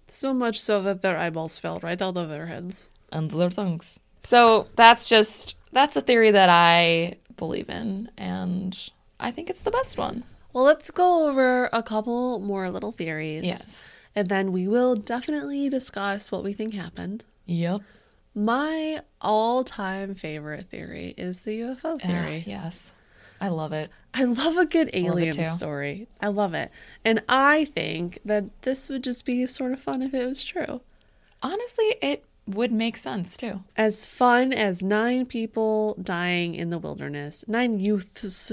So 0.07 0.33
much 0.33 0.57
so 0.59 0.81
that 0.81 1.01
their 1.03 1.17
eyeballs 1.23 1.59
fell 1.59 1.77
right 1.83 2.01
out 2.01 2.17
of 2.17 2.29
their 2.29 2.47
heads. 2.47 2.89
and 3.11 3.29
their 3.29 3.51
tongues. 3.51 3.99
So 4.21 4.41
that's 4.75 5.05
just 5.07 5.53
that's 5.77 5.95
a 5.95 6.01
theory 6.01 6.31
that 6.31 6.49
I 6.49 6.81
believe 7.37 7.69
in, 7.69 8.09
and 8.17 8.73
I 9.19 9.29
think 9.29 9.45
it's 9.51 9.61
the 9.61 9.75
best 9.79 9.93
one. 10.07 10.23
Well, 10.53 10.65
let's 10.71 10.89
go 10.91 11.29
over 11.29 11.69
a 11.71 11.83
couple 11.83 12.39
more 12.39 12.65
little 12.75 12.91
theories. 12.91 13.43
Yes. 13.43 13.95
And 14.17 14.27
then 14.33 14.51
we 14.51 14.63
will 14.67 14.95
definitely 14.95 15.69
discuss 15.69 16.31
what 16.31 16.43
we 16.43 16.53
think 16.53 16.73
happened. 16.73 17.23
Yep. 17.45 17.81
My 18.33 19.01
all 19.19 19.63
time 19.63 20.15
favorite 20.15 20.69
theory 20.69 21.13
is 21.17 21.41
the 21.41 21.59
UFO 21.61 22.01
theory. 22.01 22.43
yes. 22.47 22.91
I 23.41 23.47
love 23.47 23.73
it. 23.73 23.89
I 24.13 24.25
love 24.25 24.55
a 24.55 24.65
good 24.65 24.91
alien 24.93 25.33
too. 25.33 25.45
story. 25.45 26.07
I 26.21 26.27
love 26.27 26.53
it. 26.53 26.71
And 27.03 27.23
I 27.27 27.65
think 27.65 28.19
that 28.23 28.61
this 28.61 28.87
would 28.89 29.03
just 29.03 29.25
be 29.25 29.47
sort 29.47 29.71
of 29.71 29.81
fun 29.81 30.03
if 30.03 30.13
it 30.13 30.27
was 30.27 30.43
true. 30.43 30.81
Honestly, 31.41 31.95
it 32.03 32.23
would 32.45 32.71
make 32.71 32.97
sense 32.97 33.35
too. 33.35 33.63
As 33.75 34.05
fun 34.05 34.53
as 34.53 34.83
nine 34.83 35.25
people 35.25 35.97
dying 36.01 36.53
in 36.53 36.69
the 36.69 36.77
wilderness, 36.77 37.43
nine 37.47 37.79
youths 37.79 38.51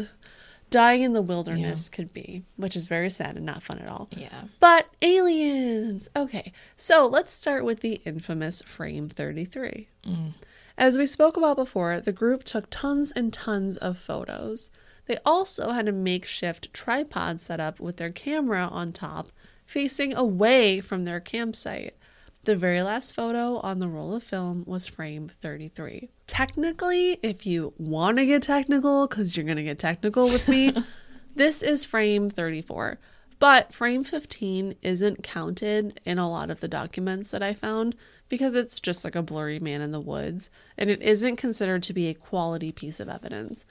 dying 0.71 1.03
in 1.03 1.13
the 1.13 1.23
wilderness 1.23 1.89
could 1.89 2.13
be, 2.13 2.43
which 2.57 2.77
is 2.77 2.87
very 2.87 3.11
sad 3.11 3.37
and 3.37 3.47
not 3.47 3.63
fun 3.63 3.79
at 3.79 3.89
all. 3.89 4.09
Yeah. 4.11 4.45
But 4.61 4.89
aliens! 5.03 6.09
Okay, 6.15 6.53
so 6.77 7.07
let's 7.07 7.33
start 7.33 7.65
with 7.65 7.81
the 7.81 8.01
infamous 8.05 8.63
Frame 8.63 9.09
33. 9.09 9.89
Mm. 10.05 10.35
As 10.77 10.97
we 10.97 11.07
spoke 11.07 11.37
about 11.37 11.57
before, 11.57 12.01
the 12.01 12.13
group 12.13 12.45
took 12.45 12.67
tons 12.71 13.11
and 13.13 13.33
tons 13.33 13.77
of 13.77 13.99
photos. 13.99 14.71
They 15.07 15.19
also 15.25 15.71
had 15.71 15.89
a 15.89 15.93
makeshift 15.93 16.73
tripod 16.73 17.41
set 17.41 17.59
up 17.61 17.81
with 17.81 17.97
their 17.97 18.13
camera 18.13 18.69
on 18.71 18.93
top, 18.93 19.29
facing 19.67 20.15
away 20.15 20.81
from 20.81 21.05
their 21.05 21.19
campsite. 21.19 21.97
The 22.45 22.57
very 22.57 22.83
last 22.83 23.15
photo 23.15 23.59
on 23.59 23.79
the 23.79 23.89
roll 23.89 24.15
of 24.15 24.23
film 24.23 24.65
was 24.67 24.87
frame 24.87 25.31
33. 25.43 26.09
Technically, 26.27 27.19
if 27.23 27.47
you 27.47 27.75
want 27.79 28.19
to 28.19 28.27
get 28.27 28.43
technical, 28.43 29.07
because 29.07 29.37
you're 29.37 29.45
going 29.45 29.57
to 29.57 29.63
get 29.63 29.79
technical 29.79 30.29
with 30.29 30.49
me, 30.49 30.73
this 31.35 31.63
is 31.63 31.85
frame 31.85 32.29
34. 32.29 32.99
But 33.39 33.73
frame 33.73 34.03
15 34.03 34.75
isn't 34.83 35.23
counted 35.23 36.01
in 36.05 36.19
a 36.19 36.29
lot 36.29 36.51
of 36.51 36.61
the 36.61 36.69
documents 36.69 37.31
that 37.31 37.43
I 37.43 37.55
found 37.55 37.95
because 38.29 38.55
it's 38.55 38.81
just 38.81 39.05
like 39.05 39.15
a 39.15 39.23
blurry 39.23 39.59
man 39.59 39.81
in 39.81 39.93
the 39.93 40.01
woods 40.01 40.51
and 40.77 40.91
it 40.91 41.01
isn't 41.03 41.37
considered 41.37 41.83
to 41.85 41.93
be 41.93 42.09
a 42.09 42.15
quality 42.15 42.73
piece 42.73 42.99
of 43.01 43.09
evidence. 43.09 43.65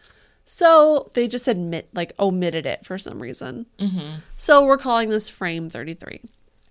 So 0.45 1.11
they 1.13 1.27
just 1.27 1.49
admit, 1.49 1.89
like, 1.93 2.13
omitted 2.17 2.65
it 2.65 2.85
for 2.85 2.97
some 2.97 3.21
reason. 3.21 3.65
Mm-hmm. 3.79 4.19
So 4.37 4.65
we're 4.65 4.77
calling 4.77 5.09
this 5.09 5.27
frame 5.27 5.69
33. 5.69 6.21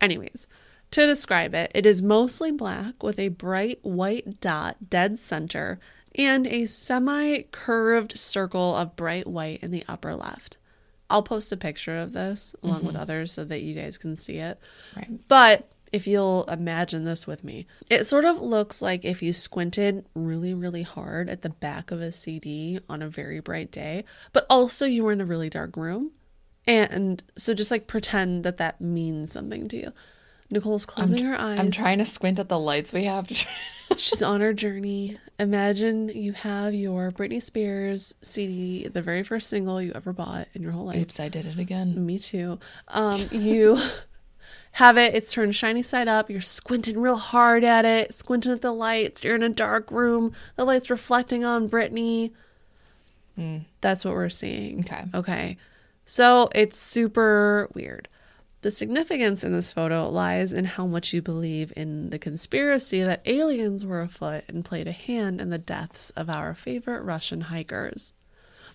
Anyways, 0.01 0.47
to 0.93 1.07
describe 1.07 1.55
it, 1.55 1.71
it 1.75 1.87
is 1.87 2.01
mostly 2.03 2.53
black 2.53 3.03
with 3.03 3.19
a 3.19 3.29
bright 3.29 3.79
white 3.83 4.41
dot 4.41 4.89
dead 4.89 5.19
center 5.19 5.79
and 6.15 6.47
a 6.47 6.67
semi 6.67 7.43
curved 7.53 8.19
circle 8.19 8.75
of 8.77 8.97
bright 8.97 9.27
white 9.27 9.63
in 9.63 9.71
the 9.71 9.85
upper 9.89 10.15
left. 10.15 10.59
I'll 11.09 11.23
post 11.23 11.53
a 11.53 11.57
picture 11.57 11.97
of 11.99 12.13
this 12.13 12.55
along 12.63 12.85
with 12.85 12.95
mm-hmm. 12.95 13.03
others 13.03 13.33
so 13.33 13.45
that 13.45 13.63
you 13.63 13.75
guys 13.75 13.97
can 13.97 14.17
see 14.17 14.39
it. 14.39 14.59
Right. 14.97 15.29
But 15.29 15.69
if 15.93 16.07
you'll 16.07 16.45
imagine 16.45 17.05
this 17.05 17.27
with 17.27 17.45
me, 17.45 17.67
it 17.89 18.05
sort 18.05 18.25
of 18.25 18.41
looks 18.41 18.83
like 18.83 19.05
if 19.05 19.23
you 19.23 19.33
squinted 19.33 20.05
really, 20.15 20.53
really 20.53 20.83
hard 20.83 21.31
at 21.31 21.43
the 21.43 21.51
back 21.51 21.91
of 21.91 22.01
a 22.01 22.11
CD 22.11 22.81
on 22.89 23.03
a 23.03 23.09
very 23.09 23.39
bright 23.39 23.71
day, 23.71 24.05
but 24.33 24.47
also 24.51 24.85
you 24.85 25.05
were 25.05 25.13
in 25.13 25.21
a 25.21 25.27
really 25.27 25.49
dark 25.49 25.77
room. 25.77 26.11
And 26.67 27.23
so 27.37 27.55
just 27.55 27.71
like 27.71 27.87
pretend 27.87 28.43
that 28.45 28.57
that 28.57 28.81
means 28.81 29.31
something 29.31 29.69
to 29.69 29.77
you. 29.77 29.93
Nicole's 30.51 30.86
closing 30.86 31.24
her 31.24 31.40
eyes. 31.40 31.59
I'm 31.59 31.70
trying 31.70 31.98
to 31.98 32.05
squint 32.05 32.39
at 32.39 32.48
the 32.48 32.59
lights 32.59 32.93
we 32.93 33.05
have. 33.05 33.28
She's 33.97 34.23
on 34.23 34.40
her 34.40 34.52
journey. 34.52 35.18
Imagine 35.39 36.09
you 36.09 36.32
have 36.32 36.74
your 36.74 37.10
Britney 37.10 37.43
Spears 37.43 38.14
CD, 38.23 38.89
the 38.89 39.02
very 39.02 39.23
first 39.23 39.48
single 39.48 39.81
you 39.82 39.93
ever 39.94 40.12
bought 40.12 40.48
in 40.55 40.62
your 40.62 40.73
whole 40.73 40.86
life. 40.86 40.97
Oops, 40.98 41.20
I 41.20 41.28
did 41.28 41.47
it 41.47 41.59
again. 41.59 42.05
Me 42.06 42.18
too. 42.18 42.59
Um, 42.89 43.27
you 43.31 43.78
have 44.73 44.98
it, 44.98 45.14
it's 45.14 45.32
turned 45.32 45.55
shiny 45.55 45.82
side 45.82 46.09
up, 46.09 46.31
you're 46.31 46.40
squinting 46.40 47.01
real 47.01 47.16
hard 47.16 47.64
at 47.64 47.85
it, 47.85 48.14
squinting 48.14 48.52
at 48.52 48.62
the 48.62 48.73
lights, 48.73 49.24
you're 49.24 49.35
in 49.35 49.43
a 49.43 49.48
dark 49.48 49.90
room, 49.90 50.32
the 50.56 50.64
light's 50.64 50.90
reflecting 50.90 51.44
on 51.44 51.68
Britney. 51.68 52.32
That's 53.81 54.05
what 54.05 54.14
we're 54.14 54.28
seeing. 54.31 54.81
Okay. 54.81 55.05
Okay. 55.14 55.56
So 56.06 56.48
it's 56.55 56.78
super 56.78 57.68
weird. 57.74 58.09
The 58.62 58.70
significance 58.70 59.45
in 59.45 59.53
this 59.53 59.73
photo 59.73 60.09
lies 60.09 60.53
in 60.53 60.65
how 60.65 60.87
much 60.87 61.12
you 61.12 61.23
believe 61.23 61.73
in 61.77 62.11
the 62.11 62.19
conspiracy 62.19 63.03
that 63.03 63.23
aliens 63.27 63.85
were 63.85 64.01
afoot 64.01 64.45
and 64.49 64.65
played 64.65 64.89
a 64.89 64.93
hand 64.93 65.41
in 65.41 65.51
the 65.51 65.59
deaths 65.59 66.11
of 66.11 66.28
our 66.31 66.55
favorite 66.55 67.03
Russian 67.03 67.43
hikers. 67.43 68.12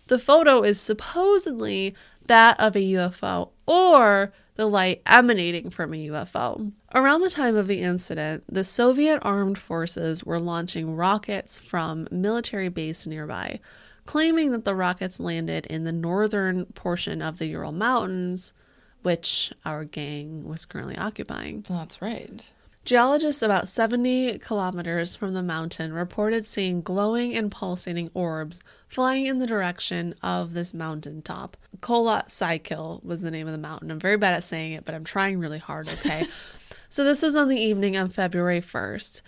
The 0.08 0.20
photo 0.20 0.64
is 0.64 0.80
supposedly 0.80 1.96
that 2.26 2.60
of 2.60 2.76
a 2.76 2.80
UFO 2.80 3.50
or 3.66 4.34
the 4.56 4.66
light 4.68 5.02
emanating 5.06 5.70
from 5.70 5.94
a 5.94 6.08
UFO. 6.08 6.72
Around 6.94 7.22
the 7.22 7.30
time 7.30 7.56
of 7.56 7.68
the 7.68 7.80
incident, 7.82 8.44
the 8.48 8.64
Soviet 8.64 9.20
armed 9.22 9.58
forces 9.58 10.24
were 10.24 10.40
launching 10.40 10.96
rockets 10.96 11.58
from 11.58 12.08
military 12.12 12.70
base 12.70 13.06
nearby, 13.06 13.60
claiming 14.06 14.52
that 14.52 14.66
the 14.66 14.76
rockets 14.76 15.20
landed 15.20 15.66
in 15.68 15.84
the 15.84 15.92
northern 15.92 16.66
portion 16.68 17.22
of 17.22 17.38
the 17.38 17.48
Ural 17.48 17.72
Mountains, 17.72 18.54
which 19.02 19.52
our 19.66 19.84
gang 19.84 20.44
was 20.48 20.66
currently 20.66 20.98
occupying. 20.98 21.66
That's 21.70 22.02
right. 22.02 22.50
Geologists 22.84 23.44
about 23.44 23.70
70 23.70 24.40
kilometers 24.40 25.16
from 25.16 25.36
the 25.36 25.44
mountain 25.44 25.94
reported 25.94 26.48
seeing 26.48 26.82
glowing 26.82 27.36
and 27.36 27.52
pulsating 27.52 28.10
orbs 28.16 28.60
flying 28.88 29.28
in 29.28 29.38
the 29.38 29.46
direction 29.46 30.16
of 30.24 30.54
this 30.54 30.74
mountain 30.74 31.22
top. 31.22 31.58
Kholat 31.80 32.30
Syakhl 32.30 33.04
was 33.04 33.22
the 33.22 33.30
name 33.30 33.46
of 33.46 33.52
the 33.52 33.60
mountain. 33.60 33.92
I'm 33.92 34.00
very 34.00 34.18
bad 34.18 34.34
at 34.34 34.44
saying 34.44 34.74
it, 34.74 34.84
but 34.84 34.96
I'm 34.96 35.04
trying 35.04 35.38
really 35.38 35.60
hard, 35.60 35.90
okay? 35.90 36.26
so 36.90 37.04
this 37.04 37.22
was 37.22 37.36
on 37.36 37.50
the 37.50 37.62
evening 37.62 37.96
of 37.96 38.14
February 38.14 38.62
1st. 38.62 39.22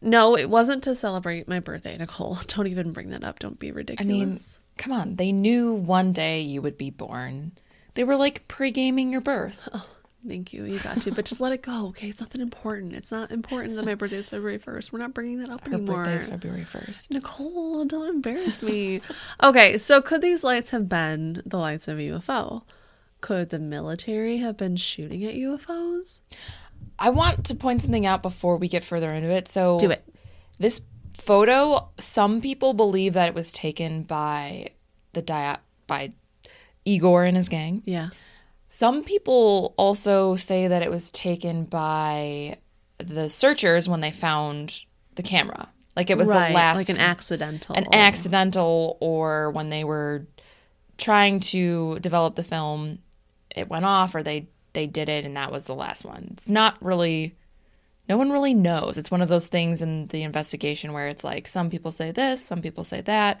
No, 0.00 0.36
it 0.36 0.48
wasn't 0.48 0.82
to 0.84 0.94
celebrate 0.94 1.46
my 1.46 1.60
birthday, 1.60 1.98
Nicole. 1.98 2.38
Don't 2.46 2.68
even 2.68 2.92
bring 2.92 3.10
that 3.10 3.22
up. 3.22 3.38
Don't 3.38 3.58
be 3.58 3.70
ridiculous. 3.70 4.10
I 4.10 4.14
mean, 4.14 4.40
come 4.78 4.92
on. 4.92 5.16
They 5.16 5.32
knew 5.32 5.74
one 5.74 6.14
day 6.14 6.40
you 6.40 6.62
would 6.62 6.78
be 6.78 6.90
born. 6.90 7.52
They 7.98 8.04
were 8.04 8.14
like 8.14 8.46
pre-gaming 8.46 9.10
your 9.10 9.20
birth. 9.20 9.68
Oh, 9.74 10.30
thank 10.30 10.52
you. 10.52 10.64
You 10.64 10.78
got 10.78 11.00
to, 11.02 11.10
but 11.10 11.24
just 11.24 11.40
let 11.40 11.52
it 11.52 11.62
go, 11.62 11.88
okay? 11.88 12.08
It's 12.08 12.20
nothing 12.20 12.40
important. 12.40 12.92
It's 12.92 13.10
not 13.10 13.32
important 13.32 13.74
that 13.74 13.84
my 13.84 13.96
birthday 13.96 14.18
is 14.18 14.28
February 14.28 14.60
1st. 14.60 14.92
We're 14.92 14.98
not 15.00 15.14
bringing 15.14 15.38
that 15.38 15.50
up 15.50 15.66
Her 15.66 15.74
anymore. 15.74 16.04
birthday 16.04 16.16
is 16.16 16.26
February 16.26 16.64
1st. 16.64 17.10
Nicole, 17.10 17.84
don't 17.86 18.08
embarrass 18.08 18.62
me. 18.62 19.00
okay, 19.42 19.78
so 19.78 20.00
could 20.00 20.22
these 20.22 20.44
lights 20.44 20.70
have 20.70 20.88
been 20.88 21.42
the 21.44 21.56
lights 21.56 21.88
of 21.88 21.98
a 21.98 22.02
UFO? 22.02 22.62
Could 23.20 23.50
the 23.50 23.58
military 23.58 24.36
have 24.38 24.56
been 24.56 24.76
shooting 24.76 25.24
at 25.24 25.34
UFOs? 25.34 26.20
I 27.00 27.10
want 27.10 27.44
to 27.46 27.54
point 27.56 27.82
something 27.82 28.06
out 28.06 28.22
before 28.22 28.58
we 28.58 28.68
get 28.68 28.84
further 28.84 29.12
into 29.12 29.30
it. 29.30 29.48
So 29.48 29.76
Do 29.80 29.90
it. 29.90 30.04
This 30.60 30.82
photo, 31.14 31.88
some 31.98 32.40
people 32.40 32.74
believe 32.74 33.14
that 33.14 33.28
it 33.28 33.34
was 33.34 33.50
taken 33.52 34.04
by 34.04 34.68
the 35.14 35.22
dia- 35.22 35.60
by 35.88 36.12
Igor 36.88 37.24
and 37.24 37.36
his 37.36 37.48
gang. 37.48 37.82
Yeah. 37.84 38.10
Some 38.68 39.02
people 39.02 39.74
also 39.76 40.36
say 40.36 40.68
that 40.68 40.82
it 40.82 40.90
was 40.90 41.10
taken 41.10 41.64
by 41.64 42.58
the 42.98 43.28
searchers 43.28 43.88
when 43.88 44.00
they 44.00 44.10
found 44.10 44.84
the 45.14 45.22
camera. 45.22 45.68
Like 45.96 46.10
it 46.10 46.18
was 46.18 46.28
right, 46.28 46.48
the 46.48 46.54
last 46.54 46.76
like 46.76 46.88
an 46.90 46.98
accidental. 46.98 47.74
an 47.74 47.86
accidental 47.92 48.98
or 49.00 49.50
when 49.50 49.68
they 49.70 49.84
were 49.84 50.26
trying 50.96 51.40
to 51.40 51.98
develop 52.00 52.34
the 52.36 52.44
film 52.44 52.98
it 53.54 53.68
went 53.68 53.84
off 53.84 54.14
or 54.14 54.22
they 54.22 54.48
they 54.72 54.86
did 54.86 55.08
it 55.08 55.24
and 55.24 55.36
that 55.36 55.50
was 55.50 55.64
the 55.64 55.74
last 55.74 56.04
one 56.04 56.30
it's 56.32 56.48
not 56.48 56.76
really 56.80 57.36
no 58.08 58.16
one 58.16 58.30
really 58.30 58.52
knows 58.54 58.98
it's 58.98 59.10
one 59.10 59.22
of 59.22 59.28
those 59.28 59.46
things 59.46 59.80
in 59.80 60.08
the 60.08 60.22
investigation 60.24 60.92
where 60.92 61.06
it's 61.08 61.22
like 61.24 61.46
some 61.46 61.70
people 61.70 61.90
say 61.90 62.10
this 62.10 62.44
some 62.44 62.60
people 62.60 62.82
say 62.84 63.00
that 63.00 63.40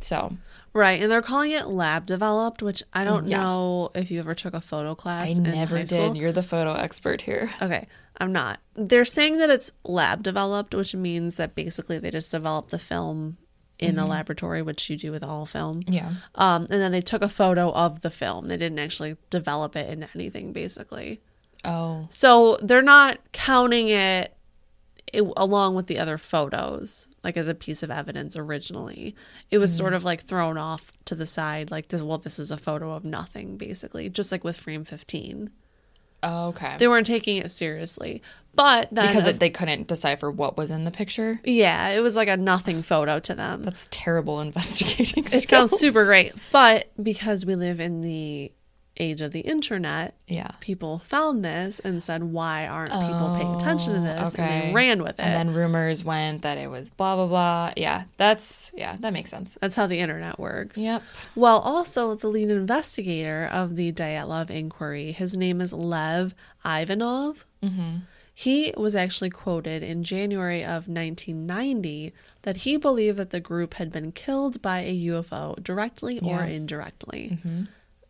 So 0.00 0.36
Right, 0.76 1.00
and 1.00 1.10
they're 1.10 1.22
calling 1.22 1.52
it 1.52 1.68
lab 1.68 2.04
developed, 2.04 2.62
which 2.62 2.82
I 2.92 3.02
don't 3.02 3.26
Yeah. 3.28 3.40
know 3.40 3.90
if 3.94 4.10
you 4.10 4.18
ever 4.20 4.34
took 4.34 4.52
a 4.52 4.60
photo 4.60 4.94
class. 4.94 5.28
I 5.30 5.32
never 5.32 5.78
did. 5.78 5.88
school. 5.88 6.14
You're 6.16 6.32
the 6.32 6.42
photo 6.42 6.74
expert 6.74 7.22
here. 7.22 7.50
Okay, 7.62 7.86
I'm 8.18 8.30
not. 8.30 8.60
They're 8.74 9.06
saying 9.06 9.38
that 9.38 9.48
it's 9.48 9.72
lab 9.84 10.22
developed, 10.22 10.74
which 10.74 10.94
means 10.94 11.36
that 11.36 11.54
basically 11.54 11.98
they 11.98 12.10
just 12.10 12.30
developed 12.30 12.70
the 12.72 12.78
film 12.78 13.38
in 13.78 13.98
a 13.98 14.04
laboratory, 14.04 14.60
which 14.60 14.88
you 14.90 14.96
do 14.98 15.10
with 15.12 15.22
all 15.24 15.46
film. 15.46 15.82
Yeah. 15.86 16.12
Um, 16.34 16.66
and 16.70 16.80
then 16.82 16.92
they 16.92 17.00
took 17.00 17.22
a 17.22 17.28
photo 17.28 17.72
of 17.72 18.02
the 18.02 18.10
film. 18.10 18.48
They 18.48 18.56
didn't 18.58 18.78
actually 18.78 19.16
develop 19.30 19.76
it 19.76 19.88
into 19.88 20.08
anything, 20.14 20.52
basically. 20.52 21.20
Oh. 21.64 22.06
So 22.10 22.58
they're 22.62 22.82
not 22.82 23.18
counting 23.32 23.88
it, 23.88 24.34
it 25.12 25.24
along 25.38 25.74
with 25.74 25.86
the 25.86 25.98
other 25.98 26.18
photos, 26.18 27.06
like 27.26 27.36
as 27.36 27.48
a 27.48 27.54
piece 27.54 27.82
of 27.82 27.90
evidence 27.90 28.36
originally. 28.36 29.16
It 29.50 29.58
was 29.58 29.74
sort 29.74 29.92
mm. 29.92 29.96
of 29.96 30.04
like 30.04 30.22
thrown 30.22 30.56
off 30.56 30.92
to 31.06 31.16
the 31.16 31.26
side, 31.26 31.72
like, 31.72 31.88
this, 31.88 32.00
well, 32.00 32.18
this 32.18 32.38
is 32.38 32.52
a 32.52 32.56
photo 32.56 32.92
of 32.92 33.04
nothing, 33.04 33.56
basically, 33.56 34.08
just 34.08 34.30
like 34.30 34.44
with 34.44 34.56
Frame 34.56 34.84
15. 34.84 35.50
Oh, 36.22 36.48
okay. 36.50 36.76
They 36.78 36.86
weren't 36.86 37.08
taking 37.08 37.38
it 37.38 37.50
seriously. 37.50 38.22
But 38.54 38.94
because 38.94 39.26
it, 39.26 39.40
they 39.40 39.50
couldn't 39.50 39.88
decipher 39.88 40.30
what 40.30 40.56
was 40.56 40.70
in 40.70 40.84
the 40.84 40.92
picture. 40.92 41.40
yeah, 41.42 41.88
it 41.88 42.00
was 42.00 42.14
like 42.14 42.28
a 42.28 42.36
nothing 42.36 42.82
photo 42.82 43.18
to 43.18 43.34
them. 43.34 43.64
That's 43.64 43.88
terrible 43.90 44.40
investigating. 44.40 45.24
it 45.24 45.48
sounds 45.48 45.72
super 45.72 46.04
great. 46.04 46.32
But 46.52 46.92
because 47.02 47.44
we 47.44 47.56
live 47.56 47.80
in 47.80 48.02
the 48.02 48.52
age 48.98 49.20
of 49.22 49.32
the 49.32 49.40
internet, 49.40 50.14
Yeah. 50.26 50.52
people 50.60 51.00
found 51.06 51.44
this 51.44 51.80
and 51.80 52.02
said, 52.02 52.24
why 52.24 52.66
aren't 52.66 52.92
people 52.92 53.34
paying 53.36 53.54
attention 53.54 53.94
to 53.94 54.00
this? 54.00 54.34
And 54.34 54.44
Oh, 54.44 54.66
they 54.66 54.72
ran 54.74 55.02
with 55.02 55.18
it. 55.18 55.20
And 55.20 55.34
then 55.48 55.54
rumors 55.54 56.02
went 56.04 56.42
that 56.42 56.58
it 56.58 56.68
was 56.70 56.90
blah 56.90 57.14
blah 57.16 57.26
blah. 57.26 57.72
Yeah, 57.76 58.04
that's 58.16 58.72
yeah, 58.74 58.96
that 59.00 59.12
makes 59.12 59.30
sense. 59.30 59.56
That's 59.60 59.76
how 59.76 59.86
the 59.86 59.98
internet 59.98 60.38
works. 60.38 60.78
Yep. 60.78 61.02
Well, 61.34 61.58
also 61.60 62.14
the 62.14 62.28
lead 62.28 62.50
investigator 62.50 63.48
of 63.52 63.76
the 63.76 63.92
Dyatlov 63.92 64.50
inquiry, 64.50 65.12
his 65.12 65.36
name 65.36 65.60
is 65.60 65.72
Lev 65.72 66.34
Ivanov. 66.64 67.44
Mm-hmm. 67.62 67.96
He 68.38 68.74
was 68.76 68.94
actually 68.94 69.30
quoted 69.30 69.82
in 69.82 70.04
January 70.04 70.62
of 70.62 70.88
1990 70.88 72.12
that 72.42 72.56
he 72.58 72.76
believed 72.76 73.16
that 73.18 73.30
the 73.30 73.40
group 73.40 73.74
had 73.74 73.90
been 73.90 74.12
killed 74.12 74.60
by 74.60 74.80
a 74.80 74.94
UFO 75.06 75.62
directly 75.62 76.18
or 76.20 76.44
Yeah. 76.44 76.44
indirectly. 76.46 77.38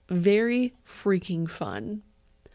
Very 0.09 0.75
freaking 0.87 1.49
fun. 1.49 2.03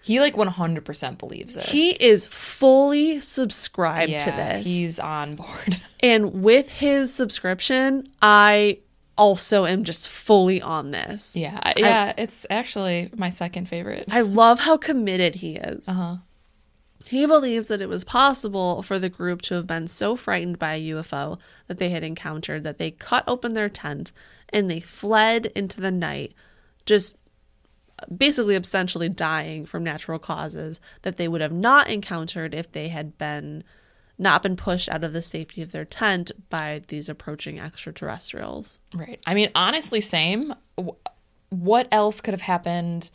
He 0.03 0.19
like 0.19 0.33
100% 0.35 1.17
believes 1.19 1.53
this. 1.53 1.69
He 1.69 1.91
is 2.03 2.25
fully 2.27 3.21
subscribed 3.21 4.11
yeah, 4.11 4.19
to 4.19 4.31
this. 4.31 4.65
He's 4.65 4.97
on 4.97 5.35
board. 5.35 5.79
and 5.99 6.41
with 6.41 6.69
his 6.69 7.13
subscription, 7.13 8.09
I 8.21 8.79
also 9.15 9.65
am 9.65 9.83
just 9.83 10.09
fully 10.09 10.59
on 10.61 10.89
this. 10.91 11.35
yeah. 11.35 11.59
I- 11.61 11.73
Yeah, 11.77 12.13
it's 12.17 12.47
actually 12.49 13.11
my 13.15 13.29
second 13.29 13.69
favorite. 13.69 14.05
I 14.09 14.21
love 14.21 14.61
how 14.61 14.77
committed 14.77 15.35
he 15.35 15.57
is. 15.57 15.87
Uh-huh. 15.87 16.17
He 17.05 17.25
believes 17.25 17.67
that 17.67 17.81
it 17.81 17.89
was 17.89 18.03
possible 18.03 18.81
for 18.83 18.97
the 18.97 19.09
group 19.09 19.41
to 19.43 19.55
have 19.55 19.67
been 19.67 19.87
so 19.87 20.15
frightened 20.15 20.57
by 20.57 20.75
a 20.75 20.89
UFO 20.91 21.39
that 21.67 21.77
they 21.77 21.89
had 21.89 22.03
encountered 22.03 22.63
that 22.63 22.77
they 22.77 22.91
cut 22.91 23.23
open 23.27 23.53
their 23.53 23.69
tent 23.69 24.11
and 24.49 24.71
they 24.71 24.79
fled 24.79 25.47
into 25.47 25.81
the 25.81 25.91
night, 25.91 26.33
just 26.85 27.15
basically 28.15 28.55
essentially 28.55 29.09
dying 29.09 29.65
from 29.65 29.83
natural 29.83 30.19
causes 30.19 30.79
that 31.01 31.17
they 31.17 31.27
would 31.27 31.41
have 31.41 31.51
not 31.51 31.89
encountered 31.89 32.53
if 32.53 32.71
they 32.71 32.87
had 32.89 33.17
been 33.17 33.63
not 34.17 34.43
been 34.43 34.55
pushed 34.55 34.87
out 34.89 35.03
of 35.03 35.13
the 35.13 35.21
safety 35.21 35.63
of 35.63 35.71
their 35.71 35.85
tent 35.85 36.31
by 36.49 36.83
these 36.89 37.09
approaching 37.09 37.59
extraterrestrials. 37.59 38.77
Right. 38.93 39.19
I 39.25 39.33
mean, 39.33 39.49
honestly, 39.55 39.99
same. 39.99 40.53
What 41.49 41.87
else 41.91 42.21
could 42.21 42.35
have 42.35 42.41
happened 42.41 43.09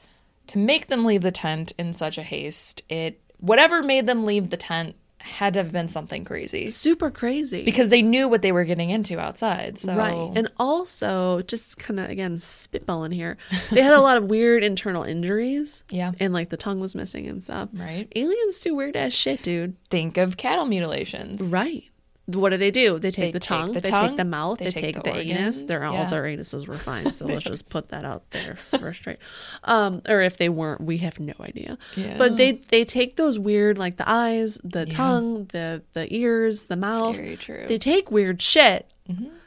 to 0.49 0.59
make 0.59 0.89
them 0.89 1.05
leave 1.05 1.23
the 1.23 1.31
tent 1.31 1.73
in 1.79 1.93
such 1.93 2.19
a 2.19 2.23
haste? 2.23 2.83
It 2.89 3.21
whatever 3.39 3.83
made 3.83 4.07
them 4.07 4.25
leave 4.25 4.51
the 4.51 4.57
tent 4.57 4.97
had 5.27 5.55
to 5.55 5.61
have 5.61 5.73
been 5.73 5.89
something 5.89 6.25
crazy 6.25 6.71
Super 6.71 7.11
crazy. 7.11 7.65
because 7.65 7.89
they 7.89 8.03
knew 8.03 8.29
what 8.29 8.43
they 8.43 8.53
were 8.53 8.65
getting 8.65 8.91
into 8.91 9.19
outside. 9.19 9.79
So 9.79 9.95
Right. 9.95 10.33
And 10.37 10.51
also, 10.59 11.43
just 11.43 11.79
kind 11.79 12.01
of 12.01 12.09
again 12.11 12.39
spitballing 12.39 13.13
here, 13.15 13.37
they 13.71 13.83
had 13.83 13.93
a 13.93 14.01
lot 14.01 14.17
of 14.17 14.25
weird 14.25 14.63
internal 14.63 15.03
injuries. 15.03 15.83
Yeah. 15.91 16.13
And 16.21 16.33
like 16.33 16.51
the 16.51 16.57
tongue 16.57 16.81
was 16.81 16.95
missing 16.95 17.27
and 17.27 17.43
stuff. 17.43 17.69
Right. 17.73 18.11
Aliens 18.17 18.61
do 18.61 18.75
weird 18.75 18.97
ass 18.97 19.13
shit, 19.13 19.43
dude. 19.43 19.77
think 19.91 20.17
of 20.17 20.37
cattle 20.37 20.67
mutilations. 20.67 21.43
Right. 21.53 21.85
What 22.27 22.51
do 22.51 22.57
they 22.57 22.73
do? 22.73 22.99
They 22.99 23.11
take 23.11 23.27
They 23.27 23.33
the 23.33 23.39
take 23.39 23.49
tongue, 23.49 23.73
the 23.73 23.81
they 23.81 23.91
tongue, 23.91 24.09
take 24.09 24.17
the 24.17 24.25
mouth, 24.25 24.59
they 24.59 24.65
they, 24.67 24.71
take 24.73 24.95
take, 24.97 25.05
the 25.05 25.13
the, 25.13 25.19
anus. 25.19 25.61
They're 25.61 25.85
all 25.85 26.11
their 26.11 26.25
anuses 26.25 26.67
were 26.67 26.79
fine, 26.79 27.15
so 27.15 27.27
let's 27.27 27.45
just 27.45 27.69
put 27.71 27.91
that 27.91 28.05
out 28.05 28.31
there 28.31 28.57
first, 28.71 29.07
right? 29.07 29.19
Um, 29.63 30.03
or 30.09 30.21
if 30.23 30.37
they 30.37 30.49
weren't, 30.49 30.81
we 30.81 30.99
have 30.99 31.21
no 31.21 31.35
idea. 31.41 31.79
Yeah. 31.95 32.19
But 32.19 32.37
they 32.37 32.53
they 32.53 32.85
take 32.85 33.17
those 33.17 33.39
weird 33.39 33.79
like 33.79 33.97
the 33.97 34.09
eyes, 34.09 34.59
the 34.65 34.87
tongue, 34.87 35.47
the 35.47 35.83
the 35.93 36.13
ears, 36.13 36.65
the 36.65 36.77
mouth. 36.77 37.17
Very 37.17 37.37
true. 37.37 37.65
They 37.69 37.79
take 37.79 38.11
weird 38.11 38.43
shit. 38.43 38.93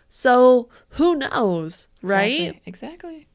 So 0.07 0.69
who 0.91 1.15
knows, 1.15 1.87
right? 2.01 2.41
Exactly. 2.41 2.61
exactly. 2.65 3.27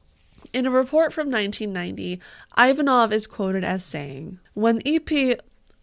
In 0.53 0.65
a 0.65 0.71
report 0.71 1.11
from 1.11 1.29
1990, 1.31 2.19
Ivanov 2.57 3.11
is 3.11 3.27
quoted 3.27 3.63
as 3.63 3.83
saying, 3.83 4.39
When 4.53 4.81
E.P. 4.85 5.35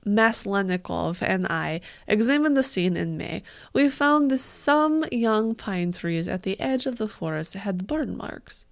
Maslennikov 0.06 1.22
and 1.22 1.46
I 1.46 1.80
examined 2.06 2.56
the 2.56 2.62
scene 2.62 2.96
in 2.96 3.16
May, 3.16 3.42
we 3.72 3.88
found 3.88 4.30
that 4.30 4.38
some 4.38 5.04
young 5.12 5.54
pine 5.54 5.92
trees 5.92 6.28
at 6.28 6.42
the 6.42 6.58
edge 6.60 6.86
of 6.86 6.96
the 6.96 7.08
forest 7.08 7.54
had 7.54 7.86
burn 7.86 8.16
marks. 8.16 8.66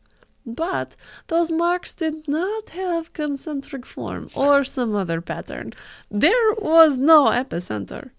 But 0.47 0.97
those 1.29 1.53
marks 1.53 1.95
did 1.95 2.27
not 2.27 2.71
have 2.71 3.13
concentric 3.13 3.87
form 3.87 4.31
or 4.35 4.65
some 4.65 4.97
other 4.97 5.21
pattern. 5.21 5.73
There 6.11 6.55
was 6.55 6.97
no 6.97 7.27
epicenter. 7.27 8.11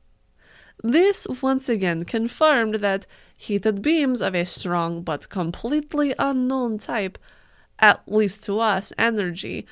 This 0.83 1.27
once 1.41 1.67
again 1.69 2.05
confirmed 2.05 2.75
that 2.75 3.07
heated 3.35 3.81
beams 3.81 4.21
of 4.21 4.35
a 4.35 4.45
strong 4.45 5.01
but 5.03 5.29
completely 5.29 6.13
unknown 6.17 6.79
type, 6.79 7.17
at 7.79 8.01
least 8.07 8.43
to 8.45 8.59
us, 8.59 8.93
energy, 8.97 9.65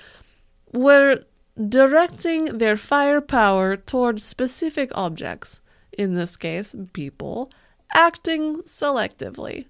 were 0.74 1.22
directing 1.68 2.57
their 2.57 2.77
firepower 2.77 3.76
towards 3.76 4.23
specific 4.23 4.91
objects, 4.95 5.61
in 5.98 6.14
this 6.14 6.38
case, 6.38 6.76
people, 6.94 7.52
acting 7.94 8.57
selectively. 8.64 9.65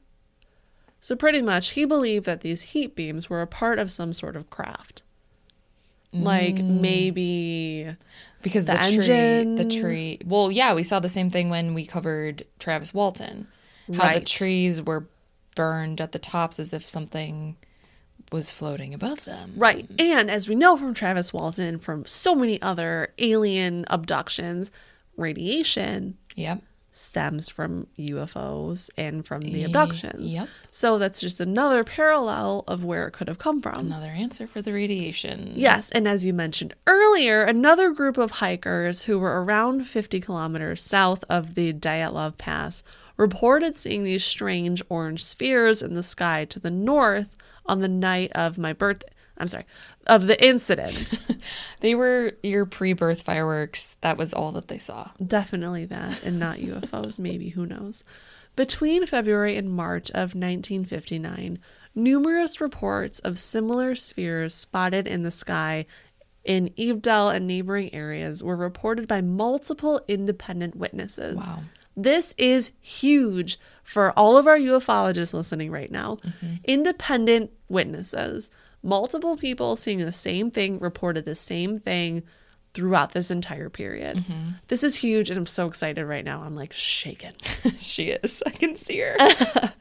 So, 1.00 1.16
pretty 1.16 1.42
much, 1.42 1.72
he 1.72 1.86
believed 1.86 2.26
that 2.26 2.42
these 2.42 2.62
heat 2.62 2.96
beams 2.96 3.30
were 3.30 3.42
a 3.42 3.48
part 3.48 3.80
of 3.80 3.92
some 3.92 4.14
sort 4.14 4.36
of 4.36 4.50
craft. 4.50 5.02
Like 6.12 6.56
mm. 6.56 6.82
maybe 6.82 7.96
Because 8.42 8.66
the, 8.66 8.74
The 9.56 9.64
tree, 9.64 9.64
the 9.64 9.82
tree. 9.82 10.20
Well, 10.26 10.52
yeah, 10.52 10.74
we 10.74 10.84
saw 10.84 11.00
the 11.00 11.10
same 11.10 11.30
thing 11.30 11.50
when 11.50 11.74
we 11.74 11.86
covered 11.86 12.46
Travis 12.58 12.94
Walton. 12.94 13.48
How 13.94 14.14
the 14.14 14.22
trees 14.22 14.82
were 14.82 15.08
burned 15.56 16.00
at 16.00 16.12
the 16.12 16.20
tops 16.20 16.60
as 16.60 16.74
if 16.74 16.88
something 16.88 17.58
was 18.32 18.52
floating 18.52 18.94
above 18.94 19.26
them. 19.26 19.54
Right. 19.56 19.90
And 20.00 20.30
as 20.30 20.48
we 20.48 20.56
know 20.56 20.78
from 20.78 20.94
Travis 20.94 21.34
Walton 21.34 21.66
and 21.66 21.82
from 21.82 22.06
so 22.06 22.36
many 22.36 22.62
other 22.62 23.14
alien 23.18 23.86
abductions, 23.90 24.72
radiation 25.18 26.18
Yep. 26.36 26.62
stems 26.92 27.50
from 27.50 27.88
UFOs 27.98 28.90
and 28.98 29.26
from 29.26 29.42
the 29.42 29.64
eh, 29.64 29.66
abductions. 29.66 30.34
yep. 30.34 30.48
So 30.72 30.98
that's 30.98 31.20
just 31.22 31.40
another 31.40 31.84
parallel 31.84 32.64
of 32.68 32.84
where 32.84 33.08
it 33.08 33.12
could 33.12 33.28
have 33.28 33.38
come 33.38 33.62
from. 33.62 33.80
Another 33.88 34.08
answer 34.12 34.48
for 34.48 34.62
the 34.62 34.74
radiation. 34.74 35.54
Yes, 35.56 35.92
and 35.92 36.08
as 36.08 36.26
you 36.26 36.34
mentioned 36.34 36.74
earlier, 36.88 37.44
another 37.44 37.92
group 37.92 38.18
of 38.18 38.32
hikers 38.32 39.04
who 39.04 39.20
were 39.20 39.44
around 39.44 39.88
50 39.88 40.20
kilometers 40.22 40.82
south 40.82 41.24
of 41.30 41.56
the 41.56 41.74
Dyatlov 41.74 42.38
Pass 42.38 42.84
reported 43.18 43.76
seeing 43.76 44.04
these 44.04 44.24
strange 44.24 44.82
orange 44.88 45.24
spheres 45.26 45.82
in 45.82 45.94
the 45.94 46.04
sky 46.04 46.46
to 46.46 46.60
the 46.60 46.72
north 46.72 47.36
on 47.70 47.80
the 47.80 47.88
night 47.88 48.32
of 48.34 48.58
my 48.58 48.74
birth. 48.74 49.04
I'm 49.38 49.48
sorry, 49.48 49.66
of 50.08 50.28
the 50.28 50.44
incident. 50.46 51.22
They 51.80 51.96
were 51.96 52.34
your 52.44 52.66
pre 52.66 52.92
birth 52.92 53.22
fireworks. 53.22 53.96
That 54.02 54.18
was 54.18 54.34
all 54.34 54.52
that 54.52 54.68
they 54.68 54.80
saw. 54.80 55.12
Definitely 55.26 55.86
that, 55.86 56.22
and 56.24 56.38
not 56.38 56.58
UFOs, 56.58 57.18
maybe, 57.18 57.50
who 57.50 57.66
knows. 57.66 58.04
Between 58.58 59.06
February 59.06 59.56
and 59.56 59.70
March 59.70 60.10
of 60.10 60.36
1959, 60.36 61.60
numerous 61.96 62.60
reports 62.60 63.20
of 63.20 63.40
similar 63.40 63.96
spheres 63.96 64.54
spotted 64.54 65.08
in 65.08 65.24
the 65.24 65.32
sky 65.32 65.86
in 66.44 66.70
Ivdel 66.78 67.34
and 67.34 67.48
neighboring 67.48 67.94
areas 67.94 68.44
were 68.44 68.56
reported 68.56 69.08
by 69.08 69.22
multiple 69.22 70.02
independent 70.08 70.76
witnesses. 70.76 71.38
Wow. 71.38 71.60
This 71.96 72.34
is 72.38 72.72
huge 72.82 73.60
for 73.84 74.12
all 74.12 74.38
of 74.38 74.48
our 74.48 74.58
ufologists 74.58 75.34
listening 75.34 75.72
right 75.72 75.92
now. 75.92 76.18
Mm-hmm. 76.18 76.56
Independent 76.64 77.52
witnesses, 77.68 78.52
multiple 78.84 79.36
people 79.36 79.76
seeing 79.76 80.00
the 80.00 80.12
same 80.12 80.52
thing, 80.52 80.80
reported 80.80 81.26
the 81.26 81.36
same 81.36 81.80
thing 81.80 82.24
throughout 82.74 83.14
this 83.14 83.32
entire 83.32 83.70
period. 83.70 84.18
Mm-hmm. 84.18 84.50
This 84.68 84.84
is 84.84 84.96
huge, 84.96 85.30
and 85.30 85.38
I'm 85.38 85.48
so 85.48 85.68
excited 85.68 86.06
right 86.06 86.24
now. 86.24 86.44
I'm 86.44 86.56
like 86.56 86.74
shaken. 86.74 87.34
she 87.78 88.10
is. 88.10 88.44
I 88.46 88.52
can 88.52 88.76
see 88.76 89.00
her. 89.00 89.18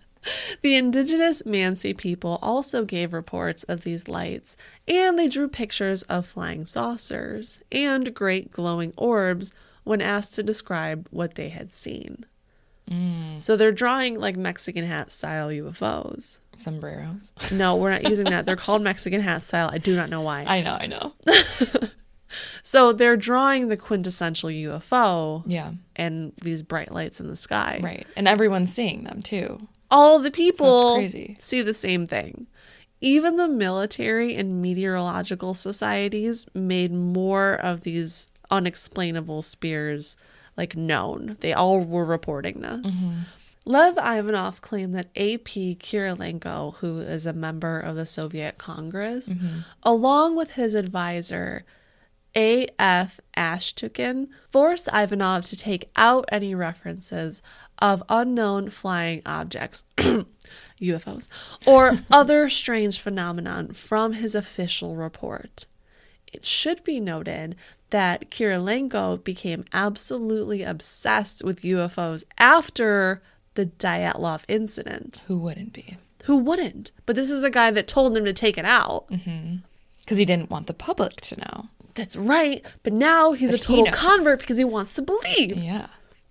The 0.62 0.74
indigenous 0.76 1.43
Mansi 1.44 1.97
people 1.97 2.39
also 2.43 2.85
gave 2.85 3.12
reports 3.12 3.64
of 3.64 3.82
these 3.82 4.09
lights, 4.09 4.56
and 4.86 5.18
they 5.18 5.28
drew 5.28 5.48
pictures 5.48 6.02
of 6.05 6.26
flying 6.26 6.66
saucers 6.66 7.60
and 7.70 8.14
great 8.14 8.51
glowing 8.51 8.93
orbs 8.97 9.52
when 9.89 10.01
asked 10.01 10.35
to 10.36 10.43
describe 10.43 11.06
what 11.10 11.35
they 11.35 11.48
had 11.48 11.73
seen. 11.73 12.24
Mm. 12.90 13.43
So 13.43 13.56
they're 13.56 13.73
drawing 13.73 14.19
like 14.19 14.36
Mexican 14.36 14.85
hat 14.85 15.10
style 15.10 15.48
UFOs. 15.48 16.39
Sombreros. 16.56 17.32
No, 17.52 17.77
we're 17.77 17.90
not 17.90 18.09
using 18.09 18.24
that. 18.27 18.44
They're 18.47 18.56
called 18.56 18.82
Mexican 18.82 19.20
hat 19.20 19.44
style. 19.44 19.70
I 19.73 19.78
do 19.78 19.94
not 19.94 20.10
know 20.10 20.23
why. 20.23 20.43
I 20.44 20.62
know, 20.62 20.77
I 20.81 20.86
know. 20.86 21.12
So 22.62 22.93
they're 22.93 23.16
drawing 23.16 23.69
the 23.69 23.77
quintessential 23.77 24.51
UFO 24.51 25.43
Yeah. 25.47 25.73
and 25.97 26.32
these 26.43 26.62
bright 26.62 26.93
lights 26.93 27.20
in 27.20 27.27
the 27.28 27.36
sky. 27.36 27.81
Right. 27.82 28.06
And 28.16 28.28
everyone's 28.28 28.73
seeing 28.73 29.05
them 29.05 29.23
too. 29.23 29.66
All 29.90 30.19
the 30.19 30.31
people 30.31 30.97
crazy. 30.97 31.39
see 31.40 31.62
the 31.62 31.73
same 31.73 32.05
thing. 32.06 32.47
Even 33.01 33.36
the 33.36 33.48
military 33.48 34.35
and 34.35 34.60
meteorological 34.60 35.55
societies 35.55 36.44
made 36.52 36.93
more 36.93 37.55
of 37.55 37.85
these 37.85 38.28
unexplainable 38.51 39.43
spears 39.43 40.16
like 40.57 40.77
known. 40.77 41.37
They 41.41 41.53
all 41.53 41.81
were 41.81 42.05
reporting 42.05 42.61
this. 42.61 43.01
Lev 43.65 43.99
Ivanov 43.99 44.61
claimed 44.62 44.95
that 44.95 45.11
A.P. 45.15 45.77
Kirilenko, 45.81 46.77
who 46.77 47.01
is 47.01 47.27
a 47.27 47.33
member 47.35 47.79
of 47.79 47.97
the 47.97 48.07
Soviet 48.07 48.57
Congress, 48.57 49.35
along 49.83 50.37
with 50.37 50.53
his 50.53 50.75
advisor 50.75 51.65
A.F. 52.35 53.20
Ashtukin, 53.37 54.29
forced 54.49 54.89
Ivanov 54.93 55.45
to 55.45 55.57
take 55.57 55.91
out 55.97 56.25
any 56.33 56.55
references 56.55 57.43
of 57.79 58.03
unknown 58.09 58.70
flying 58.70 59.23
objects, 59.27 59.85
UFOs, 60.81 61.29
or 61.66 61.99
other 62.11 62.49
strange 62.49 62.99
phenomenon 63.01 63.73
from 63.73 64.15
his 64.15 64.35
official 64.35 64.97
report. 64.97 65.66
It 66.33 66.45
should 66.47 66.85
be 66.85 67.01
noted 67.01 67.57
that 67.91 68.31
Kirilenko 68.31 69.23
became 69.25 69.65
absolutely 69.73 70.63
obsessed 70.63 71.43
with 71.45 71.63
UFOs 71.63 72.25
after 72.39 73.23
the 73.55 73.67
Dyatlov 73.67 74.43
incident. 74.49 75.23
Who 75.27 75.39
wouldn't 75.39 75.73
be? 75.73 75.97
Who 76.25 76.37
wouldn't? 76.37 76.93
But 77.07 77.17
this 77.17 77.31
is 77.31 77.43
a 77.45 77.51
guy 77.51 77.71
that 77.71 77.89
told 77.89 78.17
him 78.17 78.25
to 78.27 78.33
take 78.35 78.59
it 78.59 78.67
out. 78.67 79.09
Mm-hmm. 79.11 79.57
Because 80.01 80.19
he 80.19 80.25
didn't 80.25 80.51
want 80.51 80.67
the 80.67 80.75
public 80.75 81.21
to 81.23 81.37
know. 81.41 81.67
That's 81.95 82.17
right. 82.17 82.65
But 82.83 82.93
now 82.93 83.33
he's 83.33 83.51
a 83.51 83.53
But 83.55 83.61
he 83.65 83.77
total 83.77 83.85
knows. 83.87 83.95
convert 83.99 84.41
because 84.41 84.59
he 84.59 84.65
wants 84.65 84.95
to 84.95 85.03
believe. 85.03 85.57
Yeah. 85.57 85.87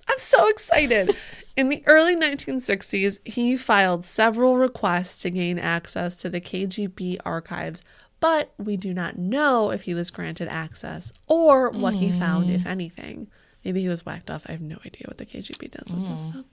I'm 0.08 0.18
so 0.20 0.48
excited. 0.48 1.16
In 1.58 1.70
the 1.70 1.84
early 1.86 2.16
1960s, 2.16 3.20
he 3.28 3.58
filed 3.58 4.06
several 4.06 4.58
requests 4.58 5.22
to 5.24 5.30
gain 5.30 5.60
access 5.60 6.16
to 6.18 6.30
the 6.30 6.40
KGB 6.40 7.18
archives, 7.26 7.84
but 8.20 8.54
we 8.58 8.78
do 8.78 8.94
not 8.94 9.18
know 9.18 9.72
if 9.72 9.82
he 9.84 9.94
was 9.94 10.10
granted 10.10 10.48
access 10.48 11.14
or 11.28 11.70
what 11.70 11.96
he 11.96 12.12
found, 12.12 12.50
if 12.50 12.64
mm. 12.64 12.68
anything. 12.68 13.28
Maybe 13.64 13.82
he 13.82 13.90
was 13.90 14.06
whacked 14.06 14.32
off. 14.32 14.44
I 14.48 14.54
have 14.54 14.62
no 14.62 14.78
idea 14.86 15.04
what 15.06 15.18
the 15.18 15.26
KGB 15.26 15.72
does 15.72 15.92
with 15.94 16.08
this 16.10 16.24
mm. 16.24 16.32
stuff. 16.32 16.46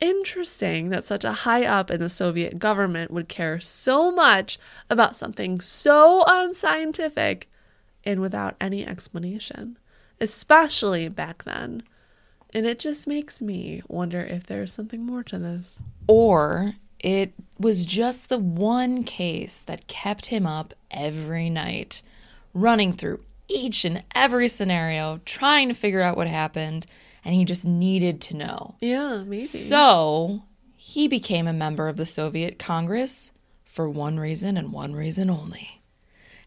Interesting 0.00 0.90
that 0.90 1.04
such 1.04 1.24
a 1.24 1.32
high 1.32 1.64
up 1.64 1.90
in 1.90 1.98
the 1.98 2.08
Soviet 2.08 2.58
government 2.58 3.10
would 3.10 3.28
care 3.28 3.58
so 3.58 4.12
much 4.12 4.58
about 4.88 5.16
something 5.16 5.60
so 5.60 6.24
unscientific 6.26 7.48
and 8.04 8.20
without 8.20 8.54
any 8.60 8.86
explanation, 8.86 9.76
especially 10.20 11.08
back 11.08 11.42
then. 11.42 11.82
And 12.54 12.64
it 12.64 12.78
just 12.78 13.06
makes 13.06 13.42
me 13.42 13.82
wonder 13.88 14.20
if 14.20 14.46
there's 14.46 14.72
something 14.72 15.04
more 15.04 15.24
to 15.24 15.38
this. 15.38 15.80
Or 16.06 16.74
it 17.00 17.32
was 17.58 17.86
just 17.86 18.28
the 18.28 18.38
one 18.38 19.04
case 19.04 19.60
that 19.60 19.86
kept 19.86 20.26
him 20.26 20.46
up 20.46 20.74
every 20.90 21.48
night, 21.50 22.02
running 22.54 22.92
through 22.92 23.22
each 23.48 23.84
and 23.84 24.04
every 24.14 24.48
scenario, 24.48 25.20
trying 25.24 25.68
to 25.68 25.74
figure 25.74 26.02
out 26.02 26.16
what 26.16 26.26
happened, 26.26 26.86
and 27.24 27.34
he 27.34 27.44
just 27.44 27.64
needed 27.64 28.20
to 28.22 28.36
know. 28.36 28.74
Yeah, 28.80 29.22
maybe. 29.24 29.42
So 29.42 30.42
he 30.76 31.08
became 31.08 31.46
a 31.46 31.52
member 31.52 31.88
of 31.88 31.96
the 31.96 32.06
Soviet 32.06 32.58
Congress 32.58 33.32
for 33.64 33.88
one 33.88 34.18
reason 34.18 34.56
and 34.56 34.72
one 34.72 34.94
reason 34.94 35.30
only 35.30 35.78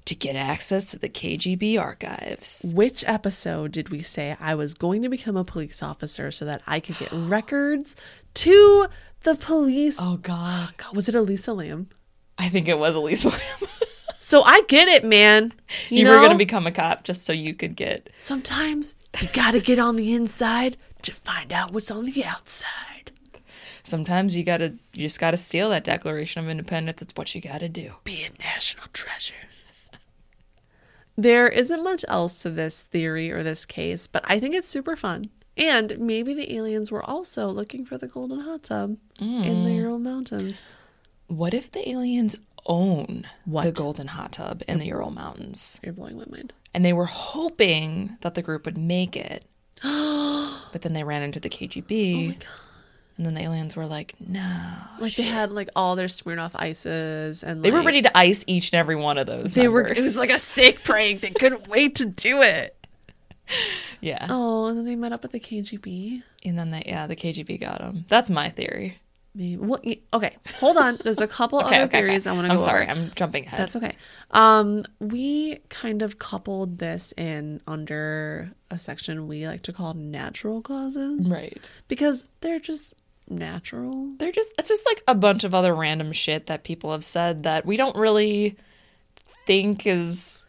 to 0.05 0.15
get 0.15 0.35
access 0.35 0.85
to 0.91 0.99
the 0.99 1.09
KGB 1.09 1.79
archives. 1.79 2.71
Which 2.75 3.03
episode 3.07 3.71
did 3.71 3.89
we 3.89 4.01
say 4.01 4.35
I 4.39 4.55
was 4.55 4.73
going 4.73 5.03
to 5.03 5.09
become 5.09 5.37
a 5.37 5.43
police 5.43 5.83
officer 5.83 6.31
so 6.31 6.45
that 6.45 6.61
I 6.65 6.79
could 6.79 6.97
get 6.97 7.09
records 7.13 7.95
to 8.35 8.87
the 9.23 9.35
police? 9.35 9.97
Oh, 9.99 10.17
God. 10.17 10.73
God, 10.77 10.95
was 10.95 11.09
it 11.09 11.15
Elisa 11.15 11.53
Lam? 11.53 11.89
I 12.37 12.49
think 12.49 12.67
it 12.67 12.77
was 12.79 12.95
Elisa 12.95 13.29
Lam. 13.29 13.39
So 14.23 14.43
I 14.43 14.61
get 14.69 14.87
it, 14.87 15.03
man. 15.03 15.51
You, 15.89 15.97
you 15.97 16.03
know, 16.05 16.11
were 16.11 16.17
going 16.17 16.31
to 16.31 16.37
become 16.37 16.65
a 16.65 16.71
cop 16.71 17.03
just 17.03 17.25
so 17.25 17.33
you 17.33 17.53
could 17.53 17.75
get. 17.75 18.09
sometimes 18.13 18.95
you 19.19 19.27
gotta 19.33 19.59
get 19.59 19.77
on 19.77 19.97
the 19.97 20.13
inside 20.13 20.77
to 21.01 21.11
find 21.11 21.51
out 21.51 21.73
what's 21.73 21.91
on 21.91 22.05
the 22.05 22.23
outside. 22.23 23.11
Sometimes 23.83 24.35
you 24.35 24.43
gotta, 24.43 24.75
you 24.93 25.01
just 25.01 25.19
gotta 25.19 25.37
steal 25.37 25.69
that 25.71 25.83
Declaration 25.83 26.41
of 26.43 26.49
Independence. 26.49 27.01
It's 27.01 27.13
what 27.15 27.33
you 27.35 27.41
gotta 27.41 27.67
do. 27.67 27.95
Be 28.05 28.23
a 28.23 28.29
national 28.41 28.85
treasure. 28.93 29.33
There 31.17 31.49
isn't 31.49 31.83
much 31.83 32.05
else 32.07 32.41
to 32.43 32.49
this 32.51 32.83
theory 32.83 33.31
or 33.31 33.43
this 33.43 33.65
case, 33.65 34.07
but 34.07 34.23
I 34.27 34.39
think 34.39 34.55
it's 34.55 34.67
super 34.69 34.95
fun. 34.95 35.29
And 35.57 35.99
maybe 35.99 36.33
the 36.33 36.55
aliens 36.55 36.91
were 36.91 37.03
also 37.03 37.47
looking 37.47 37.85
for 37.85 37.97
the 37.97 38.07
golden 38.07 38.39
hot 38.39 38.63
tub 38.63 38.97
in 39.19 39.63
the 39.63 39.69
mm. 39.69 39.75
Ural 39.75 39.99
Mountains. 39.99 40.61
What 41.27 41.53
if 41.53 41.71
the 41.71 41.87
aliens 41.89 42.35
own 42.65 43.25
the 43.47 43.71
Golden 43.71 44.07
Hot 44.07 44.33
Tub 44.33 44.63
in 44.67 44.79
the 44.79 44.87
Ural 44.87 45.11
Mountains? 45.11 45.79
You're 45.81 45.93
blowing 45.93 46.17
my 46.17 46.25
mind. 46.29 46.53
And 46.73 46.83
they 46.83 46.93
were 46.93 47.05
hoping 47.05 48.17
that 48.19 48.35
the 48.35 48.41
group 48.41 48.65
would 48.65 48.77
make 48.77 49.15
it. 49.15 49.45
but 49.81 50.81
then 50.81 50.93
they 50.93 51.03
ran 51.03 51.23
into 51.23 51.39
the 51.39 51.49
KGB. 51.49 52.37
Oh 52.43 52.47
and 53.17 53.25
then 53.25 53.33
the 53.33 53.41
aliens 53.41 53.75
were 53.75 53.85
like, 53.85 54.15
no. 54.19 54.63
Like 54.99 55.15
they 55.15 55.23
had 55.23 55.51
like 55.51 55.69
all 55.75 55.95
their 55.95 56.07
Smirnoff 56.07 56.51
ices 56.55 57.43
and 57.43 57.61
They 57.61 57.71
were 57.71 57.81
ready 57.81 58.01
to 58.01 58.17
ice 58.17 58.43
each 58.47 58.73
and 58.73 58.79
every 58.79 58.95
one 58.95 59.17
of 59.17 59.27
those. 59.27 59.53
They 59.53 59.67
were. 59.67 59.87
It 59.87 59.97
was 59.97 60.17
like 60.17 60.31
a 60.31 60.39
sick 60.39 60.83
prank. 60.83 61.21
They 61.21 61.29
couldn't 61.29 61.67
wait 61.69 61.95
to 61.95 62.05
do 62.05 62.41
it. 62.41 62.75
yeah. 64.01 64.27
Oh, 64.29 64.67
and 64.67 64.77
then 64.77 64.85
they 64.85 64.95
met 64.95 65.13
up 65.13 65.23
with 65.23 65.31
the 65.31 65.39
KGB. 65.39 66.23
And 66.45 66.57
then 66.57 66.71
they, 66.71 66.83
yeah, 66.85 67.07
the 67.07 67.15
KGB 67.15 67.59
got 67.59 67.79
them. 67.79 68.05
That's 68.07 68.29
my 68.29 68.49
theory. 68.49 68.97
Maybe. 69.33 69.57
Well, 69.57 69.79
okay. 70.13 70.35
Hold 70.59 70.77
on. 70.77 70.99
There's 71.03 71.21
a 71.21 71.27
couple 71.27 71.59
Okay, 71.65 71.77
other 71.77 71.85
okay, 71.85 71.99
theories 71.99 72.27
okay. 72.27 72.33
I 72.33 72.35
want 72.35 72.47
to 72.47 72.51
I'm 72.51 72.57
sorry, 72.57 72.83
over. 72.83 72.91
I'm 72.91 73.11
jumping 73.15 73.45
ahead. 73.45 73.59
That's 73.59 73.75
okay. 73.77 73.95
Um, 74.31 74.83
we 74.99 75.57
kind 75.69 76.01
of 76.01 76.19
coupled 76.19 76.79
this 76.79 77.13
in 77.17 77.61
under 77.65 78.51
a 78.69 78.77
section 78.77 79.27
we 79.27 79.47
like 79.47 79.61
to 79.63 79.73
call 79.73 79.93
natural 79.93 80.61
causes, 80.61 81.29
right. 81.29 81.69
Because 81.87 82.27
they're 82.41 82.59
just 82.59 82.93
natural. 83.29 84.11
They're 84.17 84.33
just 84.33 84.53
it's 84.59 84.67
just 84.69 84.85
like 84.85 85.01
a 85.07 85.15
bunch 85.15 85.45
of 85.45 85.53
other 85.55 85.73
random 85.73 86.11
shit 86.11 86.47
that 86.47 86.63
people 86.63 86.91
have 86.91 87.05
said 87.05 87.43
that 87.43 87.65
we 87.65 87.77
don't 87.77 87.95
really 87.95 88.57
think 89.45 89.87
is 89.87 90.43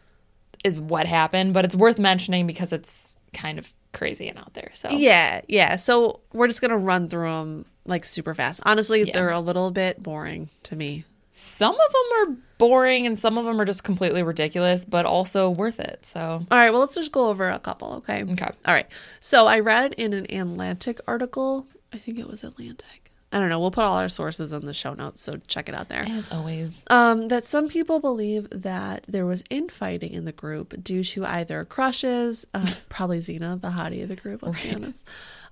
is 0.63 0.79
what 0.79 1.07
happened, 1.07 1.53
but 1.53 1.65
it's 1.65 1.75
worth 1.75 1.99
mentioning 1.99 2.47
because 2.47 2.71
it's 2.73 3.17
kind 3.33 3.57
of 3.59 3.73
crazy 3.91 4.27
and 4.27 4.37
out 4.37 4.53
there. 4.53 4.69
So 4.73 4.89
Yeah, 4.89 5.41
yeah. 5.47 5.75
So 5.75 6.21
we're 6.33 6.47
just 6.47 6.61
gonna 6.61 6.77
run 6.77 7.09
through 7.09 7.29
them 7.29 7.65
like 7.85 8.05
super 8.05 8.33
fast. 8.33 8.61
Honestly, 8.65 9.03
they're 9.03 9.29
a 9.29 9.39
little 9.39 9.71
bit 9.71 10.01
boring 10.01 10.49
to 10.63 10.75
me. 10.75 11.05
some 11.31 11.75
of 11.75 11.91
them 11.91 12.29
are 12.31 12.37
boring 12.59 13.05
and 13.07 13.19
some 13.19 13.37
of 13.37 13.45
them 13.45 13.59
are 13.59 13.65
just 13.65 13.83
completely 13.83 14.23
ridiculous, 14.23 14.85
but 14.85 15.05
also 15.05 15.49
worth 15.49 15.79
it. 15.79 16.05
So 16.05 16.19
All 16.49 16.57
right, 16.57 16.69
well, 16.71 16.79
let's 16.79 16.95
just 16.95 17.11
go 17.11 17.27
over 17.27 17.49
a 17.49 17.59
couple, 17.59 17.93
okay? 17.95 18.23
Okay. 18.23 18.49
All 18.65 18.73
right. 18.73 18.87
So 19.19 19.47
I 19.47 19.59
read 19.59 19.93
in 19.93 20.13
an 20.13 20.25
Atlantic 20.29 20.99
article, 21.07 21.67
I 21.91 21.97
think 21.97 22.19
it 22.19 22.27
was 22.29 22.43
Atlantic. 22.43 23.02
I 23.33 23.39
don't 23.39 23.49
know. 23.49 23.59
We'll 23.59 23.71
put 23.71 23.83
all 23.83 23.97
our 23.97 24.09
sources 24.09 24.53
in 24.53 24.65
the 24.65 24.73
show 24.75 24.93
notes, 24.93 25.21
so 25.21 25.41
check 25.47 25.67
it 25.67 25.73
out 25.73 25.89
there. 25.89 26.05
as 26.07 26.31
always, 26.31 26.83
Um, 26.91 27.29
that 27.29 27.47
some 27.47 27.67
people 27.67 27.99
believe 27.99 28.47
that 28.51 29.05
there 29.09 29.25
was 29.25 29.43
infighting 29.49 30.13
in 30.13 30.25
the 30.25 30.31
group 30.31 30.83
due 30.83 31.03
to 31.03 31.25
either 31.25 31.65
crushes, 31.65 32.45
uh, 32.53 32.73
probably 32.89 33.19
Zina, 33.21 33.57
the 33.59 33.69
hottie 33.71 34.03
of 34.03 34.09
the 34.09 34.15
group, 34.15 34.43
let's 34.43 34.61
be 34.61 34.73
honest, 34.73 35.03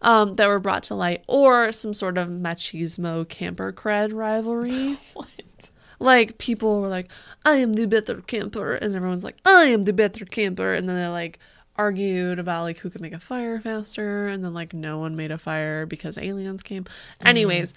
um, 0.04 0.36
that 0.36 0.48
were 0.48 0.60
brought 0.60 0.84
to 0.84 0.96
light, 0.96 1.24
or 1.28 1.72
some 1.72 1.96
sort 1.96 2.20
of 2.20 2.30
machismo 2.30 3.28
camper 3.28 3.74
cred 3.74 4.14
rivalry. 4.14 5.00
what? 5.14 5.28
like 6.00 6.38
people 6.38 6.82
were 6.82 6.88
like, 6.88 7.12
I 7.46 7.58
am 7.58 7.74
the 7.74 7.86
better 7.88 8.22
camper, 8.22 8.74
and 8.76 8.96
everyone's 8.96 9.24
like, 9.24 9.38
I 9.46 9.66
am 9.66 9.86
the 9.86 9.94
better 9.94 10.26
camper, 10.26 10.74
and 10.74 10.88
then 10.88 10.96
they're 10.96 11.10
like 11.10 11.40
argued 11.76 12.40
about 12.40 12.64
like 12.64 12.80
who 12.80 12.90
could 12.90 13.02
make 13.02 13.14
a 13.14 13.20
fire 13.20 13.60
faster, 13.60 14.24
and 14.24 14.44
then 14.44 14.54
like 14.54 14.74
no 14.74 15.00
one 15.00 15.16
made 15.16 15.32
a 15.32 15.38
fire 15.38 15.86
because 15.86 16.18
aliens 16.18 16.64
came. 16.64 16.84
Mm-hmm. 16.84 17.28
Anyways, 17.28 17.74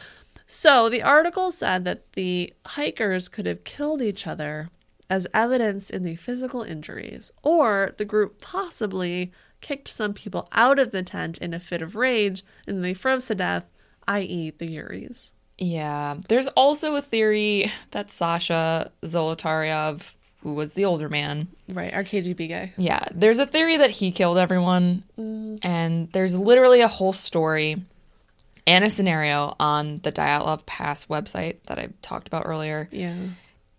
so 0.47 0.89
the 0.89 1.03
article 1.03 1.51
said 1.51 1.85
that 1.85 2.13
the 2.13 2.53
hikers 2.67 3.29
could 3.29 3.47
have 3.47 3.65
killed 3.65 4.03
each 4.03 4.27
other 4.27 4.69
as 5.11 5.27
evidenced 5.35 5.91
in 5.91 6.03
the 6.03 6.17
physical 6.17 6.63
injuries, 6.63 7.31
or 7.43 7.95
the 7.99 8.05
group 8.05 8.41
possibly 8.41 9.33
kicked 9.61 9.89
some 9.89 10.13
people 10.13 10.49
out 10.53 10.79
of 10.79 10.91
the 10.91 11.03
tent 11.03 11.39
in 11.39 11.55
a 11.55 11.61
fit 11.61 11.81
of 11.81 11.97
rage 11.97 12.43
and 12.67 12.85
they 12.85 12.93
froze 12.93 13.27
to 13.27 13.35
death, 13.35 13.65
i.e., 14.07 14.53
the 14.59 14.69
Yuris. 14.69 15.33
Yeah. 15.57 16.17
There's 16.29 16.49
also 16.49 16.97
a 16.97 17.03
theory 17.03 17.73
that 17.93 18.11
Sasha 18.11 18.93
Zolotaryov, 19.03 20.15
who 20.45 20.55
was 20.55 20.75
the 20.75 20.85
older 20.85 21.09
man, 21.09 21.49
Right, 21.69 21.93
our 21.93 22.05
KGB 22.05 22.49
guy. 22.49 22.73
yeah, 22.77 23.05
there's 23.13 23.39
a 23.41 23.47
theory 23.47 23.77
that 23.79 23.91
he 23.91 24.13
killed 24.13 24.39
everyone. 24.39 25.03
Mm. 25.19 25.59
And 25.63 26.13
there's 26.13 26.37
literally 26.37 26.83
a 26.83 26.87
whole 26.89 27.13
story 27.15 27.83
and 28.67 28.85
a 28.85 28.91
scenario 28.91 29.57
on 29.59 30.01
the 30.05 30.13
Dyatlov 30.13 30.67
Pass 30.67 31.07
website 31.07 31.57
that 31.67 31.79
I 31.79 31.89
talked 32.03 32.29
about 32.29 32.45
earlier. 32.47 32.89
Yeah. 32.93 33.15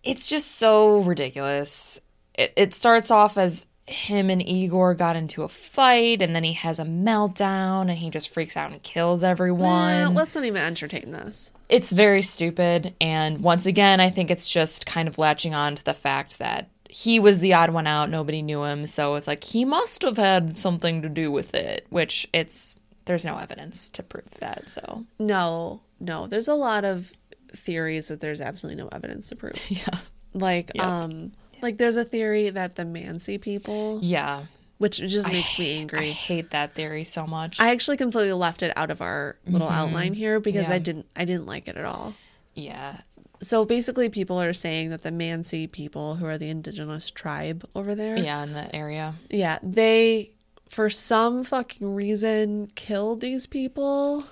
It's 0.04 0.28
just 0.28 0.56
so 0.58 1.00
ridiculous. 1.02 2.00
It, 2.34 2.52
it 2.58 2.74
starts 2.74 3.12
off 3.12 3.38
as 3.38 3.68
him 3.88 4.30
and 4.32 4.42
Igor 4.48 4.96
got 4.96 5.16
into 5.16 5.44
a 5.44 5.50
fight, 5.50 6.22
and 6.22 6.36
then 6.36 6.44
he 6.44 6.54
has 6.54 6.80
a 6.80 6.84
meltdown 6.86 7.82
and 7.82 7.92
he 8.00 8.10
just 8.10 8.30
freaks 8.34 8.58
out 8.58 8.72
and 8.72 8.82
kills 8.82 9.24
everyone. 9.24 10.14
Let's 10.16 10.34
not 10.36 10.44
even 10.46 10.62
entertain 10.62 11.12
this. 11.12 11.54
it's 11.70 11.92
very 11.92 12.22
stupid. 12.22 12.94
And 13.00 13.42
once 13.42 13.66
again, 13.66 14.00
I 14.00 14.10
think 14.10 14.32
it's 14.32 14.50
just 14.50 14.86
kind 14.86 15.08
of 15.08 15.18
latching 15.18 15.54
on 15.54 15.76
to 15.76 15.84
the 15.84 15.94
fact 15.94 16.40
that 16.40 16.70
he 16.90 17.20
was 17.20 17.40
the 17.40 17.54
odd 17.54 17.72
one 17.72 17.88
out. 17.88 18.10
Nobody 18.10 18.42
knew 18.42 18.64
him. 18.64 18.86
So 18.86 19.16
it's 19.16 19.28
like 19.28 19.44
he 19.44 19.66
must 19.66 20.02
have 20.04 20.18
had 20.18 20.58
something 20.58 21.02
to 21.02 21.10
do 21.10 21.32
with 21.32 21.54
it, 21.54 21.86
which 21.90 22.28
it's, 22.34 22.80
there's 23.06 23.26
no 23.26 23.38
evidence 23.38 23.90
to 23.90 24.02
prove 24.04 24.30
that. 24.40 24.70
So 24.70 25.06
No, 25.20 25.82
no. 26.00 26.26
There's 26.26 26.48
a 26.48 26.54
lot 26.56 26.86
of 26.86 27.12
theories 27.52 28.08
that 28.08 28.20
there's 28.22 28.42
absolutely 28.42 28.82
no 28.82 28.90
evidence 28.92 29.30
to 29.30 29.36
prove. 29.36 29.60
yeah. 29.70 30.00
Like, 30.34 30.72
Yep. 30.76 30.84
um, 30.86 31.32
like 31.66 31.78
there's 31.78 31.98
a 31.98 32.06
theory 32.06 32.50
that 32.50 32.76
the 32.76 32.84
Mansi 32.84 33.40
people, 33.42 34.00
Yeah. 34.02 34.44
which 34.78 34.98
just 35.00 35.28
makes 35.28 35.58
me 35.60 35.78
angry. 35.78 36.10
I 36.10 36.12
hate 36.12 36.52
that 36.52 36.74
theory 36.76 37.04
so 37.04 37.26
much. 37.28 37.60
I 37.60 37.72
actually 37.72 37.98
completely 37.98 38.34
left 38.34 38.62
it 38.64 38.72
out 38.78 38.92
of 38.92 39.02
our 39.02 39.36
little 39.48 39.70
outline 39.70 40.14
here 40.14 40.40
because 40.40 40.64
Mm-hmm. 40.66 40.72
Yeah. 40.72 40.76
I 40.76 40.80
didn't 40.80 41.06
I 41.16 41.26
didn't 41.26 41.46
like 41.46 41.68
it 41.68 41.78
at 41.78 41.86
all. 41.86 42.14
yeah. 42.54 43.02
So 43.42 43.66
basically 43.66 44.08
people 44.10 44.42
are 44.42 44.54
saying 44.54 44.90
that 44.92 45.04
the 45.04 45.12
Mansi 45.12 45.70
people 45.70 46.16
who 46.16 46.26
are 46.26 46.38
the 46.38 46.50
indigenous 46.50 47.12
tribe 47.12 47.68
over 47.76 47.94
there, 47.94 48.18
Yeah. 48.18 48.42
In 48.44 48.54
that 48.54 48.72
area. 48.74 49.16
yeah, 49.30 49.60
they 49.62 50.32
for 50.70 50.90
some 50.90 51.44
fucking 51.44 51.94
reason 51.96 52.68
killed 52.76 53.22
these 53.22 53.46
people. 53.46 54.24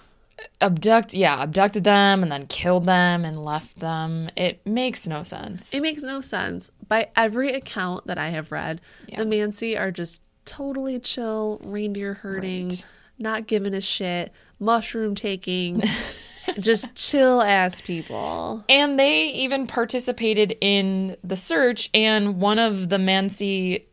Abduct, 0.61 1.13
yeah, 1.13 1.41
abducted 1.43 1.83
them 1.83 2.23
and 2.23 2.31
then 2.31 2.47
killed 2.47 2.85
them 2.85 3.25
and 3.25 3.43
left 3.43 3.79
them. 3.79 4.29
It 4.35 4.65
makes 4.65 5.05
no 5.07 5.23
sense. 5.23 5.73
It 5.73 5.81
makes 5.81 6.03
no 6.03 6.21
sense. 6.21 6.71
By 6.87 7.09
every 7.15 7.51
account 7.53 8.07
that 8.07 8.17
I 8.17 8.29
have 8.29 8.51
read, 8.51 8.81
Yeah. 9.07 9.19
the 9.19 9.25
Mansi 9.25 9.79
are 9.79 9.91
just 9.91 10.21
totally 10.45 10.99
chill, 10.99 11.59
reindeer 11.63 12.15
herding, 12.15 12.69
Right. 12.69 12.85
not 13.17 13.47
giving 13.47 13.73
a 13.73 13.81
shit, 13.81 14.31
mushroom 14.59 15.15
taking, 15.15 15.81
just 16.59 16.93
chill 16.95 17.41
ass 17.41 17.79
people. 17.81 18.63
And 18.69 18.99
they 18.99 19.27
even 19.29 19.65
participated 19.67 20.57
in 20.61 21.15
the 21.23 21.35
search, 21.37 21.89
and 21.93 22.39
one 22.41 22.59
of 22.59 22.89
the 22.89 22.97
Mansi 22.97 23.83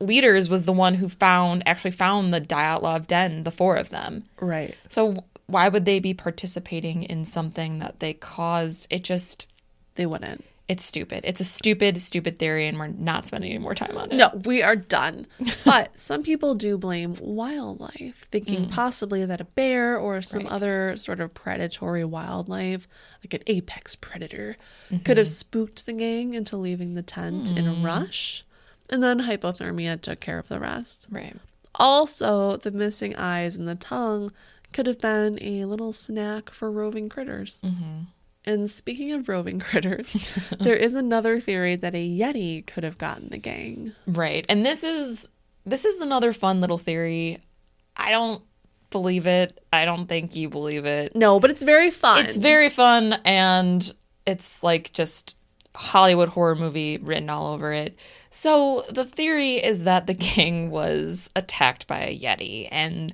leaders 0.00 0.48
was 0.48 0.64
the 0.64 0.72
one 0.72 0.94
who 0.94 1.08
found 1.08 1.62
actually 1.66 1.92
found 1.92 2.34
the 2.34 2.40
Dyatlov 2.40 3.06
den, 3.06 3.44
the 3.44 3.52
four 3.52 3.76
of 3.76 3.90
them. 3.90 4.24
Right. 4.40 4.74
So 4.88 5.22
why 5.52 5.68
would 5.68 5.84
they 5.84 6.00
be 6.00 6.14
participating 6.14 7.02
in 7.04 7.24
something 7.24 7.78
that 7.78 8.00
they 8.00 8.14
caused? 8.14 8.86
It 8.90 9.04
just 9.04 9.46
They 9.94 10.06
wouldn't. 10.06 10.44
it's 10.68 10.84
stupid. 10.84 11.20
It's 11.24 11.40
a 11.40 11.44
stupid, 11.44 12.00
stupid 12.00 12.38
theory, 12.38 12.66
and 12.66 12.78
we're 12.78 12.86
not 12.88 13.26
spending 13.26 13.50
any 13.50 13.58
more 13.58 13.74
time 13.74 13.96
on 13.98 14.10
it. 14.10 14.14
No, 14.16 14.30
we 14.44 14.62
are 14.62 14.76
done. 14.76 15.26
But 15.64 15.98
some 15.98 16.22
people 16.22 16.54
do 16.54 16.78
blame 16.78 17.14
wildlife, 17.20 18.26
thinking 18.32 18.68
possibly 18.70 19.24
that 19.26 19.40
a 19.40 19.44
bear 19.44 19.98
or 19.98 20.22
some 20.22 20.42
Mm. 20.42 20.44
Right. 20.44 20.52
other 20.52 20.96
sort 20.96 21.20
of 21.20 21.34
predatory 21.34 22.04
wildlife, 22.04 22.88
like 23.22 23.34
an 23.34 23.42
apex 23.46 23.94
predator, 23.96 24.56
could 25.04 25.18
have 25.18 25.26
Mm-hmm. 25.26 25.32
spooked 25.34 25.86
the 25.86 25.92
gang 25.92 26.34
into 26.34 26.56
leaving 26.56 26.94
the 26.94 27.02
tent 27.02 27.50
in 27.50 27.66
Mm. 27.66 27.80
a 27.80 27.84
rush. 27.84 28.44
And 28.90 29.02
then 29.02 29.20
hypothermia 29.20 30.00
took 30.00 30.20
care 30.20 30.38
of 30.38 30.48
the 30.48 30.58
rest. 30.60 31.06
Right. 31.10 31.36
Also, 31.74 32.56
the 32.56 32.70
missing 32.70 33.14
eyes 33.16 33.56
and 33.56 33.66
the 33.68 33.74
tongue 33.74 34.32
could 34.72 34.86
have 34.86 35.00
been 35.00 35.38
a 35.42 35.64
little 35.64 35.92
snack 35.92 36.50
for 36.50 36.70
roving 36.70 37.08
critters. 37.08 37.60
Mm-hmm. 37.64 38.04
And 38.44 38.70
speaking 38.70 39.12
of 39.12 39.28
roving 39.28 39.60
critters, 39.60 40.30
there 40.60 40.76
is 40.76 40.94
another 40.94 41.38
theory 41.38 41.76
that 41.76 41.94
a 41.94 42.08
yeti 42.08 42.66
could 42.66 42.84
have 42.84 42.98
gotten 42.98 43.28
the 43.28 43.38
gang. 43.38 43.92
Right. 44.06 44.44
And 44.48 44.66
this 44.66 44.82
is 44.82 45.28
this 45.64 45.84
is 45.84 46.00
another 46.00 46.32
fun 46.32 46.60
little 46.60 46.78
theory. 46.78 47.38
I 47.96 48.10
don't 48.10 48.42
believe 48.90 49.26
it. 49.26 49.64
I 49.72 49.84
don't 49.84 50.06
think 50.06 50.34
you 50.34 50.48
believe 50.48 50.84
it. 50.84 51.14
No, 51.14 51.38
but 51.38 51.50
it's 51.50 51.62
very 51.62 51.90
fun. 51.90 52.24
It's 52.24 52.36
very 52.36 52.68
fun 52.68 53.14
and 53.24 53.92
it's 54.26 54.62
like 54.62 54.92
just 54.92 55.36
Hollywood 55.74 56.28
horror 56.30 56.54
movie 56.54 56.98
written 56.98 57.30
all 57.30 57.54
over 57.54 57.72
it. 57.72 57.96
So 58.30 58.84
the 58.90 59.04
theory 59.04 59.62
is 59.62 59.84
that 59.84 60.06
the 60.06 60.14
gang 60.34 60.70
was 60.70 61.30
attacked 61.36 61.86
by 61.86 62.00
a 62.00 62.18
yeti 62.18 62.68
and 62.70 63.12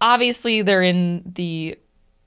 obviously 0.00 0.62
they're 0.62 0.82
in 0.82 1.22
the 1.34 1.78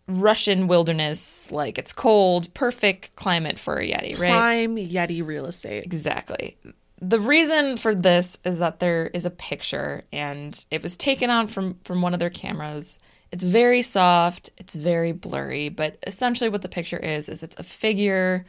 Russian 0.07 0.67
wilderness 0.67 1.51
like 1.51 1.77
it's 1.77 1.93
cold, 1.93 2.53
perfect 2.53 3.15
climate 3.15 3.59
for 3.59 3.75
a 3.75 3.87
yeti, 3.87 4.17
right? 4.19 4.31
prime 4.31 4.75
yeti 4.75 5.25
real 5.25 5.45
estate. 5.45 5.85
Exactly. 5.85 6.57
The 7.01 7.19
reason 7.19 7.77
for 7.77 7.95
this 7.95 8.37
is 8.43 8.57
that 8.59 8.79
there 8.79 9.07
is 9.13 9.25
a 9.25 9.29
picture 9.29 10.03
and 10.11 10.65
it 10.71 10.83
was 10.83 10.97
taken 10.97 11.29
on 11.29 11.47
from 11.47 11.77
from 11.83 12.01
one 12.01 12.13
of 12.13 12.19
their 12.19 12.29
cameras. 12.29 12.99
It's 13.31 13.43
very 13.43 13.83
soft, 13.83 14.49
it's 14.57 14.73
very 14.73 15.11
blurry, 15.11 15.69
but 15.69 15.97
essentially 16.07 16.49
what 16.49 16.63
the 16.63 16.69
picture 16.69 16.97
is 16.97 17.29
is 17.29 17.43
it's 17.43 17.55
a 17.57 17.63
figure 17.63 18.45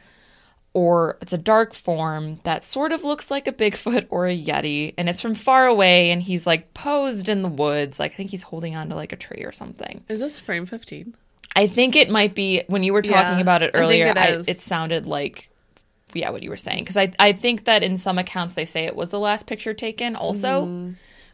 or 0.73 1.17
it's 1.21 1.33
a 1.33 1.37
dark 1.37 1.73
form 1.73 2.39
that 2.43 2.63
sort 2.63 2.91
of 2.93 3.03
looks 3.03 3.29
like 3.29 3.47
a 3.47 3.51
Bigfoot 3.51 4.07
or 4.09 4.27
a 4.27 4.37
Yeti 4.43 4.93
and 4.97 5.09
it's 5.09 5.21
from 5.21 5.35
far 5.35 5.65
away 5.67 6.11
and 6.11 6.23
he's 6.23 6.47
like 6.47 6.73
posed 6.73 7.27
in 7.27 7.41
the 7.41 7.49
woods. 7.49 7.99
Like 7.99 8.13
I 8.13 8.15
think 8.15 8.29
he's 8.31 8.43
holding 8.43 8.75
onto 8.75 8.95
like 8.95 9.11
a 9.11 9.17
tree 9.17 9.43
or 9.43 9.51
something. 9.51 10.03
Is 10.07 10.19
this 10.21 10.39
frame 10.39 10.65
15? 10.65 11.13
I 11.55 11.67
think 11.67 11.97
it 11.97 12.09
might 12.09 12.33
be 12.33 12.63
when 12.67 12.83
you 12.83 12.93
were 12.93 13.01
talking 13.01 13.35
Yeah, 13.35 13.41
about 13.41 13.61
it 13.63 13.71
earlier. 13.73 14.07
it 14.07 14.17
I 14.17 14.41
it 14.47 14.61
sounded 14.61 15.05
like 15.05 15.49
yeah, 16.13 16.29
what 16.29 16.43
you 16.43 16.49
were 16.49 16.57
saying 16.57 16.79
because 16.83 16.97
I 16.97 17.11
I 17.19 17.33
think 17.33 17.65
that 17.65 17.83
in 17.83 17.97
some 17.97 18.17
accounts 18.17 18.53
they 18.53 18.65
say 18.65 18.85
it 18.85 18.95
was 18.95 19.09
the 19.09 19.19
last 19.19 19.47
picture 19.47 19.73
taken 19.73 20.15
also, 20.15 20.65
Mm-hmm. 20.65 20.91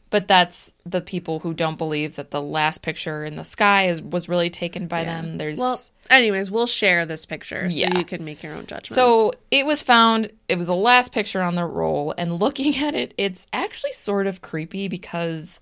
but 0.10 0.28
that's 0.28 0.74
the 0.86 1.02
people 1.02 1.40
who 1.40 1.54
don't 1.54 1.78
believe 1.78 2.16
that 2.16 2.32
the 2.32 2.42
last 2.42 2.82
picture 2.82 3.26
in 3.26 3.36
the 3.36 3.44
sky 3.44 3.90
is 3.90 4.02
was 4.02 4.28
really 4.30 4.50
taken 4.50 4.88
by 4.88 5.04
them. 5.04 5.38
There's 5.38 5.60
Well, 5.60 5.80
anyways, 6.10 6.50
we'll 6.52 6.68
share 6.68 7.06
this 7.06 7.26
picture 7.26 7.70
so 7.70 7.78
Yeah. 7.78 7.98
you 7.98 8.04
can 8.06 8.24
make 8.26 8.44
your 8.44 8.54
own 8.54 8.66
judgment. 8.66 8.88
so 8.88 9.32
it 9.52 9.66
was 9.66 9.84
found. 9.84 10.32
It 10.50 10.58
was 10.58 10.68
the 10.68 10.76
last 10.76 11.12
picture 11.14 11.42
on 11.42 11.56
the 11.56 11.66
roll, 11.66 12.14
and 12.18 12.40
looking 12.42 12.78
at 12.78 12.96
it, 12.96 13.14
it's 13.18 13.46
actually 13.54 13.94
sort 13.94 14.28
of 14.28 14.42
creepy 14.42 14.88
because 14.88 15.60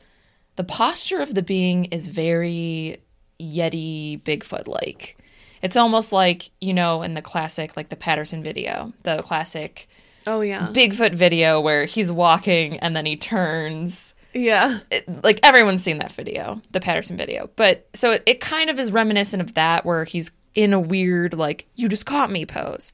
the 0.56 0.64
posture 0.64 1.20
of 1.20 1.34
the 1.36 1.42
being 1.42 1.86
is 1.86 2.08
very 2.10 2.98
Yeti 3.40 4.22
Bigfoot 4.22 4.68
like. 4.68 5.18
It's 5.62 5.78
almost 5.78 6.12
like 6.12 6.50
you 6.62 6.74
know 6.74 7.02
in 7.02 7.14
the 7.14 7.22
classic, 7.22 7.76
like 7.78 7.90
the 7.90 7.96
Patterson 7.96 8.42
video, 8.44 8.94
the 9.04 9.22
classic 9.24 9.88
oh 10.28 10.42
yeah, 10.42 10.70
Bigfoot 10.72 11.14
video 11.14 11.62
where 11.62 11.86
he's 11.86 12.12
walking 12.12 12.78
and 12.80 12.96
then 12.96 13.06
he 13.06 13.16
turns. 13.16 14.14
Yeah, 14.36 14.80
It- 14.92 15.24
like 15.24 15.40
everyone's 15.42 15.82
seen 15.82 15.98
that 16.00 16.12
video, 16.12 16.62
the 16.72 16.82
Patterson 16.82 17.18
video. 17.18 17.50
But 17.56 17.88
so 17.94 18.12
it, 18.12 18.24
it 18.28 18.42
kind 18.42 18.70
of 18.70 18.78
is 18.78 18.92
reminiscent 18.92 19.42
of 19.42 19.54
that 19.56 19.86
where 19.86 20.04
he's 20.04 20.30
in 20.54 20.72
a 20.74 20.80
weird 20.80 21.34
like 21.34 21.66
you 21.76 21.90
just 21.90 22.06
caught 22.06 22.30
me 22.32 22.46
pose. 22.46 22.92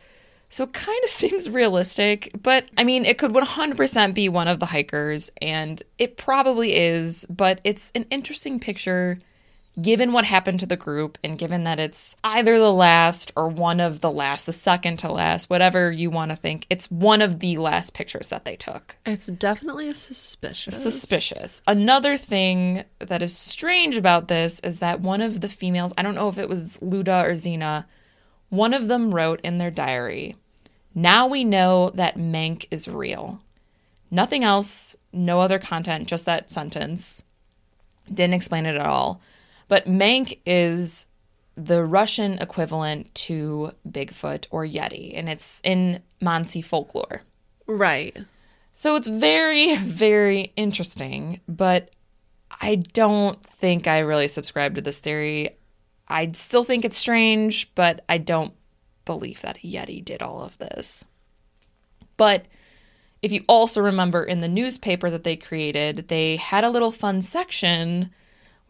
So 0.49 0.63
it 0.65 0.73
kind 0.73 1.03
of 1.03 1.09
seems 1.21 1.49
realistic, 1.49 2.31
but 2.41 2.65
I 2.77 2.83
mean, 2.83 3.05
it 3.05 3.17
could 3.17 3.31
100% 3.33 4.13
be 4.13 4.29
one 4.29 4.47
of 4.47 4.59
the 4.59 4.65
hikers, 4.67 5.29
and 5.41 5.81
it 5.97 6.17
probably 6.17 6.75
is, 6.75 7.25
but 7.29 7.59
it's 7.63 7.91
an 7.95 8.05
interesting 8.11 8.59
picture 8.59 9.17
given 9.81 10.11
what 10.11 10.25
happened 10.25 10.59
to 10.59 10.65
the 10.65 10.77
group, 10.77 11.17
and 11.23 11.37
given 11.37 11.63
that 11.63 11.79
it's 11.79 12.15
either 12.23 12.57
the 12.59 12.71
last 12.71 13.31
or 13.35 13.47
one 13.47 13.79
of 13.79 14.01
the 14.01 14.11
last, 14.11 14.45
the 14.45 14.53
second 14.53 14.97
to 14.97 15.11
last, 15.11 15.49
whatever 15.49 15.91
you 15.91 16.09
want 16.09 16.31
to 16.31 16.35
think, 16.35 16.65
it's 16.69 16.89
one 16.91 17.21
of 17.21 17.39
the 17.39 17.57
last 17.57 17.93
pictures 17.93 18.27
that 18.29 18.45
they 18.45 18.55
took 18.55 18.95
it's 19.05 19.27
definitely 19.27 19.91
suspicious. 19.93 20.81
suspicious. 20.81 21.61
Another 21.67 22.17
thing 22.17 22.83
that 22.99 23.21
is 23.21 23.35
strange 23.35 23.97
about 23.97 24.27
this 24.27 24.59
is 24.61 24.79
that 24.79 25.01
one 25.01 25.21
of 25.21 25.41
the 25.41 25.49
females, 25.49 25.93
I 25.97 26.01
don't 26.01 26.15
know 26.15 26.29
if 26.29 26.37
it 26.37 26.49
was 26.49 26.77
Luda 26.79 27.25
or 27.25 27.35
Zina, 27.35 27.87
one 28.49 28.73
of 28.73 28.87
them 28.87 29.13
wrote 29.13 29.41
in 29.41 29.57
their 29.57 29.71
diary, 29.71 30.35
Now 30.93 31.27
we 31.27 31.43
know 31.43 31.91
that 31.91 32.17
Mank 32.17 32.65
is 32.71 32.87
real. 32.87 33.41
Nothing 34.09 34.43
else, 34.43 34.95
no 35.13 35.39
other 35.39 35.57
content, 35.57 36.07
just 36.07 36.25
that 36.25 36.49
sentence. 36.49 37.23
Didn't 38.07 38.33
explain 38.33 38.65
it 38.65 38.75
at 38.75 38.85
all. 38.85 39.21
But 39.71 39.85
Mank 39.85 40.37
is 40.45 41.05
the 41.55 41.85
Russian 41.85 42.33
equivalent 42.39 43.15
to 43.15 43.71
Bigfoot 43.89 44.47
or 44.51 44.65
Yeti, 44.65 45.17
and 45.17 45.29
it's 45.29 45.61
in 45.63 46.01
Mansi 46.21 46.61
folklore. 46.61 47.21
Right. 47.67 48.17
So 48.73 48.97
it's 48.97 49.07
very, 49.07 49.77
very 49.77 50.51
interesting, 50.57 51.39
but 51.47 51.91
I 52.59 52.75
don't 52.75 53.41
think 53.45 53.87
I 53.87 53.99
really 53.99 54.27
subscribe 54.27 54.75
to 54.75 54.81
this 54.81 54.99
theory. 54.99 55.55
I 56.05 56.33
still 56.33 56.65
think 56.65 56.83
it's 56.83 56.97
strange, 56.97 57.73
but 57.73 58.03
I 58.09 58.17
don't 58.17 58.53
believe 59.05 59.39
that 59.39 59.59
Yeti 59.59 60.03
did 60.03 60.21
all 60.21 60.41
of 60.41 60.57
this. 60.57 61.05
But 62.17 62.43
if 63.21 63.31
you 63.31 63.45
also 63.47 63.79
remember 63.79 64.21
in 64.21 64.41
the 64.41 64.49
newspaper 64.49 65.09
that 65.09 65.23
they 65.23 65.37
created, 65.37 66.09
they 66.09 66.35
had 66.35 66.65
a 66.65 66.69
little 66.69 66.91
fun 66.91 67.21
section 67.21 68.09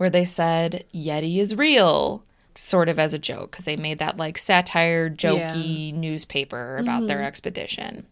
where 0.02 0.10
they 0.10 0.26
said 0.26 0.84
Yeti 0.92 1.38
is 1.38 1.56
real, 1.56 2.24
sort 2.56 2.90
of 2.90 2.98
as 2.98 3.14
a 3.14 3.20
joke, 3.20 3.52
because 3.52 3.66
they 3.66 3.76
made 3.76 4.00
that 4.00 4.18
like 4.18 4.36
satire, 4.36 5.12
jokey 5.12 5.94
newspaper 5.94 6.78
about 6.78 7.06
their 7.06 7.18
mm-hmm. 7.18 7.28
expedition. 7.28 8.08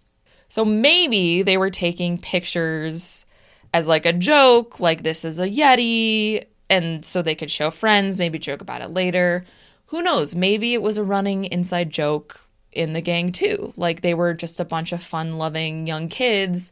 So 0.50 0.64
maybe 0.64 1.42
they 1.42 1.58
were 1.58 1.72
taking 1.72 2.20
pictures 2.20 3.26
as 3.74 3.88
like 3.88 4.06
a 4.06 4.14
joke, 4.14 4.80
like 4.80 5.02
this 5.02 5.26
is 5.26 5.40
a 5.40 5.50
Yeti, 5.50 6.46
and 6.70 7.04
so 7.04 7.24
they 7.24 7.34
could 7.34 7.50
show 7.50 7.72
friends, 7.72 8.20
maybe 8.20 8.38
joke 8.38 8.62
about 8.62 8.82
it 8.82 8.94
later. 8.94 9.44
Who 9.88 10.04
knows? 10.04 10.36
Maybe 10.36 10.76
it 10.76 10.84
was 10.84 11.00
a 11.00 11.04
running 11.04 11.46
inside 11.46 11.90
joke 11.90 12.40
in 12.72 12.94
the 12.94 13.02
gang 13.02 13.32
too. 13.32 13.74
Like 13.76 14.02
they 14.02 14.14
were 14.14 14.36
just 14.36 14.60
a 14.60 14.64
bunch 14.64 14.92
of 14.92 15.02
fun 15.02 15.40
loving 15.40 15.88
young 15.88 16.08
kids 16.08 16.72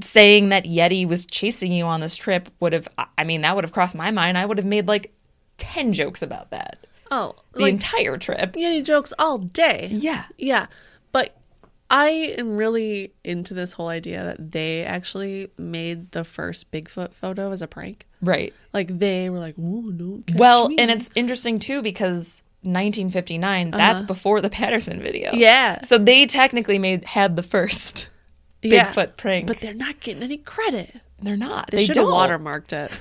saying 0.00 0.48
that 0.50 0.64
Yeti 0.64 1.06
was 1.06 1.24
chasing 1.26 1.72
you 1.72 1.84
on 1.84 2.00
this 2.00 2.16
trip 2.16 2.48
would 2.60 2.72
have 2.72 2.88
I 3.16 3.24
mean 3.24 3.42
that 3.42 3.54
would 3.54 3.64
have 3.64 3.72
crossed 3.72 3.94
my 3.94 4.10
mind. 4.10 4.36
I 4.38 4.44
would 4.46 4.58
have 4.58 4.66
made 4.66 4.88
like 4.88 5.12
10 5.58 5.92
jokes 5.92 6.20
about 6.22 6.50
that. 6.50 6.78
Oh, 7.10 7.36
The 7.52 7.62
like 7.62 7.72
entire 7.74 8.16
trip. 8.18 8.54
Yeti 8.54 8.82
jokes 8.82 9.12
all 9.18 9.38
day. 9.38 9.88
Yeah. 9.92 10.24
Yeah. 10.36 10.66
But 11.12 11.36
I 11.90 12.34
am 12.38 12.56
really 12.56 13.12
into 13.22 13.54
this 13.54 13.74
whole 13.74 13.88
idea 13.88 14.24
that 14.24 14.50
they 14.52 14.84
actually 14.84 15.50
made 15.58 16.10
the 16.12 16.24
first 16.24 16.72
Bigfoot 16.72 17.12
photo 17.12 17.52
as 17.52 17.62
a 17.62 17.68
prank. 17.68 18.06
Right. 18.20 18.52
Like 18.72 18.98
they 18.98 19.28
were 19.30 19.38
like, 19.38 19.54
"Whoa, 19.54 19.92
don't 19.92 20.24
Well, 20.34 20.70
me." 20.70 20.78
and 20.78 20.90
it's 20.90 21.10
interesting 21.14 21.58
too 21.60 21.82
because 21.82 22.42
1959, 22.62 23.70
that's 23.70 24.02
before 24.02 24.40
the 24.40 24.50
Patterson 24.50 25.00
video. 25.00 25.28
Uh-huh. 25.28 25.36
yeah, 25.38 25.82
So 25.82 25.98
they 25.98 26.26
technically 26.26 26.78
made 26.78 27.04
had 27.04 27.36
the 27.36 27.42
first 27.42 28.08
yeah. 28.64 28.92
Bigfoot 28.92 29.16
prank. 29.16 29.46
but 29.46 29.60
they're 29.60 29.74
not 29.74 30.00
getting 30.00 30.22
any 30.22 30.38
credit. 30.38 31.00
they're 31.20 31.36
not. 31.36 31.70
They, 31.70 31.78
They, 31.78 31.86
should 31.86 31.96
have 31.96 32.06
watermarked 32.06 32.72
it. 32.72 32.92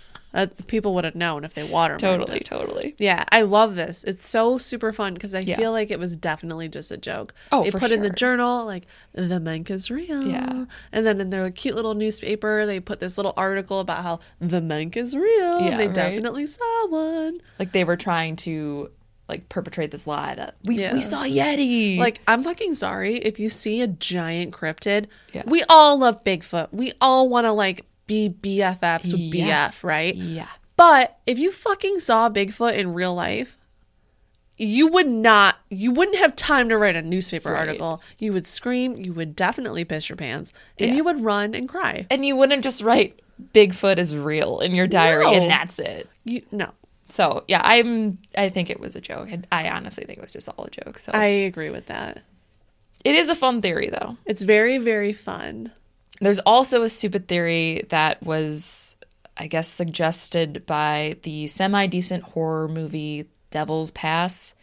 uh, 0.34 0.46
people 0.66 0.94
would 0.94 1.04
have 1.04 1.14
known 1.14 1.44
if 1.44 1.54
they 1.54 1.66
watermarked 1.66 1.98
Totally, 1.98 2.38
it. 2.38 2.44
totally. 2.44 2.68
Totally. 2.68 2.94
Yeah, 2.98 3.24
I 3.32 3.42
love 3.42 3.74
this. 3.76 4.04
It's 4.04 4.26
so 4.28 4.58
super 4.58 4.92
fun 4.92 5.14
because 5.14 5.34
I 5.34 5.40
Yeah. 5.40 5.56
feel 5.56 5.72
like 5.72 5.90
it 5.90 5.98
was 5.98 6.16
definitely 6.16 6.68
just 6.68 6.90
a 6.90 6.96
joke. 6.96 7.32
Oh, 7.50 7.64
they 7.64 7.70
put 7.70 7.90
in 7.90 8.02
the 8.02 8.10
journal 8.10 8.64
like 8.66 8.84
the 9.12 9.40
Menk 9.40 9.70
is 9.70 9.90
real. 9.90 10.22
Yeah. 10.26 10.66
and 10.92 11.06
then 11.06 11.20
in 11.20 11.30
their 11.30 11.50
cute 11.50 11.74
little 11.74 11.94
newspaper, 11.94 12.66
they 12.66 12.78
put 12.80 13.00
this 13.00 13.16
little 13.16 13.34
article 13.36 13.80
about 13.80 14.02
how 14.02 14.20
the 14.40 14.60
Menk 14.60 14.96
is 14.96 15.16
real. 15.16 15.60
Yeah, 15.62 15.76
they 15.76 15.86
right. 15.86 15.94
definitely 15.94 16.46
saw 16.46 16.86
one. 16.88 17.40
Like 17.58 17.72
they 17.72 17.84
were 17.84 17.96
trying 17.96 18.36
to 18.36 18.90
like 19.28 19.48
perpetrate 19.48 19.90
this 19.90 20.06
lie 20.06 20.34
that 20.34 20.56
we, 20.64 20.80
Yeah. 20.80 20.94
we 20.94 21.02
saw 21.02 21.22
Yeti. 21.24 21.98
Like, 21.98 22.20
I'm 22.26 22.42
fucking 22.42 22.74
sorry 22.74 23.16
if 23.18 23.38
you 23.38 23.48
see 23.48 23.82
a 23.82 23.86
giant 23.86 24.52
cryptid. 24.54 25.06
Yeah. 25.32 25.42
We 25.46 25.64
all 25.68 25.98
love 25.98 26.24
Bigfoot. 26.24 26.68
We 26.72 26.92
all 27.00 27.28
want 27.28 27.44
to 27.46 27.52
like 27.52 27.84
be 28.06 28.28
BFFs 28.30 29.12
with 29.12 29.20
Yeah. 29.20 29.68
BF, 29.68 29.84
right? 29.84 30.14
yeah. 30.14 30.48
But 30.76 31.18
if 31.26 31.38
you 31.38 31.50
fucking 31.52 32.00
saw 32.00 32.30
Bigfoot 32.30 32.74
in 32.76 32.94
real 32.94 33.14
life, 33.14 33.56
you 34.56 34.86
would 34.88 35.06
not, 35.06 35.56
you 35.70 35.90
wouldn't 35.92 36.18
have 36.18 36.34
time 36.34 36.68
to 36.68 36.76
write 36.78 36.96
a 36.96 37.02
newspaper 37.02 37.52
Right. 37.52 37.58
article. 37.60 38.02
You 38.18 38.32
would 38.32 38.46
scream, 38.46 38.96
you 38.96 39.12
would 39.12 39.36
definitely 39.36 39.84
piss 39.84 40.08
your 40.08 40.16
pants, 40.16 40.52
and 40.78 40.90
Yeah. 40.90 40.96
you 40.96 41.04
would 41.04 41.22
run 41.22 41.54
and 41.54 41.68
cry. 41.68 42.06
And 42.10 42.24
you 42.26 42.34
wouldn't 42.34 42.64
just 42.64 42.82
write 42.82 43.20
Bigfoot 43.54 43.98
is 43.98 44.16
real 44.16 44.58
in 44.58 44.74
your 44.74 44.88
diary 44.88 45.22
No. 45.24 45.32
and 45.32 45.48
that's 45.50 45.78
it. 45.78 46.08
You 46.24 46.42
no, 46.50 46.70
So 47.08 47.44
yeah, 47.48 47.62
I'm. 47.64 48.18
I 48.36 48.50
think 48.50 48.70
it 48.70 48.80
was 48.80 48.94
a 48.94 49.00
joke. 49.00 49.28
I, 49.50 49.68
honestly 49.68 50.04
think 50.04 50.18
it 50.18 50.22
was 50.22 50.32
just 50.32 50.48
all 50.48 50.64
a 50.64 50.70
joke. 50.70 50.98
So 50.98 51.12
I 51.12 51.24
agree 51.24 51.70
with 51.70 51.86
that. 51.86 52.22
it 53.04 53.14
is 53.14 53.28
a 53.28 53.34
fun 53.34 53.62
theory, 53.62 53.88
though. 53.88 54.16
It's 54.26 54.42
very, 54.42 54.78
very 54.78 55.12
fun. 55.12 55.72
There's 56.20 56.40
also 56.40 56.82
a 56.82 56.88
stupid 56.88 57.28
theory 57.28 57.84
that 57.90 58.22
was, 58.22 58.96
I 59.36 59.46
guess, 59.46 59.68
suggested 59.68 60.66
by 60.66 61.16
the 61.22 61.46
semi 61.46 61.86
decent 61.86 62.24
horror 62.24 62.68
movie 62.68 63.28
Devil's 63.50 63.90
Pass. 63.90 64.54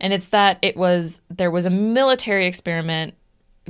And 0.00 0.12
it's 0.12 0.28
that 0.28 0.58
it 0.62 0.76
was 0.76 1.20
there 1.30 1.50
was 1.50 1.64
a 1.64 1.70
military 1.70 2.46
experiment 2.46 3.14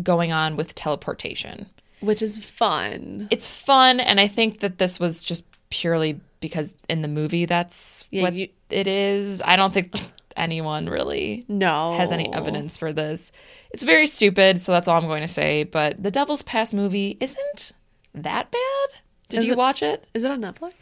going 0.02 0.32
on 0.32 0.56
with 0.56 0.74
teleportation. 0.74 1.66
Which 2.00 2.22
is 2.22 2.42
fun. 2.42 3.28
It's 3.30 3.54
fun, 3.54 4.00
and 4.00 4.18
I 4.18 4.26
think 4.26 4.60
that 4.60 4.78
this 4.78 4.98
was 4.98 5.22
just 5.22 5.44
purely 5.70 6.20
because 6.40 6.72
in 6.88 7.02
the 7.02 7.08
movie 7.08 7.44
that's 7.46 8.04
Yeah, 8.10 8.22
what 8.22 8.34
you- 8.34 8.48
it 8.70 8.86
is. 8.86 9.40
I 9.44 9.56
don't 9.56 9.72
think 9.74 9.94
anyone 10.36 10.88
really 10.88 11.44
No. 11.48 11.94
has 11.96 12.12
any 12.12 12.32
evidence 12.32 12.76
for 12.76 12.92
this. 12.92 13.30
It's 13.72 13.84
very 13.84 14.06
stupid, 14.06 14.60
so 14.60 14.72
that's 14.72 14.88
all 14.88 14.96
I'm 15.00 15.06
going 15.06 15.22
to 15.22 15.28
say. 15.28 15.64
But 15.64 16.02
the 16.02 16.10
Devil's 16.10 16.42
Pass 16.42 16.72
movie 16.72 17.16
isn't 17.20 17.72
that 18.14 18.50
bad. 18.50 19.00
Did 19.28 19.40
Is 19.40 19.44
you 19.46 19.52
it- 19.52 19.58
watch 19.58 19.82
it? 19.82 20.04
Is 20.14 20.24
it 20.24 20.30
on 20.30 20.40
Netflix? 20.40 20.72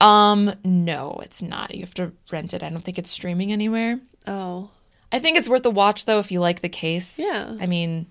Um, 0.00 0.54
no, 0.64 1.20
it's 1.22 1.42
not. 1.42 1.74
You 1.74 1.80
have 1.82 1.94
to 1.94 2.12
rent 2.32 2.54
it. 2.54 2.62
I 2.62 2.70
don't 2.70 2.80
think 2.80 2.98
it's 2.98 3.10
streaming 3.10 3.52
anywhere. 3.52 4.00
Oh. 4.26 4.70
I 5.12 5.18
think 5.18 5.36
it's 5.36 5.48
worth 5.48 5.64
a 5.66 5.70
watch 5.70 6.06
though 6.06 6.18
if 6.18 6.32
you 6.32 6.40
like 6.40 6.60
the 6.60 6.68
case. 6.68 7.18
Yeah. 7.22 7.56
I 7.60 7.66
mean, 7.66 8.06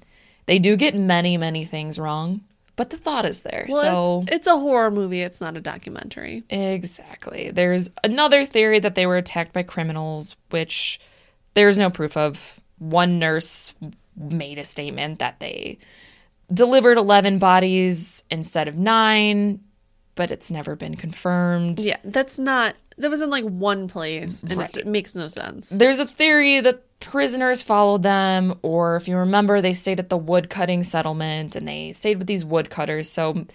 they 0.45 0.60
do 0.60 0.76
get 0.76 0.95
many, 0.95 1.35
many 1.38 1.65
things 1.65 1.98
wrong, 1.99 2.41
but 2.81 2.89
the 2.89 2.97
thought 2.97 3.25
is 3.25 3.41
there. 3.41 3.67
Well, 3.69 4.21
so 4.21 4.23
it's, 4.23 4.37
it's 4.37 4.47
a 4.47 4.57
horror 4.57 4.89
movie. 4.89 5.21
It's 5.21 5.39
not 5.39 5.55
a 5.55 5.61
documentary. 5.61 6.43
Exactly. 6.49 7.51
There's 7.51 7.91
another 8.03 8.43
theory 8.43 8.79
that 8.79 8.95
they 8.95 9.05
were 9.05 9.17
attacked 9.17 9.53
by 9.53 9.61
criminals, 9.61 10.35
which 10.49 10.99
there's 11.53 11.77
no 11.77 11.91
proof 11.91 12.17
of. 12.17 12.59
One 12.79 13.19
nurse 13.19 13.75
made 14.17 14.57
a 14.57 14.63
statement 14.63 15.19
that 15.19 15.39
they 15.39 15.77
delivered 16.51 16.97
11 16.97 17.37
bodies 17.37 18.23
instead 18.31 18.67
of 18.67 18.79
nine, 18.79 19.59
but 20.15 20.31
it's 20.31 20.49
never 20.49 20.75
been 20.75 20.95
confirmed. 20.95 21.81
Yeah, 21.81 21.97
that's 22.03 22.39
not. 22.39 22.75
That 22.97 23.09
was 23.09 23.22
in 23.22 23.30
like 23.30 23.45
one 23.45 23.88
place, 23.88 24.43
and 24.43 24.57
Right. 24.57 24.77
it, 24.77 24.85
makes 24.85 25.15
no 25.15 25.27
sense. 25.27 25.69
There's 25.69 25.97
a 25.97 26.05
theory 26.05 26.59
that 26.59 26.84
prisoners 26.99 27.63
followed 27.63 28.03
them, 28.03 28.59
or 28.61 28.95
if 28.95 29.07
you 29.07 29.18
remember, 29.18 29.61
they 29.61 29.73
stayed 29.73 29.99
at 29.99 30.09
the 30.09 30.18
woodcutting 30.18 30.84
settlement 30.84 31.55
and 31.55 31.68
they 31.68 31.93
stayed 31.93 32.18
with 32.19 32.27
these 32.27 32.45
woodcutters. 32.45 33.09
So 33.09 33.45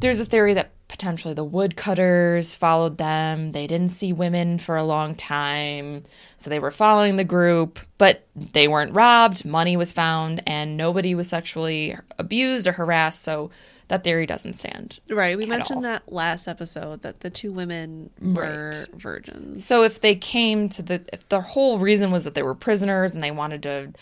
there's 0.00 0.20
a 0.20 0.24
theory 0.24 0.54
that 0.54 0.70
potentially 0.86 1.34
the 1.34 1.44
woodcutters 1.44 2.56
followed 2.56 2.98
them. 2.98 3.50
They 3.50 3.66
didn't 3.66 3.90
see 3.90 4.12
women 4.12 4.58
for 4.58 4.76
a 4.76 4.84
long 4.84 5.14
time, 5.14 6.04
so 6.36 6.48
they 6.48 6.58
were 6.58 6.70
following 6.70 7.16
the 7.16 7.24
group, 7.24 7.78
but 7.98 8.26
they 8.36 8.68
weren't 8.68 8.94
robbed. 8.94 9.44
Money 9.44 9.76
was 9.76 9.92
found, 9.92 10.42
and 10.46 10.76
nobody 10.76 11.14
was 11.14 11.28
sexually 11.28 11.96
abused 12.18 12.66
or 12.66 12.72
harassed. 12.72 13.22
So 13.22 13.50
that 13.88 14.04
theory 14.04 14.26
doesn't 14.26 14.54
stand. 14.54 15.00
Right. 15.10 15.36
We 15.36 15.44
all. 15.44 15.48
mentioned 15.50 15.84
that 15.84 16.10
last 16.12 16.46
episode 16.46 17.02
that 17.02 17.20
the 17.20 17.30
two 17.30 17.52
women 17.52 18.10
were 18.20 18.70
Right. 18.72 18.88
virgins. 19.00 19.64
So 19.64 19.82
if 19.82 20.00
they 20.00 20.14
came 20.14 20.68
to 20.70 20.82
the, 20.82 21.02
if 21.12 21.28
the 21.28 21.40
whole 21.40 21.78
reason 21.78 22.10
was 22.10 22.24
that 22.24 22.34
they 22.34 22.42
were 22.42 22.54
prisoners 22.54 23.14
and 23.14 23.22
they 23.22 23.30
wanted 23.30 23.62
to 23.64 23.92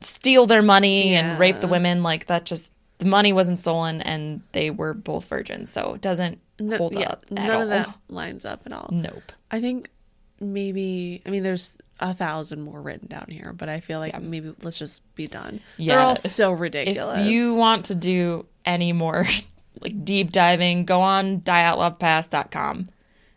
steal 0.00 0.46
their 0.46 0.62
money 0.62 1.14
and 1.14 1.38
rape 1.38 1.60
the 1.60 1.66
women, 1.68 2.02
like 2.02 2.26
that 2.26 2.44
just 2.44 2.72
the 2.98 3.04
money 3.04 3.32
wasn't 3.32 3.60
stolen 3.60 4.00
and 4.02 4.40
they 4.52 4.70
were 4.70 4.94
both 4.94 5.24
virgins, 5.26 5.70
so 5.70 5.94
it 5.94 6.00
doesn't 6.00 6.40
No- 6.60 6.76
hold 6.76 6.94
yeah, 6.94 7.10
up 7.10 7.24
at 7.30 7.32
none 7.32 7.50
all. 7.50 7.62
of 7.62 7.68
that 7.68 7.94
lines 8.08 8.44
up 8.44 8.62
at 8.66 8.72
all. 8.72 8.88
Nope. 8.92 9.32
I 9.50 9.60
think 9.60 9.90
maybe. 10.40 11.22
I 11.26 11.30
mean, 11.30 11.42
there's 11.42 11.76
a 12.00 12.14
thousand 12.14 12.62
more 12.62 12.80
written 12.80 13.08
down 13.08 13.26
here, 13.30 13.52
but 13.52 13.68
I 13.68 13.80
feel 13.80 13.98
like 13.98 14.20
maybe 14.20 14.54
let's 14.62 14.78
just 14.78 15.02
be 15.14 15.26
done. 15.26 15.60
Yeah. 15.76 15.94
They're 15.94 16.00
all 16.04 16.10
Yeah. 16.10 16.14
so 16.30 16.52
ridiculous. 16.52 17.20
If 17.20 17.26
you 17.26 17.54
want 17.54 17.86
to 17.86 17.94
do 17.94 18.46
any 18.64 18.92
more 18.92 19.26
like 19.80 20.04
deep 20.04 20.30
diving, 20.32 20.84
go 20.84 21.00
on 21.00 21.40
dyatlovpass.com. 21.40 22.88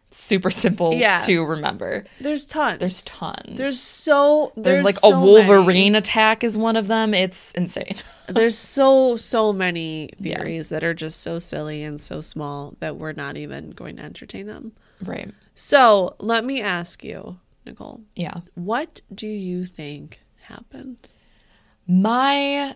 It's 0.10 0.20
super 0.20 0.52
simple 0.52 0.94
Yeah. 0.94 1.20
to 1.20 1.44
remember. 1.46 2.04
there's 2.20 2.46
tons. 2.46 2.80
There's 2.80 3.02
tons. 3.04 3.58
there's 3.58 3.80
so 3.80 4.52
there's, 4.56 4.66
there's 4.66 4.84
like 4.84 4.96
so 4.96 5.14
a 5.14 5.20
Wolverine 5.22 5.94
many. 5.94 5.98
attack 6.00 6.44
is 6.44 6.58
one 6.58 6.76
of 6.76 6.88
them. 6.88 7.14
It's 7.14 7.52
insane. 7.54 7.96
there's 8.28 8.58
so 8.58 9.16
so 9.16 9.54
many 9.54 10.10
theories 10.22 10.68
that 10.70 10.84
are 10.84 10.94
just 10.94 11.22
so 11.22 11.40
silly 11.40 11.82
and 11.84 12.02
so 12.02 12.20
small 12.22 12.76
that 12.82 12.98
we're 12.98 13.14
not 13.14 13.38
even 13.38 13.72
going 13.72 13.96
to 13.98 14.04
entertain 14.04 14.48
them. 14.48 14.74
right. 15.02 15.32
So 15.56 16.16
let 16.20 16.44
me 16.44 16.62
ask 16.62 17.04
you, 17.04 17.38
Nicole, 17.66 18.02
Yeah. 18.16 18.42
what 18.56 19.02
do 19.14 19.28
you 19.28 19.66
think 19.66 20.20
happened? 20.44 21.10
My, 21.88 22.76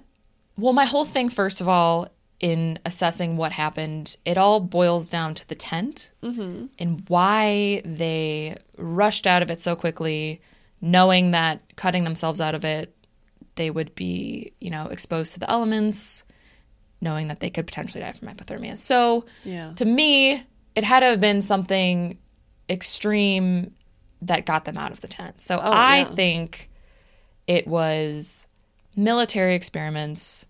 well, 0.57 0.73
my 0.73 0.85
whole 0.85 1.05
thing, 1.05 1.29
first 1.29 1.61
of 1.61 1.67
all, 1.67 2.07
in 2.39 2.77
assessing 2.85 3.37
what 3.37 3.51
happened, 3.53 4.17
it 4.25 4.37
all 4.37 4.59
boils 4.59 5.09
down 5.09 5.33
to 5.35 5.47
the 5.47 5.55
tent 5.55 6.11
mm-hmm. 6.21 6.65
and 6.77 7.03
why 7.07 7.81
they 7.85 8.57
rushed 8.77 9.25
out 9.25 9.41
of 9.41 9.49
it 9.49 9.61
so 9.61 9.75
quickly, 9.75 10.41
knowing 10.81 11.31
that 11.31 11.61
cutting 11.75 12.03
themselves 12.03 12.41
out 12.41 12.53
of 12.53 12.65
it, 12.65 12.93
they 13.55 13.69
would 13.71 13.95
be, 13.95 14.51
you 14.59 14.69
know, 14.69 14.87
exposed 14.87 15.33
to 15.33 15.39
the 15.39 15.49
elements, 15.49 16.25
knowing 16.99 17.29
that 17.29 17.39
they 17.39 17.49
could 17.49 17.65
potentially 17.65 18.03
die 18.03 18.11
from 18.11 18.27
hypothermia. 18.27 18.77
So, 18.77 19.25
Yeah. 19.45 19.71
to 19.77 19.85
me, 19.85 20.43
it 20.75 20.83
had 20.83 20.99
to 20.99 21.05
have 21.05 21.21
been 21.21 21.41
something 21.41 22.17
extreme 22.69 23.73
that 24.25 24.45
got 24.45 24.65
them 24.65 24.77
out 24.77 24.91
of 24.91 25.01
the 25.01 25.07
tent. 25.07 25.41
So 25.41 25.57
Oh, 25.57 25.71
I 25.71 25.99
yeah. 25.99 26.15
think 26.15 26.69
it 27.47 27.67
was 27.67 28.47
military 28.95 29.55
experiments. 29.55 30.45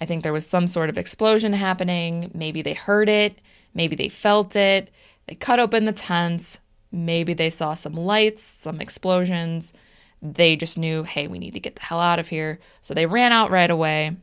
I 0.00 0.06
think 0.06 0.22
there 0.22 0.32
was 0.32 0.46
some 0.46 0.66
sort 0.68 0.88
of 0.88 0.98
explosion 0.98 1.52
happening. 1.52 2.30
Maybe 2.34 2.62
they 2.62 2.74
heard 2.74 3.08
it, 3.08 3.40
maybe 3.74 3.96
they 3.96 4.08
felt 4.08 4.56
it. 4.56 4.90
They 5.26 5.34
cut 5.36 5.60
open 5.60 5.84
the 5.84 5.92
tents. 5.92 6.60
Maybe 6.90 7.32
they 7.32 7.48
saw 7.50 7.74
some 7.74 7.94
lights, 7.94 8.42
some 8.42 8.80
explosions. 8.80 9.72
They 10.20 10.56
just 10.56 10.76
knew, 10.76 11.04
hey, 11.04 11.26
we 11.26 11.38
need 11.38 11.54
to 11.54 11.60
get 11.60 11.76
the 11.76 11.82
hell 11.82 12.00
out 12.00 12.18
of 12.18 12.28
here. 12.28 12.58
So 12.82 12.92
they 12.92 13.06
ran 13.06 13.32
out 13.32 13.50
right 13.50 13.70
away 13.70 14.16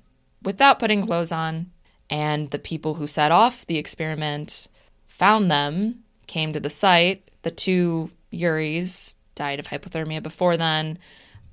without 0.44 0.78
putting 0.80 1.06
clothes 1.06 1.32
on. 1.32 1.72
And 2.10 2.52
the 2.52 2.60
people 2.60 2.96
who 2.96 3.08
set 3.08 3.32
off 3.32 3.66
the 3.66 3.78
experiment 3.78 4.68
found 5.08 5.50
them, 5.50 6.04
came 6.28 6.54
to 6.54 6.60
the 6.60 6.70
site. 6.70 7.30
The 7.42 7.52
two 7.52 8.12
Yuris 8.34 9.14
died 9.36 9.60
of 9.60 9.68
hypothermia 9.68 10.22
before 10.22 10.58
then. 10.58 10.98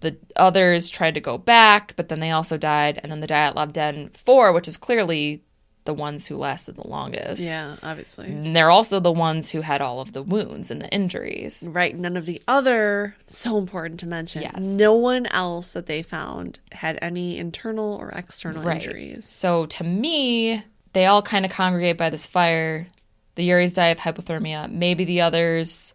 The 0.01 0.17
others 0.37 0.89
tried 0.91 1.15
to 1.15 1.21
go 1.21 1.39
back, 1.39 1.95
but 1.97 2.09
then 2.09 2.21
they 2.21 2.31
also 2.31 2.57
died. 2.59 3.01
And 3.03 3.11
then 3.11 3.21
the 3.21 3.27
Dyatlov 3.27 3.73
Den 3.73 4.11
4, 4.11 4.53
which 4.53 4.69
is 4.69 4.77
clearly 4.77 5.43
the 5.85 5.95
ones 5.95 6.27
who 6.27 6.37
lasted 6.37 6.75
the 6.77 6.87
longest. 6.87 7.43
Yeah, 7.43 7.77
obviously. 7.83 8.27
And 8.27 8.55
they're 8.57 8.71
also 8.71 8.99
the 9.01 9.13
ones 9.13 9.51
who 9.51 9.61
had 9.61 9.81
all 9.81 10.01
of 10.01 10.13
the 10.13 10.23
wounds 10.23 10.71
and 10.71 10.83
the 10.83 10.89
injuries. 10.93 11.67
Right. 11.71 11.97
None 11.97 12.17
of 12.17 12.27
the 12.27 12.43
other, 12.49 13.15
so 13.27 13.57
important 13.57 14.01
to 14.01 14.07
mention, 14.07 14.43
Yes. 14.43 14.59
no 14.59 14.95
one 14.95 15.27
else 15.27 15.73
that 15.75 15.87
they 15.87 16.03
found 16.03 16.59
had 16.73 16.99
any 17.01 17.39
internal 17.39 17.95
or 17.95 18.11
external 18.11 18.63
Right. 18.63 18.85
injuries. 18.85 19.27
So 19.27 19.65
to 19.67 19.85
me, 19.85 20.65
they 20.93 21.07
all 21.07 21.23
kind 21.23 21.45
of 21.45 21.53
congregate 21.53 21.97
by 21.97 22.11
this 22.11 22.27
fire. 22.27 22.89
The 23.37 23.49
Yuris 23.49 23.77
die 23.77 23.87
of 23.89 23.99
hypothermia. 24.01 24.71
Maybe 24.71 25.05
the 25.05 25.21
others 25.21 25.95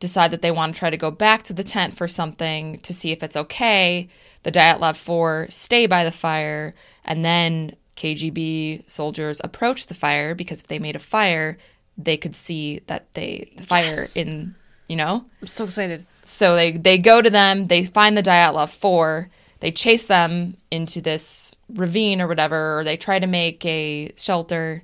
decide 0.00 0.30
that 0.30 0.42
they 0.42 0.50
want 0.50 0.74
to 0.74 0.78
try 0.78 0.90
to 0.90 0.96
go 0.96 1.10
back 1.10 1.42
to 1.44 1.52
the 1.52 1.64
tent 1.64 1.96
for 1.96 2.08
something 2.08 2.78
to 2.80 2.92
see 2.92 3.12
if 3.12 3.22
it's 3.22 3.36
okay. 3.36 4.08
The 4.42 4.52
Dyatlov 4.52 4.96
4 4.96 5.46
stay 5.50 5.86
by 5.86 6.04
the 6.04 6.12
fire, 6.12 6.74
and 7.04 7.24
then 7.24 7.76
KGB 7.96 8.88
soldiers 8.88 9.40
approach 9.42 9.86
the 9.86 9.94
fire 9.94 10.34
because 10.34 10.60
if 10.60 10.66
they 10.66 10.78
made 10.78 10.96
a 10.96 11.00
fire, 11.00 11.56
they 11.96 12.16
could 12.16 12.36
see 12.36 12.80
that 12.86 13.12
they 13.14 13.52
the 13.56 13.62
fire 13.62 13.84
Yes. 14.00 14.16
in, 14.16 14.54
you 14.86 14.96
know? 14.96 15.24
I'm 15.40 15.48
so 15.48 15.64
excited. 15.64 16.06
So 16.24 16.54
they 16.56 16.72
they 16.72 16.98
go 16.98 17.22
to 17.22 17.30
them, 17.30 17.68
they 17.68 17.84
find 17.84 18.16
the 18.16 18.22
Dyatlov 18.22 18.68
4, 18.70 19.30
they 19.60 19.72
chase 19.72 20.06
them 20.06 20.56
into 20.70 21.00
this 21.00 21.52
ravine 21.72 22.20
or 22.20 22.28
whatever, 22.28 22.78
or 22.78 22.84
they 22.84 22.96
try 22.98 23.18
to 23.18 23.26
make 23.26 23.64
a 23.64 24.12
shelter, 24.16 24.82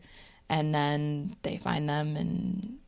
and 0.49 0.75
then 0.75 1.37
they 1.43 1.59
find 1.59 1.89
them 1.89 2.17
and 2.17 2.79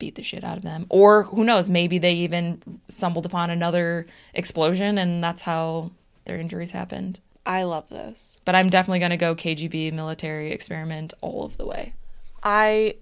beat 0.00 0.16
the 0.16 0.22
shit 0.24 0.42
out 0.42 0.56
of 0.56 0.64
them. 0.64 0.86
Or 0.88 1.22
who 1.22 1.44
knows, 1.44 1.70
maybe 1.70 1.98
they 1.98 2.14
even 2.14 2.80
stumbled 2.88 3.26
upon 3.26 3.50
another 3.50 4.06
explosion 4.34 4.98
and 4.98 5.22
that's 5.22 5.42
how 5.42 5.92
their 6.24 6.36
injuries 6.40 6.72
happened. 6.72 7.20
I 7.46 7.62
love 7.62 7.88
this. 7.88 8.40
But 8.44 8.56
I'm 8.56 8.68
definitely 8.68 8.98
going 8.98 9.10
to 9.10 9.16
go 9.16 9.36
KGB 9.36 9.92
military 9.92 10.50
experiment 10.50 11.12
all 11.20 11.44
of 11.44 11.56
the 11.56 11.66
way. 11.66 11.94
I 12.42 12.96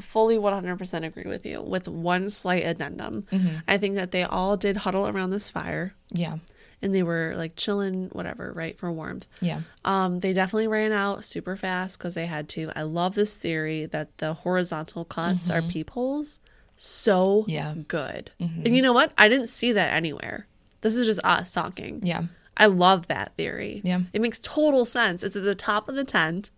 fully 0.00 0.36
100% 0.36 1.06
agree 1.06 1.26
with 1.26 1.44
you 1.46 1.62
with 1.62 1.86
one 1.86 2.30
slight 2.30 2.64
addendum. 2.64 3.26
Mm-hmm. 3.30 3.56
I 3.68 3.78
think 3.78 3.94
that 3.96 4.10
they 4.10 4.22
all 4.22 4.56
did 4.56 4.78
huddle 4.78 5.06
around 5.06 5.30
this 5.30 5.48
fire 5.48 5.94
Yeah. 6.10 6.38
And 6.82 6.94
they 6.94 7.02
were 7.02 7.34
like 7.36 7.56
chilling, 7.56 8.08
whatever, 8.12 8.52
right, 8.54 8.78
for 8.78 8.90
warmth. 8.90 9.26
Yeah. 9.40 9.60
Um, 9.84 10.20
they 10.20 10.32
definitely 10.32 10.68
ran 10.68 10.92
out 10.92 11.24
super 11.24 11.56
fast 11.56 11.98
because 11.98 12.14
they 12.14 12.26
had 12.26 12.48
to. 12.50 12.70
I 12.74 12.82
love 12.82 13.14
this 13.14 13.36
theory 13.36 13.86
that 13.86 14.16
the 14.18 14.32
horizontal 14.34 15.04
cuts 15.04 15.50
are 15.50 15.62
peepholes. 15.62 16.38
So 16.76 17.42
Mm-hmm. 17.42 17.50
Yeah. 17.50 17.74
good. 17.88 18.30
And 18.38 18.74
you 18.74 18.80
know 18.82 18.92
what? 18.94 19.12
I 19.18 19.28
didn't 19.28 19.48
see 19.48 19.72
that 19.72 19.92
anywhere. 19.92 20.46
This 20.80 20.96
is 20.96 21.06
just 21.06 21.20
us 21.24 21.52
talking. 21.52 22.00
Yeah. 22.02 22.24
I 22.56 22.66
love 22.66 23.06
that 23.08 23.32
theory. 23.36 23.82
Yeah. 23.84 24.00
It 24.14 24.20
makes 24.22 24.38
total 24.38 24.84
sense. 24.86 25.22
It's 25.22 25.36
at 25.36 25.42
the 25.44 25.54
top 25.54 25.88
of 25.88 25.94
the 25.94 26.04
tent. 26.04 26.50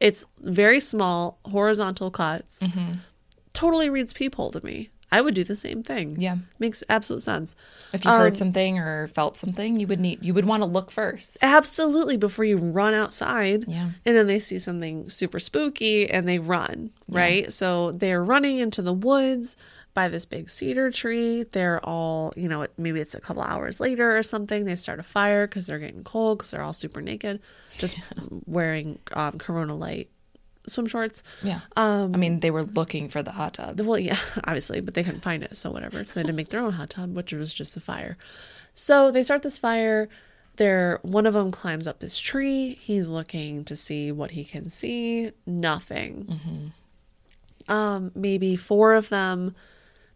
It's 0.00 0.24
very 0.38 0.80
small, 0.80 1.38
horizontal 1.44 2.10
cuts. 2.10 2.60
Mm-hmm. 2.60 2.92
Totally 3.52 3.90
reads 3.90 4.14
peephole 4.14 4.50
to 4.52 4.64
me. 4.64 4.88
I 5.12 5.20
would 5.20 5.34
do 5.34 5.44
the 5.44 5.56
same 5.56 5.82
thing. 5.82 6.16
Yeah. 6.20 6.36
Makes 6.58 6.84
absolute 6.88 7.22
sense. 7.22 7.56
If 7.92 8.04
you 8.04 8.10
heard 8.10 8.36
something 8.36 8.78
or 8.78 9.08
felt 9.08 9.36
something, 9.36 9.80
you 9.80 9.86
would 9.86 10.00
need 10.00 10.24
you 10.24 10.34
would 10.34 10.44
want 10.44 10.62
to 10.62 10.68
look 10.68 10.90
first. 10.90 11.38
Absolutely 11.42 12.16
before 12.16 12.44
you 12.44 12.56
run 12.56 12.94
outside. 12.94 13.64
Yeah. 13.66 13.90
And 14.06 14.16
then 14.16 14.26
they 14.26 14.38
see 14.38 14.58
something 14.58 15.08
super 15.10 15.40
spooky 15.40 16.08
and 16.08 16.28
they 16.28 16.38
run, 16.38 16.90
right? 17.08 17.52
So 17.52 17.92
they're 17.92 18.22
running 18.22 18.58
into 18.58 18.82
the 18.82 18.92
woods 18.92 19.56
by 19.94 20.08
this 20.08 20.24
big 20.24 20.48
cedar 20.48 20.90
tree. 20.90 21.44
They're 21.50 21.84
all, 21.84 22.32
you 22.36 22.48
know, 22.48 22.66
maybe 22.78 23.00
it's 23.00 23.14
a 23.14 23.20
couple 23.20 23.42
hours 23.42 23.80
later 23.80 24.16
or 24.16 24.22
something. 24.22 24.64
They 24.64 24.76
start 24.76 25.00
a 25.00 25.02
fire 25.02 25.46
because 25.46 25.66
they're 25.66 25.78
getting 25.80 26.04
cold 26.04 26.38
because 26.38 26.52
they're 26.52 26.62
all 26.62 26.72
super 26.72 27.00
naked, 27.00 27.40
just 27.78 27.96
wearing 28.46 28.98
um, 29.12 29.38
Corona 29.38 29.74
Light 29.74 30.08
swim 30.66 30.86
shorts. 30.86 31.22
Yeah. 31.42 31.60
Um, 31.76 32.14
I 32.14 32.18
mean, 32.18 32.40
they 32.40 32.50
were 32.50 32.64
looking 32.64 33.08
for 33.08 33.22
the 33.22 33.32
hot 33.32 33.54
tub. 33.54 33.80
Well, 33.80 33.98
yeah, 33.98 34.18
obviously, 34.44 34.80
but 34.80 34.94
they 34.94 35.02
couldn't 35.02 35.20
find 35.20 35.42
it, 35.42 35.56
so 35.56 35.70
whatever. 35.70 36.04
So 36.04 36.14
they 36.14 36.20
had 36.20 36.26
to 36.28 36.32
make 36.32 36.48
their 36.48 36.60
own 36.60 36.72
hot 36.72 36.90
tub, 36.90 37.14
which 37.14 37.32
was 37.32 37.52
just 37.52 37.76
a 37.76 37.80
fire. 37.80 38.16
So 38.74 39.10
they 39.10 39.22
start 39.22 39.42
this 39.42 39.58
fire. 39.58 40.08
There, 40.56 40.98
one 41.02 41.26
of 41.26 41.34
them 41.34 41.50
climbs 41.52 41.86
up 41.86 42.00
this 42.00 42.18
tree. 42.18 42.74
He's 42.80 43.08
looking 43.08 43.64
to 43.64 43.74
see 43.76 44.12
what 44.12 44.32
he 44.32 44.44
can 44.44 44.68
see. 44.68 45.32
Nothing. 45.46 46.72
Um, 47.68 48.12
maybe 48.14 48.56
four 48.56 48.94
of 48.94 49.08
them. 49.08 49.54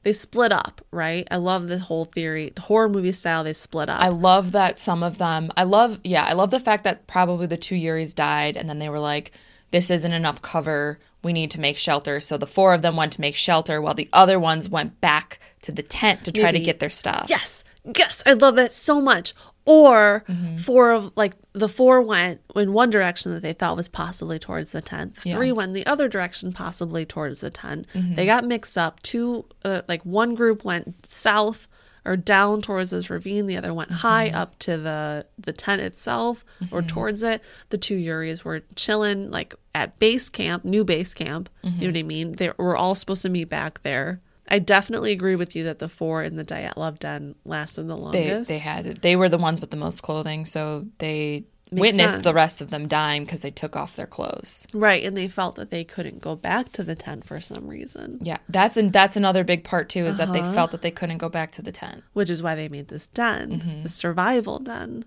They 0.02 0.12
split 0.12 0.52
up, 0.52 0.82
right? 0.90 1.26
I 1.30 1.36
love 1.36 1.68
the 1.68 1.78
whole 1.78 2.04
theory, 2.04 2.52
horror 2.60 2.90
movie 2.90 3.12
style. 3.12 3.42
They 3.42 3.54
split 3.54 3.88
up. 3.88 4.00
I 4.00 4.08
love 4.08 4.52
that 4.52 4.78
some 4.78 5.02
of 5.02 5.16
them. 5.16 5.50
I 5.56 5.62
love, 5.62 5.98
yeah, 6.04 6.24
I 6.24 6.34
love 6.34 6.50
the 6.50 6.60
fact 6.60 6.84
that 6.84 7.06
probably 7.06 7.46
the 7.46 7.56
two 7.56 7.74
Yuris 7.74 8.14
died, 8.14 8.58
and 8.58 8.68
then 8.68 8.78
they 8.78 8.90
were 8.90 8.98
like, 8.98 9.32
"This 9.74 9.90
isn't 9.90 10.12
enough 10.12 10.40
cover. 10.40 10.98
We 11.22 11.32
need 11.32 11.50
to 11.50 11.60
make 11.60 11.76
shelter." 11.76 12.20
So 12.20 12.38
the 12.38 12.46
four 12.46 12.72
of 12.74 12.82
them 12.82 12.96
went 12.96 13.12
to 13.14 13.20
make 13.20 13.34
shelter, 13.34 13.80
while 13.82 13.94
the 13.94 14.08
other 14.12 14.38
ones 14.38 14.68
went 14.68 15.00
back 15.00 15.38
to 15.62 15.72
the 15.72 15.82
tent 15.82 16.24
to 16.24 16.32
try 16.32 16.44
Maybe- 16.44 16.60
to 16.60 16.64
get 16.64 16.78
their 16.80 16.90
stuff. 16.90 17.26
Yes, 17.28 17.64
yes, 17.96 18.22
I 18.24 18.32
love 18.32 18.56
that 18.56 18.72
so 18.72 19.00
much. 19.00 19.34
Or 19.66 20.24
Mm-hmm. 20.28 20.58
four 20.58 20.92
of 20.92 21.10
like 21.16 21.32
the 21.54 21.70
four 21.70 22.02
went 22.02 22.40
in 22.54 22.74
one 22.74 22.90
direction 22.90 23.32
that 23.32 23.42
they 23.42 23.54
thought 23.54 23.76
was 23.78 23.88
possibly 23.88 24.38
towards 24.38 24.72
the 24.72 24.82
tent. 24.82 25.16
Yeah. 25.24 25.36
Three 25.36 25.52
went 25.52 25.72
the 25.72 25.86
other 25.86 26.06
direction, 26.06 26.52
possibly 26.52 27.06
towards 27.06 27.40
the 27.40 27.48
tent. 27.48 27.86
Mm-hmm. 27.94 28.14
They 28.14 28.26
got 28.26 28.44
mixed 28.44 28.76
up. 28.76 29.02
Two, 29.02 29.46
uh, 29.64 29.80
like 29.88 30.02
one 30.04 30.34
group 30.34 30.64
went 30.66 31.06
south 31.06 31.66
or 32.06 32.16
down 32.16 32.60
towards 32.62 32.90
this 32.90 33.08
ravine. 33.10 33.46
The 33.46 33.56
other 33.56 33.72
went 33.74 33.90
high 33.90 34.28
Mm-hmm. 34.28 34.36
up 34.36 34.58
to 34.60 34.76
the 34.76 35.26
the 35.38 35.52
tent 35.52 35.80
itself 35.82 36.44
or 36.70 36.82
towards 36.82 37.22
it. 37.22 37.42
The 37.70 37.78
two 37.78 37.96
Yuris 37.96 38.44
were 38.44 38.60
chilling 38.76 39.30
like 39.30 39.54
at 39.74 39.98
base 39.98 40.28
camp, 40.28 40.64
new 40.64 40.84
base 40.84 41.14
camp. 41.14 41.48
You 41.62 41.70
know 41.70 41.86
what 41.88 41.96
I 41.98 42.02
mean? 42.02 42.32
They 42.32 42.50
were 42.58 42.76
all 42.76 42.94
supposed 42.94 43.22
to 43.22 43.28
meet 43.28 43.48
back 43.48 43.82
there. 43.82 44.20
I 44.46 44.58
definitely 44.58 45.12
agree 45.12 45.36
with 45.36 45.56
you 45.56 45.64
that 45.64 45.78
the 45.78 45.88
four 45.88 46.22
in 46.22 46.36
the 46.36 46.44
Dyatlov 46.44 46.98
den 46.98 47.34
lasted 47.46 47.84
the 47.88 47.96
They 47.96 48.00
longest. 48.02 48.48
they 48.48 48.58
had 48.58 48.96
they 48.96 49.16
were 49.16 49.30
the 49.30 49.38
ones 49.38 49.58
with 49.60 49.70
the 49.70 49.76
most 49.78 50.02
clothing, 50.02 50.44
so 50.44 50.86
they 50.98 51.44
Makes 51.70 51.80
witnessed 51.96 52.22
the 52.22 52.34
rest 52.34 52.60
of 52.60 52.70
them 52.70 52.86
dying 52.86 53.24
because 53.24 53.42
they 53.42 53.50
took 53.50 53.74
off 53.74 53.96
their 53.96 54.06
clothes. 54.06 54.66
right, 54.72 55.02
and 55.02 55.16
they 55.16 55.26
felt 55.28 55.56
that 55.56 55.70
they 55.70 55.82
couldn't 55.82 56.20
go 56.20 56.36
back 56.36 56.70
to 56.72 56.82
the 56.84 56.94
tent 56.94 57.24
for 57.24 57.40
some 57.40 57.66
reason, 57.66 58.18
Yeah, 58.22 58.36
that's 58.48 58.76
and 58.76 58.92
that's 58.92 59.16
another 59.16 59.42
big 59.44 59.64
part 59.64 59.88
too 59.88 60.04
is 60.04 60.18
that 60.18 60.28
Uh-huh. 60.28 60.32
they 60.48 60.54
felt 60.54 60.70
that 60.72 60.82
they 60.82 60.90
couldn't 60.90 61.18
go 61.18 61.28
back 61.28 61.50
to 61.52 61.62
the 61.62 61.72
tent. 61.72 62.04
which 62.12 62.30
is 62.30 62.42
why 62.42 62.54
they 62.54 62.68
made 62.68 62.88
this 62.88 63.06
den, 63.06 63.60
Mm-hmm. 63.60 63.82
the 63.82 63.88
survival 63.88 64.58
den. 64.60 65.04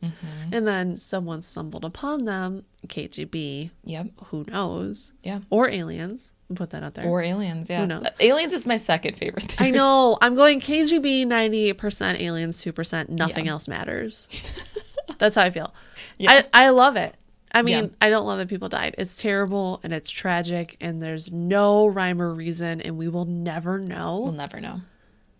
And 0.51 0.67
then 0.67 0.97
someone 0.97 1.41
stumbled 1.41 1.85
upon 1.85 2.25
them, 2.25 2.63
KGB, 2.87 3.71
Yep. 3.85 4.07
who 4.25 4.43
knows, 4.47 5.13
Yeah. 5.23 5.39
or 5.49 5.69
aliens. 5.69 6.31
Put 6.53 6.69
that 6.71 6.81
out 6.81 6.93
there. 6.95 7.05
Or 7.05 7.21
aliens, 7.21 7.69
yeah. 7.69 7.85
knows? 7.85 8.05
Uh, 8.05 8.09
Aliens 8.21 8.53
is 8.53 8.65
my 8.65 8.77
second 8.77 9.15
favorite 9.17 9.43
thing. 9.51 9.67
I 9.67 9.69
know. 9.69 10.17
I'm 10.21 10.33
going 10.33 10.61
KGB 10.61 11.25
98%, 11.25 12.19
aliens 12.21 12.63
2%, 12.63 13.09
nothing 13.09 13.45
Yeah. 13.45 13.51
else 13.51 13.67
matters. 13.67 14.27
That's 15.19 15.35
how 15.35 15.41
I 15.43 15.49
feel. 15.49 15.73
Yeah. 16.17 16.43
I, 16.53 16.65
I 16.65 16.69
love 16.69 16.95
it. 16.95 17.15
I 17.51 17.61
mean, 17.61 17.83
Yeah. 17.85 17.89
I 18.01 18.09
don't 18.09 18.25
love 18.25 18.39
that 18.39 18.49
people 18.49 18.69
died. 18.69 18.95
It's 18.97 19.15
terrible 19.17 19.79
and 19.83 19.93
it's 19.93 20.09
tragic 20.09 20.77
and 20.81 21.01
there's 21.01 21.31
no 21.31 21.87
rhyme 21.87 22.21
or 22.21 22.33
reason 22.33 22.81
and 22.81 22.97
we 22.97 23.07
will 23.07 23.25
never 23.25 23.79
know. 23.79 24.19
We'll 24.21 24.33
never 24.33 24.59
know. 24.59 24.81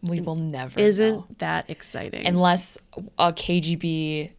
We 0.01 0.21
will 0.21 0.35
never 0.35 0.79
Isn't 0.79 1.15
know. 1.15 1.27
that 1.39 1.69
exciting? 1.69 2.25
Unless 2.25 2.77
a 3.17 3.33
KGB 3.33 4.31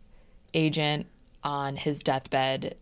agent 0.54 1.06
on 1.44 1.76
his 1.76 2.00
deathbed 2.00 2.76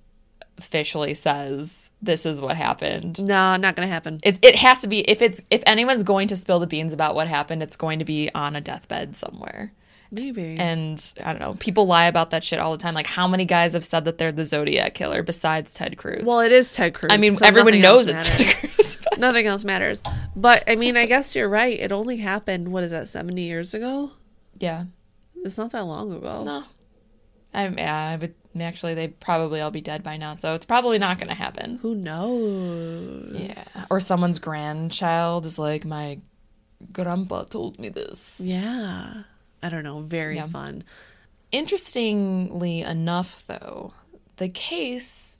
officially 0.58 1.14
says 1.14 1.90
this 2.00 2.24
is 2.24 2.40
what 2.40 2.56
happened. 2.56 3.18
no, 3.18 3.56
not 3.56 3.76
going 3.76 3.86
to 3.86 3.92
happen. 3.92 4.20
It, 4.22 4.38
it 4.42 4.56
has 4.56 4.80
to 4.82 4.88
be 4.88 5.00
if 5.00 5.20
it's 5.20 5.40
if 5.50 5.62
anyone's 5.66 6.02
going 6.02 6.28
to 6.28 6.36
spill 6.36 6.60
the 6.60 6.66
beans 6.66 6.92
about 6.92 7.14
what 7.14 7.28
happened, 7.28 7.62
it's 7.62 7.76
going 7.76 7.98
to 7.98 8.04
be 8.04 8.30
on 8.34 8.54
a 8.56 8.60
deathbed 8.60 9.16
somewhere. 9.16 9.72
Maybe. 10.10 10.56
And 10.58 11.02
I 11.22 11.32
don't 11.32 11.40
know, 11.40 11.54
people 11.54 11.86
lie 11.86 12.06
about 12.06 12.30
that 12.30 12.44
shit 12.44 12.58
all 12.58 12.72
the 12.72 12.78
time. 12.78 12.94
Like, 12.94 13.06
how 13.06 13.26
many 13.26 13.44
guys 13.44 13.72
have 13.72 13.84
said 13.84 14.04
that 14.04 14.18
they're 14.18 14.32
the 14.32 14.44
Zodiac 14.44 14.94
killer 14.94 15.22
besides 15.22 15.74
Ted 15.74 15.96
Cruz? 15.96 16.24
well, 16.26 16.40
it 16.40 16.52
is 16.52 16.72
Ted 16.72 16.94
Cruz. 16.94 17.10
I 17.12 17.16
mean, 17.18 17.34
so 17.34 17.46
everyone 17.46 17.80
knows 17.80 18.08
it's. 18.08 18.28
Ted 18.28 18.54
Cruz. 18.54 18.98
but- 19.10 19.18
nothing 19.18 19.46
else 19.46 19.64
matters. 19.64 20.02
But 20.34 20.64
I 20.68 20.76
mean, 20.76 20.96
I 20.96 21.06
guess 21.06 21.34
you're 21.34 21.48
right. 21.48 21.78
It 21.78 21.92
only 21.92 22.18
happened. 22.18 22.68
What 22.68 22.84
is 22.84 22.90
that? 22.90 23.08
Seventy 23.08 23.42
years 23.42 23.74
ago? 23.74 24.12
yeah. 24.58 24.84
It's 25.44 25.58
not 25.58 25.70
that 25.72 25.84
long 25.84 26.10
ago. 26.12 26.42
No. 26.42 26.64
I'm, 27.54 27.78
yeah, 27.78 27.94
I 27.94 28.16
would 28.16 28.34
actually, 28.60 28.94
they'd 28.94 29.20
probably 29.20 29.60
all 29.60 29.70
be 29.70 29.80
dead 29.80 30.02
by 30.02 30.16
now. 30.16 30.34
So 30.34 30.54
it's 30.54 30.66
probably 30.66 30.98
not 30.98 31.18
going 31.18 31.28
to 31.28 31.34
happen. 31.34 31.78
Who 31.82 31.94
knows? 31.94 33.32
Yeah. 33.32 33.62
Or 33.90 34.00
someone's 34.00 34.40
grandchild 34.40 35.46
is 35.46 35.56
like, 35.56 35.84
my 35.84 36.18
grandpa 36.92 37.44
told 37.44 37.78
me 37.78 37.88
this. 37.90 38.40
Yeah. 38.42 39.22
I 39.62 39.68
don't 39.68 39.84
know. 39.84 40.00
Very 40.00 40.36
Yeah. 40.36 40.46
fun. 40.48 40.84
Interestingly 41.52 42.82
enough, 42.82 43.44
though, 43.46 43.94
the 44.36 44.48
case 44.48 45.38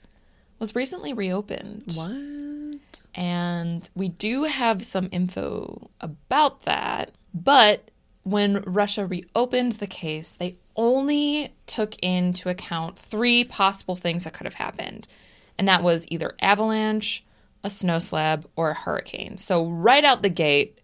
was 0.59 0.75
recently 0.75 1.13
reopened. 1.13 1.93
What? 1.95 3.01
And 3.15 3.89
we 3.95 4.09
do 4.09 4.45
have 4.45 4.85
some 4.85 5.09
info 5.13 5.91
about 6.01 6.63
that. 6.63 7.13
But 7.35 7.91
when 8.23 8.63
Russia 8.63 9.07
reopened 9.07 9.73
the 9.73 9.87
case, 9.87 10.33
they 10.33 10.57
only 10.75 11.53
took 11.67 11.97
into 12.03 12.49
account 12.49 12.99
three 12.99 13.45
possible 13.45 13.97
things 13.97 14.25
that 14.25 14.33
could 14.33 14.47
have 14.47 14.55
happened. 14.55 15.07
And 15.59 15.69
that 15.69 15.83
was 15.83 16.07
either 16.09 16.35
avalanche, 16.41 17.25
a 17.63 17.71
snow 17.71 17.99
slab, 17.99 18.47
or 18.57 18.71
a 18.71 18.75
hurricane. 18.75 19.39
So, 19.39 19.67
right 19.67 20.05
out 20.05 20.23
the 20.23 20.29
gate, 20.29 20.79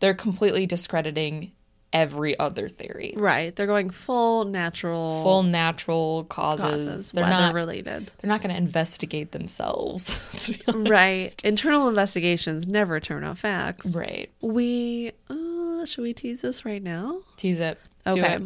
they're 0.00 0.14
completely 0.14 0.66
discrediting 0.66 1.52
every 1.92 2.38
other 2.38 2.68
theory. 2.68 3.14
Right. 3.16 3.54
They're 3.56 3.66
going 3.66 3.90
full 3.90 4.44
natural 4.44 5.22
Full 5.22 5.42
natural 5.42 6.24
causes. 6.24 6.62
causes, 6.86 7.12
They're 7.12 7.24
not 7.26 7.54
related. 7.54 8.10
they're 8.18 8.28
not 8.28 8.42
going 8.42 8.50
to 8.54 8.58
investigate 8.60 9.32
themselves. 9.32 10.16
to. 10.40 10.58
Right. 10.72 11.34
Internal 11.44 11.88
investigations 11.88 12.66
never 12.66 13.00
turn 13.00 13.24
out 13.24 13.38
facts. 13.38 13.94
Right. 13.96 14.30
We 14.40 15.12
uh, 15.30 15.84
should 15.84 16.02
we 16.02 16.12
tease 16.12 16.42
this 16.42 16.64
right 16.64 16.82
now? 16.82 17.20
Tease 17.36 17.60
it. 17.60 17.78
Okay. 18.06 18.34
it. 18.36 18.42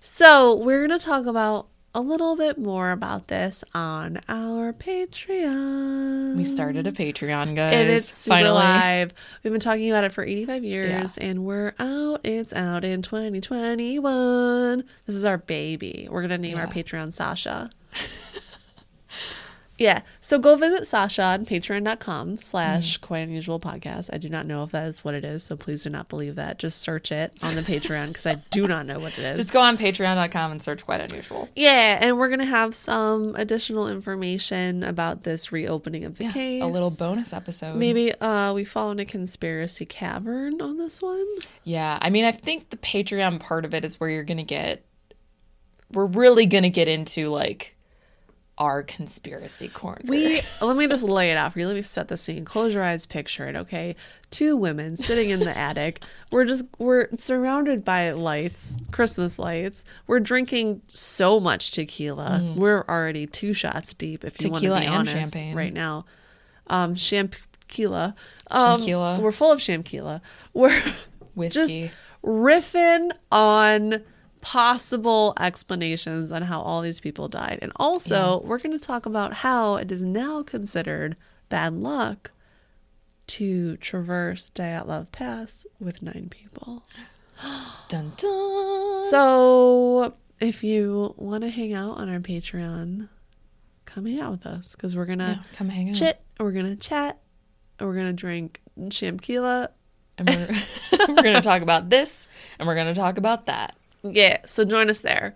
So 0.00 0.54
we're 0.56 0.80
gonna 0.86 0.98
talk 0.98 1.26
about 1.26 1.66
a 1.94 2.00
little 2.00 2.36
bit 2.36 2.56
more 2.56 2.92
about 2.92 3.26
this 3.28 3.64
on 3.74 4.20
our 4.28 4.72
Patreon. 4.72 6.36
We 6.36 6.44
started 6.44 6.86
a 6.86 6.92
Patreon, 6.92 7.56
guys. 7.56 7.74
and 7.74 7.90
it's 7.90 8.08
super 8.12 8.36
finally. 8.36 8.54
live. 8.54 9.14
We've 9.42 9.52
been 9.52 9.60
talking 9.60 9.90
about 9.90 10.04
it 10.04 10.12
for 10.12 10.22
85 10.24 10.64
years, 10.64 11.18
and 11.18 11.44
we're 11.44 11.74
out. 11.78 12.20
It's 12.24 12.52
out 12.52 12.84
in 12.84 13.02
2021. 13.02 14.84
This 15.06 15.16
is 15.16 15.24
our 15.24 15.38
baby. 15.38 16.06
We're 16.10 16.22
gonna 16.22 16.38
name 16.38 16.58
our 16.58 16.66
Patreon 16.66 17.12
Sasha. 17.12 17.70
Yeah. 19.80 20.02
So 20.20 20.38
go 20.38 20.54
visit 20.54 20.86
Sasha 20.86 21.22
on 21.24 21.44
patreon.com 21.46 22.36
slash 22.38 22.98
Mm. 22.98 23.00
quite 23.00 23.18
unusual 23.20 23.58
podcast. 23.58 24.10
I 24.12 24.18
do 24.18 24.28
not 24.28 24.46
know 24.46 24.62
if 24.62 24.70
that 24.70 24.86
is 24.86 25.02
what 25.04 25.14
it 25.14 25.24
is, 25.24 25.42
so 25.42 25.56
please 25.56 25.82
do 25.82 25.90
not 25.90 26.08
believe 26.08 26.36
that. 26.36 26.58
Just 26.60 26.78
search 26.80 27.10
it 27.10 27.34
on 27.42 27.56
the 27.56 27.62
Patreon 27.62 28.08
because 28.08 28.26
I 28.26 28.34
do 28.50 28.68
not 28.68 28.86
know 28.86 29.00
what 29.00 29.18
it 29.18 29.24
is. 29.24 29.36
Just 29.38 29.52
go 29.52 29.58
on 29.60 29.76
patreon.com 29.76 30.52
and 30.52 30.62
search 30.62 30.84
Quite 30.84 31.00
Unusual. 31.00 31.48
Yeah, 31.56 31.98
and 32.00 32.16
we're 32.18 32.28
gonna 32.28 32.44
have 32.44 32.74
some 32.76 33.34
additional 33.34 33.88
information 33.88 34.84
about 34.84 35.24
this 35.24 35.50
reopening 35.50 36.04
of 36.04 36.18
the 36.18 36.24
Yeah, 36.24 36.32
case. 36.32 36.62
a 36.62 36.66
little 36.66 36.90
bonus 36.90 37.32
episode. 37.32 37.76
Maybe 37.76 38.12
uh, 38.20 38.52
we 38.52 38.64
fall 38.64 38.90
in 38.92 39.00
a 39.00 39.04
conspiracy 39.04 39.86
cavern 39.86 40.60
on 40.60 40.76
this 40.76 41.00
one. 41.00 41.26
Yeah, 41.64 41.98
I 42.02 42.10
mean, 42.10 42.24
I 42.26 42.32
think 42.32 42.68
the 42.70 42.76
Patreon 42.76 43.40
part 43.40 43.64
of 43.64 43.72
it 43.72 43.84
is 43.84 43.98
where 43.98 44.10
you're 44.10 44.24
going 44.24 44.36
to 44.38 44.42
get, 44.44 44.84
we're 45.92 46.06
really 46.06 46.46
going 46.46 46.62
to 46.64 46.70
get 46.70 46.86
into 46.88 47.28
like 47.30 47.76
our 48.60 48.82
conspiracy 48.82 49.68
corner. 49.68 50.02
We 50.04 50.42
let 50.60 50.76
me 50.76 50.86
just 50.86 51.02
lay 51.02 51.30
it 51.32 51.36
out 51.36 51.52
for 51.54 51.58
you. 51.60 51.66
Let 51.66 51.74
me 51.74 51.82
set 51.82 52.08
the 52.08 52.16
scene. 52.16 52.44
Close 52.44 52.74
your 52.74 52.84
eyes, 52.84 53.06
picture 53.06 53.48
it, 53.48 53.56
okay? 53.56 53.96
Two 54.30 54.54
women 54.56 54.96
sitting 54.98 55.30
in 55.30 55.40
the 55.40 55.56
attic. 55.56 56.04
We're 56.30 56.44
just 56.44 56.66
we're 56.78 57.08
surrounded 57.16 57.84
by 57.84 58.10
lights, 58.10 58.76
Christmas 58.92 59.38
lights. 59.38 59.82
We're 60.06 60.20
drinking 60.20 60.82
so 60.88 61.40
much 61.40 61.70
tequila. 61.72 62.52
We're 62.54 62.84
already 62.88 63.26
two 63.26 63.54
shots 63.54 63.94
deep. 63.94 64.24
If 64.24 64.40
you 64.42 64.50
want 64.50 64.62
to 64.62 64.68
Mm. 64.70 64.74
Tequila 64.74 64.80
be 64.80 64.86
honest, 64.98 65.32
champagne. 65.32 65.56
right 65.56 65.72
now, 65.72 66.04
um, 66.68 66.94
champquila. 66.94 68.14
Um. 68.50 69.22
We're 69.22 69.32
full 69.32 69.52
of 69.52 69.58
champquila. 69.60 70.20
We're 70.54 71.48
just 71.48 71.72
riffing 72.22 73.12
on 73.32 74.02
possible 74.40 75.34
explanations 75.38 76.32
on 76.32 76.42
how 76.42 76.60
all 76.60 76.80
these 76.82 77.00
people 77.00 77.28
died. 77.28 77.58
And 77.62 77.72
also, 77.76 78.40
we're 78.44 78.58
going 78.58 78.78
to 78.78 78.84
talk 78.84 79.06
about 79.06 79.34
how 79.34 79.76
it 79.76 79.90
is 79.92 80.02
now 80.02 80.42
considered 80.42 81.16
bad 81.48 81.74
luck 81.74 82.30
to 83.28 83.76
traverse 83.76 84.50
Dyatlov 84.54 85.12
Pass 85.12 85.66
with 85.78 86.02
nine 86.02 86.28
people. 86.30 86.84
dun 87.88 88.12
dun. 88.16 89.06
So, 89.06 90.14
if 90.40 90.64
you 90.64 91.14
want 91.16 91.42
to 91.44 91.50
hang 91.50 91.72
out 91.72 91.98
on 91.98 92.08
our 92.08 92.18
Patreon, 92.20 93.08
come 93.84 94.06
hang 94.06 94.20
out 94.20 94.30
with 94.32 94.46
us 94.46 94.72
because 94.72 94.96
we're 94.96 95.06
going 95.06 95.18
to 95.20 95.24
Yeah, 95.42 95.42
come 95.54 95.68
hang 95.68 95.90
out. 95.90 95.96
chit, 95.96 96.20
we're 96.38 96.52
going 96.52 96.66
to 96.66 96.76
chat, 96.76 97.18
we're 97.78 97.94
going 97.94 98.06
to 98.06 98.12
drink 98.12 98.60
champquila 98.78 99.68
And 100.18 100.28
we're, 100.28 100.48
we're 101.08 101.22
going 101.22 101.34
to 101.34 101.40
talk 101.42 101.62
about 101.62 101.90
this 101.90 102.26
and 102.58 102.66
we're 102.66 102.74
going 102.74 102.86
to 102.86 102.94
talk 102.98 103.18
about 103.18 103.46
that. 103.46 103.76
Yeah, 104.02 104.38
so 104.46 104.64
join 104.64 104.88
us 104.90 105.00
there. 105.00 105.34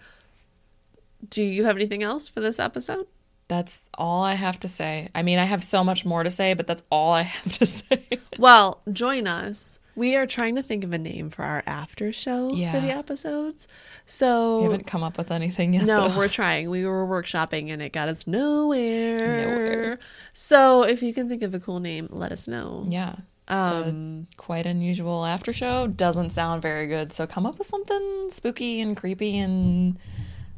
Do 1.29 1.43
you 1.43 1.65
have 1.65 1.77
anything 1.77 2.03
else 2.03 2.29
for 2.29 2.41
this 2.41 2.59
episode? 2.59 3.07
That's 3.49 3.89
all 3.95 4.23
I 4.23 4.35
have 4.35 4.59
to 4.61 4.69
say. 4.69 5.09
I 5.15 5.23
mean, 5.23 5.39
I 5.39 5.45
have 5.45 5.63
so 5.63 5.85
much 5.85 6.05
more 6.05 6.23
to 6.23 6.31
say, 6.31 6.55
but 6.55 6.67
that's 6.67 6.83
all 6.91 7.13
I 7.13 7.23
have 7.23 7.53
to 7.59 7.67
say. 7.67 8.07
Well, 8.39 8.81
join 8.93 9.27
us. 9.27 9.79
We 9.97 10.17
are 10.17 10.27
trying 10.27 10.57
to 10.57 10.63
think 10.63 10.83
of 10.83 10.93
a 10.93 10.99
name 10.99 11.31
for 11.31 11.45
our 11.45 11.63
after 11.67 12.13
show 12.13 12.49
for 12.51 12.81
the 12.81 12.91
episodes. 12.91 13.69
So 14.07 14.59
We 14.59 14.65
haven't 14.65 14.87
come 14.89 15.05
up 15.05 15.17
with 15.17 15.31
anything 15.31 15.73
yet. 15.75 15.85
no, 15.85 16.09
though. 16.09 16.19
we're 16.19 16.29
trying. 16.29 16.69
We 16.69 16.85
were 16.85 17.07
workshopping 17.07 17.71
and 17.71 17.81
it 17.81 17.93
got 17.93 18.09
us 18.09 18.27
nowhere. 18.27 19.19
Nowhere. 19.49 19.99
So 20.33 20.83
if 20.83 21.01
you 21.03 21.15
can 21.15 21.29
think 21.29 21.43
of 21.45 21.55
a 21.55 21.61
cool 21.61 21.79
name, 21.79 22.09
let 22.11 22.33
us 22.33 22.49
know. 22.49 22.87
Yeah. 22.89 23.17
Um 23.49 24.27
Quite 24.37 24.67
unusual 24.67 25.25
after 25.27 25.53
show 25.53 25.87
doesn't 25.87 26.31
sound 26.31 26.63
very 26.63 26.87
good. 26.87 27.13
So 27.13 27.27
come 27.27 27.45
up 27.47 27.59
with 27.59 27.67
something 27.67 28.29
spooky 28.31 28.81
and 28.81 28.97
creepy 28.97 29.37
and 29.39 29.99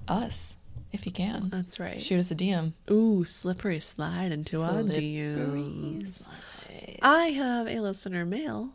us 0.09 0.57
if 0.93 1.05
you 1.05 1.13
can. 1.13 1.49
that's 1.51 1.79
right. 1.81 2.01
Shoot 2.01 2.21
us 2.21 2.31
a 2.31 2.35
DM. 2.35 2.73
Ooh, 2.91 3.25
slippery 3.25 3.81
slide 3.81 4.33
into 4.33 4.63
our 4.63 4.83
Slippery 4.83 5.03
DMs. 5.03 6.27
I 7.03 7.27
have 7.31 7.67
a 7.69 7.81
listener 7.81 8.25
mail. 8.25 8.71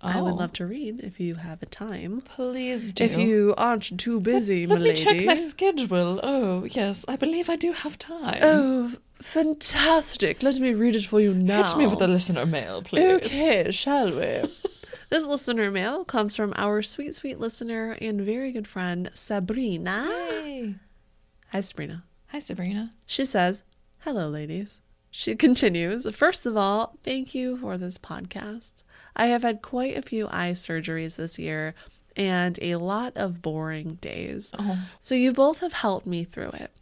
I 0.00 0.20
would 0.20 0.32
Oh. 0.34 0.36
love 0.36 0.52
to 0.54 0.66
read 0.66 1.00
if 1.00 1.18
you 1.18 1.36
have 1.36 1.62
a 1.62 1.66
time. 1.66 2.20
Please 2.20 2.92
do. 2.92 3.04
If 3.04 3.16
you 3.18 3.54
aren't 3.56 3.98
too 3.98 4.20
busy, 4.20 4.66
Let 4.66 4.78
my 4.78 4.84
me 4.84 4.92
check 4.92 5.24
my 5.24 5.34
schedule. 5.34 6.20
Oh, 6.22 6.64
yes, 6.64 7.04
I 7.08 7.16
believe 7.16 7.48
I 7.50 7.56
do 7.56 7.72
have 7.72 7.98
time. 7.98 8.40
Oh, 8.42 8.92
fantastic! 9.20 10.42
Let 10.42 10.58
me 10.58 10.74
read 10.74 10.96
it 10.96 11.06
for 11.06 11.20
you 11.20 11.34
now. 11.34 11.66
Hit 11.66 11.76
me 11.76 11.86
with 11.86 11.98
the 11.98 12.08
listener 12.08 12.46
mail, 12.46 12.82
please. 12.82 13.26
Okay, 13.26 13.70
shall 13.70 14.10
we? 14.10 14.48
this 15.10 15.26
listener 15.26 15.70
mail 15.70 16.04
comes 16.04 16.36
from 16.36 16.52
our 16.56 16.82
sweet, 16.82 17.14
sweet 17.14 17.38
listener 17.38 17.96
and 18.00 18.20
very 18.20 18.52
good 18.52 18.66
friend 18.66 19.10
Sabrina. 19.14 20.12
Hey. 20.16 20.74
Hi, 21.52 21.60
Sabrina. 21.60 22.04
Hi, 22.28 22.38
Sabrina. 22.38 22.92
She 23.06 23.24
says, 23.24 23.62
"Hello, 24.00 24.28
ladies." 24.28 24.80
She 25.16 25.36
continues, 25.36 26.10
First 26.12 26.44
of 26.44 26.56
all, 26.56 26.98
thank 27.04 27.36
you 27.36 27.56
for 27.56 27.78
this 27.78 27.98
podcast. 27.98 28.82
I 29.14 29.26
have 29.26 29.44
had 29.44 29.62
quite 29.62 29.96
a 29.96 30.02
few 30.02 30.26
eye 30.26 30.50
surgeries 30.54 31.14
this 31.14 31.38
year 31.38 31.76
and 32.16 32.58
a 32.60 32.74
lot 32.74 33.12
of 33.16 33.40
boring 33.40 33.94
days. 34.00 34.50
Oh. 34.58 34.88
So 35.00 35.14
you 35.14 35.32
both 35.32 35.60
have 35.60 35.72
helped 35.72 36.04
me 36.04 36.24
through 36.24 36.50
it. 36.54 36.72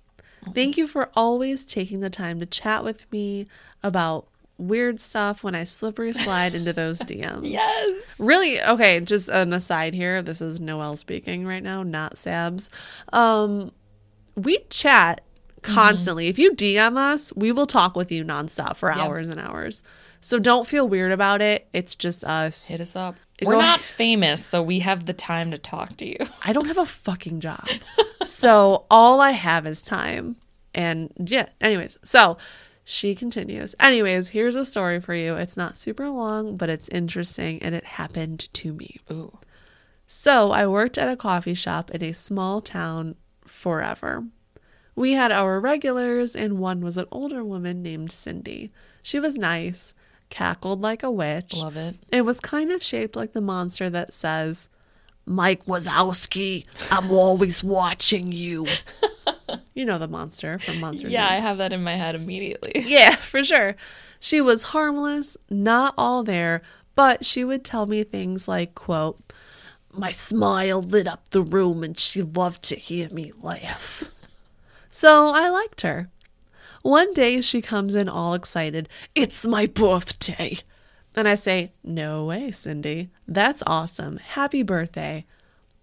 Thank 0.55 0.77
you 0.77 0.87
for 0.87 1.11
always 1.15 1.65
taking 1.65 2.01
the 2.01 2.11
time 2.11 2.41
to 2.41 2.47
chat 2.47 2.85
with 2.85 3.11
me 3.13 3.47
about 3.83 4.27
weird 4.59 5.01
stuff 5.01 5.43
when 5.43 5.55
I 5.55 5.65
slippery 5.65 6.13
slide 6.13 6.55
into 6.55 6.73
those 6.73 6.99
DMs. 7.01 7.51
Yes. 7.51 8.15
Really? 8.19 8.63
Okay, 8.63 9.01
just 9.01 9.29
an 9.29 9.53
aside 9.53 9.95
here. 9.95 10.23
This 10.23 10.41
is 10.41 10.61
Noelle 10.61 10.97
speaking 10.97 11.47
right 11.47 11.63
now, 11.63 11.83
not 11.83 12.15
Sabs. 12.17 12.69
Um, 13.13 13.73
we 14.37 14.59
chat 14.71 15.23
constantly. 15.63 16.29
If 16.29 16.39
you 16.39 16.53
DM 16.53 16.97
us, 16.97 17.33
we 17.35 17.53
will 17.53 17.67
talk 17.67 17.97
with 17.97 18.11
you 18.13 18.25
nonstop 18.25 18.77
for 18.77 18.91
Yeah. 18.95 19.03
hours 19.03 19.29
and 19.29 19.41
hours. 19.41 19.83
So 20.21 20.39
don't 20.39 20.67
feel 20.69 20.89
weird 20.89 21.11
about 21.13 21.41
it. 21.41 21.69
It's 21.73 21.95
just 21.97 22.25
us. 22.25 22.67
Hit 22.69 22.81
us 22.81 22.95
up. 22.95 23.17
We're 23.47 23.57
not 23.57 23.81
famous, 23.81 24.45
so 24.45 24.63
we 24.63 24.81
have 24.81 25.07
the 25.07 25.13
time 25.13 25.51
to 25.51 25.59
talk 25.59 25.97
to 25.99 26.07
you. 26.07 26.17
I 26.45 26.53
don't 26.53 26.67
have 26.67 26.79
a 26.79 26.87
fucking 26.87 27.41
job. 27.41 27.67
so 28.25 28.87
all 28.91 29.21
I 29.21 29.33
have 29.33 29.67
is 29.67 29.83
time. 29.83 30.37
And 30.75 31.13
yeah, 31.19 31.49
anyways, 31.61 31.99
so 32.03 32.39
she 32.85 33.15
continues. 33.15 33.75
Anyways, 33.79 34.31
here's 34.31 34.57
a 34.57 34.65
story 34.65 35.01
for 35.01 35.15
you. 35.15 35.35
It's 35.35 35.57
not 35.57 35.77
super 35.77 36.09
long, 36.09 36.57
but 36.57 36.69
it's 36.69 36.89
interesting 36.89 37.63
and 37.63 37.75
it 37.75 37.85
happened 37.85 38.49
to 38.55 38.73
me. 38.73 38.99
Ooh. 39.11 39.39
So 40.07 40.51
I 40.51 40.67
worked 40.67 40.99
at 40.99 41.09
a 41.09 41.17
coffee 41.17 41.55
shop 41.55 41.91
in 41.91 42.03
a 42.03 42.13
small 42.13 42.61
town 42.61 43.17
forever. 43.45 44.25
We 44.95 45.13
had 45.13 45.33
our 45.33 45.59
regulars, 45.59 46.37
and 46.37 46.59
one 46.59 46.83
was 46.83 46.99
an 46.99 47.07
older 47.11 47.43
woman 47.43 47.83
named 47.83 48.13
Cindy. 48.13 48.71
She 49.03 49.19
was 49.19 49.39
nice, 49.39 49.95
cackled 50.33 50.81
like 50.81 51.03
a 51.03 51.11
witch. 51.11 51.55
Love 51.55 51.77
it. 51.77 51.97
It 52.11 52.23
was 52.23 52.41
kind 52.41 52.73
of 52.73 52.83
shaped 52.83 53.15
like 53.15 53.35
the 53.35 53.43
monster 53.43 53.91
that 53.91 54.15
says, 54.15 54.69
Mike 55.27 55.67
Wazowski, 55.67 56.65
I'm 56.91 57.13
always 57.13 57.63
watching 57.63 58.33
you. 58.33 58.67
you 59.75 59.85
know 59.85 59.99
the 59.99 60.09
monster 60.09 60.59
from 60.59 60.81
Monsters. 60.81 61.11
Yeah, 61.13 61.29
I 61.29 61.35
have 61.35 61.59
that 61.59 61.73
in 61.73 61.85
my 61.85 61.97
head 61.97 62.15
immediately. 62.15 62.83
Yeah, 62.93 63.17
for 63.17 63.45
sure. 63.45 63.77
She 64.19 64.41
was 64.41 64.63
harmless, 64.63 65.37
not 65.51 65.95
all 65.99 66.25
there, 66.25 66.63
but 66.95 67.25
she 67.25 67.45
would 67.45 67.63
tell 67.63 67.87
me 67.87 68.03
things 68.03 68.49
like, 68.49 68.75
quote, 68.75 69.21
My 69.93 70.11
smile 70.11 70.83
lit 70.83 71.07
up 71.07 71.29
the 71.29 71.43
room 71.43 71.85
and 71.85 71.99
she 71.99 72.23
loved 72.23 72.63
to 72.65 72.77
hear 72.77 73.11
me 73.11 73.33
laugh. 73.41 74.05
so 74.91 75.29
I 75.29 75.51
liked 75.51 75.83
her. 75.83 76.09
One 76.83 77.13
day 77.15 77.41
she 77.41 77.61
comes 77.61 77.95
in 77.95 78.09
all 78.09 78.35
excited. 78.35 78.89
It's 79.15 79.47
my 79.47 79.67
birthday. 79.67 80.59
And 81.15 81.29
I 81.29 81.35
say, 81.35 81.73
No 81.85 82.25
way, 82.25 82.51
Cindy. 82.51 83.11
That's 83.27 83.63
awesome. 83.67 84.17
Happy 84.19 84.63
birthday. 84.63 85.25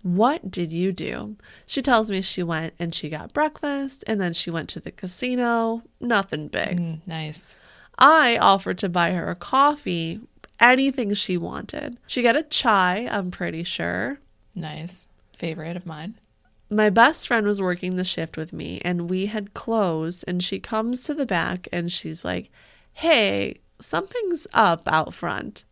What 0.02 0.50
did 0.50 0.72
you 0.72 0.92
do? 0.92 1.36
She 1.66 1.82
tells 1.82 2.10
me 2.10 2.22
she 2.22 2.42
went 2.42 2.74
and 2.80 2.96
she 2.96 3.10
got 3.10 3.34
breakfast 3.34 4.04
and 4.08 4.20
then 4.20 4.34
she 4.34 4.50
went 4.50 4.70
to 4.70 4.80
the 4.80 4.92
casino. 4.92 5.84
Nothing 6.00 6.48
big. 6.48 6.80
Mm, 6.80 7.00
nice. 7.06 7.56
I 7.98 8.38
offered 8.38 8.78
to 8.80 8.90
buy 8.90 9.12
her 9.12 9.30
a 9.30 9.36
coffee, 9.36 10.22
anything 10.60 11.14
she 11.14 11.38
wanted. 11.38 12.00
She 12.08 12.22
got 12.22 12.38
a 12.38 12.44
chai, 12.44 13.08
I'm 13.12 13.30
pretty 13.30 13.64
sure. 13.64 14.20
Nice. 14.56 15.08
Favorite 15.38 15.76
of 15.76 15.86
mine. 15.86 16.16
My 16.70 16.90
best 16.90 17.28
friend 17.28 17.48
was 17.48 17.62
working 17.62 17.96
the 17.96 18.04
shift 18.04 18.38
with 18.38 18.54
me 18.54 18.80
and 18.86 19.10
we 19.10 19.26
had 19.26 19.54
closed 19.54 20.24
and 20.28 20.44
she 20.44 20.60
comes 20.60 21.04
to 21.04 21.14
the 21.16 21.26
back 21.26 21.68
and 21.72 21.92
she's 21.92 22.24
like, 22.24 22.52
"Hey, 22.94 23.60
something's 23.82 24.46
up 24.54 24.88
out 24.88 25.14
front." 25.14 25.66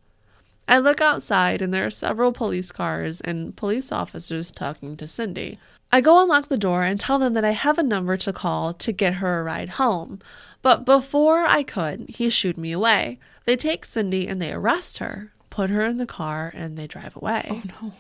I 0.68 0.80
look 0.80 1.00
outside 1.00 1.62
and 1.62 1.74
there 1.74 1.86
are 1.86 1.92
several 1.92 2.32
police 2.32 2.72
cars 2.72 3.22
and 3.22 3.56
police 3.56 3.92
officers 3.92 4.52
talking 4.52 4.98
to 4.98 5.08
Cindy. 5.08 5.60
I 5.92 6.02
go 6.02 6.22
unlock 6.22 6.50
the 6.50 6.58
door 6.58 6.84
and 6.84 7.00
tell 7.00 7.20
them 7.20 7.34
that 7.34 7.46
I 7.46 7.52
have 7.52 7.78
a 7.78 7.84
number 7.84 8.18
to 8.18 8.34
call 8.34 8.74
to 8.74 8.92
get 8.92 9.16
her 9.16 9.40
a 9.40 9.44
ride 9.44 9.70
home. 9.70 10.20
But 10.62 10.84
before 10.84 11.46
I 11.46 11.64
could, 11.64 12.06
he 12.10 12.30
shooed 12.30 12.58
me 12.58 12.74
away. 12.74 13.20
They 13.46 13.56
take 13.56 13.86
Cindy 13.86 14.28
and 14.28 14.42
they 14.42 14.52
arrest 14.52 14.98
her, 14.98 15.32
put 15.50 15.70
her 15.70 15.86
in 15.86 15.98
the 15.98 16.06
car, 16.06 16.52
and 16.54 16.78
they 16.78 16.88
drive 16.88 17.16
away. 17.16 17.48
Oh 17.50 17.62
no. 17.82 17.94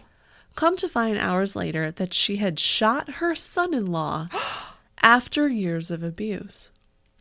Come 0.57 0.75
to 0.77 0.89
find 0.89 1.19
hours 1.19 1.55
later 1.55 1.91
that 1.91 2.15
she 2.15 2.37
had 2.37 2.59
shot 2.59 3.17
her 3.21 3.35
son 3.35 3.75
in 3.75 3.85
law 3.85 4.27
after 5.03 5.47
years 5.47 5.91
of 5.91 6.01
abuse. 6.01 6.71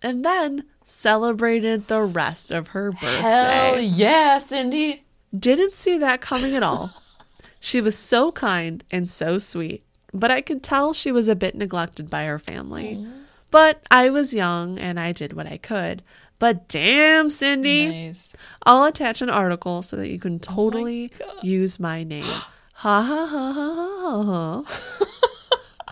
And 0.01 0.25
then 0.25 0.65
celebrated 0.83 1.89
the 1.89 2.01
rest 2.01 2.51
of 2.51 2.69
her 2.69 2.93
birthday. 2.93 3.21
Hell 3.21 3.79
yeah, 3.79 4.39
Cindy. 4.39 5.03
Didn't 5.39 5.75
see 5.75 5.99
that 5.99 6.23
coming 6.23 6.57
at 6.57 6.63
all. 6.63 7.03
she 7.61 7.83
was 7.83 7.99
so 7.99 8.33
kind 8.33 8.83
and 8.91 9.11
so 9.11 9.37
sweet, 9.37 9.85
but 10.15 10.31
I 10.31 10.41
could 10.41 10.63
tell 10.63 10.95
she 10.95 11.13
was 11.13 11.29
a 11.29 11.37
bit 11.37 11.55
neglected 11.55 12.09
by 12.09 12.25
her 12.25 12.39
family. 12.39 13.07
But 13.51 13.83
I 13.91 14.09
was 14.09 14.33
young 14.33 14.79
and 14.79 14.99
I 14.99 15.13
did 15.13 15.35
what 15.35 15.47
I 15.47 15.59
could. 15.59 16.03
But 16.39 16.69
damn, 16.69 17.29
Cindy. 17.29 18.07
Nice. 18.07 18.33
I'll 18.63 18.85
attach 18.85 19.21
an 19.21 19.29
article 19.29 19.83
so 19.83 19.97
that 19.99 20.09
you 20.09 20.19
can 20.19 20.37
oh 20.37 20.39
totally 20.39 21.09
God. 21.09 21.45
use 21.45 21.79
my 21.79 22.03
name. 22.03 22.41
Ha 22.81 23.03
ha 23.03 23.27
ha 23.27 23.53
ha 23.53 23.75
ha 24.23 24.63
ha. 24.65 25.07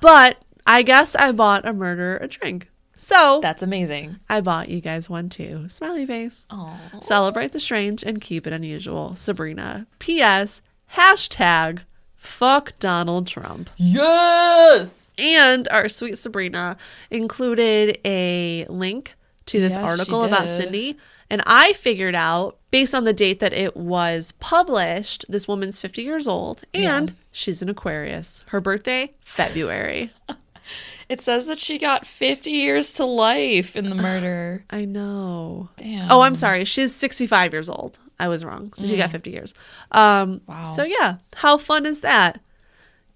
but 0.01 0.39
I 0.67 0.83
guess 0.83 1.15
I 1.15 1.33
bought 1.33 1.67
a 1.67 1.73
murder 1.73 2.17
a 2.19 2.29
drink. 2.29 2.71
So 2.97 3.41
That's 3.43 3.63
amazing. 3.63 4.17
I 4.29 4.41
bought 4.41 4.69
you 4.69 4.81
guys 4.81 5.11
one 5.11 5.29
too. 5.29 5.69
Smiley 5.69 6.07
face. 6.07 6.47
Oh. 6.51 6.79
Celebrate 7.01 7.53
the 7.53 7.61
strange 7.61 8.03
and 8.03 8.21
keep 8.21 8.47
it 8.47 8.53
unusual. 8.53 9.15
Sabrina. 9.17 9.87
P.S. 9.99 10.63
Hashtag 10.95 11.83
fuck 12.15 12.79
Donald 12.79 13.27
Trump. 13.27 13.69
Yes. 13.77 15.09
And 15.19 15.69
our 15.71 15.89
sweet 15.89 16.17
Sabrina 16.19 16.77
included 17.11 17.99
a 18.05 18.65
link 18.69 19.15
to 19.47 19.61
this 19.61 19.75
Yes, 19.75 19.83
article 19.85 20.25
about. 20.25 20.49
Cindy. 20.49 20.97
And 21.29 21.43
I 21.47 21.73
figured 21.73 22.15
out, 22.15 22.59
based 22.75 22.93
on 22.95 23.05
the 23.05 23.13
date 23.13 23.39
that 23.39 23.53
it 23.53 23.77
was 23.77 24.33
published, 24.41 25.25
this 25.29 25.47
woman's 25.47 25.79
50 25.79 26.03
years 26.03 26.27
old 26.27 26.63
and 26.75 27.11
Yeah. 27.11 27.15
she's 27.31 27.63
an 27.63 27.69
Aquarius. 27.69 28.43
Her 28.49 28.61
birthday, 28.61 29.13
February. 29.25 30.11
It 31.07 31.21
says 31.21 31.45
that 31.47 31.59
she 31.59 31.79
got 31.79 32.07
50 32.07 32.51
years 32.51 32.95
to 32.95 33.05
life 33.05 33.77
in 33.77 33.91
the 33.91 33.95
murder. 34.09 34.65
I 34.71 34.87
know. 34.87 35.69
Damn. 35.77 36.11
Oh, 36.11 36.23
I'm 36.23 36.35
sorry. 36.35 36.65
She's 36.65 36.95
65 36.95 37.53
years 37.53 37.69
old. 37.69 37.99
I 38.19 38.29
was 38.29 38.43
wrong. 38.43 38.73
She 38.83 38.97
got 38.97 39.11
50 39.11 39.31
years. 39.31 39.53
Um, 39.93 40.41
Mm. 40.41 40.49
Wow. 40.49 40.65
So, 40.65 40.83
yeah, 40.83 41.17
how 41.37 41.59
fun 41.59 41.85
is 41.85 42.01
that? 42.01 42.41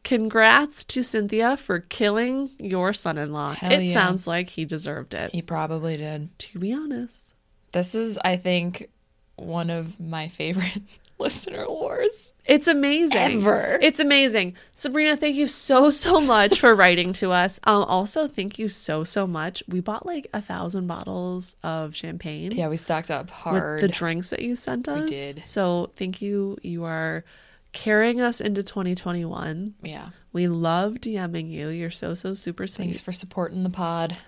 Congrats 0.05 0.85
to 0.85 1.03
Cynthia 1.03 1.57
for 1.57 1.81
killing 1.81 2.51
your 2.59 2.93
son 2.93 3.17
in 3.17 3.33
law. 3.33 3.57
It 3.63 3.83
yeah. 3.83 3.95
sounds 3.95 4.27
like 4.27 4.51
he 4.51 4.67
deserved 4.67 5.15
it, 5.15 5.33
He 5.33 5.41
probably 5.41 5.97
did. 5.97 6.39
to 6.41 6.59
be 6.59 6.75
honest. 6.75 7.35
This 7.73 7.95
is, 7.95 8.19
I 8.23 8.37
think, 8.37 8.91
one 9.39 9.71
of 9.71 9.99
my 10.01 10.29
favorite 10.29 10.83
listener 11.19 11.67
wars. 11.69 12.33
It's 12.45 12.67
amazing. 12.67 13.43
Ever. 13.43 13.79
It's 13.83 14.01
amazing. 14.01 14.55
Sabrina, 14.73 15.17
thank 15.17 15.37
you 15.37 15.47
so, 15.47 15.91
so 15.91 16.21
much 16.21 16.61
for 16.61 16.75
writing 16.75 17.13
to 17.15 17.31
us. 17.33 17.61
Um, 17.65 17.83
also, 17.85 18.27
thank 18.27 18.59
you 18.59 18.69
so, 18.69 19.05
so 19.05 19.27
much. 19.27 19.63
We 19.69 19.81
bought 19.81 20.07
like 20.07 20.29
a 20.33 20.41
thousand 20.41 20.87
bottles 20.87 21.57
of 21.63 21.95
champagne. 21.95 22.53
Yeah, 22.53 22.69
we 22.69 22.77
stocked 22.77 23.11
up 23.11 23.27
with 23.27 23.31
hard. 23.35 23.81
the 23.83 23.89
drinks 23.89 24.31
that 24.31 24.41
you 24.41 24.55
sent 24.55 24.89
us. 24.89 25.03
We 25.03 25.09
did. 25.09 25.45
So 25.45 25.91
thank 25.97 26.23
you. 26.23 26.57
You 26.63 26.85
are 26.85 27.25
carrying 27.73 28.21
us 28.21 28.41
into 28.41 28.63
2021. 28.63 29.75
yeah. 29.83 30.11
We 30.31 30.47
love 30.47 30.95
DMing 30.95 31.51
you. 31.51 31.69
You're 31.69 31.91
so, 31.91 32.15
so 32.15 32.35
super 32.35 32.67
sweet. 32.67 32.85
Thanks 32.85 33.01
for 33.01 33.13
supporting 33.13 33.63
the 33.63 33.71
pod. 33.71 34.19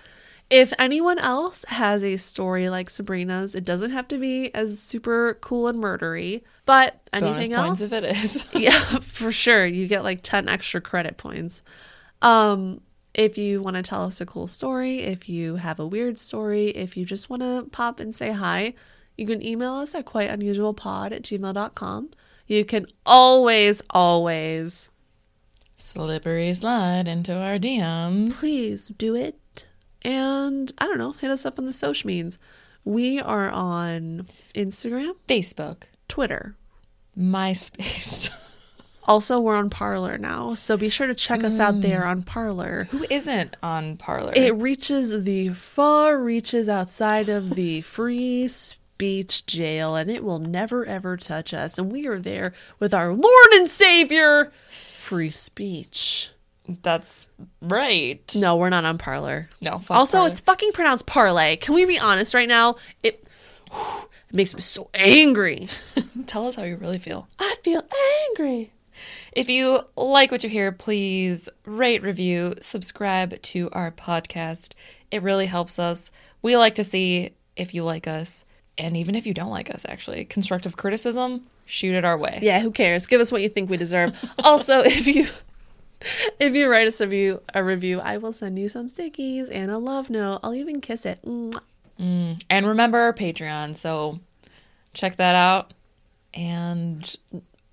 If 0.51 0.73
anyone 0.79 1.19
else 1.19 1.65
has 1.69 2.03
a 2.03 2.17
story 2.17 2.69
like 2.69 2.91
Sabrina's, 2.91 3.55
it 3.55 3.65
doesn't 3.65 3.93
have 3.93 4.09
to 4.09 4.19
be 4.19 4.53
as 4.55 4.81
super 4.81 5.39
cool 5.41 5.69
and 5.69 5.79
murdery, 5.79 6.43
but 6.67 7.01
Bonus 7.13 7.37
anything 7.37 7.57
points 7.57 7.81
else, 7.81 7.93
if 7.93 7.93
it 7.93 8.05
is. 8.05 8.45
yeah, 8.53 8.81
for 8.99 9.31
sure. 9.31 9.65
You 9.65 9.87
get 9.87 10.03
like 10.03 10.23
10 10.23 10.49
extra 10.49 10.81
credit 10.81 11.17
points. 11.17 11.63
Um, 12.21 12.81
if 13.15 13.39
you 13.39 13.63
want 13.63 13.77
to 13.77 13.83
tell 13.83 14.05
us 14.05 14.21
a 14.21 14.27
cool 14.27 14.49
story, 14.49 15.01
if 15.01 15.29
you 15.29 15.57
have 15.57 15.79
a 15.79 15.87
weird 15.87 16.19
story, 16.19 16.69
if 16.71 16.97
you 16.97 17.05
just 17.05 17.31
want 17.31 17.43
to 17.43 17.69
pop 17.71 18.01
and 18.01 18.15
say 18.15 18.33
hi, 18.33 18.75
you 19.17 19.27
can 19.27 19.45
email 19.45 19.75
us 19.75 19.95
at 19.95 20.07
quiteunusualpod 20.07 21.13
at 21.13 21.23
gmail.com. 21.23 22.11
You 22.47 22.65
can 22.65 22.87
always, 23.07 23.83
always, 23.91 24.91
Slippery 25.77 26.55
slide 26.55 27.09
into 27.09 27.35
our 27.35 27.59
DMs. 27.59 28.39
please 28.39 28.89
do 28.89 29.15
it. 29.15 29.39
And 30.03 30.73
I 30.79 30.87
don't 30.87 30.99
know, 30.99 31.13
hit 31.13 31.31
us 31.31 31.45
up 31.45 31.59
on 31.59 31.67
the 31.67 31.73
social 31.73 32.09
means. 32.09 32.39
We 32.85 33.21
are 33.21 33.51
on 33.51 34.27
Instagram, 34.55 35.15
Facebook, 35.29 35.83
Twitter. 36.09 36.57
MySpace. 37.19 38.31
Also, 39.05 39.41
we're 39.41 39.57
on 39.57 39.71
Parler 39.71 40.19
now, 40.19 40.55
so 40.55 40.77
be 40.77 40.89
sure 40.89 41.09
to 41.09 41.17
check 41.17 41.43
us 41.43 41.59
out 41.59 41.81
there 41.81 42.07
on 42.07 42.23
Parler. 42.23 42.87
Who 42.91 43.05
isn't 43.11 43.57
on 43.61 43.97
Parler? 43.97 44.33
It 44.37 44.55
reaches 44.55 45.25
the 45.25 45.49
far 45.49 46.17
reaches 46.17 46.69
outside 46.69 47.29
of 47.29 47.57
the 47.57 47.81
free 47.81 48.47
speech 48.47 49.47
jail, 49.47 49.97
and 49.97 50.11
it 50.11 50.23
will 50.23 50.39
never 50.39 50.85
ever 50.87 51.17
touch 51.17 51.53
us. 51.53 51.77
And 51.77 51.91
we 51.91 52.07
are 52.07 52.21
there 52.21 52.53
with 52.79 52.95
our 52.95 53.13
Lord 53.13 53.53
and 53.55 53.69
Savior, 53.69 54.53
free 54.97 55.33
speech. 55.33 56.31
That's 56.83 57.29
right. 57.63 58.21
No, 58.35 58.57
we're 58.57 58.71
not 58.71 58.85
on 58.85 58.99
Parler. 58.99 59.49
No. 59.61 59.79
Fuck 59.79 59.97
also, 59.97 60.19
Parler. 60.19 60.31
it's 60.31 60.41
fucking 60.41 60.73
pronounced 60.73 61.07
parlay. 61.07 61.57
Can 61.57 61.75
we 61.75 61.85
be 61.85 61.99
honest 61.99 62.35
right 62.35 62.49
now? 62.49 62.77
It, 63.03 63.25
it 63.73 64.35
makes 64.35 64.55
me 64.55 64.61
so 64.61 64.91
angry. 64.95 65.69
Tell 66.27 66.47
us 66.47 66.55
how 66.55 66.63
you 66.65 66.77
really 66.77 66.99
feel. 66.99 67.29
I 67.39 67.57
feel 67.63 67.83
angry. 68.31 68.73
If 69.33 69.49
you 69.49 69.81
like 69.97 70.31
what 70.31 70.43
you 70.43 70.51
hear, 70.51 70.73
please 70.73 71.49
rate, 71.65 72.03
review, 72.03 72.55
subscribe 72.61 73.41
to 73.43 73.71
our 73.73 73.91
podcast. 73.91 74.73
It 75.11 75.23
really 75.23 75.47
helps 75.47 75.79
us. 75.79 76.11
We 76.43 76.57
like 76.57 76.75
to 76.77 76.85
see 76.85 77.35
if 77.57 77.75
you 77.75 77.85
like 77.85 78.07
us, 78.07 78.45
and 78.79 78.97
even 78.97 79.15
if 79.15 79.27
you 79.27 79.35
don't 79.35 79.51
like 79.51 79.73
us, 79.73 79.85
actually. 79.89 80.25
Constructive 80.25 80.77
criticism, 80.77 81.47
shoot 81.65 81.95
it 81.95 82.05
our 82.05 82.17
way. 82.17 82.41
Yeah, 82.43 82.61
who 82.61 82.71
cares? 82.71 83.07
Give 83.07 83.21
us 83.21 83.31
what 83.31 83.43
you 83.43 83.49
think 83.49 83.71
we 83.71 83.77
deserve. 83.77 84.15
also, 84.45 84.81
if 84.81 85.07
you 85.07 85.27
if 86.41 86.55
you 86.55 86.71
write 86.71 86.87
us 86.87 87.01
a 87.01 87.07
review, 87.07 87.43
a 87.55 87.63
review, 87.65 88.01
I 88.01 88.17
will 88.17 88.33
send 88.33 88.59
you 88.59 88.69
some 88.69 88.89
stickies 88.89 89.49
and 89.51 89.71
a 89.71 89.79
love 89.79 90.11
note. 90.11 90.41
I'll 90.43 90.55
even 90.55 90.81
kiss 90.81 91.05
it. 91.07 91.21
Mwah. 91.25 91.61
And 92.49 92.67
remember 92.67 92.99
our 92.99 93.13
Patreon, 93.13 93.77
so 93.77 94.19
check 94.95 95.17
that 95.17 95.35
out. 95.35 95.75
And 96.33 97.15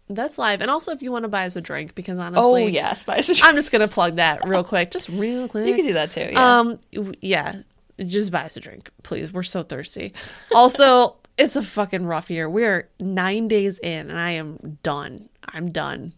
That's 0.10 0.38
live. 0.38 0.62
And 0.62 0.70
also, 0.70 0.92
if 0.92 1.02
you 1.02 1.12
want 1.12 1.24
to 1.24 1.30
buy 1.30 1.46
us 1.46 1.56
a 1.56 1.62
drink, 1.62 1.96
because 1.96 2.20
honestly, 2.20 2.44
Oh 2.44 2.54
honestly, 2.56 2.74
yes, 2.74 3.00
spice. 3.02 3.42
I'm 3.44 3.56
just 3.56 3.72
gonna 3.72 3.88
plug 3.88 4.16
that 4.18 4.48
real 4.48 4.64
quick, 4.64 4.92
just 4.92 5.08
real 5.10 5.48
quick. 5.48 5.68
you 5.68 5.76
can 5.76 5.86
do 5.86 5.94
that 5.94 6.12
too. 6.12 6.30
Yeah. 6.32 6.60
Um, 6.60 6.80
yeah, 7.22 7.62
just 8.06 8.32
buy 8.32 8.44
us 8.44 8.58
a 8.58 8.60
drink, 8.60 8.90
please. 9.04 9.32
We're 9.32 9.44
so 9.44 9.64
thirsty. 9.64 10.14
Also, 10.54 11.16
it's 11.38 11.56
a 11.56 11.62
fucking 11.64 12.06
rough 12.06 12.30
year. 12.30 12.50
We're 12.50 12.90
nine 13.00 13.48
days 13.48 13.80
in, 13.80 14.10
and 14.10 14.20
I 14.20 14.32
am 14.32 14.80
done. 14.84 15.30
I'm 15.46 15.72
done. 15.72 16.14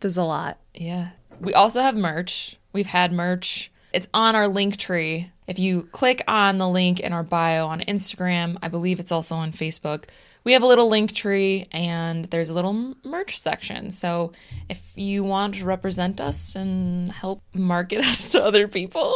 There's 0.00 0.16
a 0.16 0.24
lot. 0.24 0.58
Yeah. 0.74 1.10
We 1.40 1.54
also 1.54 1.80
have 1.80 1.94
merch. 1.94 2.58
We've 2.72 2.86
had 2.86 3.12
merch. 3.12 3.70
It's 3.92 4.08
on 4.12 4.34
our 4.34 4.48
link 4.48 4.76
tree. 4.76 5.30
If 5.46 5.58
you 5.58 5.84
click 5.92 6.22
on 6.26 6.58
the 6.58 6.68
link 6.68 7.00
in 7.00 7.12
our 7.12 7.22
bio 7.22 7.66
on 7.66 7.80
Instagram, 7.82 8.58
I 8.62 8.68
believe 8.68 8.98
it's 8.98 9.12
also 9.12 9.36
on 9.36 9.52
Facebook. 9.52 10.04
We 10.44 10.52
have 10.52 10.62
a 10.62 10.66
little 10.66 10.88
link 10.88 11.12
tree 11.12 11.66
and 11.72 12.26
there's 12.26 12.50
a 12.50 12.54
little 12.54 12.94
merch 13.04 13.40
section. 13.40 13.90
So 13.90 14.32
if 14.68 14.80
you 14.94 15.24
want 15.24 15.56
to 15.56 15.64
represent 15.64 16.20
us 16.20 16.54
and 16.54 17.10
help 17.10 17.42
market 17.52 18.00
us 18.04 18.30
to 18.32 18.42
other 18.42 18.68
people, 18.68 19.14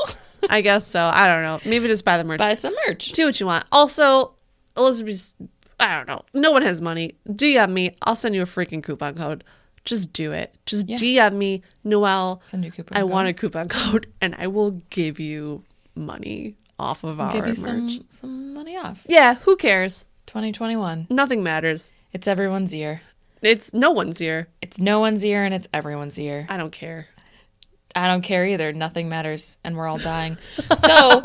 I 0.49 0.61
guess 0.61 0.87
so. 0.87 1.11
I 1.13 1.27
don't 1.27 1.43
know. 1.43 1.61
Maybe 1.69 1.89
just 1.89 2.05
buy 2.05 2.17
the 2.17 2.25
merch. 2.25 2.39
buy 2.39 2.55
some 2.55 2.75
merch. 2.87 3.13
Do 3.13 3.27
what 3.27 3.39
you 3.39 3.47
want. 3.47 3.65
Also, 3.71 4.35
Elizabeth, 4.77 5.35
I 5.79 5.97
don't 5.97 6.09
know. 6.09 6.23
No 6.35 6.51
one 6.53 6.63
has 6.63 6.81
money. 6.81 7.15
Do 7.33 7.53
DM 7.53 7.71
me. 7.71 7.97
I'll 8.03 8.17
send 8.17 8.35
you 8.35 8.43
a 8.43 8.47
freaking 8.47 8.83
coupon 8.83 9.15
code. 9.15 9.45
Just 9.85 10.13
do 10.13 10.33
it. 10.33 10.55
Just 10.67 10.87
DM 10.87 11.35
me, 11.35 11.63
Noelle. 11.85 12.43
Send 12.45 12.65
you 12.65 12.69
a 12.69 12.73
coupon 12.73 12.97
I 12.99 13.01
code. 13.01 13.11
want 13.11 13.29
a 13.29 13.33
coupon 13.33 13.69
code, 13.69 14.07
and 14.21 14.35
I 14.39 14.47
will 14.47 14.73
give 14.91 15.19
you 15.19 15.65
money 15.95 16.57
off 16.79 17.03
of 17.05 17.21
our 17.21 17.33
give 17.33 17.47
you 17.47 17.53
merch. 17.53 17.57
some 17.57 18.05
some 18.09 18.55
money 18.55 18.77
off. 18.77 19.07
Yeah, 19.09 19.35
who 19.37 19.57
cares? 19.57 20.05
2021. 20.27 21.07
Nothing 21.11 21.43
matters. 21.43 21.93
It's 22.13 22.29
everyone's 22.29 22.73
year. 22.75 23.01
It's 23.43 23.73
no 23.73 23.91
one's 23.91 24.21
year. 24.21 24.49
It's 24.63 24.79
no 24.79 25.01
one's 25.01 25.25
year 25.25 25.45
and 25.45 25.55
it's 25.55 25.69
everyone's 25.73 26.19
year. 26.19 26.47
I 26.49 26.57
don't 26.57 26.73
care. 26.73 27.09
I 27.97 28.07
don't 28.07 28.23
care 28.23 28.47
either. 28.47 28.73
Nothing 28.73 29.09
matters, 29.09 29.57
and 29.65 29.77
we're 29.77 29.89
all 29.89 29.99
dying. 29.99 30.37
So 30.77 31.21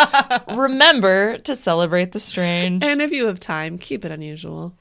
remember 0.55 1.37
to 1.39 1.55
celebrate 1.55 2.11
the 2.13 2.19
strange. 2.19 2.83
And 2.83 3.01
if 3.01 3.11
you 3.11 3.27
have 3.27 3.39
time, 3.39 3.77
keep 3.77 4.03
it 4.03 4.11
unusual. 4.11 4.73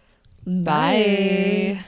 Bye. 0.46 1.84